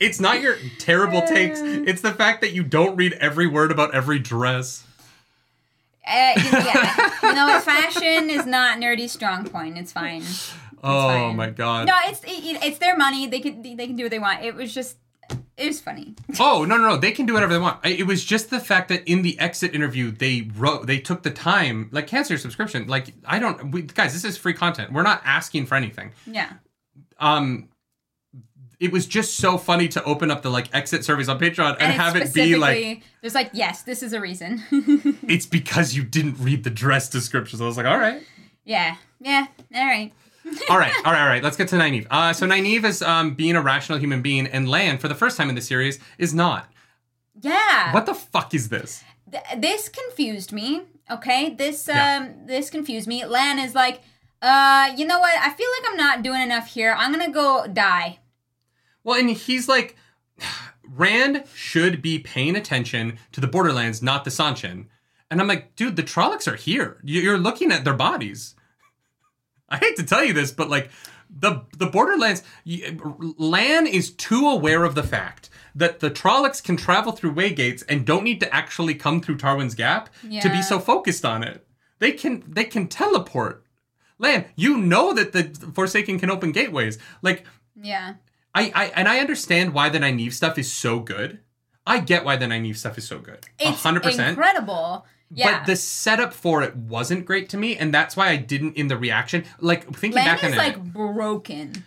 [0.00, 1.60] it's not your terrible takes.
[1.90, 4.84] It's the fact that you don't read every word about every dress.
[6.06, 9.76] Uh, yeah, you know, fashion is not nerdy's strong point.
[9.78, 10.22] It's fine.
[10.22, 11.36] It's Oh fine.
[11.36, 11.86] my god.
[11.86, 13.26] No, it's it, it's their money.
[13.26, 14.42] They can they can do what they want.
[14.42, 14.96] It was just
[15.56, 16.14] it was funny.
[16.40, 16.96] Oh no no no!
[16.96, 17.84] They can do whatever they want.
[17.84, 21.30] It was just the fact that in the exit interview they wrote they took the
[21.30, 22.86] time like cancel your subscription.
[22.86, 24.92] Like I don't we, guys, this is free content.
[24.92, 26.12] We're not asking for anything.
[26.26, 26.50] Yeah.
[27.18, 27.68] Um,
[28.80, 31.82] it was just so funny to open up the like exit surveys on Patreon and,
[31.82, 34.62] And, have it be like there's like yes, this is a reason.
[35.28, 37.60] it's because you didn't read the dress descriptions.
[37.60, 38.22] I was like, all right.
[38.64, 38.96] yeah.
[39.20, 39.46] Yeah.
[39.74, 40.12] All right.
[40.70, 41.42] all right, all right, all right.
[41.44, 42.06] Let's get to Nynaeve.
[42.10, 45.36] Uh, so Nynaeve is um, being a rational human being, and Lan, for the first
[45.36, 46.66] time in the series, is not.
[47.42, 47.92] Yeah.
[47.92, 49.04] What the fuck is this?
[49.30, 50.82] Th- this confused me.
[51.10, 52.28] Okay, this um Yeah.
[52.46, 53.24] this confused me.
[53.26, 54.00] Lan is like,
[54.40, 55.36] uh, you know what?
[55.38, 56.94] I feel like I'm not doing enough here.
[56.96, 58.18] I'm gonna go die.
[59.04, 59.96] Well, and he's like,
[60.88, 64.86] Rand should be paying attention to the Borderlands, not the Seanchan.
[65.30, 66.98] And I'm like, dude, the Trollocs are here.
[67.04, 68.54] You- You're looking at their bodies.
[69.68, 70.90] I hate to tell you this, but like,
[71.32, 72.42] the the Borderlands,
[73.38, 78.04] Lan is too aware of the fact that the Trollocs can travel through waygates and
[78.04, 80.10] don't need to actually come through Tarwin's Gap
[80.42, 81.64] to be so focused on it.
[82.00, 83.64] They can they can teleport.
[84.18, 86.98] Lan, you know that the Forsaken can open gateways.
[87.22, 87.44] Like,
[87.80, 88.14] Yeah.
[88.54, 91.40] I, I and I understand why the Nynaeve stuff is so good.
[91.86, 93.46] I get why the Nynaeve stuff is so good.
[93.58, 94.30] It's hundred percent.
[94.30, 95.06] incredible.
[95.32, 95.58] Yeah.
[95.60, 98.88] But the setup for it wasn't great to me, and that's why I didn't in
[98.88, 99.44] the reaction.
[99.60, 100.56] Like thinking Lan back on it.
[100.56, 101.84] like broken.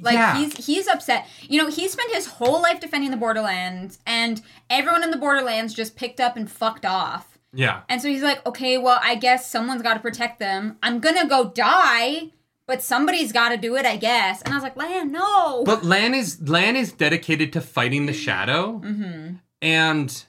[0.00, 0.36] Like Yeah.
[0.36, 1.26] he's he's upset.
[1.42, 5.72] You know, he spent his whole life defending the Borderlands, and everyone in the Borderlands
[5.74, 7.38] just picked up and fucked off.
[7.52, 7.82] yeah.
[7.88, 10.76] And so he's like, okay, well, I guess someone's got to protect them.
[10.82, 12.32] I'm gonna go die,
[12.66, 14.42] but somebody's got to do it, I guess.
[14.42, 15.64] And I was like, Lan, no.
[15.64, 19.34] But Lan is Lan is dedicated to fighting the shadow, mm-hmm.
[19.62, 20.24] and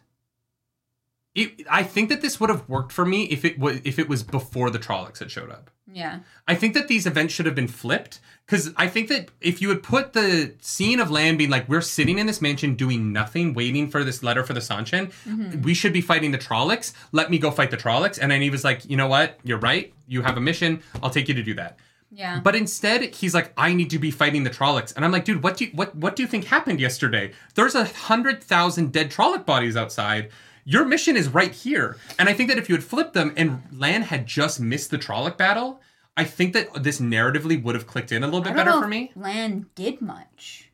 [1.35, 4.09] it, I think that this would have worked for me if it was if it
[4.09, 5.69] was before the Trollocs had showed up.
[5.91, 6.19] Yeah.
[6.47, 9.69] I think that these events should have been flipped because I think that if you
[9.69, 13.53] had put the scene of Lan being like, we're sitting in this mansion doing nothing,
[13.53, 16.93] waiting for this letter for the Seanchan, we should be fighting the Trollocs.
[17.13, 18.19] Let me go fight the Trollocs.
[18.21, 19.39] And then he was like, you know what?
[19.43, 19.93] You're right.
[20.07, 20.81] You have a mission.
[21.01, 21.77] I'll take you to do that.
[22.09, 22.39] Yeah.
[22.39, 24.95] But instead, he's like, I need to be fighting the Trollocs.
[24.95, 27.33] And I'm like, dude, what do you, what, what do you think happened yesterday?
[27.55, 30.29] There's a hundred thousand dead Trolloc bodies outside.
[30.63, 31.97] Your mission is right here.
[32.17, 34.97] And I think that if you had flipped them and Lan had just missed the
[34.97, 35.81] Trolloc battle,
[36.15, 38.71] I think that this narratively would have clicked in a little bit I don't better
[38.77, 39.11] know for me.
[39.15, 40.71] Lan did much.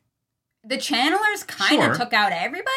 [0.64, 1.94] The channelers kind of Sure.
[1.96, 2.70] took out everybody.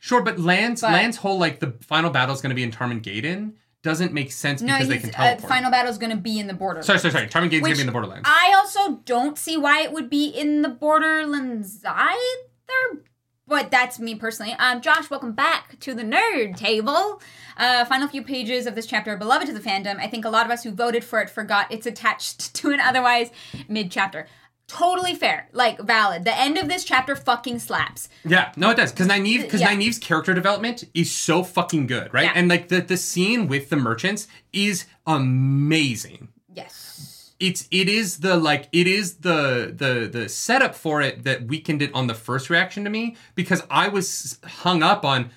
[0.00, 2.70] Sure, but Lan's But- Lan's whole like the final battle is going to be in
[2.70, 3.52] Tarmon Gai'don
[3.86, 5.48] doesn't make sense No, because they can uh, teleport.
[5.48, 6.88] final battle's going to be in the Borderlands.
[6.88, 7.28] sorry, sorry, sorry.
[7.28, 8.28] Tarmon Gai'don's going to be in the Borderlands.
[8.28, 13.02] I also don't see why it would be in the Borderlands either.
[13.46, 14.54] But that's me personally.
[14.54, 17.22] Um, Josh, welcome back to the nerd table.
[17.56, 20.00] Uh, final few pages of this chapter are beloved to the fandom.
[20.00, 22.80] I think a lot of us who voted for it forgot it's attached to an
[22.80, 23.30] otherwise
[23.68, 24.26] mid chapter.
[24.68, 26.24] Totally fair, like valid.
[26.24, 28.08] The end of this chapter fucking slaps.
[28.24, 29.72] Yeah, no, it does because Nynaeve because Yeah.
[29.72, 32.24] Nynaeve's character development is so fucking good, right?
[32.24, 32.32] Yeah.
[32.34, 36.28] And like the the scene with the merchants is amazing.
[36.52, 37.32] Yes.
[37.38, 41.80] It's it is the like it is the the the setup for it that weakened
[41.82, 45.30] it on the first reaction to me because I was hung up on.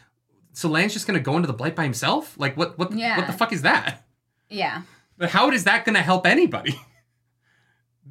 [0.53, 2.35] So Lan's just gonna go into the blight by himself?
[2.39, 3.17] Like what what Yeah.
[3.17, 4.07] what the fuck is that?
[4.49, 4.81] Yeah.
[5.19, 6.79] But how is that gonna help anybody?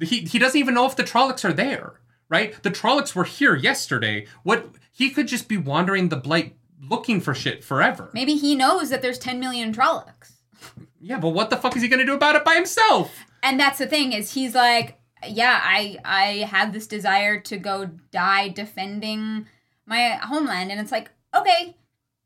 [0.01, 2.61] He he doesn't even know if the Trollocs are there, right?
[2.63, 4.27] The Trollocs were here yesterday.
[4.43, 8.09] What he could just be wandering the blight looking for shit forever.
[8.13, 10.33] Maybe he knows that there's 10 million Trollocs.
[11.01, 13.23] Yeah, but what the fuck is he gonna do about it by himself?
[13.41, 17.85] and that's the thing is he's like yeah i i have this desire to go
[18.11, 19.45] die defending
[19.85, 21.77] my homeland and it's like okay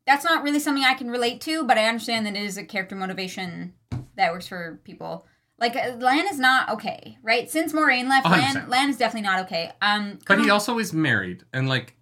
[0.06, 2.64] that's not really something i can relate to but i understand that it is a
[2.64, 3.72] character motivation
[4.16, 5.26] that works for people
[5.58, 8.68] like uh, lan is not okay right since Moiraine left lan 100%.
[8.68, 11.94] lan is definitely not okay um But he also is married and like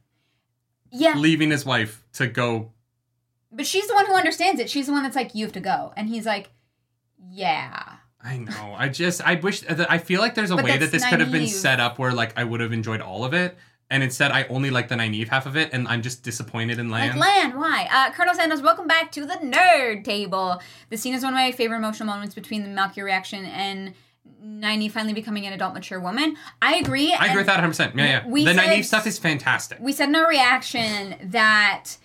[0.90, 2.72] yeah leaving his wife to go.
[3.50, 5.60] but she's the one who understands it she's the one that's like you have to
[5.60, 6.50] go and he's like
[7.30, 8.74] yeah I know.
[8.78, 11.04] I just I wish that I feel like there's a But way that that's this
[11.08, 11.48] could have been Nynaeve.
[11.48, 13.56] set up where like I would have enjoyed all of it.
[13.92, 16.88] And instead I only like the Nynaeve half of it, and I'm just disappointed in
[16.90, 17.18] Lan.
[17.18, 17.86] Like Lan, why?
[17.92, 20.60] Uh, Colonel Sanders, welcome back to the nerd table.
[20.88, 23.92] The scene is one of my favorite emotional moments between the Malkier reaction and
[24.42, 26.36] Nynaeve finally becoming an adult, mature woman.
[26.62, 27.12] I agree.
[27.12, 27.68] I agree with that 100.
[27.68, 28.26] percent Yeah, yeah.
[28.26, 29.78] We the said- Nynaeve stuff is fantastic.
[29.78, 31.96] We said in our reaction that,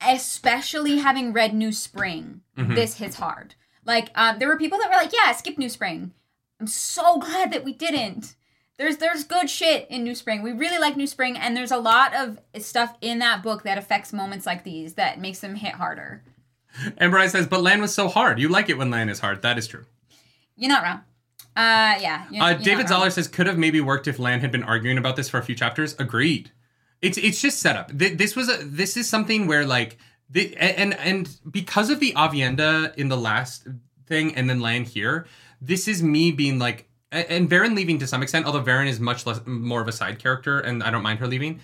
[0.00, 2.74] especially having read New Spring, Mm-hmm.
[2.74, 3.54] this hits hard.
[3.84, 6.12] Like, uh, there were people that were like, "Yeah, skip New Spring."
[6.60, 8.36] I'm so glad that we didn't.
[8.76, 10.42] There's there's good shit in New Spring.
[10.42, 13.78] We really like New Spring, and there's a lot of stuff in that book that
[13.78, 16.22] affects moments like these that makes them hit harder.
[16.98, 18.40] And Brian says, but Lan was so hard.
[18.40, 19.42] You like it when Lan is hard.
[19.42, 19.84] That is true.
[20.56, 21.00] You're not wrong.
[21.56, 22.24] Uh, yeah.
[22.32, 22.88] You're, Uh, you're David.
[22.88, 25.42] Zoller says could have maybe worked if Lan had been arguing about this for a
[25.42, 25.94] few chapters.
[26.00, 26.50] Agreed.
[27.00, 27.96] It's it's just set up.
[27.96, 32.12] Th- This was a this is something where like the and and because of the
[32.14, 33.68] Aviendha in the last
[34.06, 35.26] thing and then Lan here,
[35.60, 39.24] this is me being like and Verin leaving to some extent, although Verin is much
[39.26, 41.60] less more of a side character and I don't mind her leaving.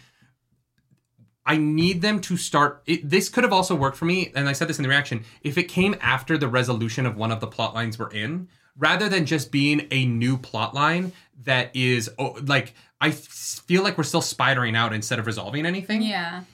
[1.46, 2.82] I need them to start.
[2.86, 5.24] It, this could have also worked for me, and I said this in the reaction.
[5.42, 9.08] If it came after the resolution of one of the plot lines we're in, rather
[9.08, 11.12] than just being a new plot line
[11.44, 15.66] that is oh, like I f- feel like we're still spidering out instead of resolving
[15.66, 16.02] anything.
[16.02, 16.44] Yeah.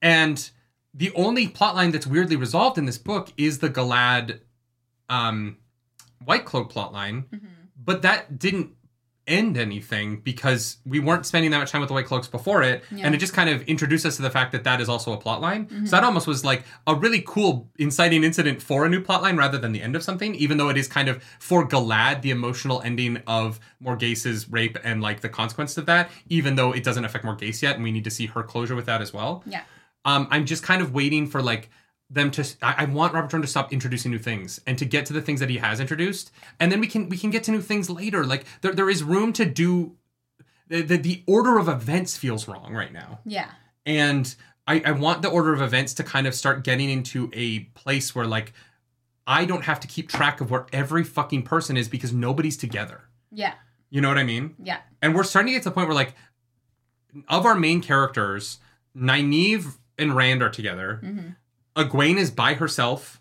[0.00, 0.48] And
[0.94, 4.40] the only plot line that's weirdly resolved in this book is the Galad
[5.08, 5.58] um,
[6.24, 7.46] White Cloak plot line, Mm-hmm.
[7.90, 8.68] But that didn't
[9.26, 12.82] end anything because we weren't spending that much time with the White Cloaks before it,
[12.90, 13.04] Yeah.
[13.04, 15.16] and it just kind of introduced us to the fact that that is also a
[15.24, 15.66] plot line.
[15.66, 15.86] Mm-hmm.
[15.86, 19.36] So that almost was like a really cool inciting incident for a new plot line
[19.36, 22.30] rather than the end of something, even though it is kind of for Galad the
[22.30, 27.04] emotional ending of Morgase's rape and like the consequence of that, even though it doesn't
[27.04, 29.44] affect Morgase yet, and we need to see her closure with that as well.
[29.46, 29.62] Yeah.
[30.04, 31.70] Um, I'm just kind of waiting for like
[32.10, 32.44] them to.
[32.62, 35.22] I, I want Robert Jordan to stop introducing new things and to get to the
[35.22, 37.88] things that he has introduced, and then we can we can get to new things
[37.88, 38.24] later.
[38.24, 39.96] Like there there is room to do.
[40.68, 43.48] The, the, the order of events feels wrong right now Yeah.
[43.84, 44.32] and
[44.68, 48.14] I, I want the order of events to kind of start getting into a place
[48.14, 48.52] where like
[49.26, 53.00] I don't have to keep track of where every fucking person is because nobody's together.
[53.32, 53.54] Yeah.
[53.88, 54.54] You know what I mean?
[54.62, 54.78] Yeah.
[55.02, 56.14] And we're starting to get to the point where like
[57.28, 58.58] of our main characters,
[58.96, 61.00] Nynaeve and Rand are together.
[61.02, 61.28] Mm-hmm.
[61.76, 63.20] Egwene is by herself.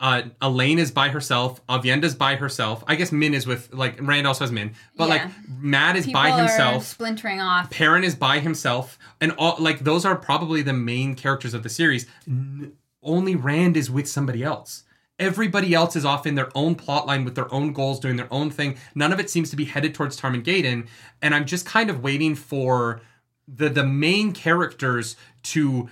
[0.00, 1.64] Uh, Elayne is by herself.
[1.66, 2.84] Aviendha's by herself.
[2.86, 5.30] I guess Min is with like Rand also has Min, but like Yeah.
[5.60, 6.84] Mat is People by himself.
[6.86, 7.70] splintering off.
[7.70, 11.68] Perrin is by himself, and all like those are probably the main characters of the
[11.68, 12.06] series.
[12.28, 14.84] N- only Rand is with somebody else.
[15.18, 18.32] Everybody else is off in their own plot line with their own goals, doing their
[18.32, 18.76] own thing.
[18.94, 20.86] None of it seems to be headed towards Tarmon Gai'don,
[21.20, 23.00] and I'm just kind of waiting for
[23.48, 25.88] the the main characters to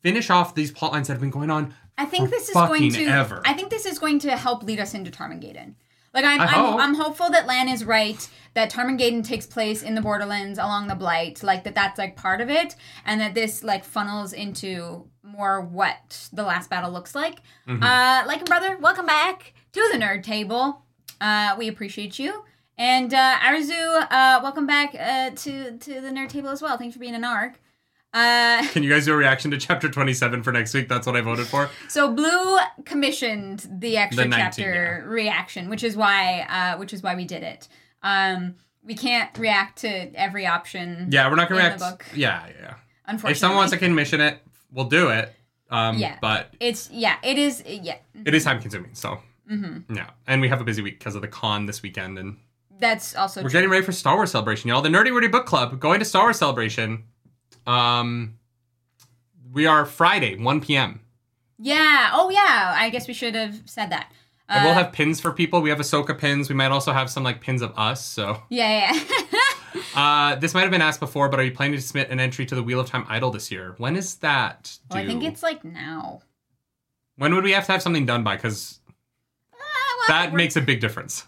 [0.00, 1.74] finish off these plot lines that have been going on.
[1.98, 3.04] I think this is going to.
[3.06, 3.42] ever.
[3.44, 5.74] I think this is going to help lead us into Tarmon Gai'don.
[6.12, 6.80] Like I'm, I'm.
[6.80, 8.28] I'm hopeful that Lan is right.
[8.54, 11.42] That Tarmon Gai'don takes place in the Borderlands along the Blight.
[11.42, 11.74] Like that.
[11.74, 16.70] That's like part of it, and that this like funnels into more what the last
[16.70, 17.42] battle looks like.
[17.68, 17.82] Mm-hmm.
[17.82, 20.82] Uh, like brother, welcome back to the nerd table.
[21.20, 22.44] Uh, we appreciate you.
[22.78, 26.76] And uh, Arzu, uh, welcome back uh, to to the nerd table as well.
[26.76, 27.60] Thanks for being an arc.
[28.14, 30.88] Uh, Can you guys do a reaction to chapter 27 for next week?
[30.88, 31.68] That's what I voted for.
[31.88, 37.02] So Blue commissioned the extra The 19, chapter reaction, which is why uh, which is
[37.02, 37.68] why we did it.
[38.02, 41.08] Um, we can't react to every option.
[41.10, 41.80] Yeah, we're not gonna In react.
[41.80, 42.06] the book.
[42.14, 42.52] Yeah, yeah.
[42.60, 42.74] yeah.
[43.06, 43.32] unfortunately.
[43.32, 44.38] If someone wants to commission it,
[44.72, 45.34] we'll do it.
[45.70, 46.16] Um, Yeah.
[46.20, 47.96] But it's yeah, it is yeah.
[48.24, 48.94] it is time consuming.
[48.94, 49.18] So
[49.48, 52.36] yeah, and we have a busy week because of the con this weekend, and
[52.78, 53.58] That's also we're true.
[53.58, 54.80] getting ready for Star Wars Celebration, y'all.
[54.82, 57.04] The Nerdy Wordy Book Club going to Star Wars Celebration.
[57.66, 58.38] Um,
[59.52, 61.00] we are Friday, 1 p.m.
[61.58, 62.10] Yeah.
[62.12, 62.74] Oh yeah.
[62.76, 64.12] I guess we should have said that.
[64.48, 65.60] Uh, we'll have pins for people.
[65.60, 66.48] We have Ahsoka pins.
[66.48, 68.04] We might also have some like pins of us.
[68.04, 69.80] So yeah, yeah.
[69.96, 72.46] uh, this might have been asked before, but are you planning to submit an entry
[72.46, 73.74] to the Wheel of Time Idol this year?
[73.78, 74.78] When is that?
[74.90, 76.22] well, I think it's like now.
[77.16, 78.36] When would we have to have something done by?
[78.36, 78.78] Because
[79.52, 79.56] Ah,
[80.08, 81.24] well, that makes a big difference.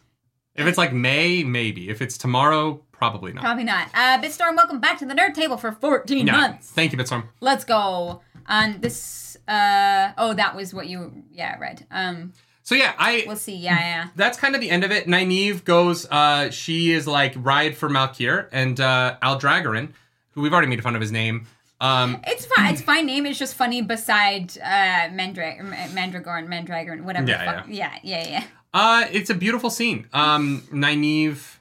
[0.55, 1.89] If it's like May, maybe.
[1.89, 3.43] If it's tomorrow, probably not.
[3.43, 3.89] probably not.
[3.95, 6.33] Uh, Bitstorm, welcome back to the nerd table for 14 Yeah.
[6.37, 6.71] months.
[6.71, 7.25] Thank you, Bitstorm.
[7.41, 8.21] Let's go.
[8.47, 9.37] On this.
[9.47, 11.87] Uh, oh, that was what you yeah read.
[11.91, 13.57] Um, So yeah, I we'll see.
[13.57, 14.09] Yeah, yeah.
[14.17, 15.07] that's kind of the end of it.
[15.07, 19.93] Nynaeve goes, uh, she is like ride for Malkier and uh Aldragoran,
[20.33, 21.47] who we've already made fun of his name.
[21.81, 22.73] Um It's fine.
[22.73, 23.25] It's fine name.
[23.27, 25.59] It's just funny beside uh, Mandra-
[25.95, 27.29] Mandragorn, Mandragorn, whatever.
[27.29, 27.67] Yeah, the fuck.
[27.69, 28.45] yeah, yeah, yeah.
[28.75, 30.07] uh it's a beautiful scene.
[30.13, 31.58] Um Nynaeve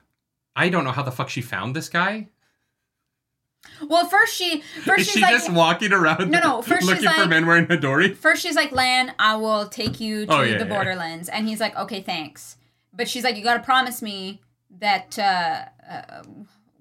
[0.58, 2.28] I don't know how the fuck she found this guy.
[3.88, 6.90] Well, first she first Is she's she like just walking around No, no, first she's
[6.90, 8.16] looking for like- men wearing hadori?
[8.16, 10.74] first she's like Lan, I will take you to Oh, yeah, the yeah.
[10.74, 12.58] Borderlands, and he's like, okay, thanks.
[12.94, 14.42] But she's like, you got to promise me
[14.80, 15.18] that.
[15.20, 16.24] Uh, uh,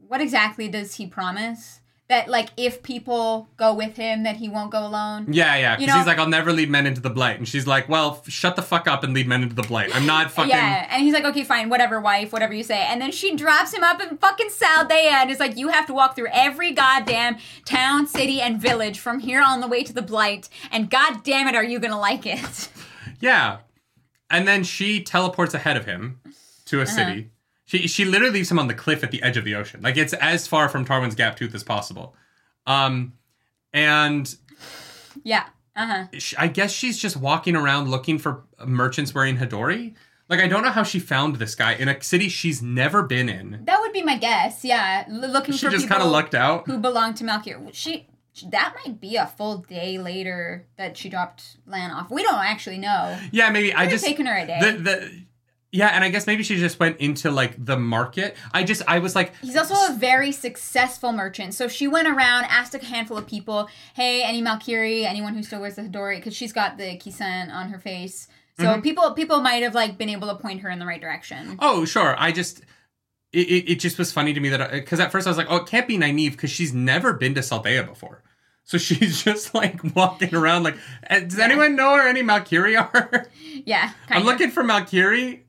[0.09, 1.81] what exactly does he promise?
[2.09, 5.27] That like if people go with him, that he won't go alone.
[5.33, 5.77] Yeah, yeah.
[5.77, 7.39] Because he's like, I'll never lead men into the blight.
[7.39, 9.91] And she's like, well, f- shut the fuck up and lead men into the blight.
[9.93, 10.51] I'm not fucking.
[10.51, 12.79] Yeah, and he's like, okay, fine, whatever, wife, whatever you say.
[12.79, 15.95] And then she drops him up in fucking Saldaea and is like, you have to
[15.95, 20.03] walk through every goddamn town, city, and village from here on the way to the
[20.03, 22.69] Blight, and god damn it, are you gonna like it?
[23.19, 23.59] Yeah.
[24.31, 26.21] And then she teleports ahead of him
[26.67, 26.91] to a Uh-huh.
[26.95, 27.31] city.
[27.67, 29.83] She she literally leaves him on the cliff at the edge of the ocean.
[29.83, 32.15] Like it's as far from Tarwin's Gap Tooth as possible.
[32.67, 33.13] Um
[33.73, 34.35] and
[35.25, 36.19] yeah, uh huh.
[36.39, 39.95] I guess she's just walking around looking for merchants wearing hadori.
[40.29, 43.29] Like I don't know how she found this guy in a city she's never been
[43.29, 43.61] in.
[43.65, 44.65] That would be my guess.
[44.65, 46.67] Yeah, L- looking She for just kind of lucked out.
[46.67, 47.69] who belonged to Malkier.
[47.73, 48.07] She
[48.51, 52.11] that might be a full day later that she dropped Lan off.
[52.11, 53.19] We don't actually know.
[53.33, 54.59] Yeah, maybe I Could just taken her a day.
[54.61, 55.23] the the
[55.77, 58.35] yeah, and I guess maybe she just went into like the market.
[58.53, 61.55] I just I was like He's also a very successful merchant.
[61.55, 65.61] So she went around, asked a handful of people, hey, any Malkiri, anyone who still
[65.61, 68.29] wears the hadori, because she's got the ki'sain on her face.
[68.59, 68.81] So Mm-hmm.
[68.81, 71.59] people people might have like been able to point her in the right direction.
[71.61, 72.15] Oh, sure.
[72.19, 72.63] I just
[73.33, 75.49] it, it, it just was funny to me that because at first I was like,
[75.51, 78.23] oh, it can't be Nynaeve because she's never been to Saldaea before.
[78.67, 80.77] So she's just like walking around like,
[81.09, 83.27] "Eh, does anyone know where any Malkiri are?
[83.65, 84.27] Yeah, kind I'm of.
[84.27, 85.41] looking for Malkiri.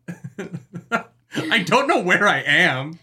[1.36, 2.98] I don't know where I am.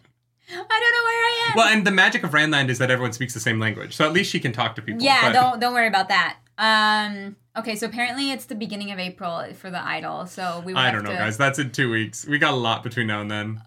[0.50, 1.56] I don't know where I am.
[1.56, 4.12] Well, and the magic of Randland is that everyone speaks the same language, so at
[4.14, 5.02] least she can talk to people.
[5.02, 6.38] yeah, but- don't don't worry about that.
[6.56, 7.36] Um.
[7.56, 10.26] Okay, so apparently it's the beginning of April for the idol.
[10.26, 10.74] So we.
[10.74, 11.36] I don't know, to, guys.
[11.36, 12.26] That's in two weeks.
[12.26, 13.60] We got a lot between now and then.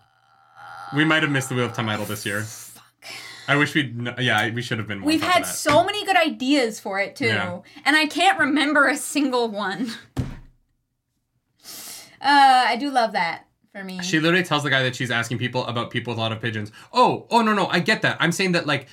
[0.95, 2.45] We might have missed the Wheel of Time Idol this year.
[3.47, 3.95] I wish we'd.
[4.03, 4.99] kn- Yeah, we should have been.
[4.99, 5.53] More We've on top had of that.
[5.55, 7.59] so many good ideas for it too, Yeah.
[7.85, 9.91] and I can't remember a single one.
[12.19, 14.01] Uh, I do love that for me.
[14.01, 16.41] She literally tells the guy that she's asking people about people with a lot of
[16.41, 16.71] pigeons.
[16.91, 18.17] Oh, oh no, no, I get that.
[18.19, 18.87] I'm saying that like,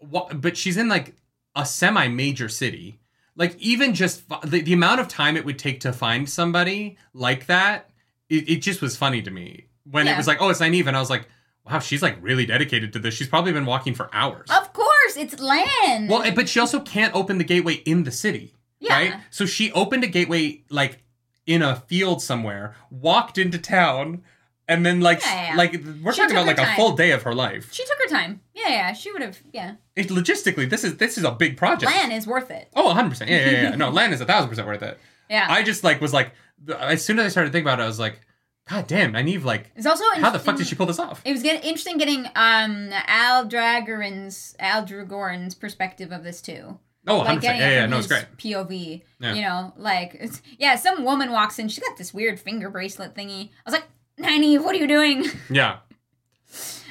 [0.00, 1.14] wha- but she's in like
[1.54, 2.98] a semi-major city.
[3.36, 6.96] Like even just fi- the, the amount of time it would take to find somebody
[7.12, 7.90] like that,
[8.28, 10.16] it, it just was funny to me when it Yeah.
[10.16, 11.28] was like, oh, it's Nynaeve, and I was like,
[11.70, 13.14] wow, she's like really dedicated to this.
[13.14, 14.48] She's probably been walking for hours.
[14.50, 16.08] of course, it's Lan.
[16.08, 18.54] Well, but she also can't open the gateway in the city.
[18.80, 18.94] Yeah.
[18.94, 19.14] Right?
[19.30, 21.02] So she opened a gateway like
[21.46, 24.22] in a field somewhere, walked into town,
[24.68, 25.56] and then like Yeah, yeah.
[25.56, 27.72] like we're She talking about like a full day of her life.
[27.72, 28.40] she took her time.
[28.54, 29.38] Yeah, yeah, she would have.
[29.52, 31.90] Yeah, It, logistically, this is this is a big project.
[31.92, 32.68] Lan is worth it.
[32.76, 33.30] Oh, 100 percent.
[33.30, 33.74] Yeah, yeah, yeah.
[33.76, 34.98] No, land is a thousand percent worth it.
[35.30, 36.32] Yeah, I just like was like
[36.78, 38.20] as soon as I started thinking about it, I was like,
[38.68, 41.20] God damn, I need like it's also how the fuck did she pull this off?
[41.24, 46.78] It was getting interesting getting um Aldragoran's Al Dragorin's perspective of this too.
[47.06, 47.42] Oh, 100 Like percent.
[47.42, 48.24] getting Yeah, yeah, no, it's great.
[48.38, 49.02] POV.
[49.20, 49.34] Yeah.
[49.34, 53.14] You know, like it's, yeah, some woman walks in, she's got this weird finger bracelet
[53.14, 53.50] thingy.
[53.66, 53.84] I was like,
[54.18, 55.26] Nynaeve, what are you doing?
[55.50, 55.78] Yeah.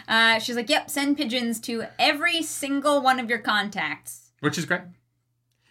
[0.07, 4.31] Uh, she's like, yep, send pigeons to every single one of your contacts.
[4.41, 4.81] Which is great.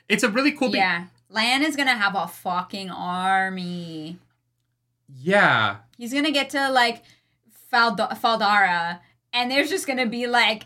[0.09, 1.05] It's a really cool be- Yeah.
[1.29, 4.19] Lan is gonna have a fucking army.
[5.15, 5.77] Yeah.
[5.99, 7.03] He's gonna get to like
[7.73, 9.01] Falda- Fal Dara,
[9.33, 10.65] and there's just gonna be like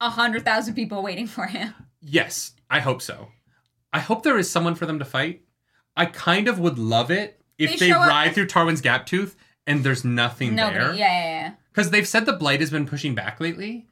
[0.00, 1.74] a hundred thousand people waiting for him.
[2.00, 3.28] Yes, I hope so.
[3.92, 5.42] I hope there is someone for them to fight.
[5.96, 9.06] I kind of would love it if They they, show up- ride through Tarwin's Gap
[9.06, 9.36] Tooth
[9.66, 10.78] and there's nothing Nobody.
[10.78, 10.94] there.
[10.94, 11.52] Yeah, yeah, yeah.
[11.72, 13.86] Because they've said the Blight has been pushing back lately.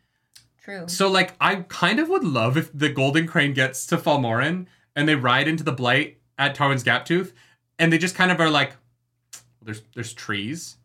[0.63, 0.87] True.
[0.89, 4.69] So, like, I kind of would love if the Golden Crane gets to Fal Moran
[4.95, 7.33] and they ride into the Blight at Tarwin's Gap Tooth
[7.79, 8.77] and they just kind of are like,
[9.65, 10.77] there's there's trees.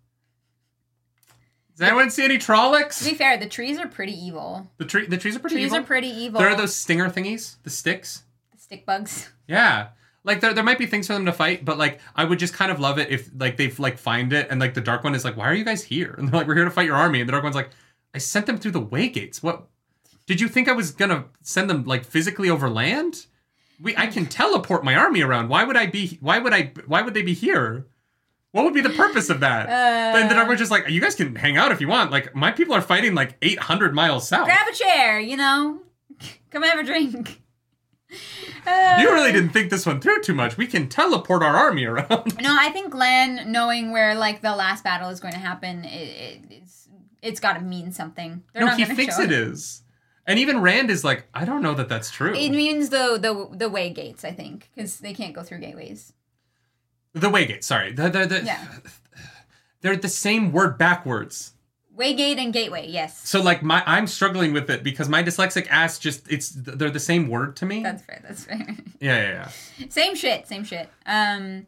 [1.71, 4.67] Does anyone see any To be fair, the trees are pretty evil.
[4.77, 5.77] The tree the trees are pretty Trees evil.
[5.79, 6.39] are pretty evil.
[6.39, 8.23] there are those stinger thingies, the sticks.
[8.53, 9.29] The stick bugs.
[9.47, 9.89] Yeah.
[10.25, 12.53] Like there, there might be things for them to fight, but like I would just
[12.53, 15.15] kind of love it if like they've like find it and like the dark one
[15.15, 16.15] is like, why are you guys here?
[16.17, 17.21] And they're like, we're here to fight your army.
[17.21, 17.69] And the dark one's like,
[18.13, 19.41] I sent them through the way gates.
[19.41, 19.67] What?
[20.25, 23.27] Did you think I was gonna send them like physically over land?
[23.81, 25.47] We I can teleport my army around.
[25.47, 26.17] Why would I be?
[26.19, 26.73] Why would I?
[26.87, 27.85] Why would they be here?
[28.51, 29.67] What would be the purpose of that?
[29.67, 32.11] Uh, and the dark one's just like, you guys can hang out if you want.
[32.11, 34.45] Like my people are fighting like 800 miles south.
[34.45, 35.81] Grab a chair, you know.
[36.51, 37.41] Come have a drink.
[38.65, 40.57] Uh, you really didn't think this one through too much.
[40.57, 42.41] We can teleport our army around.
[42.41, 45.89] No, I think Glenn knowing where like the last battle is going to happen, it,
[45.89, 46.89] it, it's
[47.21, 48.43] it's got to mean something.
[48.53, 49.83] They're no, he thinks it is.
[50.25, 52.33] And even Rand is like, I don't know that that's true.
[52.33, 56.13] It means the the the way gates, I think, because they can't go through gateways.
[57.19, 57.91] The Waygate, sorry.
[57.91, 58.65] The, the, the, Yeah.
[59.81, 61.53] They're the same word backwards.
[61.95, 65.97] Waygate and gateway, yes, So like my I'm struggling with it because my dyslexic ass
[65.97, 67.81] just it's they're the same word to me.
[67.81, 68.21] that's fair.
[68.23, 68.57] That's fair.
[68.99, 69.87] yeah, yeah, yeah.
[69.89, 70.89] same shit, same shit.
[71.07, 71.65] Um,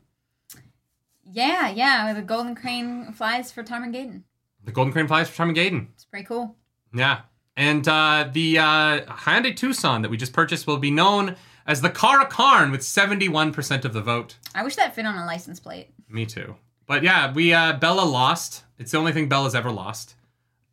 [1.24, 2.14] yeah, yeah.
[2.14, 4.24] The golden crane flies for Tom and Tarmon Gai'don.
[4.66, 5.88] The Golden Crane flies for Tom and Tarmon Gai'don.
[5.94, 6.56] It's pretty cool.
[6.94, 7.22] Yeah.
[7.56, 11.36] And uh, the uh, Hyundai Tucson that we just purchased will be known
[11.70, 14.38] as the Car'a'carn with 71% of the vote.
[14.56, 15.92] I wish that fit on a license plate.
[16.10, 16.56] Me too.
[16.88, 18.64] But yeah, we uh, Bella lost.
[18.80, 20.16] It's the only thing Bella's ever lost.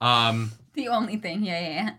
[0.01, 1.45] Um, The only thing.
[1.45, 1.91] Yeah, yeah, yeah.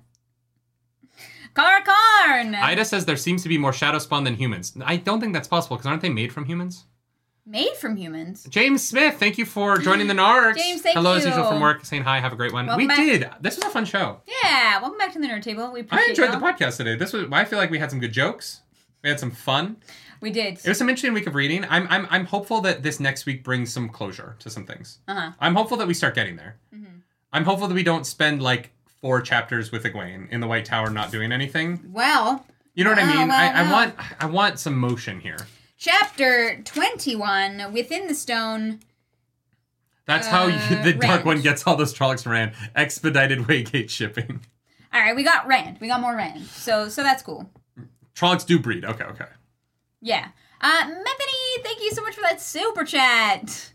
[1.53, 2.55] Car'a'carn!
[2.55, 4.75] Ida says there seems to be more shadow spawn than humans.
[4.83, 6.85] I don't think that's possible because aren't they made from humans?
[7.45, 8.45] Made from humans.
[8.49, 10.55] James Smith, thank you for joining the Narcs.
[10.57, 11.01] James, thank you.
[11.01, 12.19] Hello as usual from work, saying hi.
[12.19, 12.65] Have a great one.
[12.65, 12.97] Welcome we back.
[12.97, 13.29] did.
[13.41, 14.21] This was a fun show.
[14.43, 15.71] Yeah, welcome back to the Nerd Table.
[15.71, 16.39] We I appreciate enjoyed y'all.
[16.39, 16.95] the podcast today.
[16.95, 17.27] This was.
[17.31, 18.61] I feel like we had some good jokes.
[19.03, 19.77] We had some fun.
[20.21, 20.55] We did.
[20.55, 21.65] It was some interesting week of reading.
[21.69, 24.99] I'm I'm I'm hopeful that this next week brings some closure to some things.
[25.07, 25.31] Uh-huh.
[25.39, 26.57] I'm hopeful that we start getting there.
[27.33, 30.89] I'm hopeful that we don't spend like four chapters with Egwene in the White Tower
[30.89, 31.79] not doing anything.
[31.93, 33.27] Well, You know what I mean?
[33.27, 33.71] well, I, I well.
[33.73, 35.37] want I want some motion here.
[35.77, 38.79] chapter 21 Within the Stone.
[40.05, 42.53] That's how you, Uh, the Dark One gets all those Trollocs from Rand.
[42.75, 44.39] Expedited Waygate shipping.
[44.93, 45.77] All right, we got Rand.
[45.81, 46.45] We got more Rand.
[46.45, 47.49] So so that's cool.
[48.17, 48.83] Trollocs do breed.
[48.83, 49.27] Okay, okay.
[50.01, 50.29] Yeah.
[50.59, 53.71] Uh Methany, thank you so much for that super chat.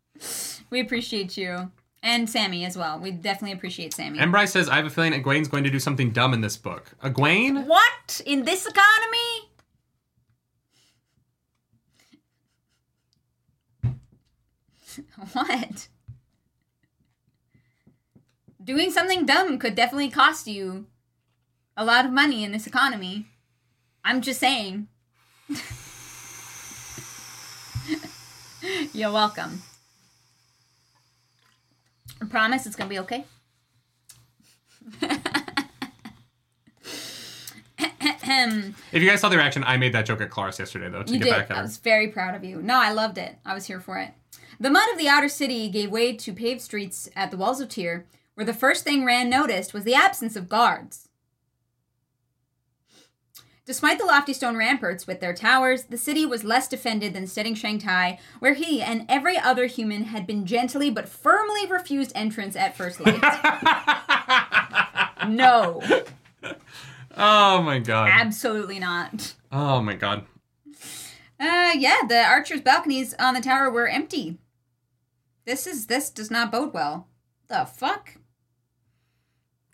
[0.70, 1.70] we appreciate you.
[2.02, 2.98] And Sammy as well.
[2.98, 4.18] We definitely appreciate Sammy.
[4.18, 6.56] And Bryce says, I have a feeling Egwene's going to do something dumb in this
[6.56, 6.92] book.
[7.02, 7.66] Egwene?
[7.66, 8.20] What?
[8.24, 9.48] In this economy?
[15.32, 15.88] what?
[18.62, 20.86] Doing something dumb could definitely cost you
[21.76, 23.26] a lot of money in this economy.
[24.08, 24.88] I'm just saying.
[28.94, 29.60] You're welcome.
[32.22, 33.26] I promise it's gonna be okay.
[38.90, 41.12] If you guys saw the reaction, I made that joke at Clarus yesterday, though, to
[41.12, 41.30] You get did.
[41.32, 42.62] back at I was very proud of you.
[42.62, 43.36] No, I loved it.
[43.44, 44.14] I was here for it.
[44.58, 47.68] The mud of the outer city gave way to paved streets at the walls of
[47.68, 51.07] Tyr, where the first thing Rand noticed was the absence of guards.
[53.68, 57.54] Despite the lofty stone ramparts with their towers, the city was less defended than Stedding
[57.54, 62.74] Shangtai, where he and every other human had been gently but firmly refused entrance at
[62.74, 63.20] first light.
[65.28, 65.82] no,
[67.14, 68.08] oh my god.
[68.10, 69.34] absolutely not.
[69.52, 70.24] Oh my god.
[71.38, 74.38] Uh, yeah, the archers' balconies on the tower were empty.
[75.44, 77.06] This is this does not bode well.
[77.48, 78.14] The fuck?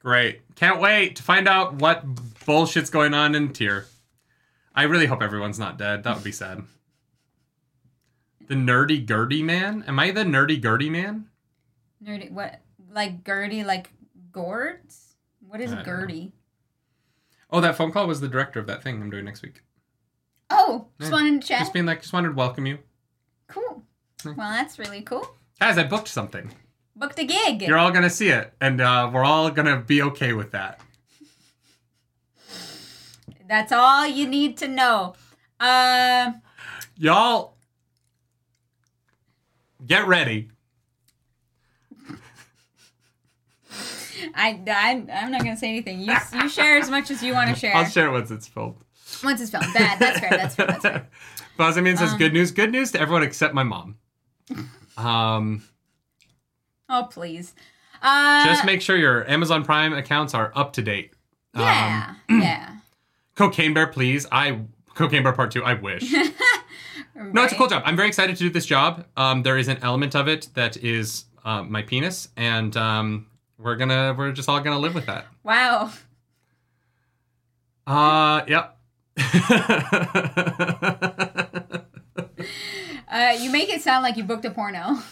[0.01, 0.41] Great.
[0.57, 2.05] Can't wait to find out what
[2.45, 3.87] bullshit's going on in Tyr.
[4.75, 6.03] I really hope everyone's not dead.
[6.05, 6.63] That would be sad.
[8.47, 9.85] The nerdy Gertie man?
[9.87, 11.27] Am I the nerdy Gertie man?
[12.05, 12.61] Nerdy, what?
[12.91, 13.91] Like Gertie, like
[14.33, 15.15] gourds?
[15.47, 16.33] What is know.
[17.51, 19.63] Oh, that phone call was the director of that thing I'm doing next week.
[20.51, 21.17] Oh, just Yeah.
[21.17, 21.61] wanted to chat.
[21.61, 22.79] Just being like, just wanted to welcome you.
[23.47, 23.85] cool.
[24.25, 25.37] Well, that's really cool.
[25.61, 26.51] Guys, I booked something.
[26.97, 27.63] Booked a gig.
[27.63, 30.81] You're all gonna see it, and uh, we're all gonna be okay with that.
[33.49, 35.15] That's all you need to know.
[35.61, 36.33] Uh,
[36.97, 37.57] Y'all,
[39.87, 40.51] get ready.
[44.35, 46.01] I, I, I'm not gonna say anything.
[46.01, 47.75] You, you share as much as you want to share.
[47.77, 48.77] I'll share once it's filmed.
[49.23, 49.67] Once it's filmed.
[49.75, 49.99] Bad.
[49.99, 50.31] That's fair.
[50.31, 50.67] That's fair.
[50.67, 51.09] That's fair.
[51.59, 53.97] Bozamian says, Um, "Good news, good news to everyone except my mom."
[54.97, 55.63] Um,
[56.89, 57.55] Oh please.
[58.03, 61.13] Uh, just make sure your Amazon Prime accounts are up to date.
[61.55, 61.63] Um,
[62.29, 62.77] Yeah.
[63.35, 64.27] Cocaine Bear, please.
[64.31, 64.61] I
[64.95, 65.65] Cocaine Bear Part Two.
[65.65, 66.13] I wish.
[67.17, 67.85] No, it's a cool job.
[67.87, 69.07] I'm very excited to do this job.
[69.17, 73.77] Um, there is an element of it that is uh, my penis, and um, we're
[73.77, 75.27] gonna we're just all gonna live with that.
[75.45, 75.93] Wow.
[77.87, 78.77] Uh, yep.
[83.15, 84.99] Uh, you make it sound like you booked a porno.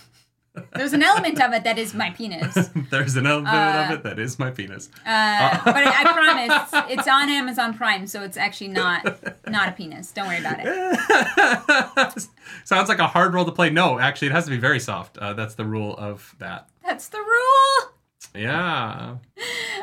[0.74, 2.56] There's an element of it that is my penis.
[2.56, 4.88] Uh, There's an element Uh, of it that is my penis.
[5.04, 9.04] but I, I promise it's on Amazon Prime, so it's actually not
[9.48, 10.12] not a penis.
[10.12, 12.28] Don't worry about it.
[12.64, 13.70] Sounds like a hard role to play.
[13.70, 15.16] No, actually, it has to be very soft.
[15.18, 16.68] Uh, that's the rule of that.
[16.84, 17.92] That's the rule.
[18.34, 19.16] Yeah.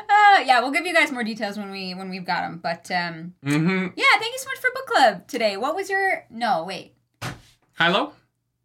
[0.08, 2.58] Uh, yeah, we'll give you guys more details when we when we've got them.
[2.62, 3.86] But um, Mm-hmm.
[3.96, 5.56] yeah, thank you so much for book club today.
[5.56, 6.64] What was your no?
[6.64, 6.94] Wait,
[7.78, 8.12] Hilo?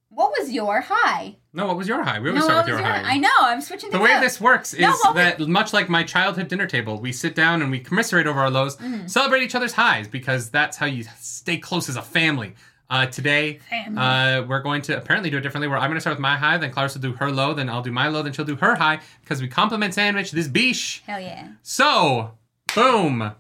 [0.10, 1.38] what was your high?
[1.56, 2.20] No, what was your high?
[2.20, 2.88] We always No, start with your your?
[2.88, 3.14] high.
[3.14, 3.30] I know.
[3.40, 4.22] I'm switching The way up.
[4.22, 7.72] this works is No, that much like my childhood dinner table, we sit down and
[7.72, 9.08] we commiserate over our lows, Mm-hmm.
[9.08, 12.56] celebrate each other's highs because that's how you stay close as a family.
[12.90, 13.60] Uh, today,
[13.98, 15.68] uh, we're going to apparently do it differently.
[15.68, 17.68] Where I'm going to start with my high, then Clarissa will do her low, then
[17.70, 21.02] I'll do my low, then she'll do her high because we compliment sandwich this beesh.
[21.04, 21.48] Hell yeah.
[21.64, 22.32] So,
[22.76, 23.32] boom,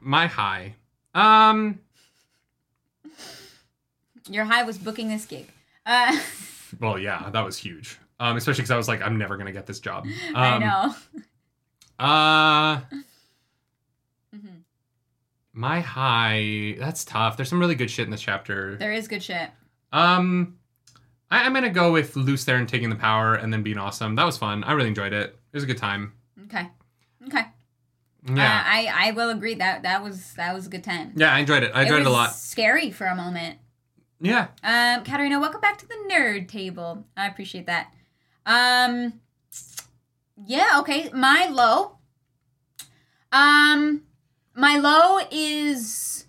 [0.00, 0.74] my high.
[1.14, 1.78] Um,
[4.28, 5.46] Your high was booking this gig.
[5.86, 6.18] Uh,
[6.80, 7.98] well, yeah, that was huge.
[8.20, 10.06] Um, especially because I was like, I'm never going to get this job.
[10.28, 10.94] Um, I know.
[11.98, 12.80] Uh,
[14.34, 14.62] Mhm.
[15.52, 16.76] my high.
[16.78, 17.36] That's tough.
[17.36, 18.76] There's some really good shit in this chapter.
[18.76, 19.50] There is good shit.
[19.92, 20.58] Um,
[21.30, 24.14] I, I'm gonna go with Lews Therin taking the power and then being awesome.
[24.16, 24.64] That was fun.
[24.64, 25.30] I really enjoyed it.
[25.52, 26.12] It was a good time.
[26.44, 26.68] Okay.
[27.26, 27.44] Okay.
[28.26, 31.12] Yeah, Uh, I I will agree that that was that was a good time.
[31.16, 31.72] yeah, I enjoyed it.
[31.74, 32.34] I enjoyed it, was a lot.
[32.34, 33.58] Scary for a moment.
[34.20, 37.04] Yeah, Um, Katarina, welcome back to the nerd table.
[37.16, 37.92] I appreciate that.
[38.44, 39.20] Um,
[40.44, 41.10] yeah, okay.
[41.12, 41.98] My low.
[43.30, 44.02] Um,
[44.54, 46.26] my low is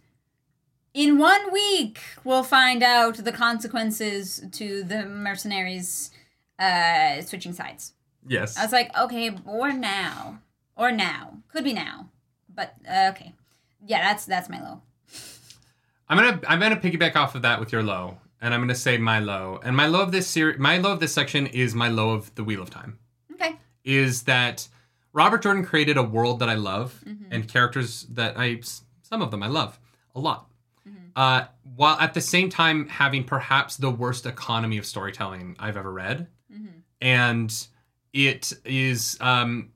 [0.94, 6.12] in one week we'll find out the consequences to the mercenaries
[6.60, 7.94] uh switching sides.
[8.28, 8.58] yes.
[8.58, 10.40] I was like, okay, or now,
[10.76, 12.10] or now, could be now,
[12.54, 13.34] but uh, okay,
[13.86, 14.82] yeah, that's that's my low.
[16.10, 18.98] I'm gonna I'm gonna piggyback off of that with your low, and I'm gonna say
[18.98, 19.60] my low.
[19.64, 22.34] And my low of this series, my low of this section is my low of
[22.36, 22.98] the Wheel of Time.
[23.34, 24.68] Okay, Is that
[25.14, 27.32] Robert Jordan created a world that I love Mm-hmm.
[27.32, 28.62] and characters that I
[29.04, 29.80] some of them I love
[30.16, 30.48] a lot.
[30.88, 30.98] Mm-hmm.
[31.16, 35.92] Uh, while at the same time having perhaps the worst economy of storytelling I've ever
[35.92, 36.80] read, Mm-hmm.
[37.02, 37.68] and
[38.14, 39.70] it is um,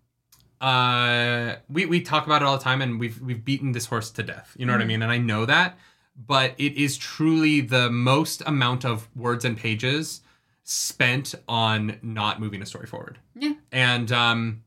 [0.59, 4.09] uh, we we talk about it all the time, and we've we've beaten this horse
[4.11, 4.55] to death.
[4.57, 4.87] You know what I Mhm.
[4.87, 5.01] mean?
[5.03, 5.77] And I know that,
[6.15, 10.21] but it is truly the most amount of words and pages
[10.63, 13.19] spent on not moving a story forward.
[13.35, 13.53] Yeah.
[13.71, 14.63] And um,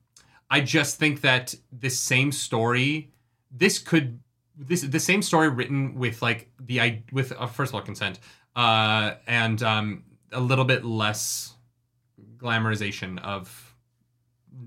[0.51, 3.11] I just think that this same story,
[3.51, 4.21] this could
[4.59, 8.19] this the same story written with like the i with uh, first of all consent
[8.55, 10.03] uh and um
[10.33, 11.55] a little bit less
[12.39, 13.75] glamorization of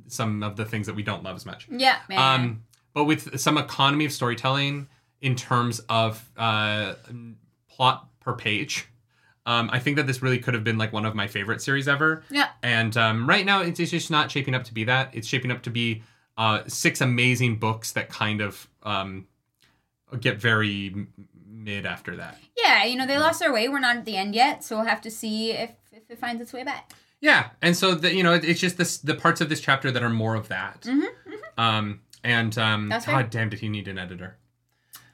[0.08, 2.20] some of the things that we don't love as much yeah, man.
[2.20, 4.88] um, but with some economy of storytelling
[5.22, 6.94] in terms of uh,
[7.70, 8.88] plot per page.
[9.46, 11.88] Um, I think that this really could have been like one of my favorite series
[11.88, 12.24] ever.
[12.30, 12.50] Yeah.
[12.62, 15.10] And um, right now, it's, it's just not shaping up to be that.
[15.14, 16.04] It's shaping up to be
[16.38, 19.28] uh, six amazing books that kind of um,
[20.20, 21.08] get very
[21.48, 22.38] mid after that.
[22.58, 23.68] Yeah, you know, they lost their way.
[23.70, 26.42] We're not at the end yet, so we'll have to see if, if it finds
[26.42, 26.92] its way back.
[27.22, 29.92] Yeah, and so the, you know it- it's just this the parts of this chapter
[29.92, 30.82] that are more of that.
[30.84, 31.04] Mhm,
[31.58, 33.24] Um, and um, That's God fair.
[33.30, 34.38] damn, did he need an editor?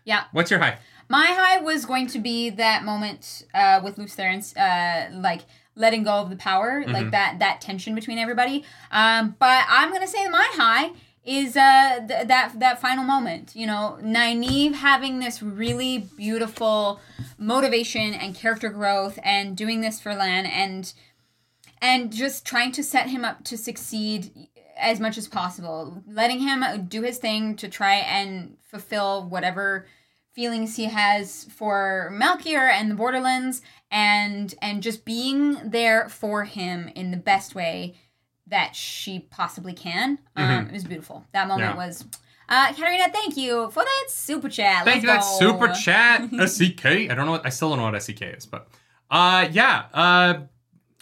[0.05, 0.23] Yeah.
[0.31, 0.77] What's your high?
[1.09, 5.41] My high was going to be that moment uh, with Lews Therin's, uh, like
[5.75, 8.63] letting go of the power, like that that tension between everybody.
[8.91, 10.91] Um, but I'm gonna say my high
[11.25, 13.55] is uh, th- that that final moment.
[13.55, 16.99] You know, Nynaeve having this really beautiful
[17.37, 20.91] motivation and character growth, and doing this for Lan, and
[21.81, 26.85] and just trying to set him up to succeed as much as possible, letting him
[26.87, 29.85] do his thing to try and fulfill whatever
[30.33, 36.89] feelings he has for Malkier and the Borderlands, and and just being there for him
[36.95, 37.95] in the best way
[38.47, 40.19] that she possibly can.
[40.35, 41.25] Um, it was beautiful.
[41.33, 41.79] That moment Mm-hmm.
[41.79, 41.87] Yeah.
[41.87, 42.05] was.
[42.47, 44.85] Uh, Katarina, thank you for that super chat.
[44.85, 45.09] Thank you.
[45.09, 45.51] Let's That's go.
[45.51, 46.29] super chat.
[46.47, 46.85] SCK.
[46.85, 47.31] I don't know.
[47.31, 48.67] What, I still don't know what SCK is, but
[49.09, 49.85] uh, yeah.
[49.93, 50.33] Uh,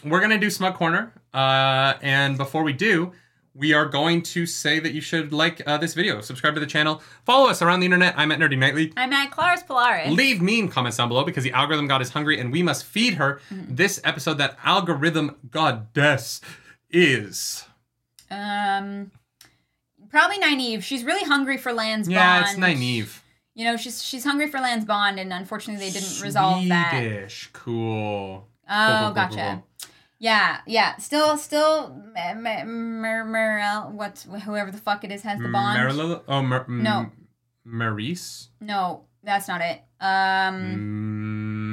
[0.04, 1.12] we're gonna do Smug Corner.
[1.34, 3.12] Uh, and before we do,
[3.54, 6.66] we are going to say that you should like uh, this video, subscribe to the
[6.66, 8.14] channel, follow us around the internet.
[8.16, 8.92] I'm at Nerdy Nightly.
[8.96, 10.10] I'm at Clarus Polaris.
[10.10, 13.14] Leave mean comments down below because the algorithm god is hungry and we must feed
[13.14, 13.40] her.
[13.52, 13.74] Mm-hmm.
[13.76, 16.40] This episode, that algorithm goddess
[16.90, 17.64] is.
[18.30, 19.10] Um,
[20.10, 20.82] probably Nynaeve.
[20.82, 22.58] She's really hungry for Lan's Yeah, bond.
[22.58, 23.20] it's Nynaeve.
[23.54, 26.90] You know, she's she's hungry for Lan's bond, and unfortunately, they didn't resolve that.
[26.90, 27.50] Swedish.
[27.52, 28.48] Cool.
[28.68, 29.62] Oh, Cool, cool, cool, gotcha.
[30.24, 30.96] Yeah, yeah.
[30.96, 35.78] Still, still, M- M- Merel, what, whoever the fuck it is, has the bond.
[35.78, 36.20] Marilyn?
[36.26, 37.10] Oh, Mar- No.
[37.66, 38.48] Maurice?
[38.58, 39.82] No, that's not it.
[40.00, 40.62] Um,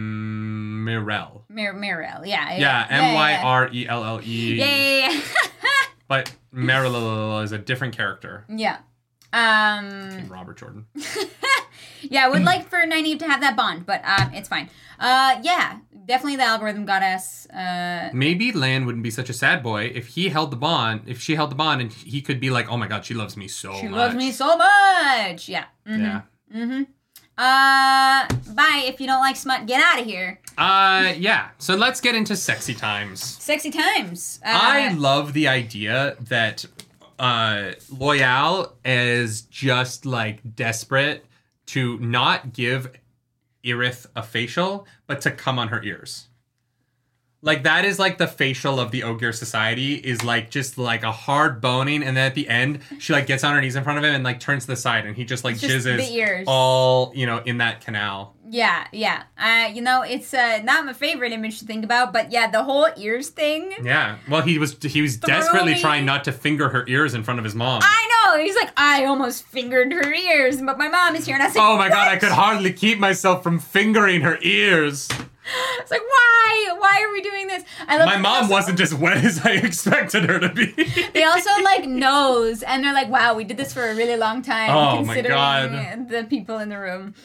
[0.04, 1.44] Mm, Myrelle.
[1.50, 2.26] Mir- Myrelle.
[2.26, 2.58] Yeah.
[2.58, 4.56] Yeah, M Y R E L L E.
[4.56, 5.22] Yeah, yeah, yeah.
[6.10, 8.44] But Marilyn is a different character.
[8.50, 8.80] yeah.
[9.34, 10.86] Um, Robert Jordan.
[12.02, 14.70] yeah, I would like for Nynaeve to have that bond, but um, it's fine.
[15.00, 17.48] Uh, yeah, definitely the algorithm goddess.
[17.50, 21.02] Uh, Maybe Lan wouldn't be such a sad boy if he held the bond.
[21.08, 23.38] If she held the bond, and he could be like, "Oh my God, she loves
[23.38, 25.48] me so she much." loves me so much.
[25.50, 25.66] Yeah.
[25.88, 26.02] Mm-hmm.
[26.02, 26.22] Yeah.
[26.54, 26.84] Mm-hmm.
[27.38, 28.84] Uh, bye.
[28.86, 30.40] If you don't like smut, get out of here.
[30.58, 31.50] Uh, yeah.
[31.58, 33.24] So let's get into sexy times.
[33.24, 34.40] Sexy times.
[34.46, 36.66] Uh, I love the idea that
[37.22, 41.24] uh, Loial is just like desperate
[41.68, 42.92] to not give
[43.64, 46.30] Erith a facial, but to come on her ears.
[47.44, 51.12] Like that is like the facial of the Ogier society is like just like a
[51.12, 54.00] hard boning, and then at the end she like gets on her knees in front
[54.00, 55.98] of him and like turns to the side, and he just like It's jizzes
[56.48, 58.36] all you know in that canal.
[58.52, 59.24] Yeah, yeah.
[59.38, 62.64] Uh, you know, it's uh, not my favorite image to think about, but yeah, the
[62.64, 63.72] whole ears thing.
[63.82, 64.18] Yeah.
[64.30, 67.46] Well, he was he was desperately trying not to finger her ears in front of
[67.46, 67.82] his mom.
[67.82, 68.44] I know.
[68.44, 71.36] He's like, I almost fingered her ears, but my mom is here.
[71.36, 74.38] And I was like, Oh my god, I could hardly keep myself from fingering her
[74.42, 75.08] ears.
[75.80, 76.76] It's like, why?
[76.78, 77.64] Why are we doing this?
[77.88, 80.72] I love My mom also- wasn't as wet as I expected her to be.
[81.14, 84.42] They also like knows, and they're like, "Wow, we did this for a really long
[84.42, 86.10] time." Oh, my considering God.
[86.10, 87.16] the people in the room.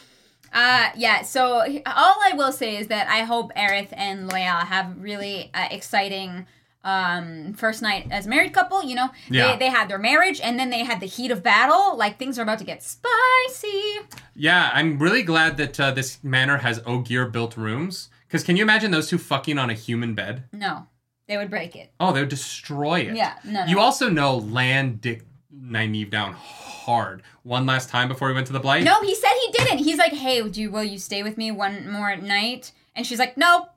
[0.56, 1.22] Uh, yeah.
[1.22, 1.42] So
[1.86, 6.46] all I will say is that I hope Erith and Loial have really uh, exciting
[6.84, 9.52] um first night as a married couple you know Yeah.
[9.52, 12.38] they, they had their marriage and then they had the heat of battle like things
[12.38, 13.98] are about to get spicy
[14.36, 18.10] yeah, I'm really glad that uh, this manor has Ogier built rooms.
[18.28, 20.44] Because can you imagine those two fucking on a human bed?
[20.52, 20.86] no
[21.26, 23.16] they would break it Oh, they would destroy it.
[23.16, 23.66] yeah no, no.
[23.66, 28.52] You also know Lan Dick Nynaeve down hard one last time before we went to
[28.52, 28.84] the Blight.
[28.84, 31.50] no he said he didn't he's like hey do you will you stay with me
[31.50, 33.68] one more night and she's like no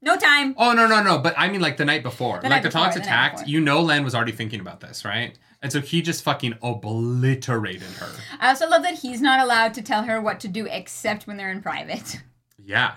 [0.00, 1.18] no time Oh no no no!
[1.18, 3.48] But I mean like the night before, The like night the before, Tonks the attacked.
[3.48, 5.36] You know, Lan was already thinking about this, right?
[5.60, 8.08] And so he just fucking obliterated her.
[8.38, 11.36] I also love that he's not allowed to tell her what to do except when
[11.36, 12.20] they're in private.
[12.64, 12.94] Yeah,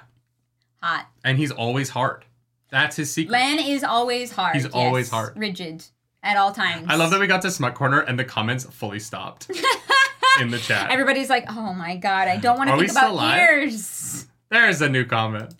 [0.84, 1.08] Hot.
[1.24, 2.26] and he's always hard.
[2.70, 3.32] That's his secret.
[3.32, 4.56] Lan is always hard.
[4.56, 4.74] He's yes.
[4.74, 5.38] always hard.
[5.38, 5.86] Rigid
[6.24, 6.88] at all times.
[6.90, 9.50] I love that we got to Smut Corner and the comments fully stopped
[10.40, 10.92] in the chat.
[10.92, 14.28] Everybody's like, "Oh my god, I don't want to think about ears.
[14.50, 15.54] There's a new comment.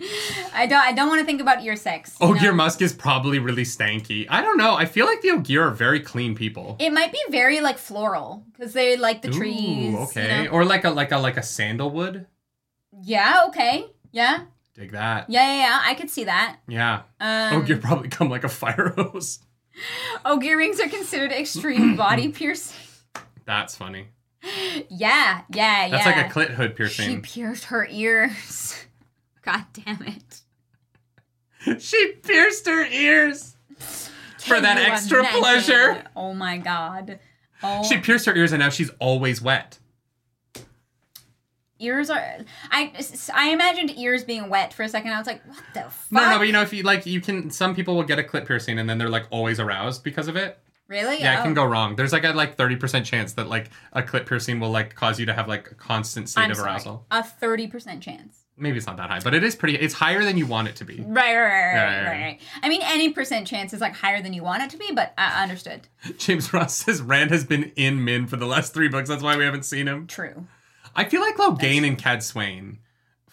[0.54, 0.82] I don't.
[0.82, 2.58] I don't want to think about ear sex." you Ogier know?
[2.58, 4.28] Musk is probably really stanky.
[4.30, 4.76] I don't know.
[4.76, 6.76] I feel like the Ogier are very clean people.
[6.80, 9.60] It might be very like floral because they like the trees.
[9.60, 10.44] Ooh, you okay.
[10.44, 10.52] know?
[10.52, 12.28] Or like a like a like a sandalwood.
[13.02, 13.46] Yeah.
[13.48, 13.86] Okay.
[14.12, 14.42] Yeah.
[14.74, 15.30] Dig that.
[15.30, 15.46] Yeah.
[15.48, 15.62] Yeah.
[15.62, 15.82] Yeah.
[15.86, 16.58] I could see that.
[16.68, 17.04] Yeah.
[17.20, 19.40] Um, Ogier probably come like a fire hose.
[20.24, 22.78] Oh, Ogier rings are considered extreme body piercing.
[23.46, 24.08] That's funny.
[24.44, 24.84] Yeah.
[24.90, 25.42] Yeah.
[25.50, 25.90] Yeah.
[25.90, 26.16] That's yeah.
[26.16, 27.08] like a clit hood piercing.
[27.08, 28.86] She pierced her ears.
[29.42, 30.42] God damn it.
[31.80, 33.56] She pierced her ears
[34.40, 35.40] for that extra imagine?
[35.40, 36.04] pleasure.
[36.16, 37.20] Oh my god.
[37.62, 39.78] Oh, She pierced her ears and now she's always wet.
[41.82, 42.38] Ears are.
[42.72, 42.94] I
[43.34, 45.12] I imagined ears being wet for a second.
[45.12, 46.12] I was like, what the fuck?
[46.12, 47.50] No, no, but you know, if you like, you can.
[47.52, 50.36] Some people will get a clit piercing and then they're like always aroused because of
[50.36, 50.60] it.
[50.88, 51.20] really?
[51.22, 51.44] Yeah, it Oh.
[51.44, 51.96] can go wrong.
[51.96, 55.20] There's like a like thirty percent chance that like a clit piercing will like cause
[55.20, 56.70] you to have like a constant state I'm of sorry.
[56.72, 57.06] arousal.
[57.12, 58.38] A thirty percent chance.
[58.58, 59.76] Maybe it's not that high, but it is pretty.
[59.78, 60.98] It's higher than you want it to be.
[60.98, 62.26] Right, right, right, right, Yeah, right, yeah.
[62.26, 62.40] right.
[62.62, 65.14] I mean, any percent chance is like higher than you want it to be, but
[65.18, 65.88] I understood.
[66.20, 69.10] James Ross says Rand has been in Min for the last three books.
[69.10, 70.06] That's why we haven't seen him.
[70.06, 70.46] True.
[70.96, 72.78] I feel like Logain and Cadsuane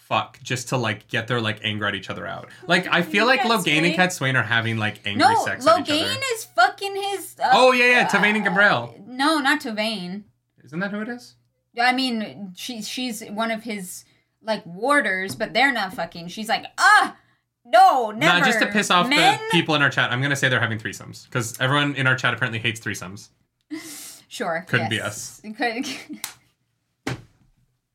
[0.08, 2.48] fuck just to like get their like anger at each other out.
[2.66, 3.94] Like I feel like Cad Logain and?
[3.94, 7.36] Cadsuane are having like angry No, sex each Logain is fucking his.
[7.42, 9.06] Uh, Oh yeah, yeah, Toveine and Gabrelle.
[9.06, 10.22] No, not Toveine.
[10.64, 11.34] Isn't that who it is?
[11.80, 14.04] I mean, she's she's one of his
[14.42, 16.28] like warders, but they're not fucking.
[16.28, 17.16] She's like, ah,
[17.64, 18.40] no, never.
[18.40, 19.38] Nah, just to piss off Men?
[19.38, 22.16] the people in our chat, I'm gonna say they're having threesomes because everyone in our
[22.16, 23.28] chat apparently hates threesomes.
[24.30, 25.40] Sure, Couldn't be us.
[25.56, 25.86] Could.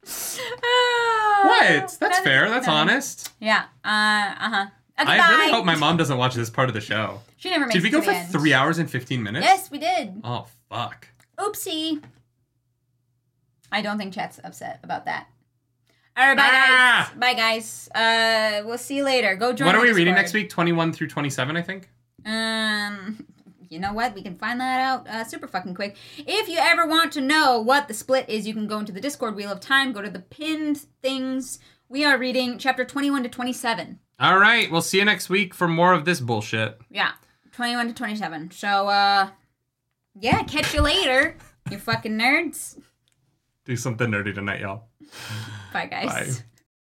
[1.43, 1.97] What?
[1.99, 2.49] That's fair.
[2.49, 3.31] That's honest.
[3.39, 3.63] Yeah.
[3.83, 3.87] Uh.
[3.87, 4.65] Uh huh.
[4.99, 5.29] Okay, I bye.
[5.29, 7.19] really hope my mom doesn't watch this part of the show.
[7.37, 8.31] She never makes Did we go for end.
[8.31, 9.45] three hours and fifteen minutes?
[9.45, 10.21] Yes, we did.
[10.23, 11.07] Oh fuck.
[11.37, 12.01] Oopsie.
[13.71, 15.27] I don't think chat's upset about that.
[16.15, 17.09] All right, bye Ah!
[17.11, 17.19] guys.
[17.19, 17.89] Bye guys.
[17.93, 19.35] Uh, we'll see you later.
[19.35, 19.65] Go join.
[19.65, 20.49] what are we reading next week?
[20.49, 21.89] Twenty-one through twenty-seven, I think.
[22.25, 23.25] Um,
[23.73, 24.13] you know what?
[24.13, 25.97] We can find that out uh, super fucking quick.
[26.17, 29.01] If you ever want to know what the split is, you can go into the
[29.01, 29.91] Discord Wheel of Time.
[29.91, 31.59] Go to the pinned things.
[31.89, 33.99] We are reading chapter twenty-one to twenty-seven.
[34.19, 36.79] All right, we'll see you next week for more of this bullshit.
[36.89, 37.11] Yeah,
[37.51, 38.51] twenty-one to twenty-seven.
[38.51, 39.29] So, uh,
[40.19, 41.35] yeah, catch you later,
[41.69, 42.79] you fucking nerds.
[43.65, 44.83] Do something nerdy tonight, y'all.
[45.73, 46.05] Bye, guys.
[46.05, 46.43] Bye.